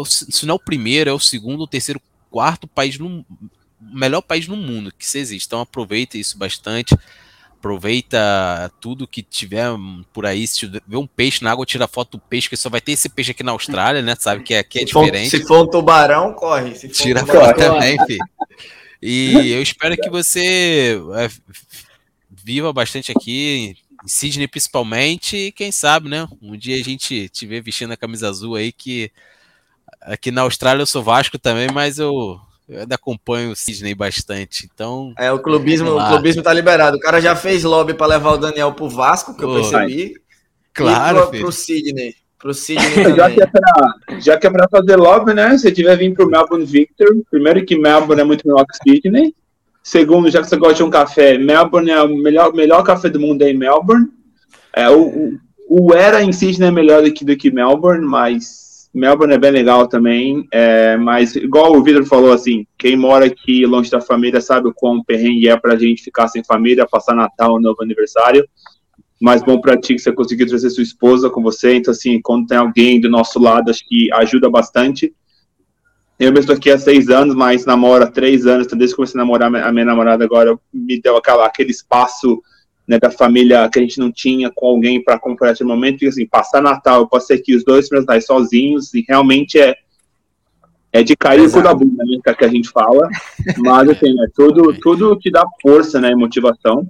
se 0.07 0.47
não 0.47 0.55
é 0.55 0.57
o 0.57 0.61
primeiro, 0.61 1.11
é 1.11 1.13
o 1.13 1.19
segundo, 1.19 1.63
o 1.63 1.67
terceiro, 1.67 2.01
quarto 2.31 2.67
país 2.69 2.99
no 2.99 3.25
melhor 3.81 4.21
país 4.21 4.47
no 4.47 4.57
mundo 4.57 4.93
que 4.97 5.07
se 5.07 5.19
existe. 5.19 5.47
Então 5.47 5.61
aproveita 5.61 6.17
isso 6.17 6.39
bastante. 6.39 6.97
Aproveita 7.61 8.73
tudo 8.81 9.07
que 9.07 9.23
tiver 9.23 9.67
por 10.15 10.25
aí. 10.25 10.47
Se 10.47 10.67
vê 10.67 10.97
um 10.97 11.07
peixe 11.07 11.45
na 11.45 11.53
água, 11.53 11.67
tira 11.67 11.87
foto 11.87 12.17
do 12.17 12.19
peixe, 12.19 12.49
que 12.49 12.57
só 12.57 12.71
vai 12.71 12.81
ter 12.81 12.93
esse 12.93 13.11
peixe 13.11 13.33
aqui 13.33 13.43
na 13.43 13.53
Austrália, 13.53 14.01
né? 14.01 14.17
Sabe 14.19 14.43
que 14.43 14.55
aqui 14.55 14.79
é 14.79 14.81
se 14.81 14.87
diferente. 14.87 15.31
For, 15.31 15.37
se 15.37 15.47
for 15.47 15.65
um 15.65 15.67
tubarão, 15.67 16.33
corre. 16.33 16.71
tira 16.89 17.23
um 17.23 17.27
foto 17.27 17.59
também, 17.59 17.99
filho. 18.07 18.25
E 19.03 19.53
eu 19.53 19.61
espero 19.61 19.95
que 19.95 20.09
você 20.09 20.99
é, 21.17 21.29
viva 22.31 22.73
bastante 22.73 23.13
aqui, 23.13 23.77
em 24.03 24.09
Sydney 24.09 24.49
principalmente, 24.49 25.37
e 25.37 25.53
quem 25.53 25.71
sabe, 25.71 26.09
né? 26.09 26.27
Um 26.41 26.57
dia 26.57 26.77
a 26.77 26.83
gente 26.83 27.29
te 27.29 27.47
vê 27.47 27.61
vestindo 27.61 27.93
a 27.93 27.97
camisa 27.97 28.27
azul 28.29 28.57
aí, 28.57 28.73
que 28.73 29.13
aqui 30.01 30.31
na 30.31 30.43
Austrália 30.43 30.81
eu 30.81 30.87
sou 30.87 31.03
Vasco 31.03 31.39
também, 31.39 31.69
mas 31.71 31.99
eu 31.99 32.41
eu 32.71 32.81
ainda 32.81 32.95
acompanho 32.95 33.51
o 33.51 33.57
Sidney 33.57 33.97
bastante, 33.97 34.69
então. 34.73 35.13
É, 35.19 35.33
o 35.33 35.41
clubismo, 35.41 35.91
o 35.91 36.09
clubismo 36.09 36.41
tá 36.41 36.53
liberado. 36.53 36.97
O 36.97 37.01
cara 37.01 37.21
já 37.21 37.35
fez 37.35 37.65
lobby 37.65 37.95
para 37.95 38.07
levar 38.07 38.31
o 38.31 38.39
Daniel 38.39 38.73
pro 38.73 38.89
Vasco, 38.89 39.35
que 39.35 39.43
Pô, 39.43 39.57
eu 39.57 39.61
percebi. 39.61 40.15
Claro. 40.73 41.19
E 41.19 41.23
pro, 41.23 41.41
pro 41.41 41.53
Sidney. 41.53 42.15
Pro 42.39 42.55
Sidney 42.55 43.17
já, 43.17 43.29
que 43.29 43.43
é 43.43 43.47
pra, 43.47 43.95
já 44.21 44.39
que 44.39 44.47
é 44.47 44.51
pra 44.51 44.69
fazer 44.69 44.95
lobby, 44.95 45.35
né? 45.35 45.59
Se 45.59 45.73
tiver 45.73 45.97
vindo 45.97 46.15
pro 46.15 46.31
Melbourne 46.31 46.65
Victor, 46.65 47.09
primeiro 47.29 47.65
que 47.67 47.77
Melbourne 47.77 48.23
é 48.23 48.25
muito 48.25 48.47
melhor 48.47 48.65
que 48.65 48.77
Sydney. 48.89 49.35
Segundo, 49.83 50.31
já 50.31 50.41
que 50.41 50.49
você 50.49 50.57
gosta 50.57 50.75
de 50.75 50.83
um 50.85 50.91
café, 50.91 51.37
Melbourne 51.39 51.91
é 51.91 52.01
o 52.01 52.17
melhor, 52.17 52.53
melhor 52.55 52.85
café 52.85 53.09
do 53.09 53.19
mundo 53.19 53.43
é 53.43 53.51
em 53.51 53.59
Melbourne. 53.59 54.07
É, 54.73 54.89
o, 54.89 55.39
o, 55.69 55.89
o 55.89 55.95
Era 55.95 56.23
em 56.23 56.33
Sydney 56.33 56.69
é 56.69 56.71
melhor 56.71 57.03
do 57.03 57.13
que, 57.13 57.25
do 57.25 57.37
que 57.37 57.51
Melbourne, 57.51 58.07
mas 58.07 58.70
Melbourne 58.93 59.35
é 59.35 59.39
bem 59.39 59.53
legal 59.53 59.87
também, 59.87 60.49
é, 60.53 60.97
mas 60.97 61.37
igual 61.37 61.77
o 61.77 61.83
Vitor 61.83 62.05
falou, 62.05 62.33
assim, 62.33 62.67
quem 62.77 62.97
mora 62.97 63.27
aqui 63.27 63.65
longe 63.65 63.89
da 63.89 64.01
família 64.01 64.41
sabe 64.41 64.69
o 64.69 64.75
quão 64.75 65.03
perrengue 65.03 65.49
é 65.49 65.57
pra 65.57 65.77
gente 65.77 66.03
ficar 66.03 66.27
sem 66.27 66.43
família, 66.43 66.87
passar 66.87 67.15
Natal, 67.15 67.61
novo 67.61 67.83
aniversário, 67.83 68.45
mas 69.21 69.43
bom 69.43 69.61
pra 69.61 69.77
ti 69.77 69.95
que 69.95 70.01
você 70.01 70.13
conseguiu 70.13 70.49
trazer 70.49 70.71
sua 70.71 70.83
esposa 70.83 71.31
com 71.31 71.41
você, 71.41 71.77
então 71.77 71.93
assim, 71.93 72.21
quando 72.21 72.49
tem 72.49 72.59
alguém 72.59 73.01
do 73.01 73.09
nosso 73.09 73.39
lado, 73.39 73.71
acho 73.71 73.87
que 73.87 74.13
ajuda 74.13 74.51
bastante. 74.51 75.15
Eu 76.19 76.33
mesmo 76.33 76.41
estou 76.41 76.57
aqui 76.57 76.71
há 76.71 76.79
seis 76.79 77.09
anos, 77.09 77.35
mas 77.35 77.65
namoro 77.65 78.05
há 78.05 78.11
três 78.11 78.45
anos, 78.45 78.67
então 78.67 78.77
desde 78.79 78.95
que 78.95 78.97
comecei 78.97 79.21
a 79.21 79.25
namorar 79.25 79.55
a 79.55 79.73
minha 79.73 79.85
namorada 79.85 80.25
agora, 80.25 80.59
me 80.73 81.01
deu 81.01 81.17
aquela, 81.17 81.47
aquele 81.47 81.71
espaço 81.71 82.43
né, 82.91 82.99
da 82.99 83.09
família 83.09 83.71
que 83.73 83.79
a 83.79 83.83
gente 83.83 84.01
não 84.01 84.11
tinha 84.11 84.51
com 84.53 84.67
alguém 84.67 85.01
para 85.01 85.15
acompanhar 85.15 85.53
esse 85.53 85.63
momento. 85.63 86.03
E 86.03 86.09
assim, 86.09 86.27
passar 86.27 86.61
Natal, 86.61 87.03
eu 87.03 87.07
passei 87.07 87.37
aqui 87.37 87.55
os 87.55 87.63
dois 87.63 87.89
primeiros 87.89 88.05
Natais 88.05 88.27
sozinhos, 88.27 88.93
e 88.93 89.05
realmente 89.09 89.61
é, 89.61 89.77
é 90.93 91.01
de 91.01 91.15
cair 91.17 91.47
o 91.47 91.53
cu 91.53 91.63
da 91.63 91.73
bunda, 91.73 92.03
né, 92.05 92.35
que 92.37 92.45
a 92.45 92.49
gente 92.49 92.69
fala. 92.69 93.09
Mas 93.59 93.91
assim, 93.91 94.11
é 94.11 94.27
tudo, 94.35 94.75
tudo 94.81 95.17
te 95.17 95.31
dá 95.31 95.45
força 95.63 96.01
né, 96.01 96.11
e 96.11 96.17
motivação. 96.17 96.85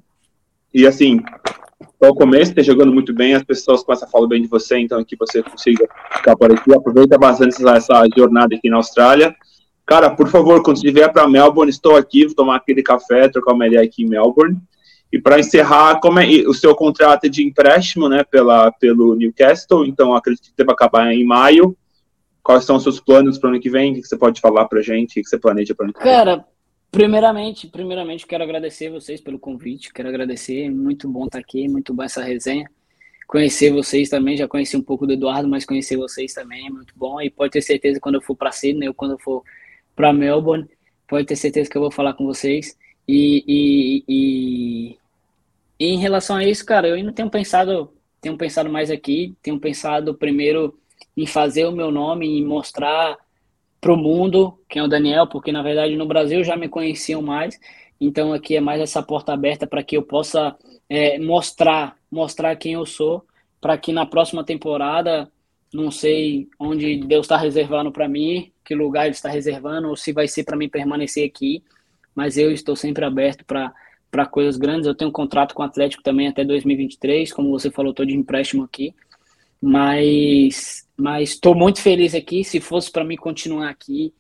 E 0.73 0.87
assim, 0.87 1.21
ao 2.03 2.15
começo, 2.15 2.55
tá 2.55 2.63
jogando 2.63 2.95
muito 2.95 3.13
bem, 3.13 3.35
as 3.35 3.43
pessoas 3.43 3.83
começam 3.83 4.09
a 4.09 4.11
falar 4.11 4.27
bem 4.27 4.41
de 4.41 4.49
você, 4.49 4.79
então 4.79 5.05
que 5.05 5.17
você 5.17 5.43
consiga 5.43 5.87
ficar 6.17 6.35
por 6.35 6.51
aqui. 6.51 6.75
Aproveita 6.75 7.19
bastante 7.19 7.57
essa, 7.57 7.73
essa 7.77 8.09
jornada 8.17 8.57
aqui 8.57 8.71
na 8.71 8.77
Austrália. 8.77 9.37
Cara, 9.85 10.09
por 10.09 10.29
favor, 10.29 10.63
quando 10.63 10.81
você 10.81 10.91
vier 10.91 11.13
para 11.13 11.29
Melbourne, 11.29 11.69
estou 11.69 11.95
aqui, 11.95 12.25
vou 12.25 12.35
tomar 12.35 12.57
aquele 12.57 12.83
café, 12.83 13.29
trocar 13.29 13.53
uma 13.53 13.67
ideia 13.67 13.85
aqui 13.85 14.03
em 14.03 14.09
Melbourne. 14.09 14.57
E 15.13 15.21
para 15.21 15.41
encerrar, 15.41 15.99
como 16.01 16.21
é, 16.21 16.27
o 16.47 16.55
seu 16.55 16.75
contrato 16.75 17.25
é 17.25 17.29
de 17.29 17.45
empréstimo, 17.45 18.09
né, 18.09 18.23
pela, 18.23 18.71
pelo 18.71 19.17
Newcastle, 19.17 19.85
então 19.85 20.15
acredito 20.15 20.51
que 20.51 20.57
deve 20.57 20.71
acabar 20.71 21.13
em 21.13 21.25
maio. 21.25 21.77
Quais 22.43 22.65
são 22.65 22.77
os 22.77 22.83
seus 22.83 23.01
planos 23.01 23.37
para 23.37 23.49
o 23.49 23.53
ano 23.53 23.61
que 23.61 23.69
vem? 23.69 23.93
O 23.93 23.95
que 23.97 24.07
você 24.07 24.17
pode 24.17 24.41
falar 24.41 24.67
para 24.67 24.81
gente? 24.81 25.19
O 25.19 25.23
que 25.23 25.29
você 25.29 25.39
planeja 25.39 25.75
para 25.75 25.85
o 25.85 25.87
ano 25.87 25.93
que 25.93 26.03
vem? 26.03 26.13
Cara, 26.13 26.45
primeiramente, 26.91 27.67
primeiramente 27.67 28.27
quero 28.27 28.45
agradecer 28.45 28.89
vocês 28.89 29.21
pelo 29.21 29.39
convite, 29.39 29.93
quero 29.93 30.09
agradecer, 30.09 30.71
muito 30.71 31.09
bom 31.09 31.27
estar 31.27 31.39
aqui, 31.39 31.69
muito 31.69 31.93
bom 31.93 32.05
essa 32.05 32.23
resenha. 32.23 32.71
Conhecer 33.27 33.73
vocês 33.73 34.09
também, 34.09 34.37
já 34.37 34.49
conheci 34.49 34.77
um 34.77 34.83
pouco 34.83 35.07
do 35.07 35.13
Eduardo, 35.13 35.49
mas 35.49 35.65
conhecer 35.65 35.97
vocês 35.97 36.33
também 36.33 36.67
é 36.67 36.71
muito 36.71 36.95
bom. 36.97 37.21
E 37.21 37.31
pode 37.31 37.53
ter 37.53 37.63
certeza 37.63 38.01
quando 38.01 38.17
eu 38.17 38.23
for 38.23 38.37
para 38.37 38.53
Sydney 38.53 38.89
ou 38.89 38.95
quando 38.95 39.13
eu 39.13 39.19
for 39.19 39.43
para 39.95 40.13
Melbourne, 40.13 40.69
pode 41.07 41.27
ter 41.27 41.37
certeza 41.37 41.69
que 41.69 41.77
eu 41.77 41.83
vou 41.83 41.91
falar 41.91 42.15
com 42.15 42.25
vocês. 42.25 42.77
E, 43.07 43.45
e, 43.47 44.05
e, 44.09 44.99
e, 45.81 45.87
em 45.87 45.99
relação 45.99 46.37
a 46.37 46.45
isso, 46.45 46.65
cara, 46.67 46.87
eu 46.87 46.95
ainda 46.95 47.11
tenho 47.11 47.31
pensado, 47.31 47.91
tenho 48.21 48.37
pensado 48.37 48.69
mais 48.69 48.91
aqui, 48.91 49.35
tenho 49.43 49.59
pensado 49.59 50.15
primeiro 50.15 50.79
em 51.17 51.27
fazer 51.27 51.65
o 51.65 51.73
meu 51.73 51.91
nome, 51.91 52.27
em 52.27 52.45
mostrar 52.45 53.17
para 53.81 53.93
o 53.95 53.97
mundo 53.97 54.59
quem 54.69 54.81
é 54.81 54.85
o 54.85 54.89
Daniel, 54.89 55.27
porque 55.27 55.51
na 55.51 55.63
verdade 55.63 55.97
no 55.97 56.07
Brasil 56.07 56.45
já 56.45 56.55
me 56.55 56.69
conheciam 56.69 57.23
mais, 57.23 57.59
então 57.99 58.35
aqui 58.35 58.57
é 58.57 58.61
mais 58.61 58.79
essa 58.79 59.03
porta 59.03 59.33
aberta 59.33 59.67
para 59.67 59.83
que 59.83 59.97
eu 59.97 60.03
possa 60.03 60.55
é, 60.87 61.19
mostrar, 61.19 61.97
mostrar 62.11 62.57
quem 62.57 62.75
eu 62.75 62.85
sou, 62.85 63.25
para 63.59 63.79
que 63.79 63.91
na 63.91 64.05
próxima 64.05 64.45
temporada, 64.45 65.33
não 65.73 65.91
sei 65.91 66.47
onde 66.59 66.99
Deus 66.99 67.25
está 67.25 67.39
reservando 67.39 67.91
para 67.91 68.07
mim, 68.07 68.53
que 68.65 68.75
lugar 68.75 69.07
Ele 69.07 69.15
está 69.15 69.31
reservando, 69.31 69.89
ou 69.89 69.97
se 69.97 70.13
vai 70.13 70.29
ser 70.29 70.45
para 70.45 70.57
mim 70.59 70.69
permanecer 70.69 71.27
aqui, 71.27 71.63
mas 72.15 72.37
eu 72.37 72.53
estou 72.53 72.77
sempre 72.77 73.03
aberto 73.05 73.47
para 73.47 73.73
coisas 74.31 74.57
grandes. 74.57 74.87
Eu 74.87 74.95
tenho 74.95 75.11
um 75.11 75.13
contrato 75.13 75.55
com 75.55 75.63
o 75.63 75.67
Atlético 75.67 76.03
também 76.03 76.29
até 76.29 76.45
2023, 76.45 77.33
como 77.33 77.51
você 77.51 77.71
falou, 77.71 77.91
estou 77.91 78.07
de 78.07 78.15
empréstimo 78.15 78.65
aqui, 78.65 78.95
mas 79.61 80.87
mas 80.97 81.31
estou 81.31 81.55
muito 81.55 81.81
feliz 81.81 82.15
aqui. 82.15 82.45
Se 82.45 82.61
fosse 82.61 82.91
para 82.91 83.05
mim 83.05 83.17
continuar 83.17 83.71
aqui, 83.71 84.13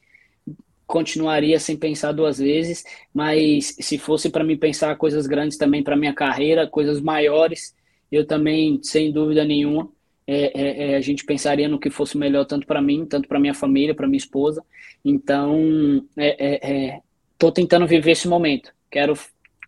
continuaria 0.86 1.60
sem 1.60 1.76
pensar 1.76 2.12
duas 2.12 2.38
vezes, 2.38 2.84
mas 3.14 3.76
se 3.78 3.96
fosse 3.96 4.28
para 4.28 4.42
mim 4.42 4.56
pensar 4.56 4.96
coisas 4.96 5.26
grandes 5.26 5.56
também 5.56 5.84
para 5.84 5.96
minha 5.96 6.14
carreira, 6.14 6.66
coisas 6.66 7.00
maiores, 7.00 7.74
eu 8.10 8.26
também, 8.26 8.80
sem 8.82 9.12
dúvida 9.12 9.44
nenhuma, 9.44 9.88
é, 10.26 10.60
é, 10.60 10.92
é, 10.92 10.96
a 10.96 11.00
gente 11.00 11.24
pensaria 11.24 11.68
no 11.68 11.78
que 11.78 11.90
fosse 11.90 12.18
melhor 12.18 12.44
tanto 12.44 12.66
para 12.66 12.82
mim, 12.82 13.04
tanto 13.04 13.28
para 13.28 13.38
minha 13.38 13.54
família, 13.54 13.94
para 13.94 14.08
minha 14.08 14.18
esposa. 14.18 14.64
Então, 15.04 16.04
é, 16.16 16.28
é, 16.38 16.72
é 16.72 17.00
estou 17.32 17.52
tentando 17.52 17.86
viver 17.86 18.12
esse 18.12 18.28
momento. 18.28 18.72
Quero 18.90 19.14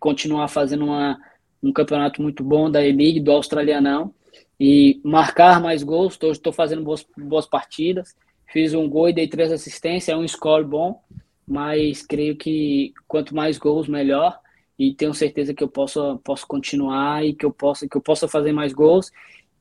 continuar 0.03 0.49
fazendo 0.49 0.83
uma, 0.83 1.17
um 1.63 1.71
campeonato 1.71 2.21
muito 2.21 2.43
bom 2.43 2.69
da 2.69 2.85
E-League, 2.85 3.21
do 3.21 3.31
Australianão, 3.31 4.13
e 4.59 4.99
marcar 5.01 5.61
mais 5.61 5.81
gols. 5.81 6.19
Estou 6.21 6.51
fazendo 6.51 6.83
boas, 6.83 7.07
boas 7.17 7.45
partidas. 7.45 8.13
Fiz 8.51 8.73
um 8.73 8.89
gol 8.89 9.07
e 9.07 9.13
dei 9.13 9.29
três 9.29 9.49
assistências, 9.49 10.09
é 10.09 10.17
um 10.17 10.27
score 10.27 10.65
bom, 10.65 11.01
mas 11.47 12.05
creio 12.05 12.35
que 12.35 12.93
quanto 13.07 13.33
mais 13.33 13.57
gols, 13.57 13.87
melhor. 13.87 14.37
E 14.77 14.93
tenho 14.93 15.13
certeza 15.13 15.53
que 15.53 15.63
eu 15.63 15.69
posso, 15.69 16.19
posso 16.21 16.45
continuar 16.45 17.25
e 17.25 17.33
que 17.33 17.45
eu 17.45 17.51
possa, 17.51 17.87
que 17.87 17.95
eu 17.95 18.01
possa 18.01 18.27
fazer 18.27 18.51
mais 18.51 18.73
gols 18.73 19.09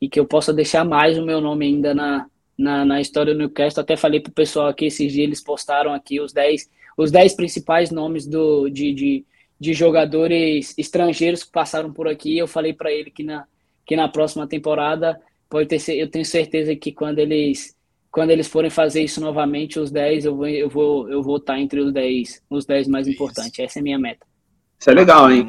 e 0.01 0.09
que 0.09 0.19
eu 0.19 0.27
possa 0.27 0.53
deixar 0.53 0.85
mais 0.85 1.17
o 1.17 1.25
meu 1.25 1.41
nome 1.41 1.67
ainda 1.67 1.95
na, 1.95 2.27
na, 2.59 2.85
na 2.85 3.01
história 3.01 3.33
do 3.33 3.39
Newcastle. 3.39 3.81
Até 3.81 3.97
falei 3.97 4.19
para 4.19 4.31
o 4.31 4.35
pessoal 4.35 4.67
aqui, 4.67 4.87
esses 4.87 5.13
dias 5.13 5.25
eles 5.25 5.41
postaram 5.41 5.95
aqui 5.95 6.21
os 6.21 6.33
10 6.33 6.69
os 6.95 7.11
dez 7.11 7.35
principais 7.35 7.91
nomes 7.91 8.27
do, 8.27 8.69
de, 8.69 8.93
de, 8.93 9.25
de, 9.63 9.73
jogadores 9.73 10.75
estrangeiros 10.77 11.45
que 11.45 11.53
passaram 11.53 11.93
por 11.93 12.09
aqui. 12.09 12.37
Eu 12.37 12.49
falei 12.49 12.73
para 12.73 12.91
ele 12.91 13.11
que 13.11 13.23
na, 13.23 13.47
que 13.87 13.95
na 13.95 14.09
próxima 14.09 14.47
temporada 14.47 15.21
pode 15.49 15.69
ter, 15.69 15.81
eu 15.95 16.11
tenho 16.11 16.25
certeza 16.25 16.75
que 16.75 16.93
quando 16.93 17.19
eles 17.21 17.77
quando 18.11 18.29
eles 18.29 18.47
forem 18.47 18.69
fazer 18.69 19.03
isso 19.03 19.23
novamente, 19.23 19.79
os 19.79 19.91
10, 19.91 20.27
eu 20.27 20.37
vou, 20.37 20.47
eu 20.47 20.69
vou, 20.69 21.11
eu 21.11 21.23
vou 21.23 21.39
estar 21.39 21.59
entre 21.59 21.81
os 21.81 21.91
10, 21.91 22.43
os 22.51 22.67
10 22.67 22.87
mais 22.87 23.09
importantes. 23.09 23.59
Essa 23.59 23.79
é 23.79 23.81
a 23.81 23.83
minha 23.83 23.99
meta. 23.99 24.27
Isso 24.79 24.91
é 24.91 24.93
legal, 24.93 25.31
hein? 25.31 25.49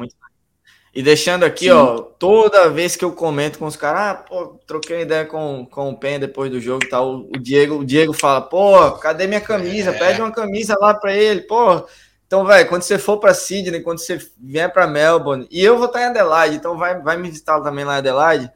E 0.94 1.02
deixando 1.02 1.42
aqui, 1.44 1.64
Sim. 1.64 1.72
ó, 1.72 2.00
toda 2.00 2.70
vez 2.70 2.96
que 2.96 3.04
eu 3.04 3.12
comento 3.12 3.58
com 3.58 3.66
os 3.66 3.76
caras, 3.76 4.00
ah, 4.00 4.14
pô, 4.14 4.58
troquei 4.66 5.02
ideia 5.02 5.26
com, 5.26 5.66
com 5.70 5.90
o 5.90 5.96
Pen 5.98 6.20
depois 6.20 6.50
do 6.50 6.58
jogo 6.58 6.84
e 6.84 6.88
tal, 6.88 7.16
o 7.16 7.38
Diego, 7.38 7.80
o 7.80 7.84
Diego 7.84 8.14
fala, 8.14 8.40
pô, 8.40 8.92
cadê 8.92 9.26
minha 9.26 9.42
camisa? 9.42 9.90
É. 9.90 9.98
Pede 9.98 10.22
uma 10.22 10.32
camisa 10.32 10.74
lá 10.80 10.94
para 10.94 11.14
ele, 11.14 11.42
pô. 11.42 11.84
Então, 12.34 12.44
velho, 12.44 12.68
quando 12.68 12.82
você 12.82 12.98
for 12.98 13.18
para 13.18 13.32
Sydney, 13.32 13.80
quando 13.80 14.00
você 14.00 14.18
vier 14.42 14.72
para 14.72 14.88
Melbourne, 14.88 15.46
e 15.52 15.64
eu 15.64 15.78
vou 15.78 15.86
estar 15.86 16.00
em 16.00 16.06
Adelaide, 16.06 16.56
então 16.56 16.76
vai, 16.76 17.00
vai 17.00 17.16
me 17.16 17.28
visitar 17.28 17.60
também 17.60 17.84
lá 17.84 17.94
em 17.94 17.98
Adelaide, 17.98 18.50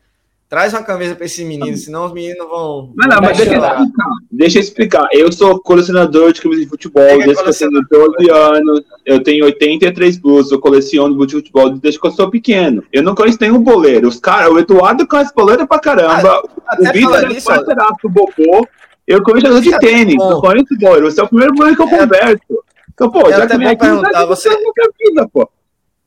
Traz 0.48 0.72
uma 0.72 0.82
camisa 0.82 1.14
para 1.14 1.26
esses 1.26 1.46
meninos, 1.46 1.84
senão 1.84 2.06
os 2.06 2.12
meninos 2.14 2.48
vão. 2.48 2.94
Mas 2.96 3.06
não, 3.06 3.20
mas 3.20 3.36
deixa 3.36 3.52
eu, 3.52 3.60
explicar. 3.60 3.86
deixa 4.32 4.58
eu 4.58 4.62
explicar. 4.62 5.08
Eu 5.12 5.30
sou 5.30 5.60
colecionador 5.60 6.32
de 6.32 6.40
camisas 6.40 6.64
de 6.64 6.70
futebol 6.70 7.04
desde 7.04 7.42
que 7.42 7.50
eu 7.50 7.68
tenho 7.68 7.86
12 7.90 8.30
anos. 8.30 8.80
Eu 9.04 9.22
tenho 9.22 9.44
83 9.44 10.16
blusas, 10.16 10.50
eu 10.50 10.58
coleciono 10.58 11.26
de 11.26 11.34
futebol 11.34 11.68
desde 11.68 12.00
que 12.00 12.06
eu 12.06 12.12
sou 12.12 12.30
pequeno. 12.30 12.82
Eu 12.90 13.02
não 13.02 13.14
conheço 13.14 13.36
nenhum 13.42 13.62
boleiro. 13.62 14.08
Os 14.08 14.18
caras, 14.18 14.50
o 14.50 14.58
Eduardo 14.58 15.06
conhece 15.06 15.34
boleiro 15.36 15.66
pra 15.66 15.78
caramba. 15.78 16.42
Ah, 16.66 16.76
o 16.80 16.92
Vitor 16.94 17.30
é 17.30 17.40
parceiraço 17.42 17.98
do 18.04 18.08
Bobô. 18.08 18.66
Eu 19.06 19.22
conheço 19.22 19.46
jogador 19.46 19.62
de 19.62 19.78
tênis, 19.80 20.16
eu 20.16 20.40
conheço 20.40 20.78
boleiro. 20.80 21.10
Você 21.10 21.20
é 21.20 21.24
o 21.24 21.28
primeiro 21.28 21.52
boleiro 21.54 21.76
que 21.76 21.82
eu 21.82 21.88
é, 21.88 21.98
converso. 21.98 22.64
Então, 22.98 23.12
pô, 23.12 23.30
já 23.30 23.46
que 23.46 23.56
vem 23.56 23.68
aqui, 23.68 23.78
perguntar, 23.78 24.24
você... 24.24 24.48
camisa, 24.50 25.28
pô. 25.32 25.48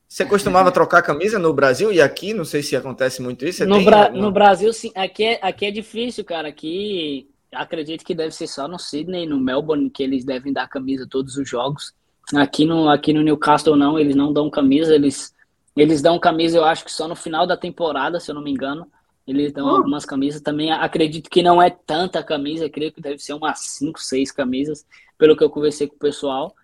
Você 0.06 0.26
costumava 0.26 0.70
trocar 0.70 1.00
camisa 1.00 1.38
no 1.38 1.54
Brasil 1.54 1.90
e 1.90 2.02
aqui? 2.02 2.34
Não 2.34 2.44
sei 2.44 2.62
se 2.62 2.76
acontece 2.76 3.22
muito 3.22 3.46
isso. 3.46 3.64
No, 3.64 3.82
Bra 3.82 4.04
alguma... 4.04 4.22
no, 4.22 4.30
Brasil, 4.30 4.70
sim. 4.70 4.92
Aqui 4.94 5.24
é, 5.24 5.38
aqui 5.40 5.64
é 5.64 5.70
difícil, 5.70 6.22
cara. 6.22 6.48
Aqui 6.48 7.30
acredito 7.50 8.04
que 8.04 8.14
deve 8.14 8.32
ser 8.32 8.46
só 8.46 8.68
no 8.68 8.78
Sydney, 8.78 9.24
no 9.24 9.40
Melbourne, 9.40 9.88
que 9.88 10.02
eles 10.02 10.22
devem 10.22 10.52
dar 10.52 10.68
camisa 10.68 11.06
todos 11.08 11.38
os 11.38 11.48
jogos. 11.48 11.94
Aqui 12.34 12.66
no, 12.66 12.90
aqui 12.90 13.14
no 13.14 13.22
Newcastle, 13.22 13.74
não. 13.74 13.98
Eles 13.98 14.14
não 14.14 14.34
dão 14.34 14.50
camisa. 14.50 14.94
Eles, 14.94 15.34
eles 15.74 16.02
dão 16.02 16.18
camisa, 16.18 16.58
eu 16.58 16.64
acho 16.66 16.84
que 16.84 16.92
só 16.92 17.08
no 17.08 17.16
final 17.16 17.46
da 17.46 17.56
temporada, 17.56 18.20
se 18.20 18.30
eu 18.30 18.34
não 18.34 18.42
me 18.42 18.50
engano. 18.50 18.86
Eles 19.26 19.50
dão 19.50 19.66
oh. 19.66 19.76
algumas 19.76 20.04
camisas. 20.04 20.42
Também 20.42 20.70
acredito 20.70 21.30
que 21.30 21.42
não 21.42 21.62
é 21.62 21.70
tanta 21.70 22.22
camisa. 22.22 22.68
Creio 22.68 22.92
que 22.92 23.00
deve 23.00 23.18
ser 23.18 23.32
umas 23.32 23.60
5, 23.60 23.98
6 23.98 24.30
camisas, 24.30 24.84
pelo 25.16 25.34
que 25.34 25.42
eu 25.42 25.48
conversei 25.48 25.86
com 25.86 25.96
o 25.96 25.98
pessoal. 25.98 26.54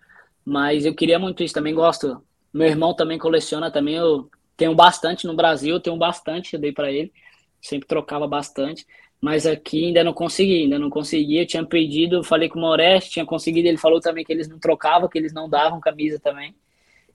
Mas 0.49 0.85
eu 0.85 0.95
queria 0.95 1.19
muito 1.19 1.43
isso. 1.43 1.53
Também 1.53 1.73
gosto 1.73 2.21
meu 2.53 2.67
irmão 2.67 2.93
também 2.93 3.17
coleciona 3.17 3.71
também, 3.71 3.95
eu 3.95 4.29
tenho 4.57 4.73
bastante 4.75 5.27
no 5.27 5.35
Brasil, 5.35 5.75
eu 5.75 5.79
tenho 5.79 5.95
bastante, 5.95 6.53
eu 6.53 6.59
dei 6.59 6.71
para 6.71 6.91
ele. 6.91 7.11
Sempre 7.61 7.87
trocava 7.87 8.27
bastante, 8.27 8.85
mas 9.21 9.45
aqui 9.45 9.85
ainda 9.85 10.03
não 10.03 10.13
consegui, 10.13 10.63
ainda 10.63 10.79
não 10.79 10.89
consegui. 10.89 11.37
Eu 11.37 11.45
tinha 11.45 11.63
pedido, 11.65 12.23
falei 12.23 12.49
com 12.49 12.57
o 12.57 12.61
Moreste, 12.61 13.11
tinha 13.11 13.25
conseguido, 13.25 13.67
ele 13.67 13.77
falou 13.77 13.99
também 13.99 14.25
que 14.25 14.33
eles 14.33 14.47
não 14.47 14.57
trocavam, 14.57 15.09
que 15.09 15.17
eles 15.17 15.33
não 15.33 15.49
davam 15.49 15.79
camisa 15.79 16.19
também. 16.19 16.55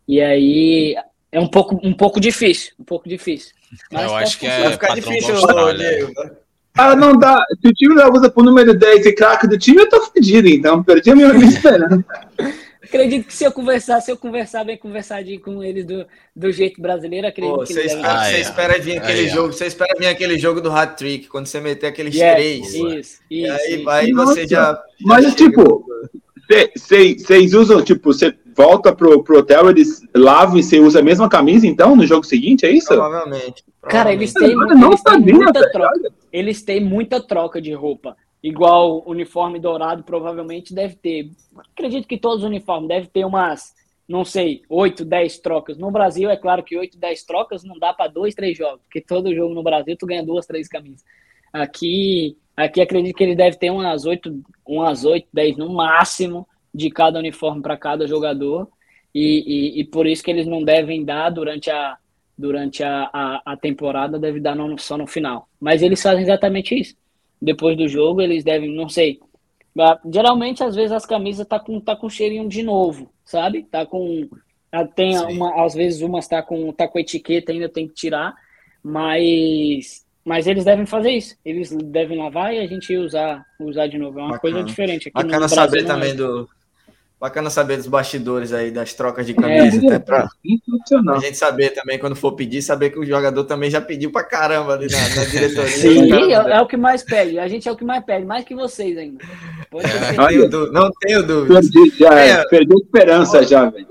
E 0.07 0.21
aí 0.21 0.95
é 1.33 1.41
um 1.41 1.49
pouco, 1.49 1.81
um 1.83 1.95
pouco 1.95 2.21
difícil, 2.21 2.73
um 2.79 2.85
pouco 2.85 3.09
difícil. 3.09 3.55
Mas 3.91 4.05
eu 4.05 4.17
acho 4.17 4.39
que 4.39 4.47
é 4.47 4.63
vai 4.63 4.73
ficar 4.73 4.95
difícil, 4.95 5.35
Diego. 5.35 6.13
Ah, 6.77 6.97
não 6.97 7.17
dá. 7.17 7.45
Se 7.61 7.69
o 7.69 7.73
time 7.73 7.95
da 7.95 8.11
usa 8.11 8.29
por 8.29 8.45
número 8.45 8.77
10 8.77 9.07
e 9.07 9.15
craque 9.15 9.47
do 9.47 9.57
time, 9.57 9.83
eu 9.83 9.89
tô 9.89 10.01
fedido, 10.07 10.49
então. 10.49 10.83
Perdi 10.83 11.11
a 11.11 11.15
minha 11.15 11.33
esperança. 11.37 12.05
acredito 12.95 13.27
que 13.27 13.35
se 13.35 13.45
eu 13.45 13.53
conversar, 13.53 14.01
se 14.01 14.11
eu 14.11 14.17
conversar 14.17 14.65
bem 14.65 14.79
conversadinho 14.79 15.41
com 15.41 15.63
eles 15.63 15.85
do, 15.85 16.07
do 16.35 16.53
jeito 16.53 16.81
brasileiro, 16.81 17.27
acredito 17.27 17.57
Pô, 17.57 17.65
que 17.65 17.73
você 17.73 17.87
espera, 17.87 18.13
ah, 18.13 18.25
você 18.25 18.37
é. 18.37 18.41
espera 18.41 18.79
vir 18.79 18.99
aquele 18.99 19.29
jogo, 19.29 19.53
você 19.53 19.67
espera 19.67 19.99
vir 19.99 20.07
aquele 20.07 20.39
jogo 20.39 20.61
do 20.61 20.71
hat 20.71 20.97
trick, 20.97 21.29
quando 21.29 21.47
você 21.47 21.61
meter 21.61 21.89
aqueles 21.89 22.15
yes, 22.15 22.35
três. 22.35 22.75
Isso, 22.75 22.89
isso. 22.89 23.21
E 23.31 23.51
aí 23.51 23.75
isso. 23.75 23.85
vai, 23.85 24.13
você 24.13 24.47
já. 24.47 24.81
Mas 25.03 25.25
já 25.25 25.33
tipo, 25.33 25.85
vocês 26.77 27.53
usam, 27.55 27.83
tipo, 27.83 28.13
você 28.13 28.35
volta 28.57 28.95
pro, 28.95 29.23
pro 29.25 29.39
hotel, 29.39 29.69
eles 29.71 30.01
lavam 30.15 30.59
e 30.59 30.63
você 30.63 30.79
usa 30.79 31.01
a 31.01 31.03
mesma 31.03 31.29
camisa, 31.29 31.67
então, 31.67 31.97
no 31.97 32.07
jogo 32.07 32.25
seguinte, 32.25 32.65
é 32.65 32.71
isso? 32.71 32.89
Provavelmente. 32.89 33.65
Cara, 33.83 34.13
eles 34.13 34.33
têm, 34.33 34.53
eles 34.53 35.03
têm 35.03 35.21
muita 35.21 35.71
troca. 35.71 36.13
Eles 36.33 36.63
têm 36.63 36.81
muita 36.81 37.21
troca 37.21 37.61
de 37.61 37.73
roupa 37.73 38.17
igual 38.45 39.03
uniforme 39.07 39.59
dourado 39.59 40.03
provavelmente 40.03 40.75
deve 40.75 40.97
ter. 40.97 41.31
Acredito 41.73 42.07
que 42.07 42.19
todos 42.19 42.41
os 42.41 42.45
uniformes 42.45 42.89
devem 42.89 43.09
ter 43.09 43.25
umas, 43.25 43.75
não 44.07 44.23
sei, 44.23 44.61
8, 44.69 45.03
10 45.03 45.39
trocas. 45.39 45.79
No 45.79 45.91
Brasil, 45.91 46.29
é 46.29 46.37
claro 46.37 46.63
que 46.63 46.77
8, 46.77 46.99
10 46.99 47.25
trocas 47.25 47.65
não 47.65 47.79
dá 47.79 47.95
para 47.95 48.11
dois, 48.11 48.35
três 48.35 48.55
jogos, 48.59 48.83
porque 48.83 49.01
todo 49.01 49.35
jogo 49.35 49.55
no 49.55 49.63
Brasil 49.63 49.97
tu 49.97 50.05
ganha 50.05 50.23
duas, 50.23 50.45
três 50.45 50.69
camisas. 50.69 51.03
Aqui, 51.51 52.37
aqui 52.55 52.83
acredito 52.83 53.17
que 53.17 53.25
ele 53.25 53.35
deve 53.35 53.57
ter 53.57 53.71
umas 53.71 54.05
8, 54.05 54.45
umas 54.67 55.07
8, 55.07 55.27
10 55.33 55.57
no 55.57 55.73
máximo 55.73 56.47
de 56.75 56.91
cada 56.91 57.19
uniforme 57.19 57.63
para 57.63 57.79
cada 57.79 58.07
jogador. 58.07 58.69
E, 59.15 59.79
e, 59.79 59.81
e, 59.81 59.85
por 59.85 60.07
isso 60.07 60.23
que 60.23 60.31
eles 60.31 60.47
não 60.47 60.63
devem 60.63 61.03
dar 61.03 61.31
durante 61.31 61.71
a, 61.71 61.97
durante 62.37 62.83
a, 62.83 63.09
a, 63.11 63.43
a 63.53 63.57
temporada, 63.57 64.19
deve 64.19 64.39
dar 64.39 64.55
no, 64.55 64.77
só 64.77 64.99
no 64.99 65.07
final. 65.07 65.49
Mas 65.59 65.81
eles 65.81 66.03
fazem 66.03 66.25
exatamente 66.25 66.79
isso 66.79 66.95
depois 67.45 67.77
do 67.77 67.87
jogo, 67.87 68.23
eles 68.23 68.43
devem, 68.43 68.75
não 68.75 68.89
sei. 68.89 69.21
Geralmente, 70.11 70.65
às 70.65 70.75
vezes, 70.75 70.93
as 70.93 71.05
camisas 71.05 71.47
tá 71.47 71.61
com, 71.61 71.79
tá 71.79 71.95
com 71.95 72.09
cheirinho 72.09 72.49
de 72.49 72.63
novo, 72.63 73.11
sabe? 73.25 73.65
Tá 73.65 73.85
com. 73.85 74.29
Tem 74.97 75.17
uma, 75.19 75.65
às 75.65 75.75
vezes 75.75 76.01
umas 76.01 76.27
tá 76.27 76.43
com, 76.43 76.73
tá 76.73 76.89
com 76.89 76.99
etiqueta, 76.99 77.53
ainda 77.53 77.69
tem 77.69 77.87
que 77.87 77.95
tirar, 77.95 78.35
mas, 78.83 80.05
mas 80.25 80.49
eles 80.49 80.65
devem 80.65 80.87
fazer 80.87 81.11
isso. 81.11 81.37
Eles 81.45 81.71
devem 81.71 82.19
lavar 82.19 82.53
e 82.55 82.59
a 82.59 82.67
gente 82.67 82.97
usar, 82.97 83.45
usar 83.61 83.87
de 83.87 83.99
novo. 83.99 84.19
É 84.19 84.23
uma 84.23 84.31
Bacana. 84.33 84.41
coisa 84.41 84.65
diferente. 84.65 85.09
Aqui 85.09 85.23
Bacana 85.23 85.49
saber 85.49 85.85
também 85.85 86.11
é. 86.11 86.15
do, 86.15 86.49
Bacana 87.25 87.49
saber 87.49 87.79
dos 87.79 87.87
bastidores 87.87 88.53
aí, 88.53 88.71
das 88.71 88.93
trocas 88.93 89.25
de 89.25 89.33
camisa, 89.33 89.83
é, 89.83 89.87
até 89.87 89.99
pra 89.99 90.29
a 91.09 91.19
gente 91.21 91.39
saber 91.39 91.71
também, 91.71 91.99
quando 91.99 92.15
for 92.15 92.33
pedir, 92.33 92.61
saber 92.61 92.91
que 92.91 92.99
o 92.99 93.07
jogador 93.07 93.45
também 93.45 93.71
já 93.71 93.81
pediu 93.81 94.13
pra 94.13 94.23
caramba 94.23 94.75
ali 94.75 94.89
na, 94.91 94.99
na 94.99 95.25
diretoria. 95.33 95.71
Sim, 95.71 96.13
é, 96.13 96.33
é, 96.35 96.61
o 96.61 96.67
que 96.67 96.77
mais 96.77 97.03
pede. 97.03 97.39
A 97.39 97.49
gente 97.49 97.67
é 97.67 97.73
o 97.73 97.77
que 97.77 97.83
mais 97.83 98.05
pede, 98.05 98.27
mais 98.27 98.45
que 98.45 98.55
vocês 98.55 98.99
ainda. 98.99 99.25
É, 99.25 100.13
não 100.71 100.91
tenho 101.01 101.23
dúvida. 101.27 101.55
Perdi, 101.63 101.99
já, 101.99 102.15
é, 102.15 102.45
perdi 102.45 102.75
esperança 102.75 103.43
já, 103.43 103.71
velho. 103.71 103.87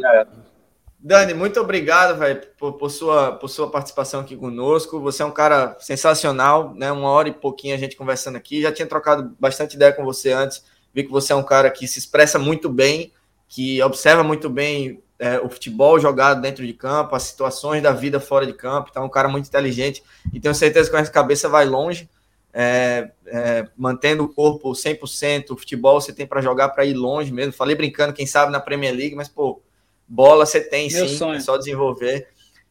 Dani, 1.00 1.34
muito 1.34 1.60
obrigado, 1.60 2.20
velho, 2.20 2.40
por, 2.60 2.74
por, 2.74 2.92
sua, 2.92 3.32
por 3.32 3.48
sua 3.48 3.68
participação 3.68 4.22
aqui 4.22 4.38
conosco. 4.38 5.00
Você 5.00 5.24
é 5.24 5.26
um 5.26 5.32
cara 5.32 5.76
sensacional, 5.80 6.76
né? 6.76 6.92
Uma 6.92 7.10
hora 7.10 7.30
e 7.30 7.34
pouquinho 7.34 7.74
a 7.74 7.80
gente 7.80 7.96
conversando 7.96 8.36
aqui. 8.36 8.62
Já 8.62 8.72
tinha 8.72 8.88
trocado 8.88 9.36
bastante 9.40 9.76
ideia 9.76 9.92
com 9.92 10.06
você 10.06 10.32
antes. 10.32 10.64
Vi 10.94 11.04
que 11.04 11.12
você 11.12 11.34
é 11.34 11.36
um 11.36 11.42
cara 11.42 11.72
que 11.72 11.88
se 11.88 11.98
expressa 11.98 12.38
muito 12.38 12.70
bem 12.70 13.12
que 13.54 13.80
observa 13.84 14.24
muito 14.24 14.50
bem 14.50 15.00
é, 15.20 15.40
o 15.40 15.48
futebol 15.48 16.00
jogado 16.00 16.42
dentro 16.42 16.66
de 16.66 16.74
campo, 16.74 17.16
as 17.16 17.22
situações 17.22 17.84
da 17.84 17.92
vida 17.92 18.20
fora 18.20 18.48
de 18.48 18.54
campo. 18.54 18.88
Então, 18.90 19.04
é 19.04 19.06
um 19.06 19.10
cara 19.10 19.30
muito 19.30 19.48
inteligente 19.48 20.02
e 20.34 20.40
tenho 20.40 20.56
certeza 20.56 20.90
que 20.90 20.96
com 20.96 21.00
essa 21.00 21.12
cabeça 21.12 21.48
vai 21.48 21.64
longe, 21.64 22.10
é, 22.52 23.12
é, 23.28 23.68
mantendo 23.78 24.24
o 24.24 24.28
corpo 24.28 24.72
100%. 24.72 25.52
O 25.52 25.56
futebol 25.56 26.02
você 26.02 26.12
tem 26.12 26.26
para 26.26 26.42
jogar 26.42 26.70
para 26.70 26.84
ir 26.84 26.96
longe 26.96 27.32
mesmo. 27.32 27.54
Falei 27.54 27.76
brincando, 27.76 28.12
quem 28.12 28.26
sabe 28.26 28.52
na 28.52 28.60
Premier 28.60 28.92
League, 28.92 29.14
mas 29.14 29.30
pô, 29.30 29.62
bola 30.08 30.48
você 30.48 30.60
tem 30.60 30.92
Meu 30.92 31.08
sim, 31.08 31.16
sonho. 31.16 31.36
é 31.36 31.40
só 31.40 31.56
desenvolver. 31.56 32.28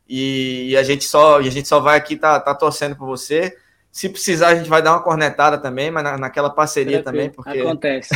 E, 0.09 0.71
e, 0.71 0.77
a 0.77 0.83
gente 0.83 1.05
só 1.05 1.39
a 1.39 1.43
gente 1.43 1.69
só 1.69 1.79
vai 1.79 1.97
aqui 1.97 2.17
tá, 2.17 2.41
tá 2.41 2.57
torcendo 2.57 2.97
por 2.97 3.07
você. 3.07 3.57
Se 3.93 4.09
precisar, 4.09 4.49
a 4.49 4.55
gente 4.55 4.71
vai 4.71 4.81
dar 4.81 4.93
uma 4.93 5.03
corneta 5.03 5.59
também, 5.59 5.91
mas 5.91 6.03
na, 6.03 6.17
naquela 6.17 6.49
parceria 6.49 7.03
também, 7.03 7.29
porque. 7.29 7.61
Acontece. 7.61 8.09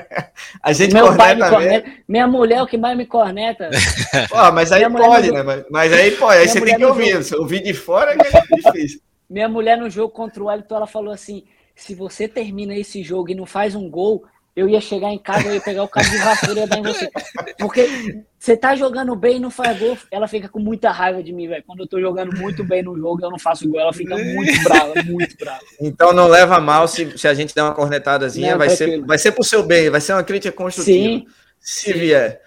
a 0.62 0.72
gente 0.72 0.94
Meu 0.94 1.14
pai 1.14 1.34
me 1.34 1.46
corneta. 1.46 1.90
Minha 2.08 2.26
mulher 2.26 2.56
é 2.56 2.62
o 2.62 2.66
que 2.66 2.78
mais 2.78 2.96
me 2.96 3.04
corneta. 3.04 3.68
Pô, 4.30 4.50
mas 4.50 4.72
aí 4.72 4.88
pode, 4.90 5.30
né? 5.30 5.42
Mas, 5.42 5.64
mas, 5.70 5.92
aí 5.92 6.12
pode, 6.12 6.38
aí 6.38 6.48
você 6.48 6.58
tem 6.62 6.74
que 6.74 6.84
ouvir. 6.86 7.22
Jogo... 7.22 7.42
Ouvir 7.42 7.62
de 7.62 7.74
fora 7.74 8.16
que 8.16 8.34
é 8.34 8.40
difícil. 8.56 9.00
Minha 9.28 9.48
mulher 9.48 9.76
no 9.76 9.90
jogo 9.90 10.08
contra 10.08 10.42
o 10.42 10.46
Wellington, 10.46 10.76
ela 10.76 10.86
falou 10.86 11.12
assim: 11.12 11.44
se 11.76 11.94
você 11.94 12.26
termina 12.26 12.74
esse 12.74 13.02
jogo 13.02 13.30
e 13.30 13.34
não 13.34 13.44
faz 13.44 13.74
um 13.74 13.90
gol, 13.90 14.24
eu 14.54 14.68
ia 14.68 14.80
chegar 14.80 15.10
em 15.10 15.18
casa, 15.18 15.46
eu 15.48 15.54
ia 15.54 15.60
pegar 15.60 15.84
o 15.84 15.88
cabo 15.88 16.08
de 16.08 16.18
vassoura 16.18 16.58
e 16.58 16.62
ia 16.62 16.66
dar 16.66 16.78
em 16.78 16.82
você. 16.82 17.10
Porque 17.58 18.24
você 18.38 18.56
tá 18.56 18.74
jogando 18.74 19.14
bem 19.14 19.36
e 19.36 19.40
não 19.40 19.50
faz 19.50 19.78
gol, 19.78 19.96
ela 20.10 20.26
fica 20.26 20.48
com 20.48 20.58
muita 20.58 20.90
raiva 20.90 21.22
de 21.22 21.32
mim, 21.32 21.48
velho. 21.48 21.62
Quando 21.66 21.80
eu 21.80 21.86
tô 21.86 22.00
jogando 22.00 22.36
muito 22.36 22.64
bem 22.64 22.82
no 22.82 22.96
jogo 22.96 23.20
e 23.20 23.24
eu 23.24 23.30
não 23.30 23.38
faço 23.38 23.68
gol, 23.68 23.80
ela 23.80 23.92
fica 23.92 24.16
muito 24.16 24.60
brava, 24.64 24.94
muito 25.04 25.36
brava. 25.36 25.60
Então 25.80 26.12
não 26.12 26.26
leva 26.26 26.60
mal 26.60 26.88
se, 26.88 27.16
se 27.16 27.28
a 27.28 27.34
gente 27.34 27.54
der 27.54 27.62
uma 27.62 27.74
cornetadazinha, 27.74 28.52
não, 28.52 28.58
vai, 28.58 28.70
ser, 28.70 29.00
vai 29.02 29.18
ser 29.18 29.32
pro 29.32 29.44
seu 29.44 29.62
bem, 29.62 29.88
vai 29.88 30.00
ser 30.00 30.14
uma 30.14 30.24
crítica 30.24 30.52
construtiva. 30.52 30.92
Sim, 30.92 31.26
se 31.60 31.92
sim. 31.92 31.98
vier. 31.98 32.40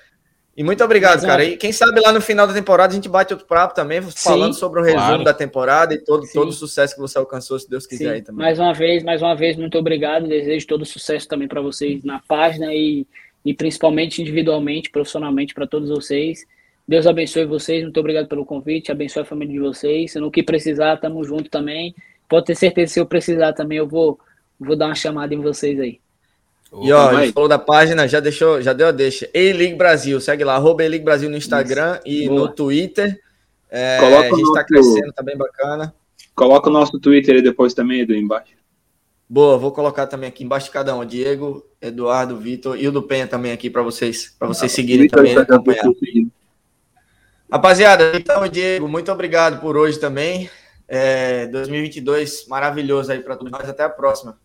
E 0.55 0.63
muito 0.63 0.84
obrigado, 0.84 1.15
Mas, 1.15 1.25
cara. 1.25 1.43
E 1.43 1.57
quem 1.57 1.71
sabe 1.71 1.99
lá 1.99 2.11
no 2.11 2.21
final 2.21 2.45
da 2.45 2.53
temporada 2.53 2.93
a 2.93 2.95
gente 2.95 3.09
bate 3.09 3.34
outro 3.34 3.47
prato 3.47 3.73
também, 3.73 4.01
falando 4.01 4.53
sim, 4.53 4.59
sobre 4.59 4.80
o 4.80 4.84
resumo 4.84 5.03
claro. 5.03 5.23
da 5.23 5.34
temporada 5.34 5.95
e 5.95 5.97
todo, 5.97 6.27
todo 6.31 6.49
o 6.49 6.53
sucesso 6.53 6.93
que 6.93 7.01
você 7.01 7.17
alcançou, 7.17 7.57
se 7.57 7.67
Deus 7.67 7.88
quiser. 7.88 8.13
Aí 8.13 8.21
também. 8.21 8.45
Mais 8.45 8.59
uma 8.59 8.71
vez, 8.71 9.03
mais 9.03 9.21
uma 9.21 9.35
vez, 9.35 9.57
muito 9.57 9.77
obrigado. 9.80 10.27
Desejo 10.27 10.67
todo 10.67 10.85
sucesso 10.85 11.27
também 11.27 11.47
para 11.47 11.59
vocês 11.59 12.03
na 12.03 12.19
página 12.19 12.71
e, 12.71 13.07
e 13.43 13.53
principalmente 13.53 14.21
individualmente, 14.21 14.91
profissionalmente, 14.91 15.55
para 15.55 15.65
todos 15.65 15.89
vocês. 15.89 16.45
Deus 16.88 17.07
abençoe 17.07 17.45
vocês, 17.45 17.81
muito 17.81 17.99
obrigado 17.99 18.27
pelo 18.27 18.45
convite, 18.45 18.91
abençoe 18.91 19.23
a 19.23 19.25
família 19.25 19.53
de 19.53 19.59
vocês. 19.59 20.13
No 20.15 20.30
que 20.30 20.43
precisar, 20.43 20.97
tamo 20.97 21.23
junto 21.23 21.49
também. 21.49 21.95
Pode 22.30 22.45
ter 22.45 22.55
certeza, 22.55 22.93
se 22.93 22.99
eu 22.99 23.07
precisar 23.07 23.53
também, 23.53 23.80
eu 23.80 23.88
vou, 23.88 24.19
vou 24.59 24.75
dar 24.75 24.85
uma 24.85 24.95
chamada 24.95 25.34
em 25.34 25.41
vocês 25.41 25.80
aí. 25.80 26.02
E 26.82 26.91
ó, 26.91 27.10
a 27.10 27.24
gente 27.24 27.34
falou 27.34 27.50
da 27.50 27.60
página, 27.60 28.08
já 28.08 28.20
deixou, 28.20 28.62
já 28.62 28.74
deu 28.74 28.88
a 28.88 28.91
deixa. 28.91 29.30
E-League 29.34 29.76
Brasil, 29.76 30.20
segue 30.20 30.44
lá, 30.44 30.56
arroba 30.56 30.84
E-League 30.84 31.06
Brasil 31.06 31.30
no 31.30 31.38
Instagram 31.38 32.00
Isso. 32.06 32.24
e 32.24 32.28
Boa. 32.28 32.40
no 32.40 32.48
Twitter. 32.50 33.20
É, 33.70 33.98
a 33.98 34.24
gente 34.30 34.41
está 34.41 34.64
crescendo, 34.64 35.12
tá 35.14 35.22
bem 35.22 35.38
bacana. 35.38 35.94
Coloca 36.36 36.70
o 36.70 36.74
nosso 36.74 37.00
Twitter 37.00 37.36
aí 37.36 37.41
depois 37.41 37.74
também, 37.74 38.02
Edu, 38.02 38.16
embaixo. 38.16 38.54
Boa, 39.30 39.58
vou 39.58 39.72
colocar 39.72 40.08
também 40.08 40.30
aqui 40.30 40.44
embaixo 40.44 40.68
de 40.68 40.74
cada 40.74 40.95
um. 40.95 41.06
Diego, 41.06 41.66
Eduardo, 41.82 42.38
Vitor 42.38 42.80
e 42.80 42.88
o 42.88 42.91
do 42.91 43.04
Penha 43.04 43.28
também 43.28 43.52
aqui 43.52 43.70
para 43.70 43.82
vocês, 43.82 44.36
para 44.38 44.48
vocês 44.48 44.72
ah, 44.72 44.76
seguirem 44.76 45.08
também. 45.08 45.36
Tá 45.36 45.60
Rapaziada, 47.52 48.14
então, 48.16 48.48
Diego, 48.48 48.88
muito 48.88 49.12
obrigado 49.12 49.60
por 49.62 49.78
hoje 49.78 50.00
também. 50.00 50.50
É, 50.88 51.48
2022 51.48 52.48
maravilhoso 52.48 53.12
aí 53.12 53.20
para 53.20 53.36
todos 53.36 53.52
nós. 53.52 53.68
Até 53.68 53.84
a 53.84 53.90
próxima. 53.90 54.38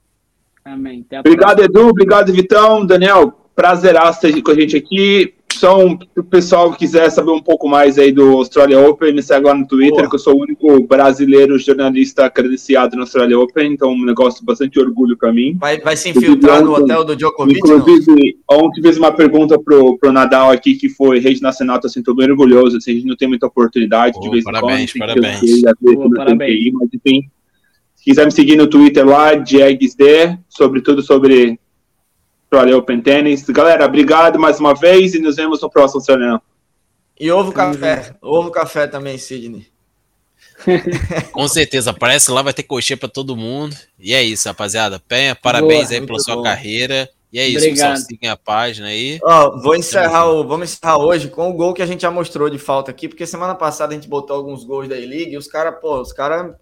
Amém. 0.73 1.05
A 1.13 1.21
obrigado, 1.21 1.57
próxima. 1.57 1.81
Edu. 1.81 1.89
Obrigado, 1.89 2.33
Vitão. 2.33 2.87
Daniel, 2.87 3.33
prazeraço 3.55 4.21
ter 4.21 4.43
com 4.43 4.51
a 4.51 4.55
gente 4.55 4.77
aqui 4.77 5.35
são 5.59 5.99
o 6.17 6.23
pessoal 6.23 6.71
que 6.71 6.79
quiser 6.79 7.11
saber 7.11 7.31
um 7.31 7.41
pouco 7.41 7.69
mais 7.69 7.99
aí 7.99 8.13
do 8.13 8.37
Australia 8.37 8.79
Open, 8.79 9.13
me 9.13 9.23
segue 9.23 9.47
lá 9.47 9.55
no 9.55 9.67
Twitter, 9.67 9.97
Boa. 9.97 10.09
que 10.09 10.15
eu 10.15 10.19
sou 10.19 10.37
o 10.37 10.43
único 10.43 10.87
brasileiro 10.87 11.59
jornalista 11.59 12.31
credenciado 12.31 12.95
no 12.95 13.03
Australia 13.03 13.39
Open, 13.39 13.73
então 13.73 13.91
um 13.91 14.05
negócio 14.05 14.41
de 14.41 14.47
bastante 14.47 14.79
orgulho 14.79 15.17
para 15.17 15.33
mim. 15.33 15.57
Vai, 15.59 15.81
vai 15.81 15.97
se 15.97 16.11
infiltrar 16.11 16.63
no 16.63 16.75
hotel 16.75 17.05
do 17.05 17.17
Djokovic? 17.17 17.59
Inclusive, 17.59 18.39
não? 18.49 18.59
ontem 18.59 18.83
fiz 18.83 18.97
uma 18.97 19.11
pergunta 19.11 19.59
pro, 19.59 19.99
pro 19.99 20.13
Nadal 20.13 20.51
aqui, 20.51 20.75
que 20.75 20.89
foi 20.89 21.19
rede 21.19 21.43
nacional, 21.43 21.81
tô 21.81 21.89
assim, 21.89 22.03
tô 22.03 22.15
bem 22.15 22.31
orgulhoso, 22.31 22.77
assim, 22.77 22.93
a 22.93 22.95
gente 22.95 23.07
não 23.07 23.17
tem 23.17 23.29
muita 23.29 23.47
oportunidade 23.47 24.15
Boa, 24.15 24.25
de 24.25 24.31
vez 24.31 24.43
em 24.43 24.45
quando. 24.45 24.61
Parabéns, 24.61 24.93
parabéns. 24.93 25.63
Boa, 25.81 26.11
parabéns. 26.15 26.73
mas 26.73 26.89
enfim, 26.95 27.29
quiser 28.09 28.25
me 28.25 28.33
seguir 28.33 28.57
no 28.57 28.67
Twitter 28.67 29.07
lá, 29.07 29.35
DiegsD, 29.35 30.39
sobretudo 30.49 31.03
sobre 31.03 31.61
Australia 32.45 32.79
Open 32.79 33.03
Tennis. 33.03 33.45
Galera, 33.45 33.85
obrigado 33.85 34.39
mais 34.39 34.59
uma 34.59 34.75
vez 34.75 35.15
e 35.15 35.21
nos 35.21 35.37
vemos 35.37 35.61
no 35.61 35.69
próximo 35.69 35.99
Australiano. 35.99 36.41
E 37.21 37.31
ovo 37.31 37.53
café. 37.53 38.17
Ovo 38.23 38.51
café 38.51 38.87
também, 38.87 39.19
Sidney. 39.19 39.67
Com 41.33 41.47
certeza, 41.49 41.91
aparece 41.91 42.31
lá, 42.31 42.41
vai 42.41 42.55
ter 42.55 42.63
coxinha 42.63 42.97
para 42.97 43.11
todo 43.11 43.37
mundo. 43.37 43.77
E 43.99 44.15
é 44.15 44.23
isso, 44.23 44.49
rapaziada. 44.49 44.99
Penha, 45.07 45.35
parabéns 45.35 45.89
Boa, 45.89 46.01
aí 46.01 46.07
pela 46.07 46.19
sua 46.21 46.37
bom. 46.37 46.43
carreira. 46.43 47.11
E 47.31 47.39
é 47.39 47.47
isso, 47.47 47.59
Obrigado. 47.59 47.91
pessoal. 47.91 48.07
Sigam 48.09 48.33
a 48.33 48.37
página 48.39 48.87
aí. 48.87 49.19
Ó, 49.23 49.61
vou 49.61 49.77
encerrar 49.77 50.31
o, 50.31 50.49
vamos 50.49 50.73
encerrar 50.73 50.97
hoje 50.97 51.29
com 51.29 51.51
o 51.51 51.53
gol 51.53 51.75
que 51.75 51.83
a 51.83 51.87
gente 51.87 52.01
já 52.01 52.11
mostrou 52.11 52.49
de 52.49 52.59
falta 52.59 52.91
aqui, 52.91 53.07
porque 53.07 53.27
semana 53.27 53.55
passada 53.55 53.93
a 53.93 53.95
gente 53.95 54.09
botou 54.09 54.35
alguns 54.35 54.65
gols 54.65 54.89
da 54.89 54.97
E-League 54.97 55.33
e 55.33 55.37
os 55.37 55.47
caras, 55.47 55.79
pô, 55.79 56.01
os 56.01 56.11
caras 56.11 56.55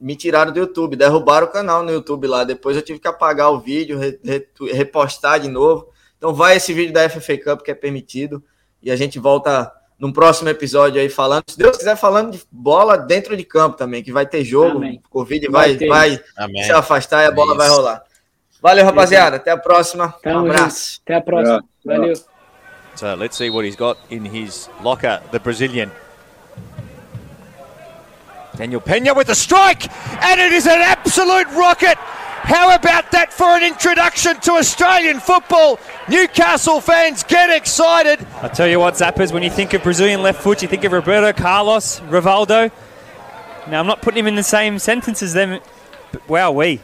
me 0.00 0.14
tiraram 0.14 0.52
do 0.52 0.58
YouTube, 0.58 0.96
derrubaram 0.96 1.46
o 1.46 1.50
canal 1.50 1.82
no 1.82 1.90
YouTube 1.90 2.26
lá. 2.26 2.44
Depois 2.44 2.76
eu 2.76 2.82
tive 2.82 2.98
que 2.98 3.08
apagar 3.08 3.50
o 3.50 3.58
vídeo, 3.58 3.98
re, 3.98 4.18
re, 4.24 4.46
repostar 4.72 5.40
de 5.40 5.48
novo. 5.48 5.88
Então 6.16 6.32
vai 6.32 6.56
esse 6.56 6.72
vídeo 6.72 6.92
da 6.92 7.08
FFA 7.08 7.38
Cup 7.38 7.62
que 7.62 7.70
é 7.70 7.74
permitido 7.74 8.42
e 8.82 8.90
a 8.90 8.96
gente 8.96 9.18
volta 9.18 9.72
num 9.98 10.12
próximo 10.12 10.48
episódio 10.48 11.00
aí 11.00 11.08
falando, 11.08 11.42
se 11.48 11.58
Deus 11.58 11.76
quiser 11.76 11.96
falando 11.96 12.32
de 12.32 12.40
bola 12.50 12.96
dentro 12.96 13.36
de 13.36 13.42
campo 13.42 13.76
também, 13.76 14.02
que 14.02 14.12
vai 14.12 14.24
ter 14.24 14.44
jogo, 14.44 14.76
Amém. 14.76 15.02
o 15.04 15.08
Covid 15.08 15.48
vai 15.48 15.76
vai, 15.76 16.20
vai 16.36 16.62
se 16.64 16.70
afastar 16.70 17.24
e 17.24 17.26
a 17.26 17.32
bola 17.32 17.54
é 17.54 17.56
vai 17.56 17.68
rolar. 17.68 18.04
Valeu, 18.60 18.84
rapaziada, 18.84 19.36
até 19.36 19.50
a 19.50 19.56
próxima. 19.56 20.14
Tamo 20.22 20.46
um 20.46 20.50
abraço. 20.50 20.94
Junto. 20.94 21.02
Até 21.04 21.14
a 21.14 21.20
próxima. 21.20 21.64
Valeu. 21.84 22.14
So 22.96 23.14
let's 23.14 23.36
see 23.36 23.50
what 23.50 23.64
he's 23.64 23.76
got 23.76 23.96
in 24.10 24.24
his 24.24 24.68
locker, 24.82 25.20
the 25.30 25.38
Brazilian. 25.38 25.90
Daniel 28.56 28.80
Pena 28.80 29.14
with 29.14 29.28
a 29.28 29.34
strike, 29.34 29.90
and 30.24 30.40
it 30.40 30.52
is 30.52 30.66
an 30.66 30.80
absolute 30.80 31.46
rocket. 31.48 31.96
How 31.98 32.74
about 32.74 33.10
that 33.12 33.32
for 33.32 33.44
an 33.44 33.62
introduction 33.62 34.40
to 34.40 34.52
Australian 34.52 35.20
football? 35.20 35.78
Newcastle 36.08 36.80
fans 36.80 37.22
get 37.22 37.50
excited. 37.50 38.26
I 38.40 38.48
tell 38.48 38.66
you 38.66 38.80
what, 38.80 38.94
Zappers, 38.94 39.32
when 39.32 39.42
you 39.42 39.50
think 39.50 39.74
of 39.74 39.82
Brazilian 39.82 40.22
left 40.22 40.42
foot, 40.42 40.62
you 40.62 40.68
think 40.68 40.84
of 40.84 40.92
Roberto 40.92 41.32
Carlos, 41.32 42.00
Rivaldo. 42.00 42.70
Now, 43.68 43.80
I'm 43.80 43.86
not 43.86 44.00
putting 44.00 44.20
him 44.20 44.28
in 44.28 44.34
the 44.34 44.42
same 44.42 44.78
sentence 44.78 45.22
as 45.22 45.34
them, 45.34 45.60
but 46.10 46.26
wow, 46.28 46.52
we. 46.52 46.80